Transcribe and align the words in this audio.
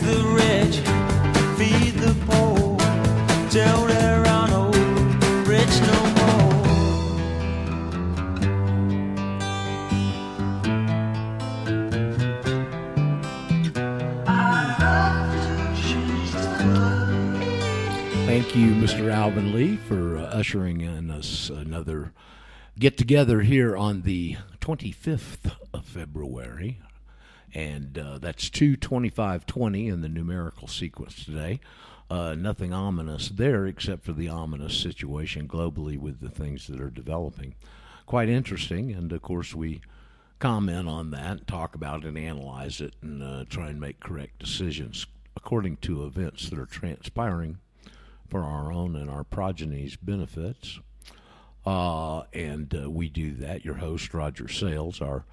The 0.00 0.24
rich, 0.24 0.76
feed 1.58 1.94
the 2.00 2.14
poor, 2.26 2.78
rich 5.46 5.80
no 5.80 5.98
more. 6.16 6.52
Thank 18.26 18.56
you, 18.56 18.74
Mr. 18.74 19.12
Alvin 19.12 19.54
Lee, 19.54 19.76
for 19.76 20.16
uh, 20.16 20.22
ushering 20.22 20.80
in 20.80 21.10
us 21.10 21.50
another 21.50 22.12
get 22.78 22.96
together 22.96 23.42
here 23.42 23.76
on 23.76 24.02
the 24.02 24.36
25th 24.60 25.52
of 25.72 25.84
February. 25.84 26.80
And 27.54 27.98
uh, 27.98 28.18
that's 28.18 28.48
22520 28.50 29.88
in 29.88 30.00
the 30.00 30.08
numerical 30.08 30.68
sequence 30.68 31.24
today. 31.24 31.60
Uh, 32.10 32.34
nothing 32.34 32.72
ominous 32.72 33.28
there 33.28 33.66
except 33.66 34.04
for 34.04 34.12
the 34.12 34.28
ominous 34.28 34.76
situation 34.76 35.48
globally 35.48 35.98
with 35.98 36.20
the 36.20 36.28
things 36.28 36.66
that 36.66 36.80
are 36.80 36.90
developing. 36.90 37.54
Quite 38.06 38.28
interesting. 38.28 38.92
And 38.92 39.12
of 39.12 39.22
course, 39.22 39.54
we 39.54 39.80
comment 40.38 40.88
on 40.88 41.10
that, 41.10 41.46
talk 41.46 41.74
about 41.74 42.04
it, 42.04 42.16
analyze 42.16 42.80
it, 42.80 42.94
and 43.00 43.22
uh, 43.22 43.44
try 43.48 43.68
and 43.68 43.80
make 43.80 44.00
correct 44.00 44.38
decisions 44.38 45.06
according 45.36 45.76
to 45.78 46.04
events 46.04 46.50
that 46.50 46.58
are 46.58 46.66
transpiring 46.66 47.58
for 48.28 48.42
our 48.42 48.72
own 48.72 48.96
and 48.96 49.10
our 49.10 49.24
progeny's 49.24 49.96
benefits. 49.96 50.80
Uh, 51.64 52.22
and 52.32 52.74
uh, 52.74 52.90
we 52.90 53.08
do 53.08 53.34
that. 53.34 53.64
Your 53.64 53.74
host, 53.74 54.12
Roger 54.12 54.48
Sales, 54.48 55.00
our 55.00 55.24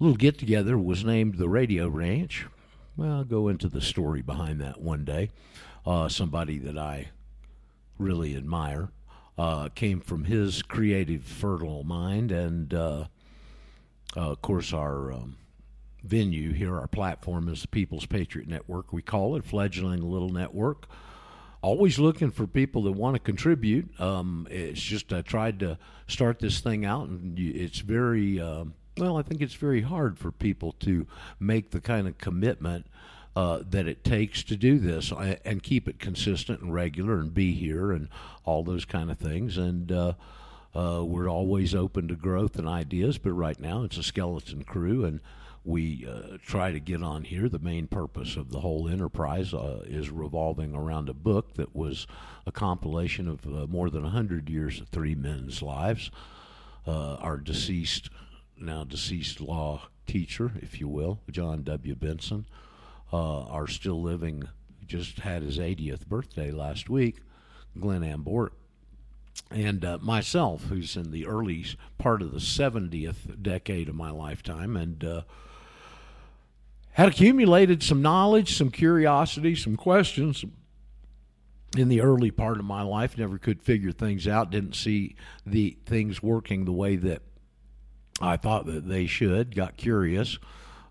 little 0.00 0.16
get 0.16 0.38
together 0.38 0.78
was 0.78 1.04
named 1.04 1.36
the 1.36 1.48
Radio 1.48 1.86
Ranch. 1.88 2.46
Well, 2.96 3.18
I'll 3.18 3.24
go 3.24 3.48
into 3.48 3.68
the 3.68 3.82
story 3.82 4.22
behind 4.22 4.60
that 4.60 4.80
one 4.80 5.04
day. 5.04 5.30
Uh, 5.86 6.08
somebody 6.08 6.58
that 6.58 6.76
I 6.76 7.10
really 7.98 8.34
admire 8.34 8.88
uh, 9.38 9.68
came 9.68 10.00
from 10.00 10.24
his 10.24 10.62
creative, 10.62 11.22
fertile 11.22 11.84
mind, 11.84 12.32
and 12.32 12.72
uh, 12.74 13.04
uh, 14.16 14.30
of 14.32 14.42
course, 14.42 14.72
our 14.72 15.12
um, 15.12 15.36
venue 16.02 16.52
here, 16.52 16.78
our 16.78 16.88
platform 16.88 17.48
is 17.48 17.62
the 17.62 17.68
People's 17.68 18.06
Patriot 18.06 18.48
Network. 18.48 18.92
We 18.92 19.02
call 19.02 19.36
it 19.36 19.44
fledgling 19.44 20.02
little 20.02 20.30
network 20.30 20.88
always 21.62 21.98
looking 21.98 22.30
for 22.30 22.46
people 22.46 22.84
that 22.84 22.92
want 22.92 23.14
to 23.14 23.20
contribute. 23.20 24.00
Um, 24.00 24.48
it's 24.50 24.80
just 24.80 25.12
I 25.12 25.20
tried 25.20 25.60
to 25.60 25.78
start 26.06 26.38
this 26.38 26.60
thing 26.60 26.86
out, 26.86 27.08
and 27.08 27.38
it's 27.38 27.80
very 27.80 28.40
um 28.40 28.72
well. 28.98 29.16
I 29.16 29.22
think 29.22 29.40
it's 29.40 29.54
very 29.54 29.82
hard 29.82 30.18
for 30.18 30.30
people 30.30 30.72
to 30.80 31.06
make 31.38 31.70
the 31.70 31.80
kind 31.80 32.06
of 32.08 32.18
commitment 32.18 32.86
uh, 33.36 33.60
that 33.70 33.86
it 33.86 34.04
takes 34.04 34.42
to 34.44 34.56
do 34.56 34.78
this 34.78 35.12
and 35.44 35.62
keep 35.62 35.88
it 35.88 35.98
consistent 35.98 36.60
and 36.60 36.74
regular 36.74 37.18
and 37.18 37.32
be 37.32 37.52
here 37.52 37.92
and 37.92 38.08
all 38.44 38.62
those 38.62 38.84
kind 38.84 39.10
of 39.10 39.18
things. 39.18 39.56
And 39.56 39.92
uh, 39.92 40.12
uh, 40.74 41.04
we're 41.04 41.28
always 41.28 41.74
open 41.74 42.08
to 42.08 42.16
growth 42.16 42.58
and 42.58 42.68
ideas, 42.68 43.18
but 43.18 43.32
right 43.32 43.58
now 43.58 43.84
it's 43.84 43.98
a 43.98 44.02
skeleton 44.02 44.64
crew 44.64 45.04
and 45.04 45.20
we 45.64 46.06
uh, 46.08 46.38
try 46.44 46.72
to 46.72 46.80
get 46.80 47.02
on 47.02 47.24
here. 47.24 47.48
The 47.48 47.58
main 47.58 47.86
purpose 47.86 48.36
of 48.36 48.50
the 48.50 48.60
whole 48.60 48.88
enterprise 48.88 49.52
uh, 49.52 49.82
is 49.84 50.10
revolving 50.10 50.74
around 50.74 51.08
a 51.08 51.14
book 51.14 51.54
that 51.54 51.76
was 51.76 52.06
a 52.46 52.52
compilation 52.52 53.28
of 53.28 53.46
uh, 53.46 53.66
more 53.66 53.90
than 53.90 54.02
100 54.02 54.48
years 54.48 54.80
of 54.80 54.88
three 54.88 55.14
men's 55.14 55.60
lives. 55.62 56.10
Uh, 56.86 57.16
our 57.16 57.36
deceased, 57.36 58.08
now 58.60 58.84
deceased 58.84 59.40
law 59.40 59.88
teacher, 60.06 60.52
if 60.60 60.80
you 60.80 60.88
will, 60.88 61.20
John 61.30 61.62
W. 61.62 61.94
Benson, 61.94 62.46
uh, 63.12 63.44
our 63.44 63.66
still 63.66 64.00
living, 64.00 64.48
just 64.86 65.20
had 65.20 65.42
his 65.42 65.58
80th 65.58 66.06
birthday 66.06 66.50
last 66.50 66.90
week, 66.90 67.18
Glenn 67.78 68.02
Ambort, 68.02 68.50
and 69.50 69.84
uh, 69.84 69.98
myself, 70.00 70.64
who's 70.64 70.96
in 70.96 71.10
the 71.10 71.26
early 71.26 71.64
part 71.98 72.22
of 72.22 72.32
the 72.32 72.38
70th 72.40 73.40
decade 73.42 73.88
of 73.88 73.94
my 73.94 74.10
lifetime, 74.10 74.76
and 74.76 75.04
uh, 75.04 75.22
had 76.92 77.08
accumulated 77.08 77.82
some 77.82 78.02
knowledge, 78.02 78.56
some 78.56 78.70
curiosity, 78.70 79.54
some 79.54 79.76
questions 79.76 80.44
in 81.76 81.88
the 81.88 82.00
early 82.00 82.30
part 82.30 82.58
of 82.58 82.64
my 82.64 82.82
life. 82.82 83.16
Never 83.16 83.38
could 83.38 83.62
figure 83.62 83.92
things 83.92 84.26
out. 84.26 84.50
Didn't 84.50 84.74
see 84.74 85.14
the 85.46 85.78
things 85.86 86.22
working 86.22 86.64
the 86.64 86.72
way 86.72 86.96
that 86.96 87.22
I 88.20 88.36
thought 88.36 88.66
that 88.66 88.88
they 88.88 89.06
should. 89.06 89.54
Got 89.54 89.76
curious 89.76 90.38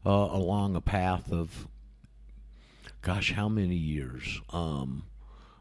uh, 0.05 0.09
along 0.09 0.75
a 0.75 0.81
path 0.81 1.31
of, 1.31 1.67
gosh, 3.01 3.33
how 3.33 3.49
many 3.49 3.75
years? 3.75 4.41
Um, 4.51 5.03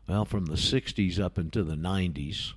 well, 0.09 0.25
from 0.25 0.47
the 0.47 0.55
60s 0.55 1.21
up 1.21 1.39
into 1.39 1.62
the 1.62 1.77
90s 1.77 2.55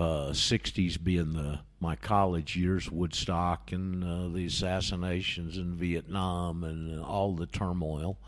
uh, 0.00 0.30
60s 0.32 1.02
being 1.02 1.34
the 1.34 1.60
my 1.78 1.96
college 1.96 2.56
years, 2.56 2.90
Woodstock 2.90 3.72
and 3.72 4.04
uh, 4.04 4.28
the 4.34 4.46
assassinations 4.46 5.56
in 5.56 5.74
Vietnam 5.74 6.62
and 6.62 7.00
uh, 7.00 7.02
all 7.02 7.34
the 7.34 7.46
turmoil 7.46 8.18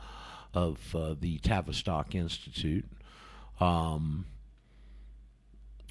of 0.54 0.94
uh, 0.94 1.14
the 1.18 1.38
Tavistock 1.38 2.14
Institute. 2.14 2.86
Um, 3.60 4.26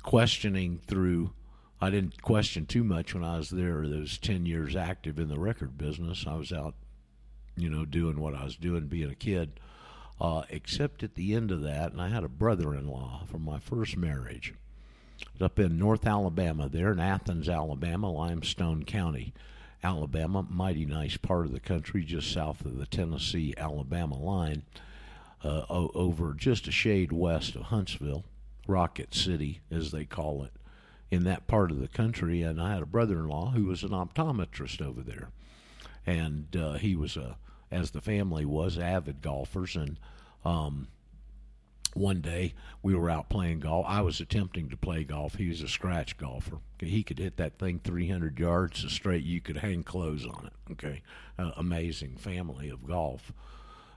questioning 0.02 0.82
through, 0.88 1.34
I 1.82 1.90
didn't 1.90 2.22
question 2.22 2.66
too 2.68 2.84
much 2.84 3.14
when 3.14 3.24
I 3.24 3.38
was 3.38 3.50
there. 3.50 3.88
Those 3.88 4.18
10 4.20 4.46
years 4.46 4.76
active 4.76 5.18
in 5.18 5.30
the 5.30 5.40
record 5.40 5.78
business. 5.78 6.26
I 6.28 6.36
was 6.36 6.54
out, 6.54 6.76
you 7.58 7.70
know, 7.70 7.86
doing 7.86 8.20
what 8.20 8.36
I 8.36 8.44
was 8.44 8.56
doing, 8.56 8.88
being 8.88 9.10
a 9.10 9.16
kid. 9.16 9.60
Uh, 10.20 10.44
except 10.50 11.02
at 11.02 11.16
the 11.16 11.34
end 11.34 11.50
of 11.50 11.64
that, 11.64 11.92
and 11.92 12.00
I 12.00 12.10
had 12.10 12.24
a 12.24 12.30
brother 12.30 12.76
in 12.76 12.88
law 12.88 13.24
from 13.26 13.44
my 13.44 13.58
first 13.58 13.98
marriage 13.98 14.54
up 15.40 15.60
in 15.60 15.80
North 15.80 16.06
Alabama, 16.06 16.70
there 16.70 16.92
in 16.92 17.00
Athens, 17.00 17.50
Alabama, 17.50 18.12
Limestone 18.12 18.84
County, 18.84 19.34
Alabama, 19.84 20.46
mighty 20.48 20.86
nice 20.86 21.18
part 21.18 21.46
of 21.46 21.52
the 21.52 21.60
country, 21.60 22.04
just 22.04 22.32
south 22.32 22.66
of 22.66 22.78
the 22.78 22.86
Tennessee 22.86 23.54
Alabama 23.58 24.16
line, 24.16 24.64
uh, 25.44 25.64
over 25.70 26.34
just 26.36 26.68
a 26.68 26.72
shade 26.72 27.12
west 27.12 27.56
of 27.56 27.64
Huntsville, 27.64 28.24
Rocket 28.68 29.16
City, 29.16 29.62
as 29.72 29.90
they 29.92 30.06
call 30.06 30.44
it, 30.44 30.52
in 31.12 31.26
that 31.26 31.46
part 31.46 31.70
of 31.70 31.80
the 31.80 31.88
country. 31.88 32.42
And 32.42 32.60
I 32.60 32.74
had 32.74 32.82
a 32.82 32.88
brother 32.88 33.20
in 33.20 33.28
law 33.28 33.52
who 33.52 33.66
was 33.66 33.84
an 33.84 33.90
optometrist 33.90 34.82
over 34.82 35.02
there. 35.02 35.30
And 36.08 36.56
uh, 36.56 36.74
he 36.74 36.96
was, 36.96 37.16
a, 37.18 37.38
as 37.70 37.92
the 37.92 38.02
family 38.02 38.46
was, 38.46 38.80
avid 38.80 39.22
golfers. 39.22 39.76
And 39.76 40.00
um, 40.44 40.88
one 41.94 42.22
day 42.22 42.54
we 42.82 42.96
were 42.96 43.10
out 43.10 43.30
playing 43.30 43.60
golf. 43.60 43.86
I 43.88 44.02
was 44.02 44.20
attempting 44.20 44.70
to 44.70 44.78
play 44.78 45.04
golf. 45.04 45.36
He 45.36 45.50
was 45.50 45.62
a 45.62 45.68
scratch 45.68 46.18
golfer. 46.18 46.60
He 46.80 47.04
could 47.04 47.20
hit 47.20 47.38
that 47.38 47.60
thing 47.60 47.82
300 47.84 48.40
yards 48.40 48.92
straight 48.92 49.24
you 49.24 49.42
could 49.42 49.58
hang 49.58 49.84
clothes 49.84 50.26
on 50.26 50.48
it. 50.48 50.72
Okay, 50.72 51.02
uh, 51.38 51.52
amazing 51.58 52.16
family 52.18 52.70
of 52.70 52.88
golf. 52.88 53.34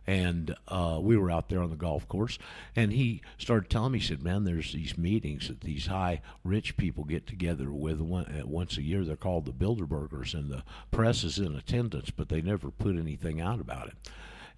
And 0.07 0.55
uh, 0.69 0.99
we 1.01 1.17
were 1.17 1.31
out 1.31 1.49
there 1.49 1.63
on 1.63 1.71
the 1.71 1.77
golf 1.77 2.07
course, 2.09 2.39
and 2.77 2.93
he 2.93 3.23
started 3.39 3.71
telling 3.71 3.93
me, 3.93 4.01
he 4.01 4.07
said, 4.07 4.23
"Man, 4.23 4.45
there's 4.45 4.73
these 4.73 4.99
meetings 4.99 5.49
that 5.49 5.63
these 5.63 5.87
high 5.87 6.21
rich 6.43 6.77
people 6.77 7.05
get 7.05 7.27
together 7.27 7.73
with 7.73 8.01
one, 8.01 8.43
once 8.45 8.77
a 8.77 8.83
year. 8.83 9.05
They're 9.05 9.17
called 9.17 9.47
the 9.47 9.53
Bilderbergers, 9.53 10.35
and 10.35 10.51
the 10.51 10.63
press 10.91 11.25
is 11.25 11.39
in 11.39 11.55
attendance, 11.55 12.11
but 12.11 12.29
they 12.29 12.43
never 12.43 12.71
put 12.71 12.97
anything 12.97 13.41
out 13.41 13.61
about 13.61 13.89
it." 13.89 13.95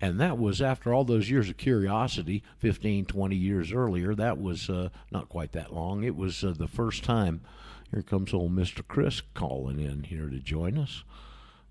And 0.01 0.21
that 0.21 0.37
was 0.37 0.61
after 0.61 0.93
all 0.93 1.05
those 1.05 1.31
years 1.31 1.49
of 1.49 1.57
curiosity, 1.57 2.43
15, 2.59 3.07
20 3.07 3.37
years 3.37 3.73
earlier. 3.73 4.15
That 4.15 4.39
was 4.39 4.69
uh, 4.69 4.91
not 5.11 5.29
quite 5.29 5.53
that 5.53 5.73
long. 5.73 6.05
It 6.05 6.17
was 6.17 6.45
uh, 6.45 6.55
the 6.57 6.69
first 6.69 7.03
time. 7.03 7.41
Here 7.91 8.03
comes 8.03 8.35
old 8.35 8.55
Mr. 8.55 8.87
Chris 8.87 9.23
calling 9.33 9.81
in 9.81 10.05
here 10.05 10.29
to 10.29 10.39
join 10.39 10.77
us. 10.77 11.05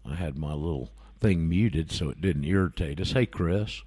I 0.06 0.16
had 0.16 0.38
my 0.38 0.54
little 0.54 0.92
thing 1.26 1.50
muted 1.50 1.92
so 1.92 2.10
it 2.10 2.22
didn't 2.22 2.46
irritate 2.46 3.02
us. 3.02 3.14
Hey, 3.14 3.26
Chris. 3.26 3.82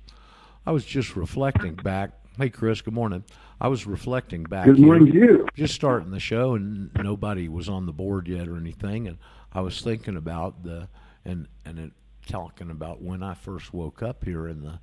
I 0.67 0.73
was 0.73 0.85
just 0.85 1.15
reflecting 1.15 1.77
back. 1.77 2.11
Hey, 2.37 2.51
Chris, 2.51 2.81
good 2.81 2.95
morning. 2.95 3.23
I 3.61 3.69
was 3.69 3.87
reflecting 3.87 4.43
back. 4.43 4.67
Good 4.67 4.81
morning 4.81 5.07
here, 5.07 5.27
to 5.29 5.33
you. 5.35 5.49
Just 5.55 5.75
starting 5.75 6.11
the 6.11 6.19
show, 6.19 6.55
and 6.55 6.91
nobody 6.97 7.49
was 7.49 7.69
on 7.69 7.87
the 7.87 7.93
board 7.93 8.27
yet 8.27 8.49
or 8.49 8.57
anything. 8.57 9.07
And 9.07 9.19
I 9.53 9.61
was 9.61 9.81
thinking 9.81 10.17
about 10.17 10.65
the 10.65 10.89
and 11.25 11.47
and 11.65 11.79
it, 11.79 11.93
talking 12.27 12.71
about 12.71 13.03
when 13.03 13.23
I 13.23 13.35
first 13.35 13.73
woke 13.73 14.03
up 14.03 14.25
here 14.25 14.49
in 14.49 14.63
the 14.63 14.81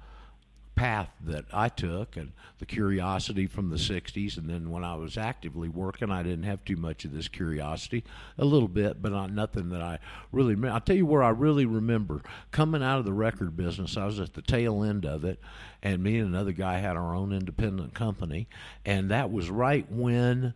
path 0.75 1.09
that 1.21 1.45
I 1.53 1.69
took 1.69 2.17
and 2.17 2.33
the 2.59 2.65
curiosity 2.65 3.47
from 3.47 3.69
the 3.69 3.77
60s. 3.77 4.37
And 4.37 4.49
then 4.49 4.69
when 4.69 4.83
I 4.83 4.95
was 4.95 5.17
actively 5.17 5.69
working, 5.69 6.11
I 6.11 6.23
didn't 6.23 6.43
have 6.43 6.63
too 6.65 6.75
much 6.75 7.05
of 7.05 7.13
this 7.13 7.27
curiosity, 7.27 8.03
a 8.37 8.45
little 8.45 8.67
bit, 8.67 9.01
but 9.01 9.11
not 9.11 9.31
nothing 9.31 9.69
that 9.69 9.81
I 9.81 9.99
really. 10.31 10.55
I'll 10.69 10.81
tell 10.81 10.95
you 10.95 11.05
where 11.05 11.23
I 11.23 11.29
really 11.29 11.65
remember 11.65 12.21
coming 12.51 12.83
out 12.83 12.99
of 12.99 13.05
the 13.05 13.13
record 13.13 13.55
business. 13.55 13.97
I 13.97 14.05
was 14.05 14.19
at 14.19 14.33
the 14.33 14.41
tail 14.41 14.83
end 14.83 15.05
of 15.05 15.23
it, 15.23 15.39
and 15.81 16.03
me 16.03 16.19
and 16.19 16.27
another 16.27 16.51
guy 16.51 16.79
had 16.79 16.97
our 16.97 17.15
own 17.15 17.31
independent 17.31 17.93
company, 17.93 18.47
and 18.85 19.09
that 19.11 19.31
was 19.31 19.49
right 19.49 19.89
when. 19.91 20.53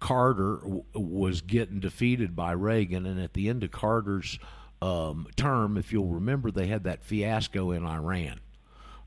Carter 0.00 0.56
w- 0.56 0.84
was 0.92 1.40
getting 1.40 1.80
defeated 1.80 2.36
by 2.36 2.52
Reagan, 2.52 3.06
and 3.06 3.18
at 3.18 3.32
the 3.32 3.48
end 3.48 3.64
of 3.64 3.70
Carter's 3.70 4.38
um, 4.82 5.26
term, 5.34 5.78
if 5.78 5.94
you'll 5.94 6.08
remember, 6.08 6.50
they 6.50 6.66
had 6.66 6.84
that 6.84 7.02
fiasco 7.02 7.70
in 7.70 7.86
Iran 7.86 8.40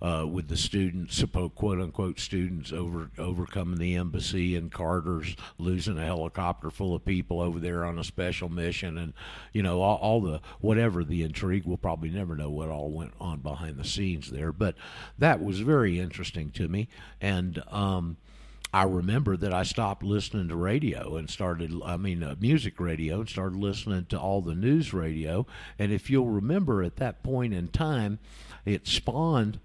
uh, 0.01 0.25
with 0.29 0.47
the 0.47 0.57
students, 0.57 1.23
quote 1.55 1.79
unquote 1.79 2.19
students, 2.19 2.71
over 2.71 3.09
overcoming 3.17 3.79
the 3.79 3.95
embassy 3.95 4.55
and 4.55 4.71
Carter's 4.71 5.35
losing 5.57 5.97
a 5.97 6.05
helicopter 6.05 6.69
full 6.69 6.95
of 6.95 7.05
people 7.05 7.41
over 7.41 7.59
there 7.59 7.83
on 7.83 7.97
a 7.97 8.03
special 8.03 8.49
mission, 8.49 8.97
and 8.97 9.13
you 9.53 9.63
know 9.63 9.81
all, 9.81 9.97
all 9.97 10.21
the 10.21 10.41
whatever 10.59 11.03
the 11.03 11.23
intrigue. 11.23 11.63
We'll 11.65 11.77
probably 11.77 12.09
never 12.09 12.35
know 12.35 12.49
what 12.49 12.69
all 12.69 12.91
went 12.91 13.13
on 13.19 13.39
behind 13.39 13.77
the 13.77 13.85
scenes 13.85 14.31
there, 14.31 14.51
but 14.51 14.75
that 15.17 15.43
was 15.43 15.59
very 15.59 15.99
interesting 15.99 16.51
to 16.51 16.67
me, 16.67 16.87
and. 17.21 17.61
Um, 17.69 18.17
I 18.73 18.83
remember 18.83 19.37
that 19.37 19.53
I 19.53 19.63
stopped 19.63 20.03
listening 20.03 20.49
to 20.49 20.55
radio 20.57 21.15
and 21.15 21.29
started, 21.29 21.73
I 21.85 21.95
mean, 21.95 22.21
uh, 22.21 22.35
music 22.37 22.81
radio 22.81 23.21
and 23.21 23.29
started 23.29 23.57
listening 23.57 24.05
to 24.07 24.19
all 24.19 24.41
the 24.41 24.55
news 24.55 24.93
radio. 24.93 25.47
And 25.79 25.93
if 25.93 26.09
you'll 26.09 26.27
remember 26.27 26.83
at 26.83 26.97
that 26.97 27.23
point 27.23 27.53
in 27.53 27.69
time, 27.69 28.19
it 28.65 28.85
spawned 28.85 29.61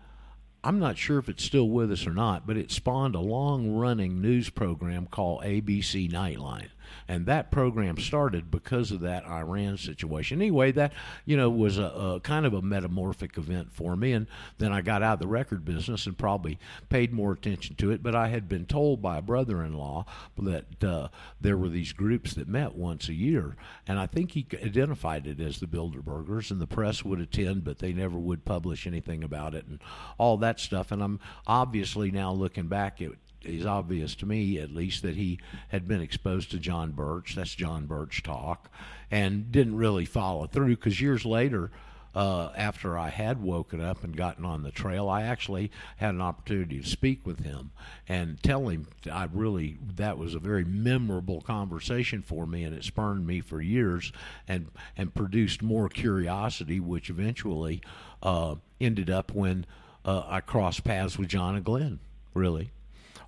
I'm 0.64 0.78
not 0.78 0.96
sure 0.96 1.18
if 1.18 1.28
it's 1.28 1.42
still 1.44 1.68
with 1.68 1.90
us 1.90 2.06
or 2.06 2.14
not, 2.14 2.46
but 2.46 2.56
it 2.56 2.70
spawned 2.70 3.16
a 3.16 3.20
long 3.20 3.72
running 3.72 4.20
news 4.22 4.48
program 4.48 5.06
called 5.06 5.42
ABC 5.42 6.10
Nightline 6.10 6.68
and 7.08 7.26
that 7.26 7.50
program 7.50 7.96
started 7.98 8.50
because 8.50 8.90
of 8.90 9.00
that 9.00 9.24
Iran 9.26 9.76
situation. 9.76 10.40
Anyway, 10.40 10.72
that 10.72 10.92
you 11.24 11.36
know 11.36 11.50
was 11.50 11.78
a, 11.78 11.84
a, 11.84 12.20
kind 12.20 12.46
of 12.46 12.54
a 12.54 12.62
metamorphic 12.62 13.36
event 13.38 13.72
for 13.72 13.96
me, 13.96 14.12
and 14.12 14.26
then 14.58 14.72
I 14.72 14.80
got 14.80 15.02
out 15.02 15.14
of 15.14 15.20
the 15.20 15.26
record 15.26 15.64
business 15.64 16.06
and 16.06 16.16
probably 16.16 16.58
paid 16.88 17.12
more 17.12 17.32
attention 17.32 17.76
to 17.76 17.90
it. 17.90 18.02
But 18.02 18.14
I 18.14 18.28
had 18.28 18.48
been 18.48 18.66
told 18.66 19.02
by 19.02 19.18
a 19.18 19.22
brother-in-law 19.22 20.06
that 20.38 20.84
uh, 20.84 21.08
there 21.40 21.56
were 21.56 21.68
these 21.68 21.92
groups 21.92 22.34
that 22.34 22.48
met 22.48 22.74
once 22.74 23.08
a 23.08 23.14
year, 23.14 23.56
and 23.86 23.98
I 23.98 24.06
think 24.06 24.32
he 24.32 24.46
identified 24.62 25.26
it 25.26 25.40
as 25.40 25.60
the 25.60 25.66
Bilderbergers, 25.66 26.50
and 26.50 26.60
the 26.60 26.66
press 26.66 27.04
would 27.04 27.20
attend, 27.20 27.64
but 27.64 27.78
they 27.78 27.92
never 27.92 28.18
would 28.18 28.44
publish 28.44 28.86
anything 28.86 29.24
about 29.24 29.54
it 29.54 29.66
and 29.66 29.80
all 30.18 30.36
that 30.38 30.60
stuff. 30.60 30.92
And 30.92 31.02
I'm 31.02 31.20
obviously 31.46 32.10
now 32.10 32.32
looking 32.32 32.68
back 32.68 33.00
at 33.00 33.12
is 33.44 33.66
obvious 33.66 34.14
to 34.16 34.26
me, 34.26 34.58
at 34.58 34.74
least, 34.74 35.02
that 35.02 35.16
he 35.16 35.38
had 35.68 35.88
been 35.88 36.00
exposed 36.00 36.50
to 36.50 36.58
John 36.58 36.92
Birch. 36.92 37.34
That's 37.34 37.54
John 37.54 37.86
Birch 37.86 38.22
talk, 38.22 38.70
and 39.10 39.50
didn't 39.52 39.76
really 39.76 40.04
follow 40.04 40.46
through 40.46 40.76
because 40.76 41.00
years 41.00 41.24
later. 41.24 41.70
Uh, 42.14 42.52
after 42.58 42.98
I 42.98 43.08
had 43.08 43.40
woken 43.40 43.80
up 43.80 44.04
and 44.04 44.14
gotten 44.14 44.44
on 44.44 44.62
the 44.62 44.70
trail, 44.70 45.08
I 45.08 45.22
actually 45.22 45.70
had 45.96 46.10
an 46.10 46.20
opportunity 46.20 46.78
to 46.78 46.86
speak 46.86 47.24
with 47.24 47.42
him 47.42 47.70
and 48.06 48.38
tell 48.42 48.68
him 48.68 48.86
I 49.10 49.30
really 49.32 49.78
that 49.96 50.18
was 50.18 50.34
a 50.34 50.38
very 50.38 50.62
memorable 50.62 51.40
conversation 51.40 52.20
for 52.20 52.46
me, 52.46 52.64
and 52.64 52.76
it 52.76 52.84
spurned 52.84 53.26
me 53.26 53.40
for 53.40 53.62
years 53.62 54.12
and 54.46 54.66
and 54.94 55.14
produced 55.14 55.62
more 55.62 55.88
curiosity, 55.88 56.80
which 56.80 57.08
eventually 57.08 57.80
uh, 58.22 58.56
ended 58.78 59.08
up 59.08 59.32
when 59.32 59.64
uh, 60.04 60.24
I 60.26 60.40
crossed 60.40 60.84
paths 60.84 61.18
with 61.18 61.28
John 61.28 61.54
and 61.54 61.64
Glenn. 61.64 62.00
Really. 62.34 62.72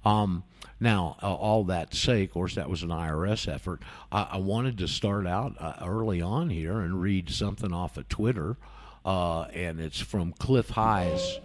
Um, 0.05 0.45
now, 0.81 1.17
uh, 1.23 1.33
all 1.33 1.65
that 1.65 1.95
say, 1.95 2.25
of 2.25 2.31
course, 2.33 2.56
that 2.56 2.69
was 2.69 2.83
an 2.83 2.91
IRS 2.91 3.53
effort. 3.53 3.81
I, 4.11 4.29
I 4.33 4.37
wanted 4.39 4.79
to 4.79 4.89
start 4.89 5.27
out 5.27 5.55
uh, 5.59 5.75
early 5.83 6.21
on 6.21 6.51
here 6.51 6.81
and 6.81 7.01
read 7.01 7.31
something 7.31 7.73
off 7.73 7.97
of 7.97 8.09
Twitter, 8.09 8.56
uh, 9.05 9.43
and 9.55 9.81
it's 9.81 10.01
from 10.01 10.33
Cliff 10.33 10.71
High's 10.71 11.39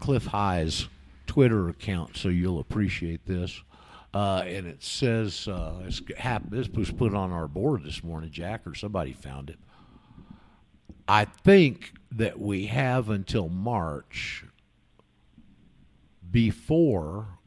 Cliff 0.00 0.26
High's 0.26 0.88
Twitter 1.26 1.68
account, 1.68 2.16
so 2.16 2.28
you'll 2.28 2.60
appreciate 2.60 3.26
this. 3.26 3.62
Uh, 4.14 4.42
and 4.46 4.66
it 4.66 4.82
says 4.82 5.46
uh, 5.48 5.90
this 6.48 6.68
was 6.70 6.90
put 6.90 7.14
on 7.14 7.30
our 7.30 7.46
board 7.46 7.84
this 7.84 8.02
morning, 8.02 8.30
Jack, 8.30 8.66
or 8.66 8.74
somebody 8.74 9.12
found 9.12 9.50
it. 9.50 9.58
I 11.06 11.24
think 11.26 11.92
that 12.12 12.38
we 12.38 12.66
have 12.66 13.10
until 13.10 13.48
March 13.48 14.44
before 16.30 17.37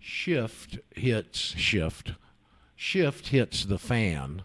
shift 0.00 0.78
hits 0.94 1.38
shift, 1.38 2.12
shift 2.76 3.28
hits 3.28 3.64
the 3.64 3.78
fan 3.78 4.42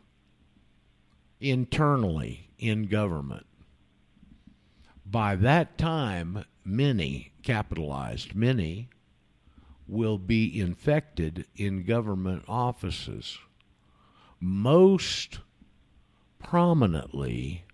internally 1.39 2.49
in 2.57 2.87
government. 2.87 3.45
By 5.05 5.35
that 5.35 5.77
time, 5.77 6.45
many, 6.63 7.33
capitalized, 7.43 8.35
many, 8.35 8.89
will 9.87 10.17
be 10.17 10.59
infected 10.59 11.45
in 11.55 11.83
government 11.83 12.43
offices. 12.47 13.37
Most 14.39 15.39
prominently, 16.39 17.65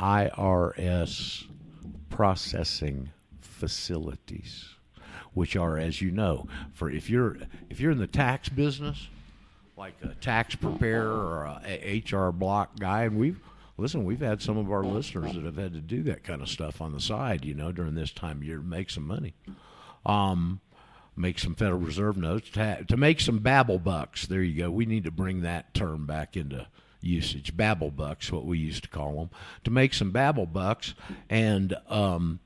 IRS 0.00 1.44
processing 2.08 3.10
facilities 3.40 4.75
which 5.36 5.54
are, 5.54 5.76
as 5.76 6.00
you 6.00 6.10
know, 6.10 6.48
for 6.72 6.90
if 6.90 7.10
you're 7.10 7.36
if 7.68 7.78
you're 7.78 7.92
in 7.92 7.98
the 7.98 8.06
tax 8.06 8.48
business, 8.48 9.08
like 9.76 9.92
a 10.02 10.14
tax 10.14 10.54
preparer 10.54 11.12
or 11.12 11.60
a 11.62 12.02
HR 12.10 12.32
block 12.32 12.78
guy, 12.80 13.04
and 13.04 13.18
we've 13.18 13.38
listen, 13.76 14.06
we've 14.06 14.22
had 14.22 14.40
some 14.40 14.56
of 14.56 14.72
our 14.72 14.82
listeners 14.82 15.34
that 15.34 15.44
have 15.44 15.58
had 15.58 15.74
to 15.74 15.80
do 15.80 16.02
that 16.04 16.24
kind 16.24 16.40
of 16.40 16.48
stuff 16.48 16.80
on 16.80 16.92
the 16.92 17.00
side, 17.00 17.44
you 17.44 17.52
know, 17.52 17.70
during 17.70 17.94
this 17.94 18.12
time 18.12 18.38
of 18.38 18.44
year 18.44 18.56
to 18.56 18.62
make 18.62 18.88
some 18.88 19.06
money. 19.06 19.34
Um, 20.06 20.60
make 21.14 21.38
some 21.38 21.54
Federal 21.54 21.80
Reserve 21.80 22.16
notes 22.16 22.48
to, 22.50 22.82
to 22.88 22.96
make 22.96 23.20
some 23.20 23.40
babble 23.40 23.78
bucks. 23.78 24.26
There 24.26 24.42
you 24.42 24.58
go. 24.58 24.70
We 24.70 24.86
need 24.86 25.04
to 25.04 25.10
bring 25.10 25.42
that 25.42 25.74
term 25.74 26.06
back 26.06 26.34
into 26.34 26.66
usage. 27.02 27.54
Babble 27.54 27.90
bucks, 27.90 28.32
what 28.32 28.46
we 28.46 28.58
used 28.58 28.84
to 28.84 28.88
call 28.88 29.16
them, 29.16 29.30
to 29.64 29.70
make 29.70 29.92
some 29.92 30.12
babble 30.12 30.46
bucks 30.46 30.94
and 31.28 31.76
um, 31.90 32.40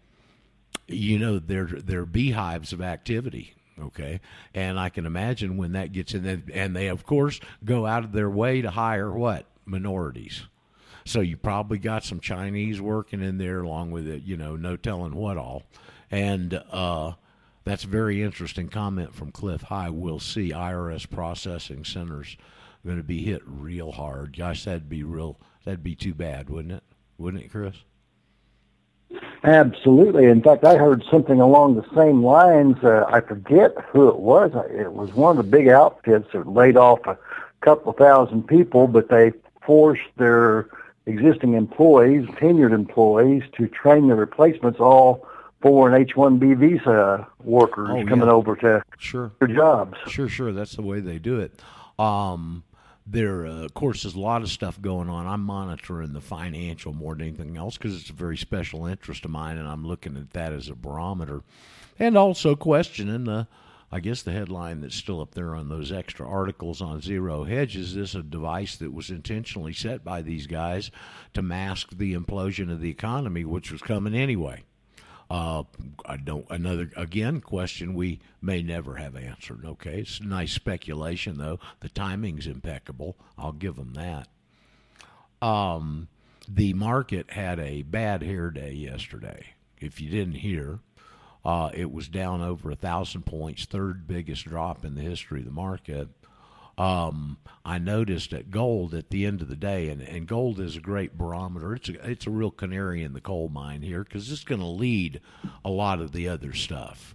you 0.86 1.18
know 1.18 1.38
they're 1.38 1.66
they're 1.66 2.06
beehives 2.06 2.72
of 2.72 2.80
activity 2.80 3.54
okay? 3.80 4.20
And 4.54 4.78
i 4.78 4.88
can 4.88 5.06
imagine 5.06 5.56
when 5.56 5.72
that 5.72 5.92
gets 5.92 6.14
in 6.14 6.22
there 6.22 6.42
and 6.52 6.74
they 6.74 6.88
of 6.88 7.04
course 7.04 7.40
go 7.64 7.86
out 7.86 8.04
of 8.04 8.12
their 8.12 8.30
way 8.30 8.62
to 8.62 8.70
hire 8.70 9.10
what? 9.10 9.46
Minorities. 9.64 10.42
So 11.04 11.20
you 11.20 11.36
probably 11.36 11.78
got 11.78 12.04
some 12.04 12.20
chinese 12.20 12.80
working 12.80 13.22
in 13.22 13.38
there 13.38 13.62
along 13.62 13.90
with 13.90 14.06
it 14.06 14.22
you 14.22 14.36
know 14.36 14.56
no 14.56 14.76
telling 14.76 15.14
what 15.14 15.36
all. 15.36 15.62
And 16.10 16.62
uh 16.70 17.12
that's 17.64 17.84
a 17.84 17.88
very 17.88 18.22
interesting 18.22 18.68
comment 18.68 19.14
from 19.14 19.32
cliff 19.32 19.62
high. 19.62 19.90
We'll 19.90 20.18
see. 20.18 20.50
Irs 20.50 21.08
processing 21.08 21.84
centers 21.84 22.36
going 22.84 22.96
to 22.96 23.02
be 23.02 23.22
hit 23.22 23.42
real 23.44 23.92
hard. 23.92 24.36
Gosh 24.36 24.64
that'd 24.64 24.88
be 24.88 25.02
real 25.02 25.38
that'd 25.64 25.82
be 25.82 25.94
too 25.94 26.14
bad 26.14 26.50
wouldn't 26.50 26.74
it? 26.74 26.84
Wouldn't 27.18 27.42
it 27.42 27.50
chris 27.50 27.76
Absolutely. 29.42 30.26
In 30.26 30.42
fact, 30.42 30.64
I 30.64 30.76
heard 30.76 31.02
something 31.10 31.40
along 31.40 31.76
the 31.76 31.94
same 31.94 32.22
lines. 32.22 32.76
Uh, 32.82 33.06
I 33.08 33.20
forget 33.20 33.74
who 33.90 34.08
it 34.08 34.18
was. 34.18 34.52
It 34.70 34.92
was 34.92 35.14
one 35.14 35.38
of 35.38 35.44
the 35.44 35.50
big 35.50 35.68
outfits 35.68 36.28
that 36.32 36.46
laid 36.46 36.76
off 36.76 37.06
a 37.06 37.18
couple 37.62 37.92
thousand 37.92 38.46
people, 38.46 38.86
but 38.86 39.08
they 39.08 39.32
forced 39.62 40.08
their 40.16 40.68
existing 41.06 41.54
employees, 41.54 42.26
tenured 42.30 42.72
employees, 42.72 43.42
to 43.56 43.66
train 43.68 44.08
the 44.08 44.14
replacements 44.14 44.78
all 44.78 45.26
for 45.62 45.88
an 45.88 46.00
H-1B 46.00 46.56
visa 46.56 47.26
workers 47.42 47.88
oh, 47.90 48.06
coming 48.06 48.28
yeah. 48.28 48.32
over 48.32 48.56
to 48.56 48.82
sure. 48.98 49.30
their 49.38 49.48
jobs. 49.48 49.96
Sure, 50.06 50.28
sure. 50.28 50.52
That's 50.52 50.76
the 50.76 50.82
way 50.82 51.00
they 51.00 51.18
do 51.18 51.40
it. 51.40 51.52
Um, 51.98 52.64
there, 53.10 53.46
uh, 53.46 53.64
of 53.64 53.74
course, 53.74 54.02
there's 54.02 54.14
a 54.14 54.20
lot 54.20 54.42
of 54.42 54.50
stuff 54.50 54.80
going 54.80 55.08
on. 55.08 55.26
I'm 55.26 55.42
monitoring 55.42 56.12
the 56.12 56.20
financial 56.20 56.92
more 56.92 57.14
than 57.14 57.28
anything 57.28 57.56
else 57.56 57.76
because 57.76 58.00
it's 58.00 58.10
a 58.10 58.14
very 58.14 58.36
special 58.36 58.86
interest 58.86 59.24
of 59.24 59.30
mine, 59.30 59.58
and 59.58 59.66
I'm 59.66 59.86
looking 59.86 60.16
at 60.16 60.30
that 60.30 60.52
as 60.52 60.68
a 60.68 60.74
barometer, 60.74 61.42
and 61.98 62.16
also 62.16 62.54
questioning 62.56 63.24
the. 63.24 63.48
I 63.92 63.98
guess 63.98 64.22
the 64.22 64.30
headline 64.30 64.82
that's 64.82 64.94
still 64.94 65.20
up 65.20 65.34
there 65.34 65.56
on 65.56 65.68
those 65.68 65.90
extra 65.90 66.24
articles 66.24 66.80
on 66.80 67.00
zero 67.00 67.42
hedge 67.42 67.74
is 67.74 67.92
this 67.92 68.14
a 68.14 68.22
device 68.22 68.76
that 68.76 68.92
was 68.92 69.10
intentionally 69.10 69.72
set 69.72 70.04
by 70.04 70.22
these 70.22 70.46
guys 70.46 70.92
to 71.34 71.42
mask 71.42 71.98
the 71.98 72.14
implosion 72.14 72.70
of 72.70 72.80
the 72.80 72.88
economy, 72.88 73.44
which 73.44 73.72
was 73.72 73.82
coming 73.82 74.14
anyway? 74.14 74.62
Uh, 75.30 75.62
I 76.04 76.16
don't. 76.16 76.44
Another 76.50 76.90
again 76.96 77.40
question 77.40 77.94
we 77.94 78.18
may 78.42 78.62
never 78.62 78.96
have 78.96 79.14
answered. 79.14 79.64
Okay, 79.64 80.00
it's 80.00 80.20
nice 80.20 80.52
speculation 80.52 81.38
though. 81.38 81.60
The 81.78 81.88
timing's 81.88 82.48
impeccable. 82.48 83.16
I'll 83.38 83.52
give 83.52 83.76
them 83.76 83.94
that. 83.94 85.46
Um, 85.46 86.08
the 86.48 86.74
market 86.74 87.30
had 87.30 87.60
a 87.60 87.82
bad 87.82 88.24
hair 88.24 88.50
day 88.50 88.72
yesterday. 88.72 89.54
If 89.78 90.00
you 90.00 90.10
didn't 90.10 90.34
hear, 90.34 90.80
uh, 91.44 91.70
it 91.72 91.92
was 91.92 92.08
down 92.08 92.42
over 92.42 92.70
a 92.72 92.76
thousand 92.76 93.24
points, 93.24 93.64
third 93.64 94.08
biggest 94.08 94.44
drop 94.44 94.84
in 94.84 94.96
the 94.96 95.02
history 95.02 95.40
of 95.40 95.46
the 95.46 95.52
market 95.52 96.08
um, 96.80 97.36
I 97.62 97.78
noticed 97.78 98.32
at 98.32 98.50
gold 98.50 98.94
at 98.94 99.10
the 99.10 99.26
end 99.26 99.42
of 99.42 99.48
the 99.48 99.56
day, 99.56 99.90
and, 99.90 100.00
and 100.00 100.26
gold 100.26 100.58
is 100.58 100.76
a 100.76 100.80
great 100.80 101.18
barometer. 101.18 101.74
It's 101.74 101.90
a, 101.90 102.10
it's 102.10 102.26
a 102.26 102.30
real 102.30 102.50
canary 102.50 103.02
in 103.02 103.12
the 103.12 103.20
coal 103.20 103.50
mine 103.50 103.82
here 103.82 104.02
because 104.02 104.32
it's 104.32 104.44
going 104.44 104.62
to 104.62 104.66
lead 104.66 105.20
a 105.62 105.68
lot 105.68 106.00
of 106.00 106.12
the 106.12 106.26
other 106.26 106.54
stuff. 106.54 107.14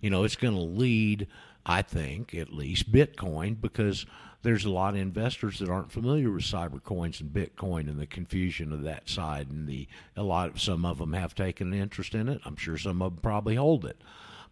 You 0.00 0.10
know, 0.10 0.24
it's 0.24 0.34
going 0.34 0.54
to 0.54 0.60
lead, 0.60 1.28
I 1.64 1.82
think, 1.82 2.34
at 2.34 2.52
least 2.52 2.90
Bitcoin 2.90 3.60
because 3.60 4.04
there's 4.42 4.64
a 4.64 4.70
lot 4.70 4.94
of 4.94 5.00
investors 5.00 5.60
that 5.60 5.70
aren't 5.70 5.92
familiar 5.92 6.32
with 6.32 6.42
cyber 6.42 6.82
coins 6.82 7.20
and 7.20 7.30
Bitcoin 7.30 7.88
and 7.88 8.00
the 8.00 8.08
confusion 8.08 8.72
of 8.72 8.82
that 8.82 9.08
side, 9.08 9.48
and 9.48 9.68
the 9.68 9.86
a 10.16 10.24
lot 10.24 10.50
of 10.50 10.60
some 10.60 10.84
of 10.84 10.98
them 10.98 11.12
have 11.12 11.36
taken 11.36 11.72
an 11.72 11.80
interest 11.80 12.16
in 12.16 12.28
it. 12.28 12.40
I'm 12.44 12.56
sure 12.56 12.76
some 12.76 13.00
of 13.00 13.14
them 13.14 13.22
probably 13.22 13.54
hold 13.54 13.84
it, 13.84 14.02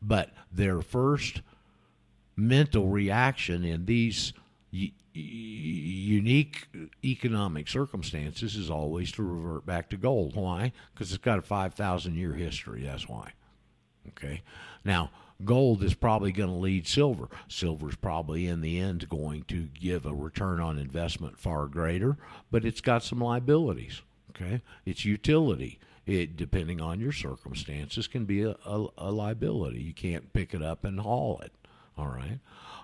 but 0.00 0.30
their 0.52 0.82
first 0.82 1.42
mental 2.36 2.86
reaction 2.86 3.64
in 3.64 3.86
these 3.86 4.32
unique 5.14 6.66
economic 7.04 7.68
circumstances 7.68 8.56
is 8.56 8.70
always 8.70 9.12
to 9.12 9.22
revert 9.22 9.66
back 9.66 9.90
to 9.90 9.96
gold. 9.96 10.34
Why? 10.34 10.72
Because 10.92 11.12
it's 11.12 11.22
got 11.22 11.38
a 11.38 11.42
5,000 11.42 12.14
year 12.14 12.32
history. 12.32 12.82
That's 12.84 13.08
why. 13.08 13.32
Okay. 14.08 14.42
Now, 14.84 15.10
gold 15.44 15.82
is 15.82 15.94
probably 15.94 16.32
going 16.32 16.48
to 16.48 16.56
lead 16.56 16.86
silver. 16.86 17.28
Silver 17.48 17.90
is 17.90 17.96
probably 17.96 18.46
in 18.46 18.60
the 18.60 18.78
end 18.78 19.08
going 19.08 19.44
to 19.44 19.68
give 19.78 20.06
a 20.06 20.14
return 20.14 20.60
on 20.60 20.78
investment 20.78 21.38
far 21.38 21.66
greater, 21.66 22.16
but 22.50 22.64
it's 22.64 22.80
got 22.80 23.02
some 23.02 23.20
liabilities. 23.20 24.02
Okay, 24.30 24.62
its 24.86 25.04
utility, 25.04 25.78
it 26.06 26.36
depending 26.36 26.80
on 26.80 27.00
your 27.00 27.12
circumstances, 27.12 28.06
can 28.06 28.24
be 28.24 28.42
a, 28.42 28.56
a, 28.64 28.86
a 28.96 29.12
liability. 29.12 29.82
You 29.82 29.92
can't 29.92 30.32
pick 30.32 30.54
it 30.54 30.62
up 30.62 30.84
and 30.84 31.00
haul 31.00 31.40
it. 31.44 31.52
All 31.98 32.08
right. 32.08 32.38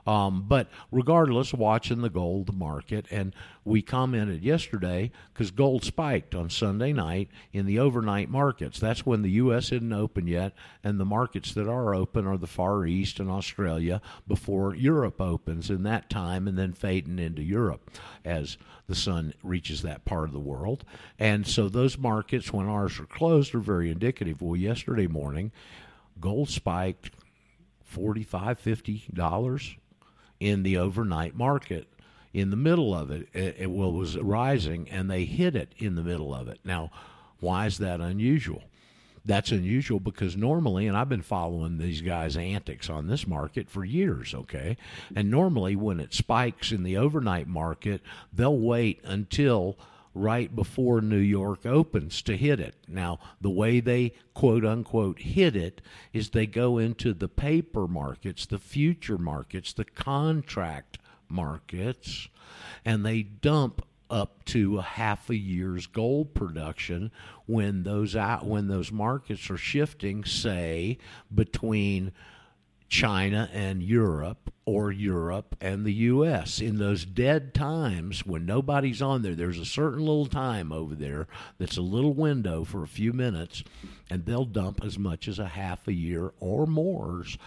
Um, 0.07 0.45
but 0.47 0.69
regardless, 0.91 1.53
watching 1.53 2.01
the 2.01 2.11
gold 2.11 2.55
market, 2.55 3.07
and 3.11 3.35
we 3.65 3.83
commented 3.83 4.43
yesterday 4.43 5.11
because 5.33 5.51
gold 5.51 5.85
spiked 5.85 6.35
on 6.35 6.49
Sunday 6.49 6.93
night 6.93 7.29
in 7.53 7.67
the 7.67 7.79
overnight 7.79 8.31
markets. 8.31 8.81
That's 8.81 9.05
when 9.05 9.23
the 9.23 9.33
U.S. 9.33 9.67
isn't 9.73 9.93
open 9.93 10.27
yet, 10.27 10.55
and 10.83 10.99
the 10.99 11.05
markets 11.05 11.53
that 11.55 11.69
are 11.69 11.95
open 11.95 12.27
are 12.27 12.39
the 12.39 12.47
Far 12.47 12.87
East 12.87 13.21
and 13.21 13.31
Australia 13.31 14.01
before 14.27 14.75
Europe 14.75 15.21
opens 15.21 15.69
in 15.69 15.83
that 15.83 16.09
time, 16.09 16.49
and 16.49 16.57
then 16.59 16.73
fading 16.73 17.19
into 17.19 17.43
Europe 17.43 17.91
as 18.25 18.57
the 18.87 18.95
sun 18.95 19.35
reaches 19.43 19.83
that 19.83 20.05
part 20.05 20.25
of 20.25 20.33
the 20.33 20.41
world. 20.41 20.85
And 21.19 21.47
so 21.47 21.69
those 21.69 21.99
markets, 21.99 22.53
when 22.53 22.67
ours 22.67 22.99
are 22.99 23.07
closed, 23.07 23.55
are 23.55 23.61
very 23.61 23.91
indicative. 23.91 24.41
Well, 24.41 24.57
yesterday 24.57 25.07
morning, 25.07 25.53
gold 26.21 26.49
spiked 26.49 27.11
45 27.85 28.59
50 28.59 29.05
dollars 29.15 29.77
in 30.41 30.63
the 30.63 30.77
overnight 30.77 31.35
market 31.35 31.89
in 32.33 32.51
the 32.51 32.57
middle 32.57 32.95
of 32.95 33.11
it. 33.11 33.29
It, 33.33 33.57
it 33.59 33.71
was 33.71 34.17
rising, 34.17 34.89
and 34.91 35.11
they 35.11 35.25
hit 35.25 35.57
it 35.57 35.73
in 35.79 35.95
the 35.95 36.03
middle 36.03 36.35
of 36.35 36.49
it. 36.49 36.61
Now, 36.65 36.91
why 37.41 37.67
is 37.67 37.79
that 37.79 38.01
unusual? 38.01 38.65
That's 39.25 39.53
unusual 39.53 40.01
because 40.01 40.37
normally, 40.37 40.87
and 40.87 40.97
I've 40.97 41.09
been 41.09 41.23
following 41.23 41.79
these 41.79 42.01
guys' 42.01 42.37
antics 42.37 42.89
on 42.89 43.09
this 43.09 43.27
market 43.27 43.69
for 43.69 43.85
years, 43.85 44.35
okay? 44.35 44.77
And 45.15 45.31
normally, 45.31 45.77
when 45.77 46.01
it 46.01 46.15
spikes 46.15 46.73
in 46.73 46.83
the 46.83 46.97
overnight 46.97 47.47
market, 47.47 48.01
they'll 48.33 48.59
wait 48.59 49.01
until 49.05 49.77
right 50.19 50.55
before 50.55 51.01
New 51.01 51.17
York 51.17 51.65
opens 51.65 52.23
to 52.23 52.37
hit 52.37 52.61
it. 52.61 52.75
Now, 52.87 53.19
the 53.41 53.51
way 53.51 53.81
they 53.81 54.13
quote 54.35 54.65
unquote 54.65 55.21
hit 55.21 55.57
it 55.57 55.81
is 56.13 56.31
they 56.31 56.47
go 56.47 56.79
into 56.79 57.15
the 57.15 57.29
paper 57.29 57.87
markets, 57.87 58.47
the 58.47 58.59
future 58.59 59.19
markets, 59.19 59.73
the 59.73 59.85
contract 59.85 60.99
markets, 61.29 62.29
and 62.85 63.05
they 63.05 63.23
dump 63.23 63.85
up 64.11 64.45
to 64.47 64.79
a 64.79 64.83
half 64.83 65.29
a 65.29 65.37
year's 65.37 65.87
gold 65.87 66.35
production 66.35 67.11
when 67.47 67.83
those 67.83 68.17
out 68.17 68.47
when 68.47 68.69
those 68.69 68.91
markets 68.91 69.51
are 69.51 69.59
shifting 69.59 70.25
say 70.25 70.97
between 71.35 72.11
China 72.89 73.51
and 73.53 73.83
Europe 73.83 74.53
or 74.65 74.91
Europe 74.91 75.57
and 75.61 75.85
the 75.85 75.93
U.S. 75.93 76.61
In 76.61 76.79
those 76.79 77.05
dead 77.05 77.55
times 77.55 78.27
when 78.27 78.45
nobody's 78.45 79.01
on 79.01 79.23
there, 79.23 79.35
there's 79.35 79.59
a 79.59 79.65
certain 79.65 80.01
little 80.01 80.27
time 80.27 80.73
over 80.73 80.95
there 80.95 81.27
that's 81.59 81.77
a 81.77 81.83
little 81.83 82.15
window 82.15 82.65
for 82.65 82.83
a 82.83 82.89
few 82.89 83.13
minutes, 83.13 83.63
and 84.11 84.25
they'll 84.25 84.45
dump 84.45 84.85
as 84.85 84.99
much 84.99 85.29
as 85.29 85.39
a 85.39 85.49
half 85.49 85.89
a 85.89 85.93
year 85.93 86.33
or 86.41 86.67
more's 86.67 87.39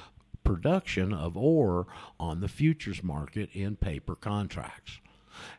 production 0.44 1.14
of 1.14 1.38
ore 1.38 1.86
on 2.20 2.42
the 2.42 2.48
futures 2.48 3.04
market 3.04 3.50
in 3.54 3.76
paper 3.76 4.16
contracts 4.16 5.00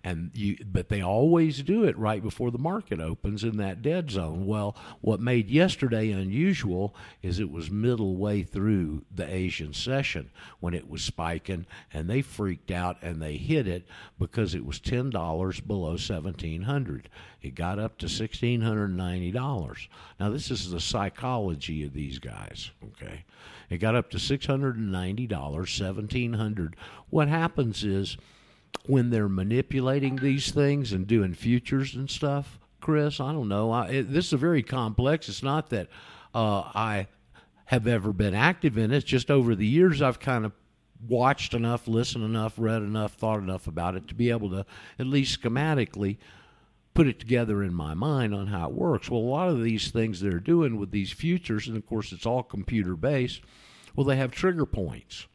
and 0.04 0.30
you 0.34 0.56
but 0.64 0.88
they 0.88 1.02
always 1.02 1.62
do 1.62 1.84
it 1.84 1.96
right 1.98 2.22
before 2.22 2.50
the 2.50 2.58
market 2.58 3.00
opens 3.00 3.44
in 3.44 3.56
that 3.58 3.82
dead 3.82 4.10
zone. 4.10 4.46
Well 4.46 4.76
what 5.00 5.20
made 5.20 5.50
yesterday 5.50 6.10
unusual 6.10 6.94
is 7.22 7.38
it 7.38 7.50
was 7.50 7.70
middle 7.70 8.16
way 8.16 8.42
through 8.42 9.04
the 9.14 9.32
asian 9.32 9.72
session 9.72 10.30
when 10.60 10.74
it 10.74 10.88
was 10.88 11.02
spiking 11.02 11.66
and 11.92 12.08
they 12.08 12.22
freaked 12.22 12.70
out 12.70 12.96
and 13.02 13.20
they 13.20 13.36
hit 13.36 13.66
it 13.66 13.86
because 14.18 14.54
it 14.54 14.64
was 14.64 14.78
$10 14.78 15.10
below 15.66 15.90
1700 15.90 17.08
it 17.42 17.54
got 17.54 17.78
up 17.78 17.98
to 17.98 18.06
$1690 18.06 19.88
now 20.20 20.30
this 20.30 20.50
is 20.50 20.70
the 20.70 20.80
psychology 20.80 21.84
of 21.84 21.92
these 21.92 22.18
guys 22.18 22.70
okay? 22.84 23.24
It 23.70 23.78
got 23.78 23.94
up 23.94 24.10
to 24.10 24.18
$690 24.18 25.30
1700 25.30 26.76
what 27.10 27.28
happens 27.28 27.84
is 27.84 28.16
when 28.86 29.10
they're 29.10 29.28
manipulating 29.28 30.16
these 30.16 30.50
things 30.50 30.92
and 30.92 31.06
doing 31.06 31.34
futures 31.34 31.94
and 31.94 32.10
stuff, 32.10 32.58
Chris, 32.80 33.20
I 33.20 33.32
don't 33.32 33.48
know. 33.48 33.70
I, 33.70 33.88
it, 33.88 34.12
this 34.12 34.32
is 34.32 34.40
very 34.40 34.62
complex. 34.62 35.28
It's 35.28 35.42
not 35.42 35.70
that 35.70 35.88
uh, 36.34 36.62
I 36.74 37.06
have 37.66 37.86
ever 37.86 38.12
been 38.12 38.34
active 38.34 38.76
in 38.76 38.92
it. 38.92 38.96
It's 38.96 39.04
just 39.06 39.30
over 39.30 39.54
the 39.54 39.66
years 39.66 40.02
I've 40.02 40.20
kind 40.20 40.44
of 40.44 40.52
watched 41.08 41.54
enough, 41.54 41.88
listened 41.88 42.24
enough, 42.24 42.54
read 42.56 42.82
enough, 42.82 43.14
thought 43.14 43.38
enough 43.38 43.66
about 43.66 43.94
it 43.94 44.08
to 44.08 44.14
be 44.14 44.30
able 44.30 44.50
to 44.50 44.66
at 44.98 45.06
least 45.06 45.40
schematically 45.40 46.18
put 46.94 47.06
it 47.06 47.18
together 47.18 47.62
in 47.62 47.72
my 47.72 47.94
mind 47.94 48.34
on 48.34 48.48
how 48.48 48.68
it 48.68 48.74
works. 48.74 49.08
Well, 49.08 49.20
a 49.20 49.22
lot 49.22 49.48
of 49.48 49.62
these 49.62 49.90
things 49.90 50.20
they're 50.20 50.40
doing 50.40 50.78
with 50.78 50.90
these 50.90 51.10
futures, 51.10 51.66
and 51.68 51.76
of 51.76 51.86
course 51.86 52.12
it's 52.12 52.26
all 52.26 52.42
computer 52.42 52.96
based, 52.96 53.42
well, 53.96 54.04
they 54.04 54.16
have 54.16 54.30
trigger 54.30 54.66
points. 54.66 55.26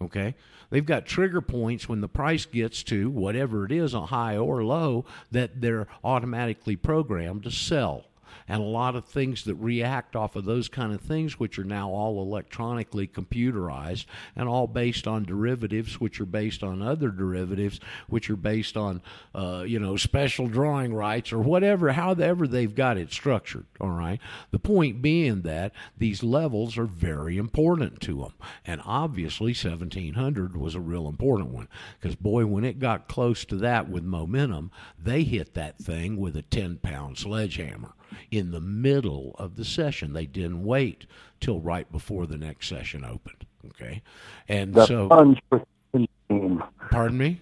Okay? 0.00 0.34
They've 0.72 0.86
got 0.86 1.04
trigger 1.04 1.42
points 1.42 1.86
when 1.86 2.00
the 2.00 2.08
price 2.08 2.46
gets 2.46 2.82
to 2.84 3.10
whatever 3.10 3.66
it 3.66 3.72
is, 3.72 3.92
a 3.92 4.06
high 4.06 4.38
or 4.38 4.64
low, 4.64 5.04
that 5.30 5.60
they're 5.60 5.86
automatically 6.02 6.76
programmed 6.76 7.42
to 7.42 7.50
sell 7.50 8.06
and 8.48 8.60
a 8.60 8.66
lot 8.66 8.96
of 8.96 9.04
things 9.04 9.44
that 9.44 9.54
react 9.56 10.16
off 10.16 10.36
of 10.36 10.44
those 10.44 10.68
kind 10.68 10.92
of 10.92 11.00
things, 11.00 11.38
which 11.38 11.58
are 11.58 11.64
now 11.64 11.90
all 11.90 12.22
electronically 12.22 13.06
computerized 13.06 14.06
and 14.36 14.48
all 14.48 14.66
based 14.66 15.06
on 15.06 15.24
derivatives, 15.24 16.00
which 16.00 16.20
are 16.20 16.26
based 16.26 16.62
on 16.62 16.82
other 16.82 17.10
derivatives, 17.10 17.80
which 18.08 18.30
are 18.30 18.36
based 18.36 18.76
on, 18.76 19.02
uh, 19.34 19.64
you 19.66 19.78
know, 19.78 19.96
special 19.96 20.46
drawing 20.46 20.94
rights 20.94 21.32
or 21.32 21.38
whatever, 21.38 21.92
however 21.92 22.46
they've 22.46 22.74
got 22.74 22.96
it 22.96 23.12
structured. 23.12 23.66
All 23.80 23.90
right. 23.90 24.20
The 24.50 24.58
point 24.58 25.02
being 25.02 25.42
that 25.42 25.72
these 25.96 26.22
levels 26.22 26.78
are 26.78 26.86
very 26.86 27.36
important 27.36 28.00
to 28.02 28.20
them. 28.20 28.32
And 28.64 28.80
obviously, 28.84 29.50
1700 29.50 30.56
was 30.56 30.74
a 30.74 30.80
real 30.80 31.08
important 31.08 31.50
one 31.50 31.68
because, 32.00 32.16
boy, 32.16 32.46
when 32.46 32.64
it 32.64 32.78
got 32.78 33.08
close 33.08 33.44
to 33.46 33.56
that 33.56 33.88
with 33.88 34.04
momentum, 34.04 34.70
they 35.02 35.24
hit 35.24 35.54
that 35.54 35.78
thing 35.78 36.16
with 36.16 36.36
a 36.36 36.42
10 36.42 36.76
pound 36.76 37.18
sledgehammer 37.18 37.94
in 38.30 38.50
the 38.50 38.60
middle 38.60 39.34
of 39.38 39.56
the 39.56 39.64
session. 39.64 40.12
They 40.12 40.26
didn't 40.26 40.64
wait 40.64 41.06
till 41.40 41.60
right 41.60 41.90
before 41.90 42.26
the 42.26 42.38
next 42.38 42.68
session 42.68 43.04
opened. 43.04 43.46
Okay, 43.68 44.02
and 44.48 44.74
the 44.74 44.86
so 44.86 45.08
plunge 45.08 45.40
protection 45.50 46.08
team. 46.28 46.64
Pardon 46.90 47.18
me. 47.18 47.40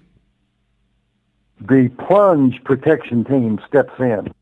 The 1.61 1.91
plunge 2.07 2.63
protection 2.65 3.25
team 3.25 3.61
steps 3.67 3.93
in. 3.99 4.33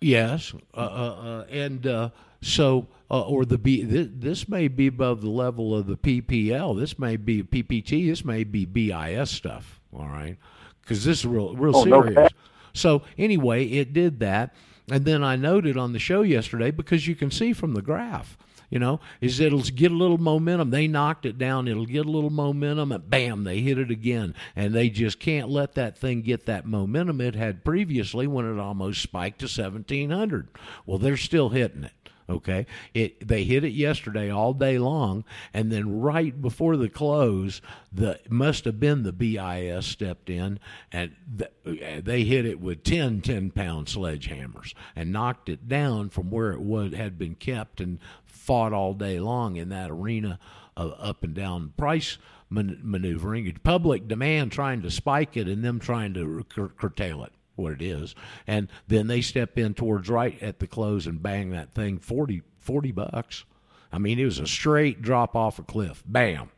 Yes, 0.00 0.52
uh, 0.74 0.80
uh, 0.80 0.82
uh, 0.82 1.44
and 1.50 1.86
uh, 1.86 2.10
so 2.42 2.88
uh, 3.10 3.22
or 3.22 3.44
the 3.44 3.58
B. 3.58 3.82
This, 3.82 4.08
this, 4.12 4.48
may 4.48 4.68
be 4.68 4.88
above 4.88 5.22
the 5.22 5.30
level 5.30 5.74
of 5.74 5.86
the 5.86 5.96
PPL. 5.96 6.78
This 6.78 6.98
may 6.98 7.16
be 7.16 7.42
PPT. 7.42 8.06
This 8.06 8.24
may 8.24 8.44
be 8.44 8.64
BIS 8.64 9.30
stuff. 9.30 9.80
All 9.92 10.06
right, 10.06 10.36
because 10.82 11.04
this 11.04 11.20
is 11.20 11.26
real, 11.26 11.54
real 11.54 11.76
oh, 11.76 11.84
serious. 11.84 12.14
No 12.14 12.28
so 12.74 13.02
anyway, 13.16 13.64
it 13.66 13.92
did 13.92 14.20
that, 14.20 14.54
and 14.90 15.04
then 15.04 15.22
I 15.24 15.36
noted 15.36 15.76
on 15.76 15.92
the 15.92 15.98
show 15.98 16.22
yesterday 16.22 16.70
because 16.70 17.06
you 17.06 17.14
can 17.14 17.30
see 17.30 17.52
from 17.52 17.74
the 17.74 17.82
graph, 17.82 18.36
you 18.68 18.78
know, 18.78 19.00
is 19.20 19.40
it'll 19.40 19.62
get 19.62 19.92
a 19.92 19.96
little 19.96 20.18
momentum. 20.18 20.70
They 20.70 20.86
knocked 20.86 21.24
it 21.24 21.38
down. 21.38 21.68
It'll 21.68 21.86
get 21.86 22.06
a 22.06 22.10
little 22.10 22.30
momentum, 22.30 22.92
and 22.92 23.08
bam, 23.08 23.44
they 23.44 23.60
hit 23.60 23.78
it 23.78 23.90
again. 23.90 24.34
And 24.54 24.74
they 24.74 24.90
just 24.90 25.18
can't 25.18 25.48
let 25.48 25.74
that 25.74 25.96
thing 25.96 26.22
get 26.22 26.46
that 26.46 26.66
momentum 26.66 27.20
it 27.20 27.34
had 27.34 27.64
previously 27.64 28.26
when 28.26 28.50
it 28.50 28.60
almost 28.60 29.00
spiked 29.00 29.40
to 29.40 29.44
1700. 29.44 30.48
Well, 30.84 30.98
they're 30.98 31.16
still 31.16 31.50
hitting 31.50 31.84
it. 31.84 32.10
Okay, 32.28 32.66
it 32.94 33.26
they 33.26 33.44
hit 33.44 33.64
it 33.64 33.72
yesterday 33.72 34.30
all 34.30 34.54
day 34.54 34.78
long, 34.78 35.24
and 35.52 35.70
then 35.70 36.00
right 36.00 36.40
before 36.40 36.76
the 36.76 36.88
close, 36.88 37.60
the 37.92 38.18
must 38.30 38.64
have 38.64 38.80
been 38.80 39.02
the 39.02 39.12
BIS 39.12 39.84
stepped 39.84 40.30
in 40.30 40.58
and 40.90 41.14
the, 41.36 41.50
uh, 41.66 42.00
they 42.02 42.24
hit 42.24 42.46
it 42.46 42.60
with 42.60 42.82
10 42.82 43.20
10 43.20 43.50
pound 43.50 43.88
sledgehammers 43.88 44.72
and 44.96 45.12
knocked 45.12 45.50
it 45.50 45.68
down 45.68 46.08
from 46.08 46.30
where 46.30 46.52
it 46.52 46.60
would 46.60 46.94
had 46.94 47.18
been 47.18 47.34
kept 47.34 47.80
and 47.80 47.98
fought 48.24 48.72
all 48.72 48.94
day 48.94 49.20
long 49.20 49.56
in 49.56 49.68
that 49.68 49.90
arena 49.90 50.38
of 50.76 50.94
up 50.98 51.22
and 51.22 51.34
down 51.34 51.72
price 51.76 52.18
man- 52.50 52.78
maneuvering, 52.82 53.52
public 53.62 54.08
demand 54.08 54.52
trying 54.52 54.82
to 54.82 54.90
spike 54.90 55.36
it, 55.36 55.48
and 55.48 55.64
them 55.64 55.78
trying 55.78 56.14
to 56.14 56.44
cur- 56.48 56.68
curtail 56.68 57.24
it. 57.24 57.32
What 57.56 57.72
it 57.72 57.82
is, 57.82 58.14
and 58.46 58.68
then 58.88 59.06
they 59.06 59.20
step 59.20 59.56
in 59.58 59.74
towards 59.74 60.08
right 60.08 60.40
at 60.42 60.58
the 60.58 60.66
close 60.66 61.06
and 61.06 61.22
bang 61.22 61.50
that 61.50 61.72
thing 61.72 61.98
40, 61.98 62.42
40 62.58 62.92
bucks. 62.92 63.44
I 63.92 63.98
mean, 63.98 64.18
it 64.18 64.24
was 64.24 64.40
a 64.40 64.46
straight 64.46 65.02
drop 65.02 65.36
off 65.36 65.60
a 65.60 65.62
cliff. 65.62 66.02
Bam. 66.04 66.50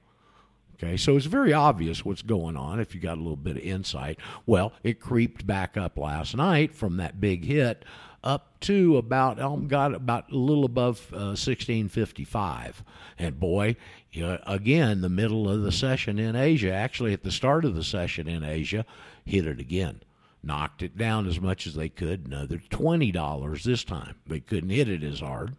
Okay, 0.74 0.98
so 0.98 1.16
it's 1.16 1.26
very 1.26 1.54
obvious 1.54 2.04
what's 2.04 2.20
going 2.20 2.54
on 2.56 2.80
if 2.80 2.94
you 2.94 3.00
got 3.00 3.16
a 3.16 3.20
little 3.20 3.36
bit 3.36 3.56
of 3.56 3.62
insight. 3.62 4.18
Well, 4.44 4.72
it 4.82 5.00
creeped 5.00 5.46
back 5.46 5.76
up 5.76 5.96
last 5.98 6.36
night 6.36 6.74
from 6.74 6.98
that 6.98 7.18
big 7.18 7.44
hit 7.44 7.84
up 8.26 8.58
to 8.58 8.96
about 8.96 9.40
um, 9.40 9.68
got 9.68 9.94
about 9.94 10.30
a 10.32 10.36
little 10.36 10.64
above 10.64 11.08
uh, 11.12 11.36
1655 11.36 12.82
and 13.18 13.38
boy 13.38 13.76
you 14.10 14.22
know, 14.22 14.38
again 14.46 15.00
the 15.00 15.08
middle 15.08 15.48
of 15.48 15.62
the 15.62 15.70
session 15.70 16.18
in 16.18 16.34
asia 16.34 16.72
actually 16.72 17.12
at 17.12 17.22
the 17.22 17.30
start 17.30 17.64
of 17.64 17.76
the 17.76 17.84
session 17.84 18.26
in 18.26 18.42
asia 18.42 18.84
hit 19.24 19.46
it 19.46 19.60
again 19.60 20.00
knocked 20.46 20.82
it 20.82 20.96
down 20.96 21.26
as 21.26 21.40
much 21.40 21.66
as 21.66 21.74
they 21.74 21.88
could 21.88 22.26
another 22.26 22.62
$20 22.70 23.62
this 23.64 23.84
time. 23.84 24.14
They 24.26 24.40
couldn't 24.40 24.70
hit 24.70 24.88
it 24.88 25.02
as 25.02 25.20
hard 25.20 25.56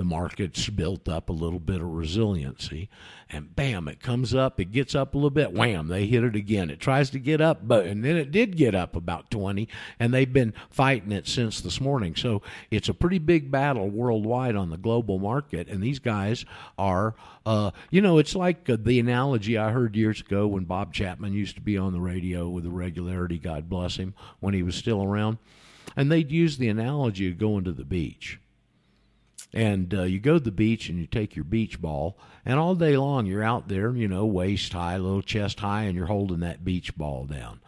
the 0.00 0.04
market's 0.06 0.66
built 0.70 1.10
up 1.10 1.28
a 1.28 1.32
little 1.32 1.58
bit 1.58 1.82
of 1.82 1.86
resiliency, 1.86 2.88
and 3.28 3.54
bam, 3.54 3.86
it 3.86 4.00
comes 4.00 4.34
up, 4.34 4.58
it 4.58 4.72
gets 4.72 4.94
up 4.94 5.12
a 5.12 5.18
little 5.18 5.28
bit, 5.28 5.52
wham, 5.52 5.88
they 5.88 6.06
hit 6.06 6.24
it 6.24 6.34
again. 6.34 6.70
It 6.70 6.80
tries 6.80 7.10
to 7.10 7.18
get 7.18 7.42
up, 7.42 7.68
but 7.68 7.84
and 7.84 8.02
then 8.02 8.16
it 8.16 8.30
did 8.30 8.56
get 8.56 8.74
up 8.74 8.96
about 8.96 9.30
20, 9.30 9.68
and 9.98 10.14
they've 10.14 10.32
been 10.32 10.54
fighting 10.70 11.12
it 11.12 11.28
since 11.28 11.60
this 11.60 11.82
morning. 11.82 12.16
So 12.16 12.40
it's 12.70 12.88
a 12.88 12.94
pretty 12.94 13.18
big 13.18 13.50
battle 13.50 13.90
worldwide 13.90 14.56
on 14.56 14.70
the 14.70 14.78
global 14.78 15.18
market, 15.18 15.68
and 15.68 15.82
these 15.82 15.98
guys 15.98 16.46
are, 16.78 17.14
uh, 17.44 17.72
you 17.90 18.00
know, 18.00 18.16
it's 18.16 18.34
like 18.34 18.70
uh, 18.70 18.78
the 18.80 19.00
analogy 19.00 19.58
I 19.58 19.70
heard 19.70 19.96
years 19.96 20.22
ago 20.22 20.46
when 20.46 20.64
Bob 20.64 20.94
Chapman 20.94 21.34
used 21.34 21.56
to 21.56 21.60
be 21.60 21.76
on 21.76 21.92
the 21.92 22.00
radio 22.00 22.48
with 22.48 22.64
a 22.64 22.70
regularity, 22.70 23.36
God 23.36 23.68
bless 23.68 23.96
him, 23.96 24.14
when 24.38 24.54
he 24.54 24.62
was 24.62 24.76
still 24.76 25.04
around. 25.04 25.36
And 25.94 26.10
they'd 26.10 26.32
use 26.32 26.56
the 26.56 26.70
analogy 26.70 27.28
of 27.28 27.36
going 27.36 27.64
to 27.64 27.72
the 27.72 27.84
beach 27.84 28.40
and 29.52 29.92
uh, 29.94 30.02
you 30.02 30.20
go 30.20 30.34
to 30.34 30.44
the 30.44 30.50
beach 30.50 30.88
and 30.88 30.98
you 30.98 31.06
take 31.06 31.34
your 31.34 31.44
beach 31.44 31.80
ball, 31.80 32.18
and 32.44 32.58
all 32.58 32.74
day 32.74 32.96
long 32.96 33.26
you're 33.26 33.42
out 33.42 33.68
there, 33.68 33.94
you 33.94 34.08
know, 34.08 34.24
waist 34.24 34.72
high, 34.72 34.96
little 34.96 35.22
chest 35.22 35.60
high, 35.60 35.82
and 35.82 35.96
you're 35.96 36.06
holding 36.06 36.40
that 36.40 36.64
beach 36.64 36.96
ball 36.96 37.24
down, 37.24 37.60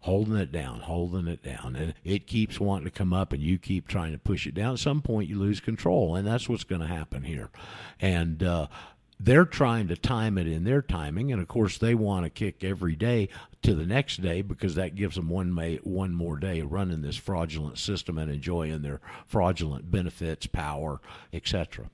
holding 0.00 0.36
it 0.36 0.50
down, 0.50 0.80
holding 0.80 1.26
it 1.26 1.42
down, 1.42 1.76
and 1.76 1.94
it 2.04 2.26
keeps 2.26 2.58
wanting 2.58 2.86
to 2.86 2.90
come 2.90 3.12
up, 3.12 3.32
and 3.32 3.42
you 3.42 3.58
keep 3.58 3.86
trying 3.86 4.12
to 4.12 4.18
push 4.18 4.46
it 4.46 4.54
down. 4.54 4.74
At 4.74 4.78
some 4.78 5.02
point, 5.02 5.28
you 5.28 5.38
lose 5.38 5.60
control, 5.60 6.16
and 6.16 6.26
that's 6.26 6.48
what's 6.48 6.64
going 6.64 6.80
to 6.80 6.86
happen 6.86 7.22
here. 7.22 7.50
And 8.00 8.42
uh, 8.42 8.68
they're 9.20 9.44
trying 9.44 9.88
to 9.88 9.96
time 9.96 10.38
it 10.38 10.46
in 10.46 10.64
their 10.64 10.82
timing, 10.82 11.32
and 11.32 11.40
of 11.40 11.48
course 11.48 11.78
they 11.78 11.94
want 11.94 12.24
to 12.24 12.30
kick 12.30 12.64
every 12.64 12.96
day 12.96 13.28
to 13.62 13.74
the 13.74 13.86
next 13.86 14.20
day 14.22 14.42
because 14.42 14.74
that 14.74 14.94
gives 14.94 15.16
them 15.16 15.28
one 15.28 15.54
may, 15.54 15.76
one 15.76 16.12
more 16.12 16.36
day 16.36 16.60
running 16.62 17.02
this 17.02 17.16
fraudulent 17.16 17.78
system 17.78 18.18
and 18.18 18.30
enjoying 18.30 18.82
their 18.82 19.00
fraudulent 19.26 19.90
benefits, 19.90 20.46
power, 20.46 21.00
etc. 21.32 21.88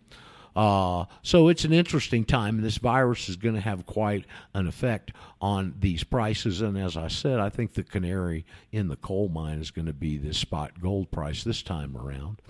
Uh, 0.60 1.06
so 1.22 1.48
it's 1.48 1.64
an 1.64 1.72
interesting 1.72 2.22
time. 2.22 2.60
This 2.60 2.76
virus 2.76 3.30
is 3.30 3.36
going 3.36 3.54
to 3.54 3.62
have 3.62 3.86
quite 3.86 4.26
an 4.52 4.66
effect 4.66 5.10
on 5.40 5.74
these 5.80 6.04
prices. 6.04 6.60
And 6.60 6.76
as 6.76 6.98
I 6.98 7.08
said, 7.08 7.40
I 7.40 7.48
think 7.48 7.72
the 7.72 7.82
canary 7.82 8.44
in 8.70 8.88
the 8.88 8.96
coal 8.96 9.30
mine 9.30 9.58
is 9.58 9.70
going 9.70 9.86
to 9.86 9.94
be 9.94 10.18
this 10.18 10.36
spot 10.36 10.78
gold 10.78 11.10
price 11.10 11.44
this 11.44 11.62
time 11.62 11.96
around. 11.96 12.42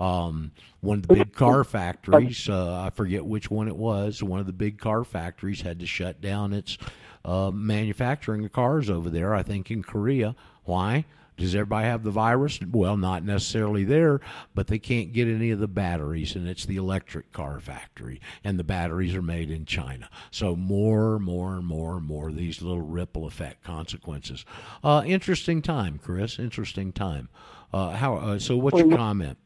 Um, 0.00 0.50
one 0.80 0.98
of 0.98 1.06
the 1.06 1.14
big 1.14 1.34
car 1.34 1.62
factories, 1.62 2.48
uh, 2.48 2.80
I 2.80 2.90
forget 2.90 3.24
which 3.24 3.48
one 3.48 3.68
it 3.68 3.76
was, 3.76 4.24
one 4.24 4.40
of 4.40 4.46
the 4.46 4.52
big 4.52 4.80
car 4.80 5.04
factories 5.04 5.60
had 5.60 5.78
to 5.78 5.86
shut 5.86 6.20
down 6.20 6.52
its 6.52 6.78
uh, 7.24 7.52
manufacturing 7.52 8.44
of 8.44 8.52
cars 8.52 8.90
over 8.90 9.08
there, 9.08 9.36
I 9.36 9.44
think 9.44 9.70
in 9.70 9.84
Korea. 9.84 10.34
Why? 10.64 11.04
Does 11.42 11.56
everybody 11.56 11.86
have 11.86 12.04
the 12.04 12.12
virus? 12.12 12.60
Well, 12.60 12.96
not 12.96 13.24
necessarily 13.24 13.82
there, 13.82 14.20
but 14.54 14.68
they 14.68 14.78
can't 14.78 15.12
get 15.12 15.26
any 15.26 15.50
of 15.50 15.58
the 15.58 15.66
batteries, 15.66 16.36
and 16.36 16.46
it's 16.46 16.64
the 16.64 16.76
electric 16.76 17.32
car 17.32 17.58
factory, 17.58 18.20
and 18.44 18.60
the 18.60 18.64
batteries 18.64 19.12
are 19.16 19.22
made 19.22 19.50
in 19.50 19.64
China. 19.64 20.08
So 20.30 20.54
more, 20.54 21.18
more, 21.18 21.56
and 21.56 21.66
more, 21.66 21.96
and 21.96 22.06
more 22.06 22.30
these 22.30 22.62
little 22.62 22.82
ripple 22.82 23.26
effect 23.26 23.64
consequences. 23.64 24.44
Uh, 24.84 25.02
interesting 25.04 25.62
time, 25.62 25.98
Chris. 26.00 26.38
Interesting 26.38 26.92
time. 26.92 27.28
Uh, 27.72 27.90
how? 27.90 28.18
Uh, 28.18 28.38
so, 28.38 28.56
what's 28.56 28.78
your 28.78 28.96
comment? 28.96 29.36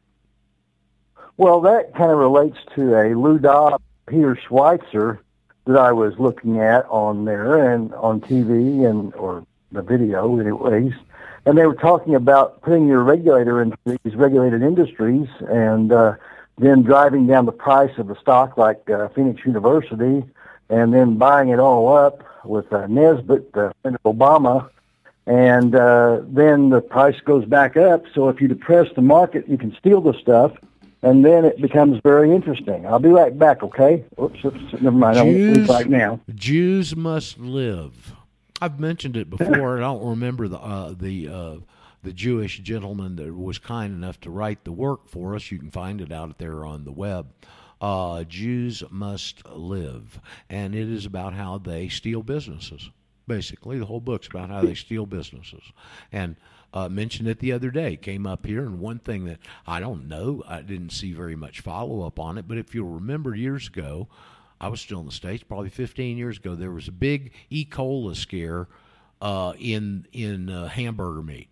Well, 1.35 1.61
that 1.61 1.95
kind 1.95 2.11
of 2.11 2.19
relates 2.19 2.59
to 2.75 2.93
a 2.93 3.17
Lou 3.17 3.39
Dobbs 3.39 3.83
Peter 4.05 4.37
Schweizer 4.47 5.17
that 5.65 5.77
I 5.77 5.93
was 5.93 6.13
looking 6.19 6.59
at 6.59 6.85
on 6.89 7.25
there 7.25 7.71
and 7.73 7.91
on 7.95 8.21
TV 8.21 8.87
and 8.87 9.15
or 9.15 9.47
the 9.71 9.81
video 9.81 10.39
anyways 10.39 10.93
and 11.47 11.57
they 11.57 11.65
were 11.65 11.75
talking 11.75 12.13
about 12.13 12.61
putting 12.61 12.87
your 12.87 13.01
regulator 13.03 13.61
into 13.61 13.77
these 13.85 14.15
regulated 14.15 14.61
industries 14.61 15.29
and 15.47 15.93
uh, 15.93 16.15
then 16.57 16.83
driving 16.83 17.25
down 17.25 17.45
the 17.45 17.53
price 17.53 17.97
of 17.97 18.07
the 18.07 18.15
stock 18.19 18.57
like 18.57 18.89
uh, 18.89 19.07
Phoenix 19.09 19.45
University 19.45 20.25
and 20.69 20.93
then 20.93 21.15
buying 21.15 21.47
it 21.47 21.57
all 21.57 21.95
up 21.95 22.21
with 22.43 22.71
uh, 22.73 22.85
Nesbitt, 22.87 23.49
uh, 23.53 23.71
Obama, 24.05 24.69
and 25.25 25.73
uh, 25.73 26.19
then 26.27 26.69
the 26.69 26.81
price 26.81 27.19
goes 27.21 27.45
back 27.45 27.77
up. 27.77 28.03
So 28.13 28.27
if 28.27 28.41
you 28.41 28.49
depress 28.49 28.93
the 28.93 29.01
market, 29.01 29.47
you 29.47 29.57
can 29.57 29.73
steal 29.77 30.01
the 30.01 30.13
stuff, 30.19 30.51
and 31.01 31.23
then 31.23 31.45
it 31.45 31.61
becomes 31.61 32.01
very 32.03 32.35
interesting. 32.35 32.85
I'll 32.85 32.99
be 32.99 33.07
right 33.07 33.37
back, 33.39 33.63
okay? 33.63 34.03
Oops, 34.21 34.43
oops 34.43 34.81
never 34.81 34.91
mind. 34.91 35.15
Jews, 35.15 35.17
I 35.17 35.23
won't 35.23 35.57
leave 35.57 35.69
right 35.69 35.89
now. 35.89 36.19
Jews 36.35 36.93
must 36.93 37.39
live. 37.39 38.16
I've 38.61 38.79
mentioned 38.79 39.17
it 39.17 39.29
before. 39.29 39.77
I 39.77 39.81
don't 39.81 40.09
remember 40.09 40.47
the 40.47 40.59
uh, 40.59 40.93
the 40.97 41.27
uh, 41.27 41.55
the 42.03 42.13
Jewish 42.13 42.59
gentleman 42.59 43.15
that 43.17 43.35
was 43.35 43.57
kind 43.59 43.93
enough 43.93 44.19
to 44.21 44.31
write 44.31 44.63
the 44.63 44.71
work 44.71 45.07
for 45.07 45.35
us. 45.35 45.51
You 45.51 45.59
can 45.59 45.71
find 45.71 46.01
it 46.01 46.11
out 46.11 46.37
there 46.37 46.65
on 46.65 46.83
the 46.83 46.91
web. 46.91 47.27
Uh, 47.79 48.23
Jews 48.23 48.83
must 48.89 49.45
live, 49.47 50.19
and 50.49 50.73
it 50.73 50.89
is 50.89 51.05
about 51.05 51.33
how 51.33 51.59
they 51.59 51.89
steal 51.89 52.23
businesses. 52.23 52.89
Basically, 53.27 53.77
the 53.77 53.85
whole 53.85 53.99
book's 53.99 54.27
about 54.27 54.49
how 54.49 54.61
they 54.61 54.73
steal 54.73 55.05
businesses. 55.05 55.63
And 56.11 56.37
uh, 56.73 56.89
mentioned 56.89 57.27
it 57.27 57.39
the 57.39 57.51
other 57.51 57.69
day. 57.69 57.97
Came 57.97 58.25
up 58.25 58.45
here, 58.45 58.61
and 58.61 58.79
one 58.79 58.99
thing 58.99 59.25
that 59.25 59.39
I 59.67 59.79
don't 59.79 60.07
know, 60.07 60.43
I 60.47 60.61
didn't 60.61 60.91
see 60.91 61.13
very 61.13 61.35
much 61.35 61.61
follow 61.61 62.05
up 62.05 62.19
on 62.19 62.37
it. 62.37 62.47
But 62.47 62.57
if 62.57 62.73
you'll 62.73 62.89
remember 62.89 63.35
years 63.35 63.67
ago, 63.67 64.07
I 64.59 64.69
was 64.69 64.81
still 64.81 64.99
in 64.99 65.05
the 65.05 65.11
States, 65.11 65.43
probably 65.43 65.69
15 65.69 66.17
years 66.17 66.37
ago, 66.37 66.55
there 66.55 66.71
was 66.71 66.87
a 66.87 66.91
big 66.91 67.31
E. 67.49 67.65
coli 67.65 68.15
scare 68.15 68.67
uh, 69.21 69.53
in, 69.59 70.07
in 70.13 70.49
uh, 70.49 70.67
hamburger 70.67 71.21
meat 71.21 71.49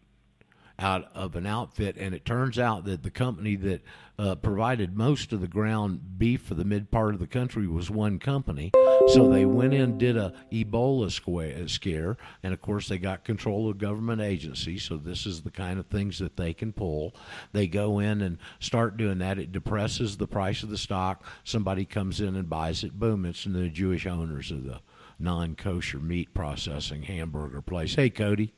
out 0.77 1.09
of 1.13 1.35
an 1.35 1.45
outfit, 1.45 1.95
and 1.97 2.13
it 2.13 2.25
turns 2.25 2.59
out 2.59 2.83
that 2.85 3.03
the 3.03 3.09
company 3.09 3.55
that 3.55 3.81
uh, 4.17 4.35
provided 4.35 4.95
most 4.95 5.31
of 5.33 5.41
the 5.41 5.47
ground 5.47 6.17
beef 6.17 6.41
for 6.41 6.53
the 6.53 6.65
mid 6.65 6.91
part 6.91 7.13
of 7.13 7.19
the 7.19 7.27
country 7.27 7.67
was 7.67 7.89
one 7.89 8.19
company. 8.19 8.71
So 9.07 9.29
they 9.29 9.45
went 9.45 9.73
in, 9.73 9.97
did 9.97 10.17
a 10.17 10.33
Ebola 10.51 11.07
uh, 11.07 11.67
scare, 11.67 12.17
and 12.43 12.53
of 12.53 12.61
course 12.61 12.87
they 12.87 12.97
got 12.97 13.23
control 13.23 13.69
of 13.69 13.77
government 13.77 14.21
agencies. 14.21 14.83
So 14.83 14.97
this 14.97 15.25
is 15.25 15.41
the 15.41 15.51
kind 15.51 15.79
of 15.79 15.87
things 15.87 16.19
that 16.19 16.37
they 16.37 16.53
can 16.53 16.73
pull. 16.73 17.15
They 17.51 17.67
go 17.67 17.99
in 17.99 18.21
and 18.21 18.37
start 18.59 18.97
doing 18.97 19.19
that. 19.19 19.39
It 19.39 19.51
depresses 19.51 20.17
the 20.17 20.27
price 20.27 20.63
of 20.63 20.69
the 20.69 20.77
stock. 20.77 21.23
Somebody 21.43 21.85
comes 21.85 22.19
in 22.19 22.35
and 22.35 22.49
buys 22.49 22.83
it. 22.83 22.99
Boom! 22.99 23.25
It's 23.25 23.45
in 23.45 23.53
the 23.53 23.69
Jewish 23.69 24.05
owners 24.05 24.51
of 24.51 24.63
the 24.63 24.79
non-kosher 25.19 25.99
meat 25.99 26.33
processing 26.33 27.03
hamburger 27.03 27.61
place. 27.61 27.95
Hey, 27.95 28.09
Cody. 28.09 28.53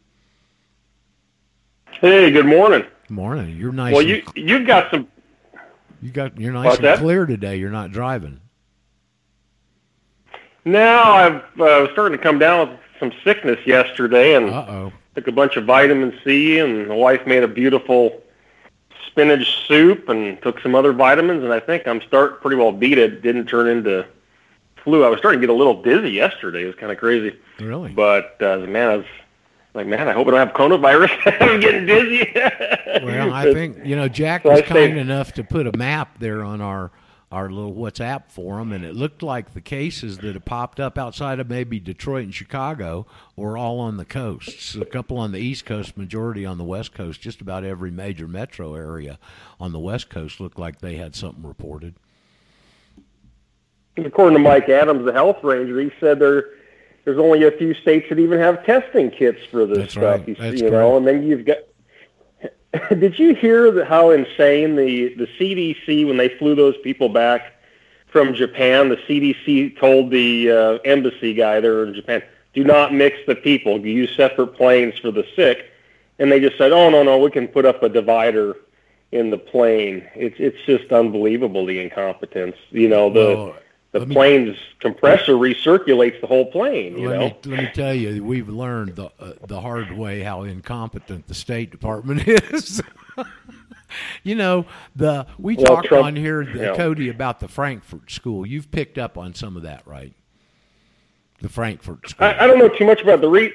Hey, 2.01 2.29
good 2.29 2.45
morning. 2.45 2.85
Morning. 3.09 3.57
You're 3.57 3.71
nice. 3.71 3.93
Well, 3.93 4.03
you 4.03 4.21
you've 4.35 4.67
got 4.67 4.91
some. 4.91 5.07
You 6.01 6.11
got 6.11 6.39
you're 6.39 6.53
nice 6.53 6.75
and 6.75 6.85
that? 6.85 6.99
clear 6.99 7.25
today. 7.25 7.55
You're 7.55 7.71
not 7.71 7.91
driving. 7.91 8.39
Now 10.63 11.11
I've 11.13 11.35
uh, 11.35 11.41
was 11.57 11.89
starting 11.93 12.15
to 12.15 12.23
come 12.23 12.37
down 12.37 12.69
with 12.69 12.79
some 12.99 13.11
sickness 13.23 13.57
yesterday, 13.65 14.35
and 14.35 14.49
Uh-oh. 14.51 14.93
took 15.15 15.27
a 15.27 15.31
bunch 15.31 15.55
of 15.55 15.65
vitamin 15.65 16.13
C, 16.23 16.59
and 16.59 16.87
the 16.89 16.93
wife 16.93 17.25
made 17.25 17.41
a 17.41 17.47
beautiful 17.47 18.21
spinach 19.07 19.65
soup, 19.67 20.07
and 20.09 20.39
took 20.43 20.59
some 20.59 20.75
other 20.75 20.93
vitamins, 20.93 21.43
and 21.43 21.51
I 21.51 21.59
think 21.59 21.87
I'm 21.87 22.01
start 22.01 22.41
pretty 22.41 22.57
well 22.57 22.71
beat 22.71 22.99
it. 22.99 23.23
Didn't 23.23 23.47
turn 23.47 23.67
into 23.67 24.05
flu. 24.83 25.03
I 25.03 25.09
was 25.09 25.17
starting 25.17 25.41
to 25.41 25.47
get 25.47 25.51
a 25.51 25.57
little 25.57 25.81
dizzy 25.81 26.11
yesterday. 26.11 26.61
It 26.63 26.67
was 26.67 26.75
kind 26.75 26.91
of 26.91 26.99
crazy. 26.99 27.35
Really? 27.59 27.91
But 27.91 28.39
uh, 28.39 28.57
the 28.57 28.67
man, 28.67 28.89
I 28.91 28.97
was 28.97 29.05
like, 29.77 29.87
man, 29.87 30.09
I 30.09 30.13
hope 30.13 30.27
I 30.27 30.31
don't 30.31 30.39
have 30.39 30.55
coronavirus. 30.55 31.41
I'm 31.41 31.59
getting 31.59 31.85
dizzy. 31.85 32.31
well, 33.05 33.31
I 33.31 33.53
think 33.53 33.85
you 33.85 33.95
know 33.95 34.09
Jack 34.09 34.43
so 34.43 34.49
was 34.49 34.61
kind 34.63 34.97
enough 34.97 35.33
to 35.33 35.43
put 35.43 35.67
a 35.67 35.77
map 35.77 36.19
there 36.19 36.43
on 36.43 36.59
our 36.59 36.91
our 37.31 37.49
little 37.49 37.73
WhatsApp 37.73 38.31
forum, 38.31 38.71
and 38.71 38.83
it 38.85 38.95
looked 38.95 39.21
like 39.21 39.53
the 39.53 39.61
cases 39.61 40.17
that 40.19 40.33
had 40.33 40.45
popped 40.45 40.79
up 40.79 40.97
outside 40.97 41.39
of 41.39 41.49
maybe 41.49 41.79
Detroit 41.79 42.23
and 42.23 42.33
Chicago 42.33 43.05
were 43.35 43.57
all 43.57 43.79
on 43.79 43.97
the 43.97 44.05
coasts. 44.05 44.75
A 44.75 44.85
couple 44.85 45.17
on 45.17 45.33
the 45.33 45.39
East 45.39 45.65
Coast, 45.65 45.97
majority 45.97 46.45
on 46.45 46.57
the 46.57 46.63
West 46.63 46.93
Coast. 46.93 47.21
Just 47.21 47.41
about 47.41 47.65
every 47.65 47.91
major 47.91 48.27
metro 48.27 48.75
area 48.75 49.19
on 49.59 49.73
the 49.73 49.79
West 49.79 50.09
Coast 50.09 50.39
looked 50.39 50.57
like 50.57 50.79
they 50.79 50.95
had 50.95 51.15
something 51.15 51.45
reported. 51.45 51.95
according 53.97 54.37
to 54.37 54.43
Mike 54.43 54.69
Adams, 54.69 55.05
the 55.05 55.13
health 55.13 55.43
ranger, 55.43 55.79
he 55.81 55.91
said 55.99 56.19
there 56.19 56.45
there's 57.07 57.19
only 57.19 57.43
a 57.43 57.51
few 57.51 57.73
states 57.73 58.09
that 58.09 58.19
even 58.19 58.37
have 58.37 58.65
testing 58.65 59.09
kits 59.09 59.39
for 59.49 59.65
this 59.65 59.77
That's 59.77 59.91
stuff. 59.93 60.03
right. 60.03 60.27
You, 60.27 60.35
That's 60.35 60.61
you 60.61 60.69
know, 60.69 60.97
and 60.97 61.07
then 61.07 61.25
you've 61.25 61.45
got. 61.45 61.59
Did 62.99 63.17
you 63.17 63.33
hear 63.33 63.71
that 63.71 63.87
how 63.87 64.09
insane 64.09 64.75
the 64.75 65.13
the 65.13 65.25
CDC 65.39 66.05
when 66.05 66.17
they 66.17 66.27
flew 66.27 66.53
those 66.53 66.75
people 66.79 67.07
back 67.07 67.53
from 68.07 68.33
Japan? 68.33 68.89
The 68.89 68.97
CDC 68.97 69.79
told 69.79 70.11
the 70.11 70.51
uh, 70.51 70.77
embassy 70.83 71.33
guy 71.33 71.61
there 71.61 71.85
in 71.85 71.93
Japan, 71.93 72.21
"Do 72.53 72.65
not 72.65 72.93
mix 72.93 73.19
the 73.25 73.35
people. 73.35 73.79
Use 73.79 74.13
separate 74.13 74.47
planes 74.47 74.97
for 74.97 75.09
the 75.09 75.25
sick." 75.33 75.71
And 76.19 76.29
they 76.29 76.41
just 76.41 76.57
said, 76.57 76.73
"Oh 76.73 76.89
no, 76.89 77.03
no, 77.03 77.19
we 77.19 77.31
can 77.31 77.47
put 77.47 77.63
up 77.63 77.83
a 77.83 77.87
divider 77.87 78.57
in 79.13 79.29
the 79.29 79.37
plane." 79.37 80.05
It's 80.13 80.35
it's 80.39 80.59
just 80.65 80.91
unbelievable 80.91 81.65
the 81.65 81.79
incompetence. 81.79 82.57
You 82.71 82.89
know 82.89 83.09
the. 83.09 83.37
Well, 83.37 83.55
the 83.91 84.05
me- 84.05 84.13
plane's 84.15 84.57
compressor 84.79 85.33
recirculates 85.33 86.19
the 86.21 86.27
whole 86.27 86.45
plane. 86.51 86.97
You 86.97 87.09
let 87.09 87.19
know, 87.19 87.27
me 87.27 87.35
let 87.45 87.59
me 87.63 87.69
tell 87.73 87.93
you, 87.93 88.23
we've 88.23 88.49
learned 88.49 88.95
the 88.95 89.05
uh, 89.19 89.33
the 89.47 89.61
hard 89.61 89.91
way 89.97 90.21
how 90.21 90.43
incompetent 90.43 91.27
the 91.27 91.33
State 91.33 91.71
Department 91.71 92.27
is. 92.27 92.81
you 94.23 94.35
know, 94.35 94.65
the 94.95 95.25
we 95.39 95.55
Well, 95.55 95.65
talked 95.65 95.87
Trump- 95.87 96.05
on 96.05 96.15
here, 96.15 96.45
the, 96.45 96.59
yeah. 96.59 96.75
Cody, 96.75 97.09
about 97.09 97.39
the 97.39 97.47
Frankfurt 97.47 98.11
School. 98.11 98.45
You've 98.45 98.71
picked 98.71 98.97
up 98.97 99.17
on 99.17 99.33
some 99.33 99.55
of 99.57 99.63
that, 99.63 99.83
right? 99.85 100.13
The 101.41 101.49
Frankfurt 101.49 102.09
School. 102.09 102.25
I, 102.27 102.39
I 102.43 102.47
don't 102.47 102.59
know 102.59 102.69
too 102.69 102.85
much 102.85 103.01
about 103.01 103.21
the 103.21 103.29
re. 103.29 103.53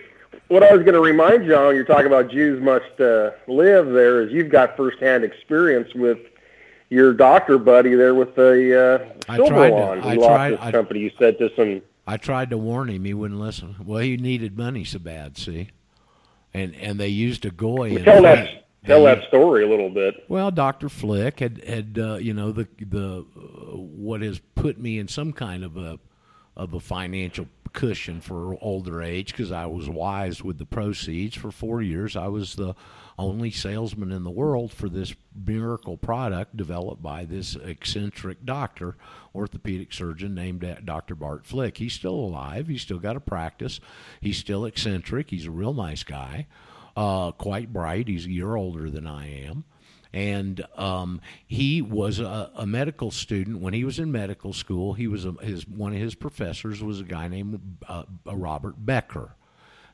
What 0.49 0.63
I 0.63 0.73
was 0.73 0.83
going 0.83 0.95
to 0.95 1.01
remind 1.01 1.45
you 1.47 1.55
on, 1.57 1.75
you're 1.75 1.85
talking 1.85 2.07
about 2.07 2.31
Jews 2.31 2.61
must 2.63 3.01
uh, 3.01 3.31
live. 3.49 3.87
There 3.89 4.23
is 4.23 4.33
you've 4.33 4.51
got 4.51 4.77
firsthand 4.77 5.25
experience 5.25 5.95
with 5.95 6.19
your 6.93 7.15
doctor 7.15 7.57
buddy 7.59 7.95
there 7.95 8.15
with 8.15 8.35
the 8.37 9.09
uh, 9.27 9.33
I 9.33 9.37
silver 9.37 9.51
tried 9.55 9.69
to- 9.71 9.75
wand. 9.75 10.03
I 10.03 10.15
lost 10.15 10.29
tried- 10.29 10.51
his 10.53 10.61
I- 10.61 10.71
company. 10.73 11.01
You 11.01 11.11
said 11.19 11.39
to 11.39 11.51
some. 11.57 11.83
I 12.07 12.17
tried 12.17 12.51
to 12.51 12.59
warn 12.59 12.89
him; 12.91 13.05
he 13.05 13.15
wouldn't 13.15 13.41
listen. 13.41 13.77
Well, 13.85 14.01
he 14.01 14.17
needed 14.17 14.59
money 14.59 14.85
so 14.85 14.99
bad, 14.99 15.39
see, 15.39 15.69
and 16.53 16.75
and 16.77 16.99
they 17.01 17.09
used 17.09 17.47
a 17.47 17.51
goy. 17.51 17.91
in 17.97 18.05
Tell 18.05 18.23
that 18.23 18.65
tell 18.85 19.05
that 19.05 19.23
story 19.29 19.65
a 19.65 19.69
little 19.69 19.89
bit. 19.91 20.25
Well, 20.29 20.51
Doctor 20.51 20.89
Flick 20.89 21.39
had 21.41 21.63
had 21.65 21.99
uh, 21.99 22.15
you 22.17 22.35
know 22.35 22.51
the 22.53 22.67
the 22.81 23.25
uh, 23.37 23.77
what 23.77 24.21
has 24.21 24.41
put 24.57 24.79
me 24.81 24.99
in 24.99 25.07
some 25.09 25.33
kind 25.33 25.65
of 25.65 25.77
a 25.77 25.99
of 26.57 26.75
a 26.75 26.81
financial 26.81 27.47
cushion 27.73 28.21
for 28.21 28.59
older 28.61 29.01
age 29.03 29.29
because 29.33 29.51
I 29.53 29.65
was 29.67 29.89
wise 29.89 30.43
with 30.43 30.59
the 30.59 30.67
proceeds. 30.67 31.37
For 31.37 31.51
four 31.53 31.81
years, 31.83 32.17
I 32.17 32.27
was 32.29 32.57
the 32.57 32.75
only 33.19 33.51
salesman 33.51 34.13
in 34.13 34.25
the 34.25 34.31
world 34.31 34.73
for 34.73 34.89
this 34.89 35.15
miracle 35.35 35.97
product 35.97 36.57
developed 36.57 37.03
by 37.03 37.25
this 37.25 37.57
eccentric 37.57 38.45
doctor, 38.45 38.97
orthopedic 39.35 39.93
surgeon 39.93 40.35
named 40.35 40.81
Dr. 40.85 41.15
Bart 41.15 41.47
Flick. 41.47 41.79
He's 41.79 41.93
still 41.93 42.15
alive. 42.15 42.69
He's 42.69 42.83
still 42.83 42.99
got 42.99 43.17
a 43.17 43.21
practice. 43.21 43.81
He's 44.21 44.39
still 44.39 44.65
eccentric. 44.65 45.31
He's 45.31 45.47
a 45.47 45.51
real 45.51 45.75
nice 45.75 46.03
guy, 46.03 46.47
uh, 46.97 47.33
quite 47.33 47.73
bright. 47.73 48.09
He's 48.09 48.27
a 48.27 48.31
year 48.31 48.57
older 48.57 48.91
than 48.91 49.07
I 49.07 49.45
am 49.45 49.65
and 50.13 50.65
um, 50.77 51.21
he 51.47 51.81
was 51.81 52.19
a, 52.19 52.51
a 52.55 52.67
medical 52.67 53.11
student 53.11 53.61
when 53.61 53.73
he 53.73 53.85
was 53.85 53.99
in 53.99 54.13
medical 54.13 54.53
school. 54.53 54.93
He 54.93 55.07
was 55.07 55.25
a, 55.25 55.33
his 55.41 55.67
one 55.67 55.93
of 55.93 55.99
his 55.99 56.15
professors 56.15 56.83
was 56.83 57.01
a 57.01 57.05
guy 57.05 57.29
named 57.29 57.79
uh, 57.89 58.05
Robert 58.27 58.75
Becker, 58.79 59.35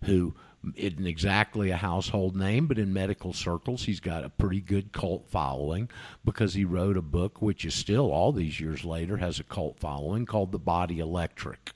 who 0.04 0.34
isn't 0.74 1.06
exactly 1.06 1.70
a 1.70 1.76
household 1.76 2.36
name, 2.36 2.66
but 2.66 2.78
in 2.78 2.92
medical 2.92 3.32
circles 3.32 3.84
he's 3.84 4.00
got 4.00 4.24
a 4.24 4.28
pretty 4.28 4.60
good 4.60 4.92
cult 4.92 5.28
following 5.28 5.88
because 6.24 6.54
he 6.54 6.64
wrote 6.64 6.96
a 6.96 7.02
book 7.02 7.40
which 7.40 7.64
is 7.64 7.74
still 7.74 8.10
all 8.10 8.32
these 8.32 8.60
years 8.60 8.84
later 8.84 9.18
has 9.18 9.38
a 9.38 9.44
cult 9.44 9.78
following 9.78 10.26
called 10.26 10.52
The 10.52 10.58
Body 10.58 10.98
Electric, 10.98 11.72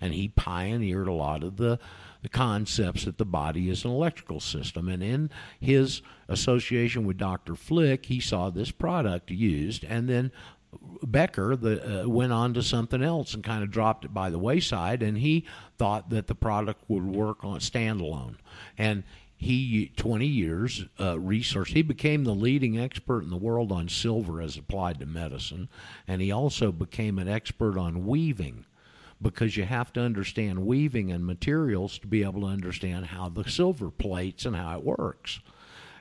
and 0.00 0.12
he 0.12 0.28
pioneered 0.28 1.08
a 1.08 1.12
lot 1.12 1.42
of 1.42 1.56
the 1.56 1.78
the 2.22 2.30
concepts 2.30 3.04
that 3.04 3.18
the 3.18 3.24
body 3.24 3.70
is 3.70 3.84
an 3.84 3.90
electrical 3.92 4.40
system. 4.40 4.88
And 4.88 5.00
in 5.00 5.30
his 5.60 6.02
association 6.28 7.06
with 7.06 7.18
Dr. 7.18 7.54
Flick, 7.54 8.06
he 8.06 8.18
saw 8.18 8.50
this 8.50 8.72
product 8.72 9.30
used, 9.30 9.84
and 9.84 10.08
then 10.08 10.32
Becker 11.02 11.56
the, 11.56 12.04
uh, 12.04 12.08
went 12.08 12.32
on 12.32 12.54
to 12.54 12.62
something 12.62 13.02
else 13.02 13.34
and 13.34 13.42
kind 13.44 13.62
of 13.62 13.70
dropped 13.70 14.04
it 14.04 14.14
by 14.14 14.30
the 14.30 14.38
wayside, 14.38 15.02
and 15.02 15.18
he 15.18 15.46
thought 15.78 16.10
that 16.10 16.26
the 16.26 16.34
product 16.34 16.82
would 16.88 17.04
work 17.04 17.44
on 17.44 17.60
standalone. 17.60 18.36
And 18.78 19.04
he 19.36 19.92
20 19.96 20.26
years 20.26 20.86
uh, 20.98 21.18
research 21.20 21.72
he 21.72 21.82
became 21.82 22.24
the 22.24 22.34
leading 22.34 22.78
expert 22.78 23.22
in 23.22 23.28
the 23.28 23.36
world 23.36 23.70
on 23.70 23.86
silver 23.86 24.40
as 24.40 24.56
applied 24.56 24.98
to 24.98 25.04
medicine 25.04 25.68
and 26.08 26.22
he 26.22 26.32
also 26.32 26.72
became 26.72 27.18
an 27.18 27.28
expert 27.28 27.76
on 27.76 28.06
weaving 28.06 28.64
because 29.20 29.56
you 29.56 29.64
have 29.64 29.92
to 29.92 30.00
understand 30.00 30.66
weaving 30.66 31.10
and 31.10 31.24
materials 31.24 31.98
to 31.98 32.06
be 32.06 32.22
able 32.22 32.42
to 32.42 32.46
understand 32.46 33.06
how 33.06 33.28
the 33.28 33.48
silver 33.48 33.90
plates 33.90 34.44
and 34.44 34.56
how 34.56 34.78
it 34.78 34.84
works. 34.84 35.40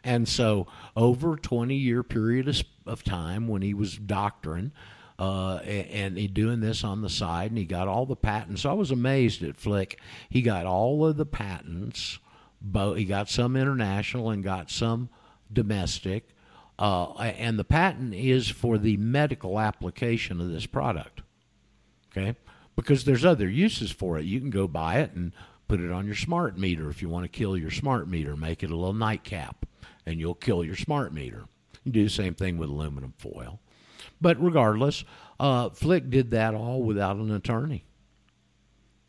And 0.05 0.27
so, 0.27 0.67
over 0.95 1.33
a 1.33 1.39
20 1.39 1.75
year 1.75 2.03
period 2.03 2.47
of, 2.47 2.63
of 2.85 3.03
time 3.03 3.47
when 3.47 3.61
he 3.61 3.73
was 3.73 3.97
doctoring, 3.97 4.71
uh, 5.19 5.55
and 5.57 6.17
he 6.17 6.27
doing 6.27 6.61
this 6.61 6.83
on 6.83 7.01
the 7.01 7.09
side, 7.09 7.51
and 7.51 7.57
he 7.57 7.65
got 7.65 7.87
all 7.87 8.05
the 8.05 8.15
patents. 8.15 8.65
I 8.65 8.73
was 8.73 8.91
amazed 8.91 9.43
at 9.43 9.57
Flick. 9.57 9.99
He 10.29 10.41
got 10.41 10.65
all 10.65 11.05
of 11.05 11.17
the 11.17 11.25
patents. 11.25 12.19
Both 12.61 12.97
he 12.97 13.05
got 13.05 13.29
some 13.29 13.57
international 13.57 14.29
and 14.29 14.43
got 14.43 14.71
some 14.71 15.09
domestic. 15.51 16.29
Uh, 16.77 17.13
and 17.13 17.57
the 17.57 17.63
patent 17.63 18.13
is 18.13 18.49
for 18.49 18.77
the 18.77 18.97
medical 18.97 19.59
application 19.59 20.39
of 20.39 20.51
this 20.51 20.65
product 20.65 21.21
okay? 22.15 22.35
Because 22.75 23.05
there's 23.05 23.25
other 23.25 23.47
uses 23.47 23.91
for 23.91 24.17
it. 24.17 24.25
You 24.25 24.39
can 24.39 24.49
go 24.49 24.67
buy 24.67 24.99
it 24.99 25.13
and 25.13 25.31
put 25.67 25.79
it 25.79 25.91
on 25.91 26.05
your 26.05 26.15
smart 26.15 26.57
meter 26.57 26.89
if 26.89 27.01
you 27.01 27.09
want 27.09 27.23
to 27.23 27.29
kill 27.29 27.57
your 27.57 27.71
smart 27.71 28.07
meter. 28.07 28.35
Make 28.35 28.63
it 28.63 28.71
a 28.71 28.75
little 28.75 28.93
nightcap, 28.93 29.65
and 30.05 30.19
you'll 30.19 30.35
kill 30.35 30.63
your 30.63 30.75
smart 30.75 31.13
meter. 31.13 31.45
You 31.83 31.91
do 31.91 32.03
the 32.03 32.09
same 32.09 32.35
thing 32.35 32.57
with 32.57 32.69
aluminum 32.69 33.13
foil. 33.17 33.59
But 34.21 34.41
regardless, 34.41 35.03
uh, 35.39 35.69
Flick 35.69 36.09
did 36.09 36.31
that 36.31 36.53
all 36.53 36.81
without 36.83 37.17
an 37.17 37.31
attorney. 37.31 37.85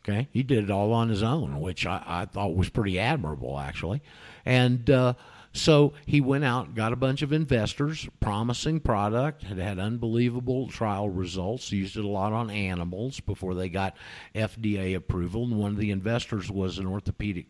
Okay, 0.07 0.29
he 0.31 0.41
did 0.41 0.63
it 0.63 0.71
all 0.71 0.93
on 0.93 1.09
his 1.09 1.21
own, 1.21 1.59
which 1.59 1.85
I, 1.85 2.01
I 2.05 2.25
thought 2.25 2.55
was 2.55 2.69
pretty 2.69 2.97
admirable, 2.97 3.59
actually. 3.59 4.01
And 4.45 4.89
uh, 4.89 5.15
so 5.51 5.93
he 6.05 6.21
went 6.21 6.45
out, 6.45 6.75
got 6.75 6.93
a 6.93 6.97
bunch 6.97 7.21
of 7.21 7.33
investors, 7.33 8.07
promising 8.21 8.79
product, 8.79 9.43
had 9.43 9.57
had 9.57 9.79
unbelievable 9.79 10.67
trial 10.67 11.09
results, 11.09 11.71
used 11.71 11.97
it 11.97 12.05
a 12.05 12.07
lot 12.07 12.31
on 12.31 12.49
animals 12.49 13.19
before 13.19 13.53
they 13.53 13.67
got 13.67 13.97
FDA 14.33 14.95
approval. 14.95 15.43
And 15.43 15.57
one 15.57 15.71
of 15.71 15.77
the 15.77 15.91
investors 15.91 16.49
was 16.49 16.77
an 16.77 16.85
orthopedic 16.85 17.47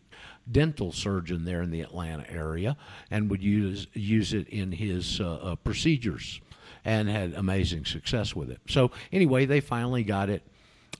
dental 0.50 0.92
surgeon 0.92 1.44
there 1.44 1.62
in 1.62 1.70
the 1.70 1.80
Atlanta 1.80 2.28
area 2.30 2.76
and 3.10 3.30
would 3.30 3.42
use, 3.42 3.86
use 3.92 4.32
it 4.32 4.48
in 4.48 4.72
his 4.72 5.20
uh, 5.20 5.34
uh, 5.34 5.54
procedures 5.56 6.40
and 6.84 7.08
had 7.08 7.34
amazing 7.34 7.84
success 7.84 8.34
with 8.34 8.50
it. 8.50 8.60
So, 8.68 8.90
anyway, 9.12 9.46
they 9.46 9.60
finally 9.60 10.04
got 10.04 10.30
it 10.30 10.42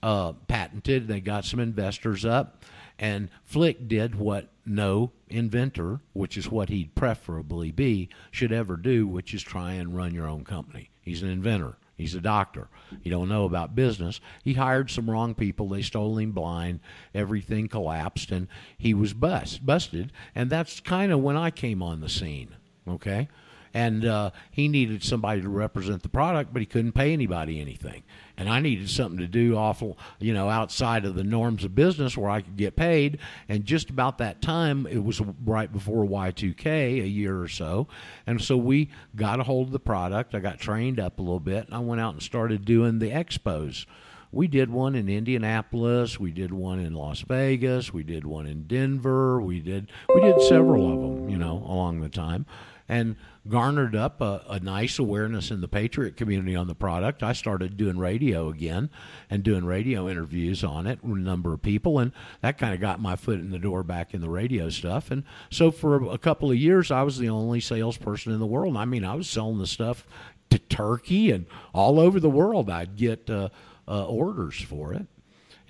uh, 0.03 0.33
patented. 0.47 1.07
They 1.07 1.19
got 1.19 1.45
some 1.45 1.59
investors 1.59 2.25
up, 2.25 2.63
and 2.99 3.29
Flick 3.43 3.87
did 3.87 4.15
what 4.15 4.49
no 4.65 5.11
inventor, 5.29 5.99
which 6.13 6.37
is 6.37 6.49
what 6.49 6.69
he'd 6.69 6.93
preferably 6.93 7.71
be, 7.71 8.09
should 8.29 8.51
ever 8.51 8.77
do, 8.77 9.07
which 9.07 9.33
is 9.33 9.41
try 9.41 9.73
and 9.73 9.95
run 9.95 10.13
your 10.13 10.27
own 10.27 10.43
company. 10.43 10.91
He's 11.01 11.23
an 11.23 11.29
inventor. 11.29 11.78
He's 11.99 12.15
a 12.15 12.21
doctor. 12.21 12.69
He 13.01 13.09
don't 13.09 13.27
know 13.27 13.43
about 13.43 13.75
business. 13.75 14.21
He 14.41 14.53
hired 14.53 14.89
some 14.89 15.09
wrong 15.09 15.35
people. 15.35 15.67
They 15.67 15.81
stole 15.81 16.17
him 16.17 16.31
blind. 16.31 16.79
Everything 17.13 17.67
collapsed, 17.67 18.31
and 18.31 18.47
he 18.77 18.93
was 18.93 19.13
bust, 19.13 19.65
busted. 19.65 20.13
And 20.33 20.49
that's 20.49 20.79
kind 20.79 21.11
of 21.11 21.19
when 21.19 21.35
I 21.35 21.51
came 21.51 21.83
on 21.83 21.99
the 21.99 22.07
scene. 22.07 22.55
Okay, 22.87 23.27
and 23.73 24.05
uh, 24.05 24.31
he 24.49 24.69
needed 24.69 25.03
somebody 25.03 25.41
to 25.41 25.49
represent 25.49 26.01
the 26.01 26.09
product, 26.09 26.53
but 26.53 26.61
he 26.61 26.65
couldn't 26.65 26.93
pay 26.93 27.11
anybody 27.11 27.59
anything. 27.59 28.03
And 28.39 28.49
I 28.49 28.61
needed 28.61 28.89
something 28.89 29.19
to 29.19 29.27
do 29.27 29.57
awful, 29.57 29.97
you 30.19 30.33
know, 30.33 30.49
outside 30.49 31.03
of 31.03 31.13
the 31.13 31.25
norms 31.25 31.65
of 31.65 31.75
business 31.75 32.17
where 32.17 32.29
I 32.29 32.41
could 32.41 32.55
get 32.55 32.77
paid. 32.77 33.19
And 33.49 33.65
just 33.65 33.89
about 33.89 34.17
that 34.19 34.41
time, 34.41 34.87
it 34.87 35.03
was 35.03 35.21
right 35.43 35.71
before 35.71 36.05
Y2K, 36.05 37.03
a 37.03 37.07
year 37.07 37.39
or 37.39 37.49
so. 37.49 37.89
And 38.25 38.41
so 38.41 38.55
we 38.55 38.89
got 39.13 39.41
a 39.41 39.43
hold 39.43 39.67
of 39.67 39.73
the 39.73 39.79
product. 39.79 40.33
I 40.33 40.39
got 40.39 40.57
trained 40.57 41.01
up 41.01 41.19
a 41.19 41.21
little 41.21 41.41
bit, 41.41 41.65
and 41.65 41.75
I 41.75 41.79
went 41.79 41.99
out 41.99 42.13
and 42.13 42.23
started 42.23 42.63
doing 42.63 42.99
the 42.99 43.11
expos. 43.11 43.85
We 44.31 44.47
did 44.47 44.69
one 44.69 44.95
in 44.95 45.09
Indianapolis. 45.09 46.19
We 46.19 46.31
did 46.31 46.53
one 46.53 46.79
in 46.79 46.93
Las 46.93 47.21
Vegas. 47.21 47.91
We 47.91 48.03
did 48.03 48.25
one 48.25 48.45
in 48.45 48.67
Denver. 48.67 49.41
We 49.41 49.59
did 49.59 49.91
we 50.13 50.21
did 50.21 50.39
several 50.43 50.93
of 50.93 51.01
them, 51.01 51.29
you 51.29 51.37
know, 51.37 51.63
along 51.67 52.01
the 52.01 52.09
time, 52.09 52.45
and 52.89 53.15
garnered 53.47 53.95
up 53.95 54.19
a, 54.19 54.43
a 54.49 54.59
nice 54.59 54.97
awareness 54.97 55.51
in 55.51 55.61
the 55.61 55.67
Patriot 55.67 56.17
community 56.17 56.55
on 56.55 56.67
the 56.67 56.75
product. 56.75 57.21
I 57.21 57.33
started 57.33 57.77
doing 57.77 57.99
radio 57.99 58.49
again 58.49 58.89
and 59.29 59.43
doing 59.43 59.63
radio 59.63 60.09
interviews 60.09 60.63
on 60.63 60.87
it 60.87 61.03
with 61.03 61.19
a 61.19 61.21
number 61.21 61.53
of 61.53 61.61
people, 61.61 61.99
and 61.99 62.11
that 62.41 62.57
kind 62.57 62.73
of 62.73 62.81
got 62.81 62.99
my 62.99 63.15
foot 63.15 63.39
in 63.39 63.51
the 63.51 63.59
door 63.59 63.83
back 63.83 64.13
in 64.13 64.21
the 64.21 64.29
radio 64.29 64.69
stuff. 64.69 65.11
And 65.11 65.23
so 65.51 65.69
for 65.69 66.11
a 66.11 66.17
couple 66.17 66.49
of 66.49 66.57
years, 66.57 66.89
I 66.91 67.03
was 67.03 67.19
the 67.19 67.29
only 67.29 67.59
salesperson 67.59 68.33
in 68.33 68.39
the 68.39 68.47
world. 68.47 68.75
I 68.75 68.85
mean, 68.85 69.05
I 69.05 69.13
was 69.13 69.29
selling 69.29 69.59
the 69.59 69.67
stuff 69.67 70.05
to 70.49 70.57
Turkey 70.57 71.31
and 71.31 71.45
all 71.73 71.99
over 71.99 72.19
the 72.19 72.29
world. 72.29 72.69
I'd 72.69 72.95
get 72.95 73.29
uh, 73.29 73.49
uh, 73.87 74.05
orders 74.05 74.59
for 74.59 74.93
it. 74.93 75.05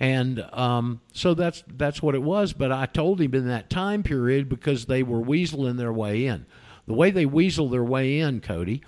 And 0.02 0.40
um, 0.54 1.02
so 1.12 1.34
that's 1.34 1.62
that's 1.68 2.02
what 2.02 2.14
it 2.14 2.22
was. 2.22 2.54
But 2.54 2.72
I 2.72 2.86
told 2.86 3.20
him 3.20 3.34
in 3.34 3.46
that 3.48 3.68
time 3.68 4.02
period 4.02 4.48
because 4.48 4.86
they 4.86 5.02
were 5.02 5.20
weaseling 5.20 5.76
their 5.76 5.92
way 5.92 6.24
in. 6.24 6.46
The 6.90 6.96
way 6.96 7.12
they 7.12 7.24
weasel 7.24 7.68
their 7.68 7.84
way 7.84 8.18
in, 8.18 8.40
Cody, 8.40 8.82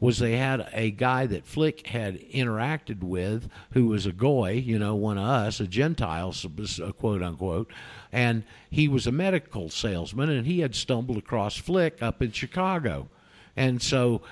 was 0.00 0.18
they 0.18 0.36
had 0.36 0.68
a 0.72 0.90
guy 0.90 1.26
that 1.26 1.46
Flick 1.46 1.86
had 1.86 2.18
interacted 2.18 3.04
with 3.04 3.48
who 3.70 3.86
was 3.86 4.04
a 4.04 4.10
goy, 4.10 4.54
you 4.54 4.80
know, 4.80 4.96
one 4.96 5.16
of 5.16 5.22
us, 5.22 5.60
a 5.60 5.68
Gentile, 5.68 6.34
uh, 6.34 6.90
quote 6.90 7.22
unquote, 7.22 7.72
and 8.10 8.42
he 8.68 8.88
was 8.88 9.06
a 9.06 9.12
medical 9.12 9.70
salesman, 9.70 10.28
and 10.28 10.44
he 10.44 10.58
had 10.58 10.74
stumbled 10.74 11.18
across 11.18 11.56
Flick 11.56 12.02
up 12.02 12.20
in 12.20 12.32
Chicago, 12.32 13.08
and 13.54 13.80
so 13.80 14.22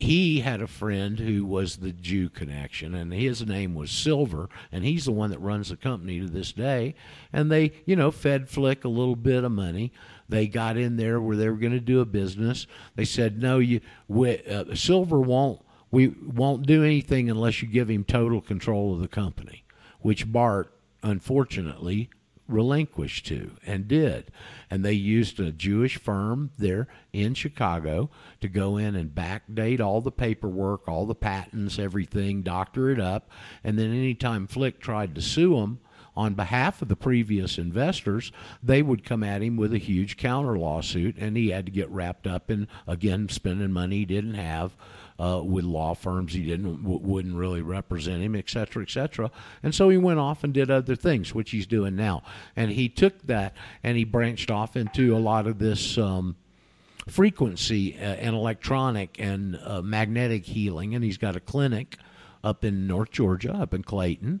he 0.00 0.40
had 0.40 0.60
a 0.60 0.66
friend 0.66 1.18
who 1.18 1.44
was 1.44 1.76
the 1.76 1.92
Jew 1.92 2.28
connection, 2.28 2.94
and 2.94 3.12
his 3.12 3.46
name 3.46 3.74
was 3.74 3.90
Silver, 3.90 4.48
and 4.72 4.84
he's 4.84 5.04
the 5.04 5.12
one 5.12 5.30
that 5.30 5.40
runs 5.40 5.68
the 5.68 5.76
company 5.76 6.20
to 6.20 6.26
this 6.26 6.52
day. 6.52 6.94
And 7.32 7.50
they, 7.50 7.72
you 7.86 7.94
know, 7.96 8.10
fed 8.10 8.48
Flick 8.48 8.84
a 8.84 8.88
little 8.88 9.16
bit 9.16 9.44
of 9.44 9.52
money. 9.52 9.92
They 10.28 10.46
got 10.46 10.76
in 10.76 10.96
there 10.96 11.20
where 11.20 11.36
they 11.36 11.48
were 11.48 11.56
going 11.56 11.72
to 11.72 11.80
do 11.80 12.00
a 12.00 12.06
business. 12.06 12.66
They 12.96 13.04
said, 13.04 13.40
"No, 13.40 13.58
you, 13.58 13.80
we, 14.08 14.38
uh, 14.44 14.74
Silver 14.74 15.20
won't. 15.20 15.60
We 15.90 16.08
won't 16.08 16.66
do 16.66 16.82
anything 16.82 17.30
unless 17.30 17.62
you 17.62 17.68
give 17.68 17.90
him 17.90 18.04
total 18.04 18.40
control 18.40 18.94
of 18.94 19.00
the 19.00 19.08
company," 19.08 19.64
which 20.00 20.30
Bart, 20.30 20.72
unfortunately, 21.02 22.10
relinquished 22.48 23.26
to 23.26 23.52
and 23.66 23.88
did. 23.88 24.30
And 24.70 24.84
they 24.84 24.92
used 24.92 25.40
a 25.40 25.52
Jewish 25.52 25.96
firm 25.96 26.50
there 26.58 26.88
in 27.12 27.34
Chicago 27.34 28.10
to 28.40 28.48
go 28.48 28.76
in 28.76 28.94
and 28.94 29.14
backdate 29.14 29.80
all 29.80 30.00
the 30.00 30.12
paperwork, 30.12 30.86
all 30.88 31.06
the 31.06 31.14
patents, 31.14 31.78
everything, 31.78 32.42
doctor 32.42 32.90
it 32.90 33.00
up. 33.00 33.30
And 33.62 33.78
then 33.78 33.90
anytime 33.90 34.46
Flick 34.46 34.80
tried 34.80 35.14
to 35.14 35.22
sue 35.22 35.56
them, 35.56 35.78
on 36.16 36.34
behalf 36.34 36.80
of 36.80 36.88
the 36.88 36.96
previous 36.96 37.58
investors, 37.58 38.32
they 38.62 38.82
would 38.82 39.04
come 39.04 39.22
at 39.22 39.42
him 39.42 39.56
with 39.56 39.72
a 39.72 39.78
huge 39.78 40.16
counter 40.16 40.56
lawsuit, 40.56 41.16
and 41.18 41.36
he 41.36 41.50
had 41.50 41.66
to 41.66 41.72
get 41.72 41.90
wrapped 41.90 42.26
up 42.26 42.50
in 42.50 42.68
again 42.86 43.28
spending 43.28 43.72
money 43.72 43.98
he 43.98 44.04
didn't 44.04 44.34
have 44.34 44.76
uh, 45.18 45.40
with 45.44 45.64
law 45.64 45.94
firms 45.94 46.32
he 46.32 46.44
didn't 46.44 46.82
w- 46.82 47.00
wouldn't 47.00 47.36
really 47.36 47.62
represent 47.62 48.22
him, 48.22 48.34
et 48.34 48.48
cetera, 48.48 48.82
et 48.82 48.90
cetera. 48.90 49.30
And 49.62 49.74
so 49.74 49.88
he 49.88 49.96
went 49.96 50.18
off 50.18 50.44
and 50.44 50.52
did 50.52 50.70
other 50.70 50.96
things, 50.96 51.34
which 51.34 51.50
he's 51.50 51.66
doing 51.66 51.96
now. 51.96 52.22
And 52.56 52.70
he 52.70 52.88
took 52.88 53.20
that 53.26 53.54
and 53.82 53.96
he 53.96 54.04
branched 54.04 54.50
off 54.50 54.76
into 54.76 55.16
a 55.16 55.18
lot 55.18 55.46
of 55.46 55.58
this. 55.58 55.98
Um, 55.98 56.36
frequency 57.06 57.94
uh, 57.98 58.02
and 58.02 58.34
electronic 58.34 59.20
and 59.20 59.60
uh, 59.62 59.82
magnetic 59.82 60.46
healing, 60.46 60.94
and 60.94 61.04
he's 61.04 61.18
got 61.18 61.36
a 61.36 61.40
clinic 61.40 61.98
up 62.42 62.64
in 62.64 62.86
North 62.86 63.10
Georgia, 63.10 63.52
up 63.52 63.74
in 63.74 63.82
Clayton, 63.82 64.40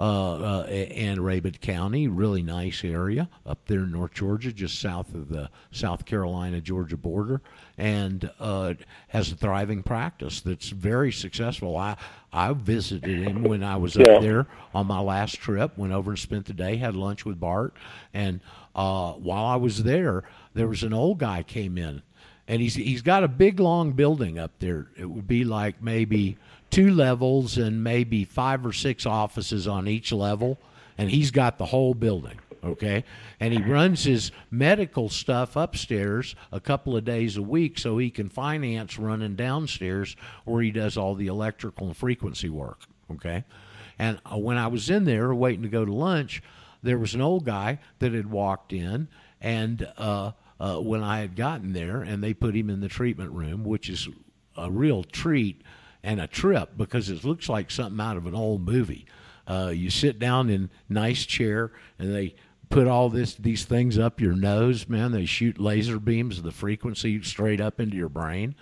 uh, 0.00 0.62
uh, 0.62 0.62
and 0.62 1.18
Rabun 1.18 1.60
County, 1.60 2.08
really 2.08 2.42
nice 2.42 2.82
area 2.84 3.28
up 3.44 3.66
there 3.66 3.80
in 3.80 3.92
North 3.92 4.14
Georgia, 4.14 4.50
just 4.50 4.80
south 4.80 5.14
of 5.14 5.28
the 5.28 5.50
South 5.72 6.06
Carolina 6.06 6.58
Georgia 6.62 6.96
border, 6.96 7.42
and 7.76 8.30
uh, 8.40 8.72
has 9.08 9.30
a 9.30 9.36
thriving 9.36 9.82
practice 9.82 10.40
that's 10.40 10.70
very 10.70 11.12
successful. 11.12 11.76
I 11.76 11.98
I 12.32 12.54
visited 12.54 13.28
him 13.28 13.42
when 13.42 13.62
I 13.62 13.76
was 13.76 13.98
up 13.98 14.22
there 14.22 14.46
on 14.72 14.86
my 14.86 15.00
last 15.00 15.34
trip. 15.34 15.76
Went 15.76 15.92
over 15.92 16.12
and 16.12 16.18
spent 16.18 16.46
the 16.46 16.54
day, 16.54 16.76
had 16.76 16.96
lunch 16.96 17.26
with 17.26 17.38
Bart, 17.38 17.74
and 18.14 18.40
uh, 18.74 19.12
while 19.12 19.44
I 19.44 19.56
was 19.56 19.82
there, 19.82 20.24
there 20.54 20.68
was 20.68 20.82
an 20.82 20.94
old 20.94 21.18
guy 21.18 21.42
came 21.42 21.76
in, 21.76 22.00
and 22.48 22.62
he's 22.62 22.74
he's 22.74 23.02
got 23.02 23.22
a 23.22 23.28
big 23.28 23.60
long 23.60 23.92
building 23.92 24.38
up 24.38 24.52
there. 24.60 24.88
It 24.96 25.10
would 25.10 25.28
be 25.28 25.44
like 25.44 25.82
maybe 25.82 26.38
two 26.70 26.90
levels 26.90 27.58
and 27.58 27.82
maybe 27.82 28.24
five 28.24 28.64
or 28.64 28.72
six 28.72 29.06
offices 29.06 29.66
on 29.66 29.88
each 29.88 30.12
level, 30.12 30.58
and 30.96 31.10
he's 31.10 31.30
got 31.30 31.58
the 31.58 31.66
whole 31.66 31.94
building. 31.94 32.38
Okay, 32.62 33.04
and 33.40 33.54
he 33.54 33.62
runs 33.62 34.04
his 34.04 34.32
medical 34.50 35.08
stuff 35.08 35.56
upstairs 35.56 36.34
a 36.52 36.60
couple 36.60 36.94
of 36.94 37.06
days 37.06 37.38
a 37.38 37.42
week 37.42 37.78
so 37.78 37.96
he 37.96 38.10
can 38.10 38.28
finance 38.28 38.98
running 38.98 39.34
downstairs 39.34 40.14
where 40.44 40.62
he 40.62 40.70
does 40.70 40.98
all 40.98 41.14
the 41.14 41.28
electrical 41.28 41.86
and 41.86 41.96
frequency 41.96 42.50
work. 42.50 42.80
Okay, 43.10 43.44
and 43.98 44.20
uh, 44.30 44.36
when 44.36 44.58
I 44.58 44.66
was 44.66 44.90
in 44.90 45.04
there 45.04 45.34
waiting 45.34 45.62
to 45.62 45.70
go 45.70 45.86
to 45.86 45.92
lunch, 45.92 46.42
there 46.82 46.98
was 46.98 47.14
an 47.14 47.22
old 47.22 47.46
guy 47.46 47.78
that 47.98 48.12
had 48.12 48.30
walked 48.30 48.72
in 48.72 49.08
and. 49.40 49.86
Uh, 49.96 50.32
uh, 50.60 50.76
when 50.76 51.02
I 51.02 51.20
had 51.20 51.36
gotten 51.36 51.72
there, 51.72 52.02
and 52.02 52.22
they 52.22 52.34
put 52.34 52.54
him 52.54 52.68
in 52.68 52.80
the 52.80 52.88
treatment 52.88 53.32
room, 53.32 53.64
which 53.64 53.88
is 53.88 54.10
a 54.58 54.70
real 54.70 55.02
treat 55.02 55.62
and 56.02 56.20
a 56.20 56.26
trip 56.26 56.70
because 56.76 57.10
it 57.10 57.24
looks 57.24 57.48
like 57.48 57.70
something 57.70 58.00
out 58.00 58.16
of 58.16 58.26
an 58.26 58.34
old 58.34 58.66
movie. 58.66 59.06
Uh, 59.46 59.72
you 59.74 59.90
sit 59.90 60.18
down 60.18 60.48
in 60.48 60.70
nice 60.88 61.26
chair 61.26 61.72
and 61.98 62.14
they 62.14 62.34
put 62.70 62.86
all 62.86 63.10
this 63.10 63.34
these 63.34 63.64
things 63.64 63.98
up 63.98 64.20
your 64.20 64.34
nose, 64.34 64.88
man. 64.88 65.12
They 65.12 65.26
shoot 65.26 65.60
laser 65.60 65.98
beams 65.98 66.38
of 66.38 66.44
the 66.44 66.52
frequency 66.52 67.22
straight 67.22 67.60
up 67.60 67.80
into 67.80 67.96
your 67.96 68.08
brain, 68.08 68.54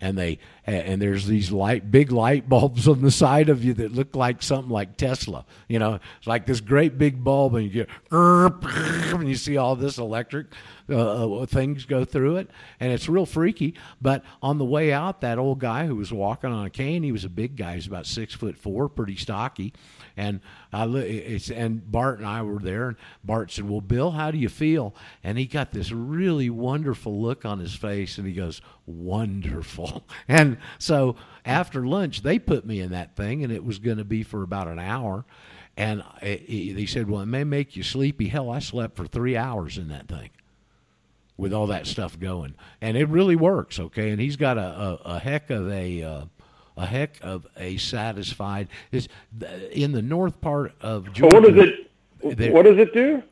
and 0.00 0.16
they 0.16 0.38
and 0.66 1.00
there's 1.00 1.26
these 1.26 1.50
light 1.50 1.90
big 1.90 2.12
light 2.12 2.48
bulbs 2.48 2.86
on 2.88 3.00
the 3.00 3.10
side 3.10 3.48
of 3.48 3.64
you 3.64 3.74
that 3.74 3.92
look 3.92 4.14
like 4.14 4.42
something 4.42 4.70
like 4.70 4.96
Tesla. 4.96 5.46
You 5.66 5.78
know, 5.78 5.98
it's 6.18 6.26
like 6.26 6.46
this 6.46 6.60
great 6.60 6.98
big 6.98 7.24
bulb, 7.24 7.54
and 7.54 7.64
you 7.64 7.70
get 7.70 7.88
and 8.10 9.28
you 9.28 9.36
see 9.36 9.56
all 9.56 9.74
this 9.74 9.98
electric 9.98 10.48
uh, 10.88 11.40
uh, 11.40 11.46
things 11.46 11.86
go 11.86 12.04
through 12.04 12.36
it, 12.36 12.50
and 12.78 12.92
it's 12.92 13.08
real 13.08 13.24
freaky. 13.24 13.74
But 14.02 14.22
on 14.42 14.58
the 14.58 14.64
way 14.66 14.92
out, 14.92 15.22
that 15.22 15.38
old 15.38 15.58
guy 15.58 15.86
who 15.86 15.96
was 15.96 16.12
walking 16.12 16.52
on 16.52 16.66
a 16.66 16.70
cane, 16.70 17.02
he 17.02 17.12
was 17.12 17.24
a 17.24 17.30
big 17.30 17.56
guy. 17.56 17.76
He's 17.76 17.86
about 17.86 18.06
six 18.06 18.34
foot 18.34 18.58
four, 18.58 18.90
pretty 18.90 19.16
stocky, 19.16 19.72
and 20.16 20.40
I 20.72 20.86
it's, 20.86 21.50
and 21.50 21.90
Bart 21.90 22.18
and 22.18 22.28
I 22.28 22.42
were 22.42 22.58
there, 22.58 22.88
and 22.88 22.96
Bart 23.24 23.50
said, 23.50 23.68
"Well, 23.68 23.80
Bill, 23.80 24.10
how 24.10 24.30
do 24.30 24.36
you 24.36 24.50
feel?" 24.50 24.94
And 25.22 25.38
he 25.38 25.46
got 25.46 25.72
this 25.72 25.90
really 25.90 26.50
wonderful 26.50 27.18
look 27.20 27.46
on 27.46 27.60
his 27.60 27.74
face, 27.74 28.18
and 28.18 28.26
he 28.26 28.34
goes, 28.34 28.60
"Wonderful." 28.86 30.04
And 30.28 30.58
so 30.78 31.16
after 31.44 31.86
lunch, 31.86 32.22
they 32.22 32.38
put 32.38 32.64
me 32.66 32.80
in 32.80 32.90
that 32.92 33.14
thing, 33.16 33.44
and 33.44 33.52
it 33.52 33.64
was 33.64 33.78
going 33.78 33.98
to 33.98 34.04
be 34.04 34.22
for 34.22 34.42
about 34.42 34.68
an 34.68 34.78
hour. 34.78 35.24
And 35.76 36.02
he 36.20 36.86
said, 36.86 37.08
"Well, 37.08 37.22
it 37.22 37.26
may 37.26 37.44
make 37.44 37.74
you 37.74 37.82
sleepy." 37.82 38.28
Hell, 38.28 38.50
I 38.50 38.58
slept 38.58 38.96
for 38.96 39.06
three 39.06 39.36
hours 39.36 39.78
in 39.78 39.88
that 39.88 40.08
thing 40.08 40.30
with 41.36 41.52
all 41.52 41.66
that 41.68 41.86
stuff 41.86 42.18
going, 42.18 42.54
and 42.80 42.96
it 42.96 43.08
really 43.08 43.36
works. 43.36 43.78
Okay, 43.78 44.10
and 44.10 44.20
he's 44.20 44.36
got 44.36 44.58
a, 44.58 44.60
a, 44.60 45.00
a 45.04 45.18
heck 45.18 45.50
of 45.50 45.70
a 45.70 46.02
uh, 46.02 46.24
a 46.76 46.86
heck 46.86 47.18
of 47.22 47.46
a 47.56 47.76
satisfied. 47.76 48.68
Is 48.92 49.08
in 49.72 49.92
the 49.92 50.02
north 50.02 50.40
part 50.40 50.72
of 50.80 51.12
Georgia. 51.12 51.36
what 51.36 51.54
does 51.54 51.68
it? 51.68 52.52
What 52.52 52.62
does 52.64 52.78
it 52.78 52.94
do? 52.94 53.22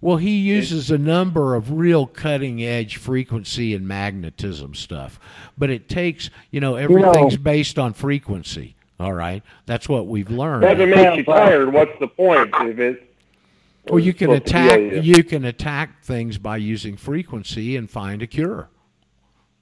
Well, 0.00 0.18
he 0.18 0.36
uses 0.36 0.90
a 0.90 0.98
number 0.98 1.54
of 1.54 1.72
real 1.72 2.06
cutting 2.06 2.62
edge 2.62 2.96
frequency 2.96 3.74
and 3.74 3.88
magnetism 3.88 4.74
stuff, 4.74 5.18
but 5.56 5.70
it 5.70 5.88
takes 5.88 6.30
you 6.50 6.60
know 6.60 6.76
everything's 6.76 7.32
you 7.32 7.38
know, 7.38 7.42
based 7.42 7.78
on 7.78 7.92
frequency. 7.92 8.76
All 8.98 9.12
right, 9.12 9.42
that's 9.66 9.88
what 9.88 10.06
we've 10.06 10.30
learned. 10.30 10.64
If 10.64 10.78
it 10.78 10.86
makes 10.86 11.16
you 11.16 11.24
tired, 11.24 11.72
what's 11.72 11.98
the 11.98 12.08
point? 12.08 12.50
If 12.54 12.78
it 12.78 13.15
well, 13.88 13.98
you 13.98 14.14
can 14.14 14.30
attack 14.30 15.04
you 15.04 15.22
can 15.24 15.44
attack 15.44 16.04
things 16.04 16.38
by 16.38 16.56
using 16.56 16.96
frequency 16.96 17.76
and 17.76 17.90
find 17.90 18.22
a 18.22 18.26
cure. 18.26 18.68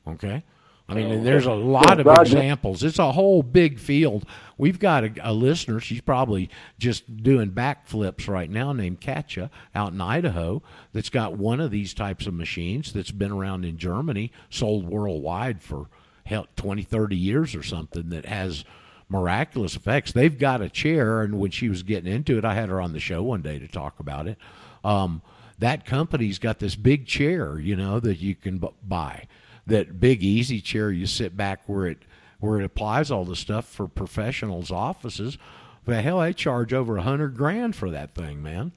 Okay. 0.07 0.45
I 0.87 0.95
mean, 0.95 1.21
oh, 1.21 1.23
there's 1.23 1.47
a 1.47 1.53
lot 1.53 1.99
of 1.99 2.07
examples. 2.07 2.83
It's 2.83 2.99
a 2.99 3.13
whole 3.13 3.43
big 3.43 3.79
field. 3.79 4.27
We've 4.59 4.79
got 4.79 5.05
a, 5.05 5.13
a, 5.23 5.33
listener. 5.33 5.81
She's 5.81 6.03
probably 6.03 6.51
just 6.79 7.23
doing 7.23 7.53
backflips 7.53 8.29
right 8.29 8.51
now, 8.51 8.75
named 8.75 9.01
Katja, 9.01 9.51
out 9.75 9.95
in 9.95 10.01
Idaho, 10.03 10.63
that's 10.93 11.09
got 11.09 11.39
one 11.39 11.59
of 11.59 11.71
these 11.71 11.95
types 11.95 12.27
of 12.27 12.35
machines 12.35 12.93
that's 12.93 13.13
been 13.13 13.33
around 13.33 13.65
in 13.65 13.79
Germany, 13.79 14.31
sold 14.51 14.87
worldwide 14.87 15.63
for 15.63 15.89
hell, 16.27 16.49
20, 16.57 16.83
30 16.83 17.17
years 17.17 17.55
or 17.55 17.63
something, 17.63 18.11
that 18.11 18.27
has 18.27 18.67
miraculous 19.14 19.77
effects. 19.77 20.11
They've 20.12 20.37
got 20.37 20.61
a 20.61 20.68
chair, 20.68 21.22
and 21.22 21.38
when 21.38 21.53
she 21.53 21.68
was 21.68 21.85
getting 21.85 22.12
into 22.12 22.37
it, 22.37 22.44
I 22.44 22.55
had 22.55 22.68
her 22.68 22.81
on 22.81 22.92
the 22.92 23.00
show 23.00 23.22
one 23.22 23.42
day 23.42 23.61
to 23.61 23.68
talk 23.68 24.00
about 24.00 24.27
it. 24.27 24.37
Um, 24.83 25.22
that 25.61 25.87
company's 25.87 26.40
got 26.40 26.59
this 26.59 26.74
big 26.74 27.07
chair, 27.07 27.59
you 27.61 27.77
know, 27.77 28.00
that 28.00 28.18
you 28.18 28.35
can 28.35 28.59
b- 28.59 28.68
buy. 28.83 29.29
That 29.66 30.00
big 30.00 30.22
easy 30.24 30.61
chair 30.61 30.90
you 30.90 31.07
sit 31.07 31.37
back 31.37 31.62
where 31.66 31.87
it 31.87 31.98
where 32.40 32.61
it 32.61 32.64
applies 32.64 33.11
all 33.11 33.24
the 33.24 33.37
stuff 33.37 33.64
for 33.64 33.87
professionals' 33.87 34.70
offices. 34.70 35.38
But 35.87 36.03
hell, 36.03 36.20
they 36.20 36.35
charge 36.35 36.74
over 36.74 36.96
a 36.96 37.03
hundred 37.03 37.37
grand 37.37 37.77
for 37.77 37.90
that 37.90 38.14
thing, 38.14 38.42
man. 38.42 38.72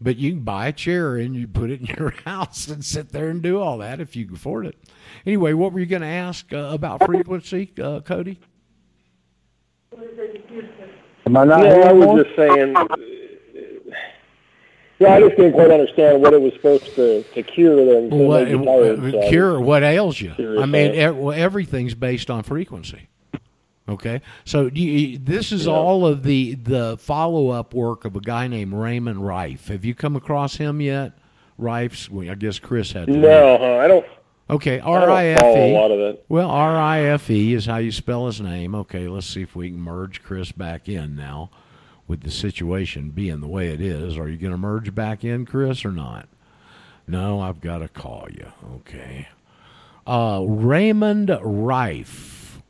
But 0.00 0.16
you 0.16 0.30
can 0.30 0.40
buy 0.40 0.68
a 0.68 0.72
chair 0.72 1.16
and 1.16 1.34
you 1.34 1.48
put 1.48 1.70
it 1.70 1.80
in 1.80 1.86
your 1.98 2.14
house 2.24 2.68
and 2.68 2.84
sit 2.84 3.10
there 3.10 3.28
and 3.28 3.42
do 3.42 3.60
all 3.60 3.78
that 3.78 4.00
if 4.00 4.14
you 4.14 4.24
can 4.24 4.36
afford 4.36 4.66
it. 4.66 4.76
Anyway, 5.26 5.52
what 5.52 5.72
were 5.72 5.80
you 5.80 5.86
going 5.86 6.02
to 6.02 6.08
ask 6.08 6.50
uh, 6.52 6.70
about 6.72 7.04
frequency, 7.04 7.72
uh, 7.82 8.00
Cody? 8.00 8.38
Am 9.96 11.36
I 11.36 11.44
not? 11.44 11.60
No, 11.60 11.82
I 11.82 11.92
was 11.92 12.24
just 12.24 12.36
saying. 12.36 12.76
Uh, 12.76 12.86
yeah, 14.98 15.14
I 15.14 15.20
just 15.20 15.36
didn't 15.36 15.52
quite 15.52 15.70
understand 15.70 16.22
what 16.22 16.32
it 16.34 16.40
was 16.40 16.52
supposed 16.54 16.94
to, 16.96 17.22
to 17.22 17.42
cure 17.42 17.76
them. 17.84 18.10
what, 18.26 18.44
tired, 18.46 19.12
so 19.12 19.28
cure 19.28 19.60
what 19.60 19.82
ails 19.84 20.20
you? 20.20 20.32
I 20.60 20.66
mean, 20.66 20.94
everything's 20.94 21.94
based 21.94 22.30
on 22.30 22.42
frequency. 22.42 23.08
Okay, 23.88 24.20
so 24.44 24.68
you, 24.74 25.16
this 25.16 25.50
is 25.50 25.64
Yeah. 25.64 25.72
all 25.72 26.06
of 26.06 26.22
the 26.22 26.56
the 26.56 26.98
follow 26.98 27.48
up 27.48 27.72
work 27.72 28.04
of 28.04 28.16
a 28.16 28.20
guy 28.20 28.46
named 28.46 28.74
Raymond 28.74 29.24
Rife. 29.26 29.68
Have 29.68 29.82
you 29.84 29.94
come 29.94 30.14
across 30.14 30.56
him 30.56 30.82
yet? 30.82 31.12
Rife's. 31.56 32.10
Well, 32.10 32.28
I 32.30 32.34
guess 32.34 32.58
Chris 32.58 32.92
had. 32.92 33.06
To 33.06 33.16
No, 33.16 33.56
huh? 33.56 33.76
I 33.78 33.88
don't. 33.88 34.04
Okay, 34.50 34.80
R 34.80 35.10
I 35.10 35.26
F 35.26 35.42
a 35.42 35.70
E. 35.70 35.74
lot 35.74 35.90
of 35.90 36.00
it. 36.00 36.24
Well, 36.28 36.48
R 36.50 36.76
I 36.76 37.00
F 37.02 37.28
E 37.30 37.52
is 37.54 37.66
how 37.66 37.76
you 37.76 37.92
spell 37.92 38.26
his 38.26 38.40
name. 38.40 38.74
Okay, 38.74 39.06
let's 39.08 39.26
see 39.26 39.42
if 39.42 39.54
we 39.54 39.70
can 39.70 39.80
merge 39.80 40.22
Chris 40.22 40.52
back 40.52 40.88
in 40.88 41.14
now 41.14 41.50
with 42.06 42.22
the 42.22 42.30
situation 42.30 43.10
being 43.10 43.40
the 43.40 43.46
way 43.48 43.68
it 43.68 43.80
is. 43.80 44.16
Are 44.16 44.28
you 44.28 44.38
going 44.38 44.52
to 44.52 44.58
merge 44.58 44.94
back 44.94 45.22
in, 45.22 45.44
Chris, 45.44 45.84
or 45.84 45.92
not? 45.92 46.28
No, 47.06 47.40
I've 47.40 47.60
got 47.60 47.78
to 47.78 47.88
call 47.88 48.28
you. 48.30 48.46
Okay. 48.76 49.28
Uh, 50.06 50.42
Raymond 50.46 51.36
Rife. 51.42 52.62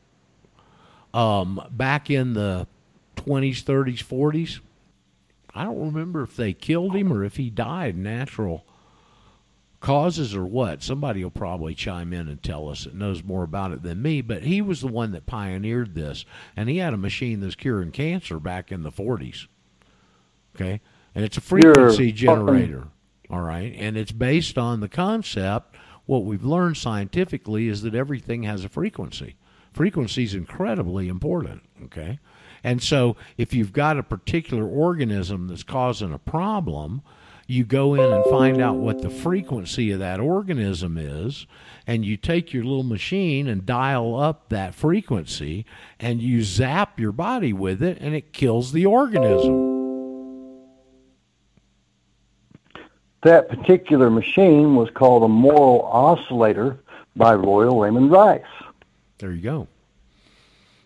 Um, 1.14 1.60
back 1.70 2.10
in 2.10 2.34
the 2.34 2.66
20s, 3.16 3.62
30s, 3.62 4.04
40s. 4.04 4.60
I 5.54 5.64
don't 5.64 5.78
remember 5.80 6.22
if 6.22 6.36
they 6.36 6.52
killed 6.52 6.94
him 6.94 7.12
or 7.12 7.24
if 7.24 7.36
he 7.36 7.50
died 7.50 7.96
natural 7.96 8.64
causes 9.80 10.34
or 10.34 10.44
what. 10.44 10.82
Somebody 10.82 11.22
will 11.22 11.30
probably 11.30 11.74
chime 11.74 12.12
in 12.12 12.28
and 12.28 12.42
tell 12.42 12.68
us 12.68 12.84
that 12.84 12.94
knows 12.94 13.22
more 13.22 13.44
about 13.44 13.72
it 13.72 13.82
than 13.82 14.02
me. 14.02 14.20
But 14.20 14.42
he 14.42 14.60
was 14.60 14.80
the 14.80 14.88
one 14.88 15.12
that 15.12 15.26
pioneered 15.26 15.94
this, 15.94 16.24
and 16.56 16.68
he 16.68 16.78
had 16.78 16.94
a 16.94 16.98
machine 16.98 17.40
that's 17.40 17.54
curing 17.54 17.90
cancer 17.90 18.38
back 18.40 18.72
in 18.72 18.82
the 18.82 18.92
40s. 18.92 19.46
Okay, 20.54 20.80
and 21.14 21.24
it's 21.24 21.36
a 21.36 21.42
frequency 21.42 22.12
generator. 22.12 22.88
All 23.30 23.42
right, 23.42 23.74
and 23.76 23.96
it's 23.96 24.12
based 24.12 24.58
on 24.58 24.80
the 24.80 24.88
concept. 24.88 25.76
What 26.06 26.24
we've 26.24 26.44
learned 26.44 26.78
scientifically 26.78 27.68
is 27.68 27.82
that 27.82 27.94
everything 27.94 28.44
has 28.44 28.64
a 28.64 28.68
frequency. 28.68 29.36
Frequency 29.72 30.24
is 30.24 30.34
incredibly 30.34 31.08
important. 31.08 31.62
Okay. 31.84 32.18
And 32.64 32.82
so, 32.82 33.16
if 33.36 33.54
you've 33.54 33.72
got 33.72 33.98
a 33.98 34.02
particular 34.02 34.66
organism 34.66 35.46
that's 35.48 35.62
causing 35.62 36.12
a 36.12 36.18
problem, 36.18 37.02
you 37.50 37.64
go 37.64 37.94
in 37.94 38.12
and 38.12 38.24
find 38.26 38.60
out 38.60 38.76
what 38.76 39.00
the 39.00 39.08
frequency 39.08 39.90
of 39.90 39.98
that 40.00 40.20
organism 40.20 40.98
is, 40.98 41.46
and 41.86 42.04
you 42.04 42.14
take 42.14 42.52
your 42.52 42.62
little 42.62 42.82
machine 42.82 43.48
and 43.48 43.64
dial 43.64 44.14
up 44.14 44.50
that 44.50 44.74
frequency, 44.74 45.64
and 45.98 46.20
you 46.20 46.42
zap 46.44 47.00
your 47.00 47.10
body 47.10 47.54
with 47.54 47.82
it, 47.82 47.96
and 48.02 48.14
it 48.14 48.34
kills 48.34 48.72
the 48.72 48.84
organism. 48.84 49.76
That 53.22 53.48
particular 53.48 54.10
machine 54.10 54.76
was 54.76 54.90
called 54.90 55.22
a 55.22 55.28
moral 55.28 55.82
oscillator 55.86 56.78
by 57.16 57.34
Royal 57.34 57.80
Raymond 57.80 58.10
Rife. 58.10 58.42
There 59.16 59.32
you 59.32 59.40
go. 59.40 59.68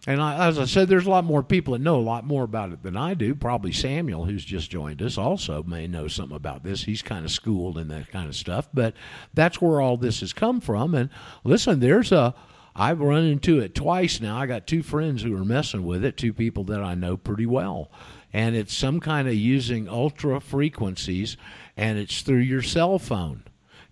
And 0.06 0.20
I, 0.20 0.48
as 0.48 0.58
I 0.58 0.64
said, 0.64 0.88
there's 0.88 1.06
a 1.06 1.10
lot 1.10 1.24
more 1.24 1.44
people 1.44 1.74
that 1.74 1.80
know 1.80 1.96
a 1.96 2.02
lot 2.02 2.26
more 2.26 2.42
about 2.42 2.72
it 2.72 2.82
than 2.82 2.96
I 2.96 3.14
do. 3.14 3.36
Probably 3.36 3.70
Samuel, 3.70 4.24
who's 4.24 4.44
just 4.44 4.68
joined 4.68 5.00
us, 5.00 5.16
also 5.16 5.62
may 5.62 5.86
know 5.86 6.08
something 6.08 6.36
about 6.36 6.64
this. 6.64 6.82
He's 6.82 7.02
kind 7.02 7.24
of 7.24 7.30
schooled 7.30 7.78
in 7.78 7.86
that 7.88 8.10
kind 8.10 8.28
of 8.28 8.34
stuff. 8.34 8.68
But 8.74 8.94
that's 9.32 9.60
where 9.60 9.80
all 9.80 9.96
this 9.96 10.18
has 10.18 10.32
come 10.32 10.60
from. 10.60 10.94
And 10.94 11.10
listen, 11.44 11.80
there's 11.80 12.10
a. 12.10 12.34
I've 12.74 13.00
run 13.00 13.24
into 13.24 13.60
it 13.60 13.74
twice 13.74 14.18
now. 14.20 14.38
I 14.38 14.46
got 14.46 14.66
two 14.66 14.82
friends 14.82 15.22
who 15.22 15.36
are 15.36 15.44
messing 15.44 15.84
with 15.84 16.06
it, 16.06 16.16
two 16.16 16.32
people 16.32 16.64
that 16.64 16.82
I 16.82 16.94
know 16.94 17.18
pretty 17.18 17.44
well. 17.44 17.90
And 18.32 18.56
it's 18.56 18.74
some 18.74 18.98
kind 18.98 19.28
of 19.28 19.34
using 19.34 19.90
ultra 19.90 20.40
frequencies, 20.40 21.36
and 21.76 21.98
it's 21.98 22.22
through 22.22 22.38
your 22.38 22.62
cell 22.62 22.98
phone. 22.98 23.44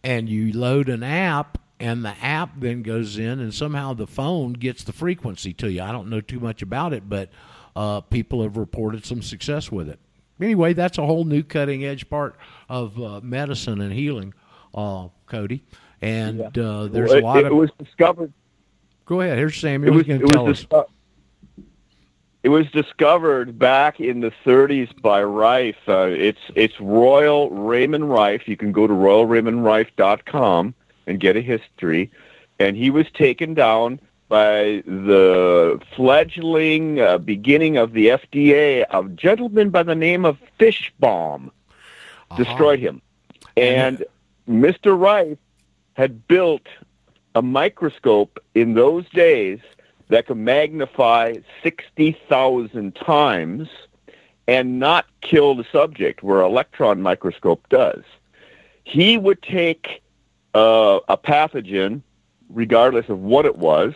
And 0.02 0.30
you 0.30 0.54
load 0.54 0.88
an 0.88 1.02
app 1.02 1.58
and 1.80 2.04
the 2.04 2.14
app 2.22 2.50
then 2.58 2.82
goes 2.82 3.18
in 3.18 3.40
and 3.40 3.52
somehow 3.54 3.94
the 3.94 4.06
phone 4.06 4.52
gets 4.52 4.84
the 4.84 4.92
frequency 4.92 5.52
to 5.54 5.70
you. 5.70 5.82
I 5.82 5.90
don't 5.92 6.08
know 6.10 6.20
too 6.20 6.38
much 6.40 6.62
about 6.62 6.92
it, 6.92 7.08
but 7.08 7.30
uh, 7.74 8.02
people 8.02 8.42
have 8.42 8.56
reported 8.56 9.04
some 9.06 9.22
success 9.22 9.72
with 9.72 9.88
it. 9.88 9.98
Anyway, 10.40 10.72
that's 10.74 10.98
a 10.98 11.04
whole 11.06 11.24
new 11.24 11.42
cutting 11.42 11.84
edge 11.84 12.08
part 12.08 12.36
of 12.68 13.00
uh, 13.00 13.20
medicine 13.22 13.80
and 13.80 13.92
healing, 13.92 14.32
uh, 14.74 15.08
Cody. 15.26 15.64
And 16.02 16.40
uh, 16.58 16.86
there's 16.86 17.10
Well, 17.10 17.18
a 17.20 17.22
lot 17.24 17.38
it, 17.38 17.46
of. 17.46 17.52
it 17.52 17.54
was 17.54 17.70
discovered. 17.78 18.32
go 19.06 19.20
ahead. 19.20 19.36
Here's 19.38 19.56
It 19.56 19.60
Samuel. 19.60 19.94
was, 19.94 20.08
it 20.08 20.18
to 20.18 20.26
tell 20.26 20.44
was 20.46 20.52
us. 20.58 20.60
disco- 20.60 20.90
it 22.42 22.48
was 22.48 22.66
discovered 22.70 23.58
back 23.58 24.00
in 24.00 24.20
the 24.20 24.32
30s 24.46 24.98
by 25.02 25.22
Rife. 25.22 25.76
Uh, 25.86 26.04
it's 26.10 26.40
it's 26.54 26.80
Royal 26.80 27.50
Raymond 27.50 28.08
Rife. 28.10 28.48
You 28.48 28.56
can 28.56 28.72
go 28.72 28.86
to 28.86 28.94
royalraymondrife.com 28.94 30.74
and 31.06 31.20
get 31.20 31.36
a 31.36 31.40
history. 31.40 32.10
And 32.58 32.76
he 32.76 32.90
was 32.90 33.06
taken 33.12 33.54
down 33.54 34.00
by 34.28 34.82
the 34.86 35.80
fledgling 35.96 37.00
uh, 37.00 37.18
beginning 37.18 37.76
of 37.76 37.92
the 37.92 38.08
FDA. 38.08 38.84
A 38.90 39.08
gentleman 39.10 39.70
by 39.70 39.82
the 39.82 39.94
name 39.94 40.24
of 40.24 40.38
Fishbaum 40.58 41.50
destroyed 42.36 42.78
him. 42.78 43.02
And 43.56 44.04
Mr. 44.48 44.98
Rife 44.98 45.38
had 45.94 46.26
built 46.28 46.66
a 47.34 47.42
microscope 47.42 48.38
in 48.54 48.74
those 48.74 49.08
days 49.10 49.58
that 50.08 50.26
could 50.26 50.36
magnify 50.36 51.34
60,000 51.62 52.94
times 52.94 53.68
and 54.48 54.78
not 54.78 55.06
kill 55.20 55.54
the 55.54 55.66
subject, 55.70 56.22
where 56.22 56.40
electron 56.40 57.02
microscope 57.02 57.68
does. 57.68 58.02
He 58.84 59.16
would 59.16 59.42
take 59.42 60.02
uh, 60.54 61.00
a 61.08 61.16
pathogen, 61.16 62.02
regardless 62.48 63.08
of 63.08 63.20
what 63.20 63.46
it 63.46 63.56
was, 63.56 63.94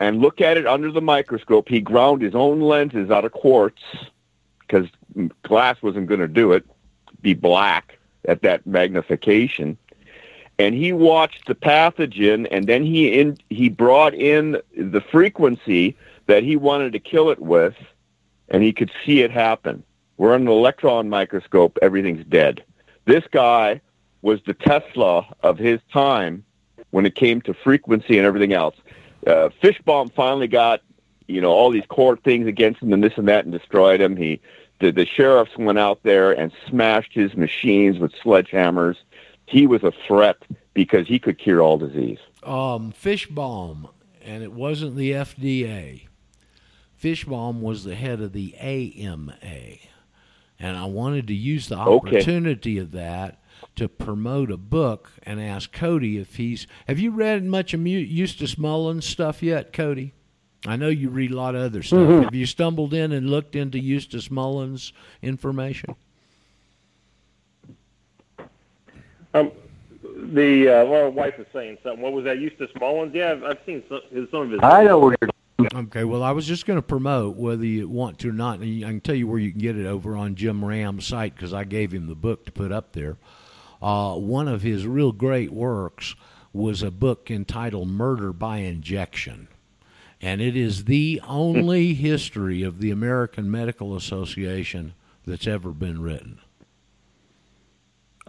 and 0.00 0.20
look 0.20 0.40
at 0.40 0.56
it 0.56 0.66
under 0.66 0.90
the 0.90 1.00
microscope. 1.00 1.68
He 1.68 1.80
ground 1.80 2.22
his 2.22 2.34
own 2.34 2.60
lenses 2.60 3.10
out 3.10 3.24
of 3.24 3.32
quartz 3.32 3.82
because 4.60 4.88
glass 5.42 5.82
wasn't 5.82 6.06
going 6.06 6.20
to 6.20 6.28
do 6.28 6.52
it, 6.52 6.64
be 7.22 7.34
black 7.34 7.98
at 8.26 8.42
that 8.42 8.66
magnification. 8.66 9.76
And 10.58 10.74
he 10.74 10.92
watched 10.92 11.46
the 11.46 11.54
pathogen 11.54 12.48
and 12.50 12.66
then 12.66 12.82
he 12.82 13.20
in 13.20 13.36
he 13.50 13.68
brought 13.68 14.14
in 14.14 14.60
the 14.76 15.02
frequency 15.02 15.96
that 16.26 16.42
he 16.42 16.56
wanted 16.56 16.92
to 16.94 16.98
kill 16.98 17.30
it 17.30 17.38
with 17.38 17.74
and 18.48 18.62
he 18.62 18.72
could 18.72 18.90
see 19.04 19.20
it 19.20 19.30
happen. 19.30 19.82
We're 20.16 20.34
on 20.34 20.42
an 20.42 20.48
electron 20.48 21.10
microscope 21.10 21.78
everything's 21.82 22.24
dead. 22.24 22.64
This 23.04 23.24
guy 23.30 23.82
was 24.26 24.40
the 24.46 24.54
tesla 24.54 25.24
of 25.42 25.56
his 25.58 25.80
time 25.92 26.44
when 26.90 27.06
it 27.06 27.14
came 27.14 27.40
to 27.40 27.54
frequency 27.54 28.18
and 28.18 28.26
everything 28.26 28.52
else 28.52 28.76
uh, 29.26 29.48
fishbaum 29.62 30.12
finally 30.14 30.48
got 30.48 30.82
you 31.28 31.40
know 31.40 31.50
all 31.50 31.70
these 31.70 31.86
court 31.88 32.22
things 32.24 32.46
against 32.46 32.82
him 32.82 32.92
and 32.92 33.02
this 33.04 33.16
and 33.16 33.28
that 33.28 33.44
and 33.44 33.52
destroyed 33.52 34.00
him 34.00 34.16
he 34.16 34.40
the, 34.80 34.90
the 34.90 35.06
sheriffs 35.06 35.56
went 35.56 35.78
out 35.78 36.00
there 36.02 36.32
and 36.32 36.52
smashed 36.68 37.12
his 37.12 37.34
machines 37.34 37.98
with 37.98 38.12
sledgehammers 38.24 38.96
he 39.46 39.66
was 39.66 39.82
a 39.84 39.92
threat 40.06 40.36
because 40.74 41.06
he 41.06 41.18
could 41.20 41.38
cure 41.38 41.62
all 41.62 41.78
disease. 41.78 42.18
um, 42.42 42.92
Fishbaum, 42.92 43.88
and 44.22 44.42
it 44.42 44.52
wasn't 44.52 44.96
the 44.96 45.12
FDA. 45.12 46.08
Fishbaum 47.00 47.60
was 47.60 47.84
the 47.84 47.94
head 47.94 48.20
of 48.20 48.32
the 48.32 48.54
AMA, 48.56 49.36
and 50.58 50.76
I 50.76 50.84
wanted 50.86 51.28
to 51.28 51.34
use 51.34 51.68
the 51.68 51.78
Okay. 51.78 52.16
opportunity 52.18 52.76
of 52.78 52.90
that 52.92 53.38
to 53.76 53.88
promote 53.88 54.50
a 54.50 54.56
book 54.56 55.10
and 55.22 55.40
ask 55.40 55.72
Cody 55.72 56.18
if 56.18 56.36
he's. 56.36 56.66
Have 56.88 56.98
you 56.98 57.10
read 57.10 57.44
much 57.44 57.74
of 57.74 57.86
Eustace 57.86 58.58
Mullins 58.58 59.06
stuff 59.06 59.42
yet, 59.42 59.72
Cody? 59.72 60.12
I 60.66 60.76
know 60.76 60.88
you 60.88 61.10
read 61.10 61.30
a 61.30 61.36
lot 61.36 61.54
of 61.54 61.62
other 61.62 61.82
stuff. 61.82 62.24
Have 62.24 62.34
you 62.34 62.46
stumbled 62.46 62.92
in 62.92 63.12
and 63.12 63.30
looked 63.30 63.54
into 63.54 63.78
Eustace 63.78 64.30
Mullins 64.30 64.92
information? 65.22 65.94
Um, 69.34 69.52
the 70.02 70.68
uh, 70.68 70.84
well, 70.86 71.10
wife 71.12 71.38
was 71.38 71.46
saying 71.52 71.78
something. 71.82 72.02
What 72.02 72.12
was 72.12 72.24
that? 72.24 72.38
Eustace 72.38 72.70
Mullins? 72.80 73.14
Yeah, 73.14 73.32
I've, 73.32 73.44
I've 73.44 73.58
seen 73.66 73.82
some, 73.88 74.00
some 74.30 74.40
of 74.42 74.50
his. 74.50 74.60
I 74.62 74.84
know 74.84 74.98
where 74.98 75.16
you're 75.20 75.30
Okay, 75.74 76.04
well, 76.04 76.22
I 76.22 76.32
was 76.32 76.46
just 76.46 76.66
going 76.66 76.78
to 76.78 76.82
promote 76.82 77.36
whether 77.36 77.64
you 77.64 77.88
want 77.88 78.18
to 78.20 78.28
or 78.28 78.32
not. 78.32 78.60
And 78.60 78.84
I 78.84 78.88
can 78.88 79.00
tell 79.00 79.14
you 79.14 79.26
where 79.26 79.38
you 79.38 79.50
can 79.50 79.60
get 79.60 79.76
it 79.76 79.86
over 79.86 80.16
on 80.16 80.34
Jim 80.34 80.62
Ram's 80.62 81.06
site 81.06 81.34
because 81.34 81.54
I 81.54 81.64
gave 81.64 81.92
him 81.92 82.08
the 82.08 82.14
book 82.14 82.44
to 82.46 82.52
put 82.52 82.72
up 82.72 82.92
there. 82.92 83.16
Uh, 83.80 84.14
one 84.14 84.48
of 84.48 84.62
his 84.62 84.86
real 84.86 85.12
great 85.12 85.52
works 85.52 86.14
was 86.52 86.82
a 86.82 86.90
book 86.90 87.30
entitled 87.30 87.88
Murder 87.88 88.32
by 88.32 88.58
Injection. 88.58 89.48
And 90.20 90.40
it 90.40 90.56
is 90.56 90.84
the 90.84 91.20
only 91.26 91.94
history 91.94 92.62
of 92.62 92.80
the 92.80 92.90
American 92.90 93.50
Medical 93.50 93.94
Association 93.94 94.94
that's 95.26 95.46
ever 95.46 95.70
been 95.70 96.00
written. 96.00 96.40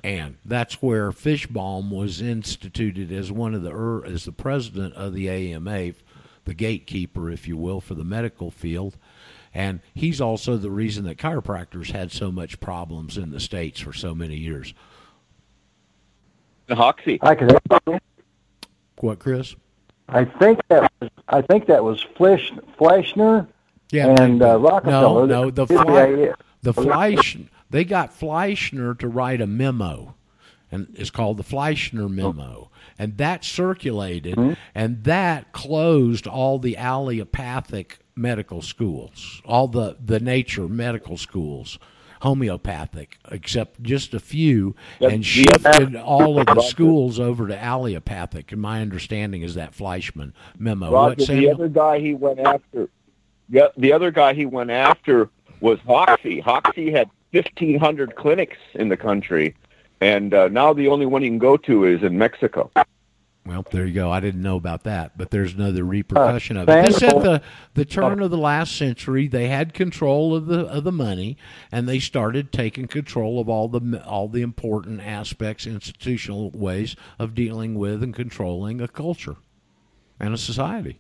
And 0.04 0.38
that's 0.46 0.82
where 0.82 1.12
Fishbaum 1.12 1.90
was 1.90 2.22
instituted 2.22 3.12
as 3.12 3.32
one 3.32 3.54
of 3.54 3.64
the 3.64 3.74
er, 3.74 4.06
as 4.06 4.26
the 4.26 4.32
president 4.32 4.94
of 4.94 5.14
the 5.14 5.30
AMA, 5.30 5.94
the 6.46 6.54
gatekeeper, 6.54 7.32
if 7.32 7.48
you 7.48 7.58
will, 7.58 7.82
for 7.82 7.96
the 7.96 8.04
medical 8.04 8.52
field. 8.52 8.96
And 9.54 9.80
he's 9.94 10.22
also 10.22 10.56
the 10.56 10.70
reason 10.70 11.06
that 11.06 11.18
chiropractors 11.18 11.92
had 11.92 12.12
so 12.12 12.32
much 12.32 12.60
problems 12.60 13.18
in 13.18 13.32
the 13.32 13.40
states 13.40 13.80
for 13.80 13.92
so 13.92 14.14
many 14.14 14.36
years. 14.36 14.74
Hoxsey. 16.76 17.20
I 17.22 17.36
could. 17.36 17.58
What, 19.00 19.20
Chris? 19.20 19.56
I 20.10 20.26
think 20.26 20.60
that 20.70 20.92
I 21.28 21.42
think 21.42 21.68
that 21.68 21.84
was 21.84 22.02
Flesh, 22.16 22.52
Fleischner 22.80 23.48
Yeah, 23.92 24.16
and 24.22 24.42
uh, 24.42 24.60
Rockefeller. 24.60 25.28
No, 25.28 25.44
no, 25.44 25.52
the 25.52 25.68
Yeah, 25.70 25.84
Fly, 25.84 26.34
the 26.62 26.74
Fleisch, 26.74 27.38
they 27.70 27.84
got 27.84 28.18
Fleischner 28.18 28.98
to 29.00 29.08
write 29.08 29.42
a 29.42 29.48
memo, 29.48 30.16
and 30.72 30.88
it's 30.96 31.10
called 31.10 31.38
the 31.38 31.44
Fleischner 31.44 32.10
memo, 32.10 32.72
and 32.98 33.18
that 33.18 33.44
circulated, 33.44 34.58
and 34.74 35.04
that 35.04 35.52
closed 35.52 36.28
all 36.28 36.58
the 36.60 36.78
allopathic 36.78 38.00
medical 38.16 38.62
schools, 38.62 39.42
all 39.46 39.68
the 39.68 39.98
the 40.04 40.20
nature 40.20 40.68
medical 40.68 41.18
schools. 41.18 41.78
Homeopathic, 42.22 43.18
except 43.32 43.82
just 43.82 44.14
a 44.14 44.20
few, 44.20 44.76
and 45.00 45.20
the- 45.20 45.24
shifted 45.24 45.96
all 45.96 46.40
of 46.40 46.48
the 46.48 46.62
schools 46.62 47.20
over 47.20 47.48
to 47.48 47.58
allopathic. 47.58 48.52
And 48.52 48.62
my 48.62 48.82
understanding 48.82 49.42
is 49.42 49.56
that 49.56 49.74
Fleischman 49.74 50.34
memo. 50.58 50.92
What, 50.92 51.20
Roger, 51.20 51.36
the 51.36 51.52
other 51.52 51.68
guy 51.70 52.00
he 52.00 52.14
went 52.14 52.40
after, 52.40 52.90
yeah, 53.50 53.68
the 53.78 53.94
other 53.94 54.12
guy 54.12 54.34
he 54.34 54.46
went 54.46 54.72
after 54.72 55.30
was 55.60 55.80
Hoxsey. 55.80 56.44
Hoxsey 56.44 56.92
had 56.92 57.10
1,500 57.32 58.16
clinics 58.16 58.58
in 58.76 58.90
the 58.90 58.98
country, 58.98 59.56
and 60.02 60.34
uh, 60.34 60.48
now 60.48 60.74
the 60.74 60.88
only 60.88 61.06
one 61.06 61.22
you 61.24 61.30
can 61.30 61.40
go 61.40 61.58
to 61.58 61.86
is 61.86 62.04
in 62.04 62.18
Mexico. 62.18 62.72
Well, 63.48 63.66
there 63.72 63.86
you 63.86 63.94
go. 63.94 64.12
I 64.12 64.20
didn't 64.20 64.42
know 64.42 64.58
about 64.58 64.84
that, 64.84 65.18
but 65.18 65.32
there's 65.32 65.54
another 65.54 65.86
repercussion 65.86 66.58
of 66.58 66.68
it. 66.68 66.86
This 66.86 67.02
at 67.02 67.22
the 67.22 67.42
the 67.76 67.86
turn 67.86 68.22
of 68.22 68.30
the 68.30 68.38
last 68.38 68.76
century, 68.76 69.30
they 69.30 69.48
had 69.48 69.74
control 69.74 70.36
of 70.36 70.48
the 70.48 70.66
of 70.66 70.84
the 70.84 70.92
money, 70.92 71.38
and 71.72 71.88
they 71.88 72.00
started 72.00 72.52
taking 72.52 72.88
control 72.88 73.40
of 73.40 73.48
all 73.48 73.70
the 73.70 74.04
all 74.06 74.28
the 74.28 74.42
important 74.42 75.00
aspects, 75.00 75.66
institutional 75.66 76.52
ways 76.52 76.98
of 77.18 77.34
dealing 77.34 77.76
with 77.76 78.04
and 78.04 78.14
controlling 78.14 78.82
a 78.82 78.88
culture 78.88 79.38
and 80.20 80.34
a 80.34 80.38
society. 80.38 81.00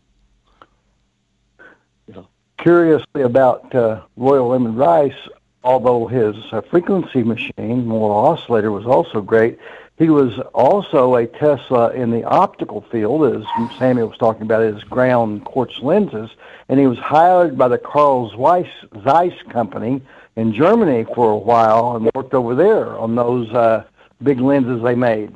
curiously 2.57 3.23
about 3.23 3.73
uh, 3.75 4.01
Royal 4.15 4.49
Raymond 4.49 4.77
Rife, 4.77 5.15
although 5.63 6.07
his 6.07 6.35
uh, 6.53 6.61
frequency 6.61 7.23
machine, 7.23 7.91
or 7.91 8.31
oscillator, 8.31 8.71
was 8.71 8.85
also 8.85 9.21
great, 9.21 9.59
he 9.97 10.09
was 10.09 10.37
also 10.53 11.15
a 11.15 11.25
Tesla 11.25 11.91
in 11.91 12.11
the 12.11 12.23
optical 12.23 12.81
field, 12.91 13.35
as 13.35 13.43
Samuel 13.79 14.09
was 14.09 14.17
talking 14.17 14.43
about 14.43 14.61
his 14.73 14.83
ground 14.83 15.43
quartz 15.45 15.79
lenses, 15.79 16.29
and 16.69 16.79
he 16.79 16.85
was 16.87 16.99
hired 16.99 17.57
by 17.57 17.67
the 17.67 17.77
Carl 17.79 18.29
Zeiss, 18.37 18.67
Zeiss 19.03 19.33
company 19.49 20.01
in 20.35 20.53
Germany 20.53 21.05
for 21.15 21.31
a 21.31 21.37
while 21.37 21.95
and 21.95 22.09
worked 22.13 22.33
over 22.35 22.53
there 22.53 22.95
on 22.97 23.15
those 23.15 23.49
uh, 23.53 23.83
big 24.21 24.39
lenses 24.39 24.83
they 24.83 24.95
made. 24.95 25.35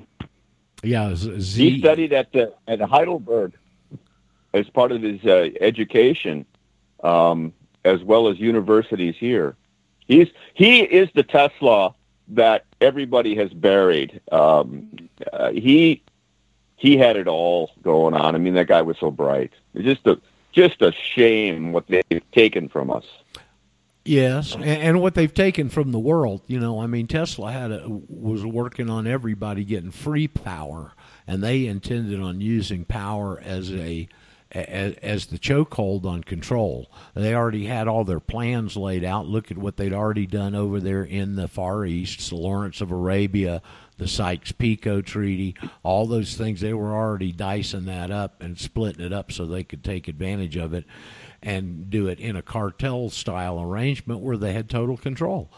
Yeah, 0.83 1.15
Z- 1.15 1.39
Z- 1.39 1.69
He 1.71 1.79
studied 1.79 2.13
at 2.13 2.31
the 2.31 2.53
at 2.67 2.79
Heidelberg 2.81 3.53
as 4.53 4.69
part 4.69 4.91
of 4.91 5.01
his 5.01 5.23
uh, 5.25 5.49
education, 5.59 6.45
um, 7.03 7.53
as 7.83 8.03
well 8.03 8.27
as 8.27 8.39
universities 8.39 9.15
here. 9.17 9.55
He's 10.07 10.27
he 10.53 10.81
is 10.81 11.09
the 11.15 11.23
Tesla 11.23 11.95
that 12.31 12.65
everybody 12.79 13.35
has 13.35 13.51
buried. 13.53 14.21
Um, 14.31 15.09
uh, 15.31 15.51
he 15.51 16.01
he 16.75 16.97
had 16.97 17.15
it 17.15 17.27
all 17.27 17.71
going 17.83 18.13
on. 18.13 18.35
I 18.35 18.39
mean, 18.39 18.55
that 18.55 18.67
guy 18.67 18.81
was 18.81 18.97
so 18.99 19.11
bright. 19.11 19.53
It's 19.73 19.85
just 19.85 20.07
a 20.07 20.19
just 20.51 20.81
a 20.81 20.91
shame 20.91 21.71
what 21.71 21.85
they've 21.87 22.31
taken 22.31 22.69
from 22.69 22.89
us. 22.89 23.05
Yes, 24.03 24.55
and, 24.55 24.65
and 24.65 25.01
what 25.01 25.13
they've 25.13 25.33
taken 25.33 25.69
from 25.69 25.91
the 25.91 25.99
world, 25.99 26.41
you 26.47 26.59
know, 26.59 26.81
I 26.81 26.87
mean, 26.87 27.05
Tesla 27.05 27.51
had 27.51 27.71
a, 27.71 27.85
was 27.87 28.43
working 28.43 28.89
on 28.89 29.05
everybody 29.05 29.63
getting 29.63 29.91
free 29.91 30.27
power, 30.27 30.93
and 31.27 31.43
they 31.43 31.67
intended 31.67 32.19
on 32.19 32.41
using 32.41 32.83
power 32.83 33.39
as 33.39 33.71
a 33.71 34.09
as, 34.51 34.95
as 34.95 35.25
the 35.27 35.39
chokehold 35.39 36.05
on 36.05 36.23
control. 36.23 36.91
They 37.13 37.33
already 37.33 37.65
had 37.65 37.87
all 37.87 38.03
their 38.03 38.19
plans 38.19 38.75
laid 38.75 39.03
out. 39.03 39.27
Look 39.27 39.51
at 39.51 39.57
what 39.57 39.77
they'd 39.77 39.93
already 39.93 40.25
done 40.25 40.55
over 40.55 40.79
there 40.79 41.03
in 41.03 41.35
the 41.35 41.47
Far 41.47 41.85
East, 41.85 42.29
the 42.29 42.35
Lawrence 42.35 42.81
of 42.81 42.91
Arabia, 42.91 43.61
the 43.97 44.07
Sykes-Picot 44.07 45.05
Treaty, 45.05 45.55
all 45.83 46.05
those 46.07 46.35
things. 46.35 46.61
They 46.61 46.73
were 46.73 46.93
already 46.93 47.31
dicing 47.31 47.85
that 47.85 48.11
up 48.11 48.41
and 48.41 48.57
splitting 48.59 49.05
it 49.05 49.13
up 49.13 49.31
so 49.31 49.45
they 49.45 49.63
could 49.63 49.83
take 49.83 50.07
advantage 50.07 50.57
of 50.57 50.73
it 50.73 50.85
and 51.43 51.89
do 51.89 52.07
it 52.07 52.19
in 52.19 52.35
a 52.35 52.41
cartel 52.41 53.09
style 53.09 53.61
arrangement 53.61 54.19
where 54.19 54.37
they 54.37 54.53
had 54.53 54.69
total 54.69 54.97
control. 54.97 55.49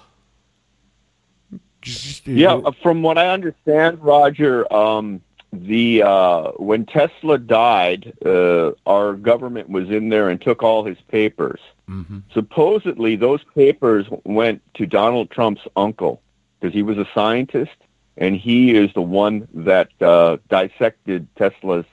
Yeah, 2.25 2.61
from 2.81 3.01
what 3.01 3.17
I 3.17 3.27
understand, 3.29 4.01
Roger, 4.01 4.71
um, 4.73 5.21
the 5.53 6.01
uh, 6.01 6.51
when 6.57 6.85
Tesla 6.85 7.37
died, 7.37 8.13
uh, 8.25 8.71
our 8.87 9.13
government 9.13 9.69
was 9.69 9.89
in 9.89 10.09
there 10.09 10.29
and 10.29 10.41
took 10.41 10.63
all 10.63 10.83
his 10.83 10.97
papers. 11.09 11.59
Mhm. 11.87 12.23
Supposedly, 12.33 13.15
those 13.15 13.41
papers 13.55 14.07
went 14.23 14.61
to 14.75 14.85
Donald 14.87 15.29
Trump's 15.29 15.61
uncle 15.75 16.21
because 16.59 16.73
he 16.73 16.81
was 16.81 16.97
a 16.97 17.07
scientist, 17.13 17.75
and 18.17 18.35
he 18.35 18.71
is 18.75 18.91
the 18.93 19.01
one 19.01 19.47
that 19.53 19.89
uh, 20.01 20.37
dissected 20.49 21.27
Tesla's 21.35 21.85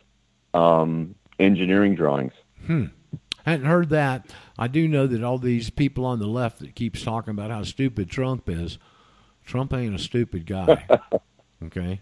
um, 0.54 1.14
engineering 1.38 1.94
drawings. 1.94 2.32
I 2.68 3.50
hadn't 3.50 3.66
heard 3.66 3.90
that. 3.90 4.26
I 4.58 4.68
do 4.68 4.86
know 4.88 5.06
that 5.06 5.22
all 5.22 5.38
these 5.38 5.70
people 5.70 6.04
on 6.04 6.18
the 6.18 6.26
left 6.26 6.60
that 6.60 6.74
keeps 6.74 7.02
talking 7.02 7.32
about 7.32 7.50
how 7.50 7.62
stupid 7.64 8.10
Trump 8.10 8.48
is, 8.48 8.78
Trump 9.44 9.72
ain't 9.74 9.94
a 9.94 9.98
stupid 9.98 10.46
guy. 10.46 10.86
okay. 11.64 12.00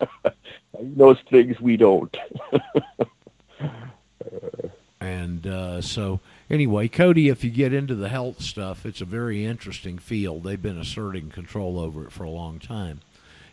He 0.78 0.84
knows 0.84 1.18
things 1.28 1.58
we 1.60 1.76
don't. 1.76 2.16
And 5.00 5.46
uh, 5.46 5.80
so, 5.80 6.20
anyway, 6.50 6.88
Cody, 6.88 7.28
if 7.28 7.44
you 7.44 7.50
get 7.50 7.72
into 7.72 7.94
the 7.94 8.08
health 8.08 8.42
stuff, 8.42 8.84
it's 8.84 9.00
a 9.00 9.04
very 9.04 9.44
interesting 9.44 9.96
field. 9.98 10.42
They've 10.42 10.60
been 10.60 10.78
asserting 10.78 11.30
control 11.30 11.78
over 11.78 12.04
it 12.04 12.12
for 12.12 12.24
a 12.24 12.30
long 12.30 12.58
time. 12.58 13.00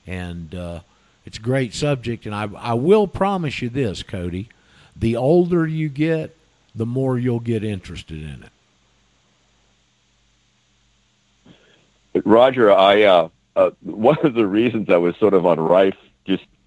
And 0.07 0.53
uh, 0.55 0.79
it's 1.25 1.37
a 1.37 1.41
great 1.41 1.73
subject. 1.73 2.25
And 2.25 2.33
I, 2.33 2.49
I 2.57 2.73
will 2.73 3.07
promise 3.07 3.61
you 3.61 3.69
this, 3.69 4.03
Cody 4.03 4.49
the 4.95 5.17
older 5.17 5.67
you 5.67 5.89
get, 5.89 6.37
the 6.73 6.85
more 6.85 7.19
you'll 7.19 7.41
get 7.41 7.63
interested 7.65 8.23
in 8.23 8.45
it. 11.43 12.23
Roger, 12.25 12.71
I 12.71 13.03
uh, 13.03 13.29
uh, 13.57 13.71
one 13.81 14.17
of 14.23 14.35
the 14.35 14.47
reasons 14.47 14.89
I 14.89 14.95
was 14.97 15.17
sort 15.17 15.33
of 15.33 15.45
on 15.45 15.59
Rife 15.59 15.97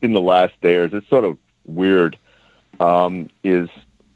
in 0.03 0.13
the 0.13 0.21
last 0.21 0.61
days, 0.61 0.91
it's 0.93 1.09
sort 1.09 1.25
of 1.25 1.39
weird, 1.67 2.17
um, 2.81 3.29
is 3.45 3.69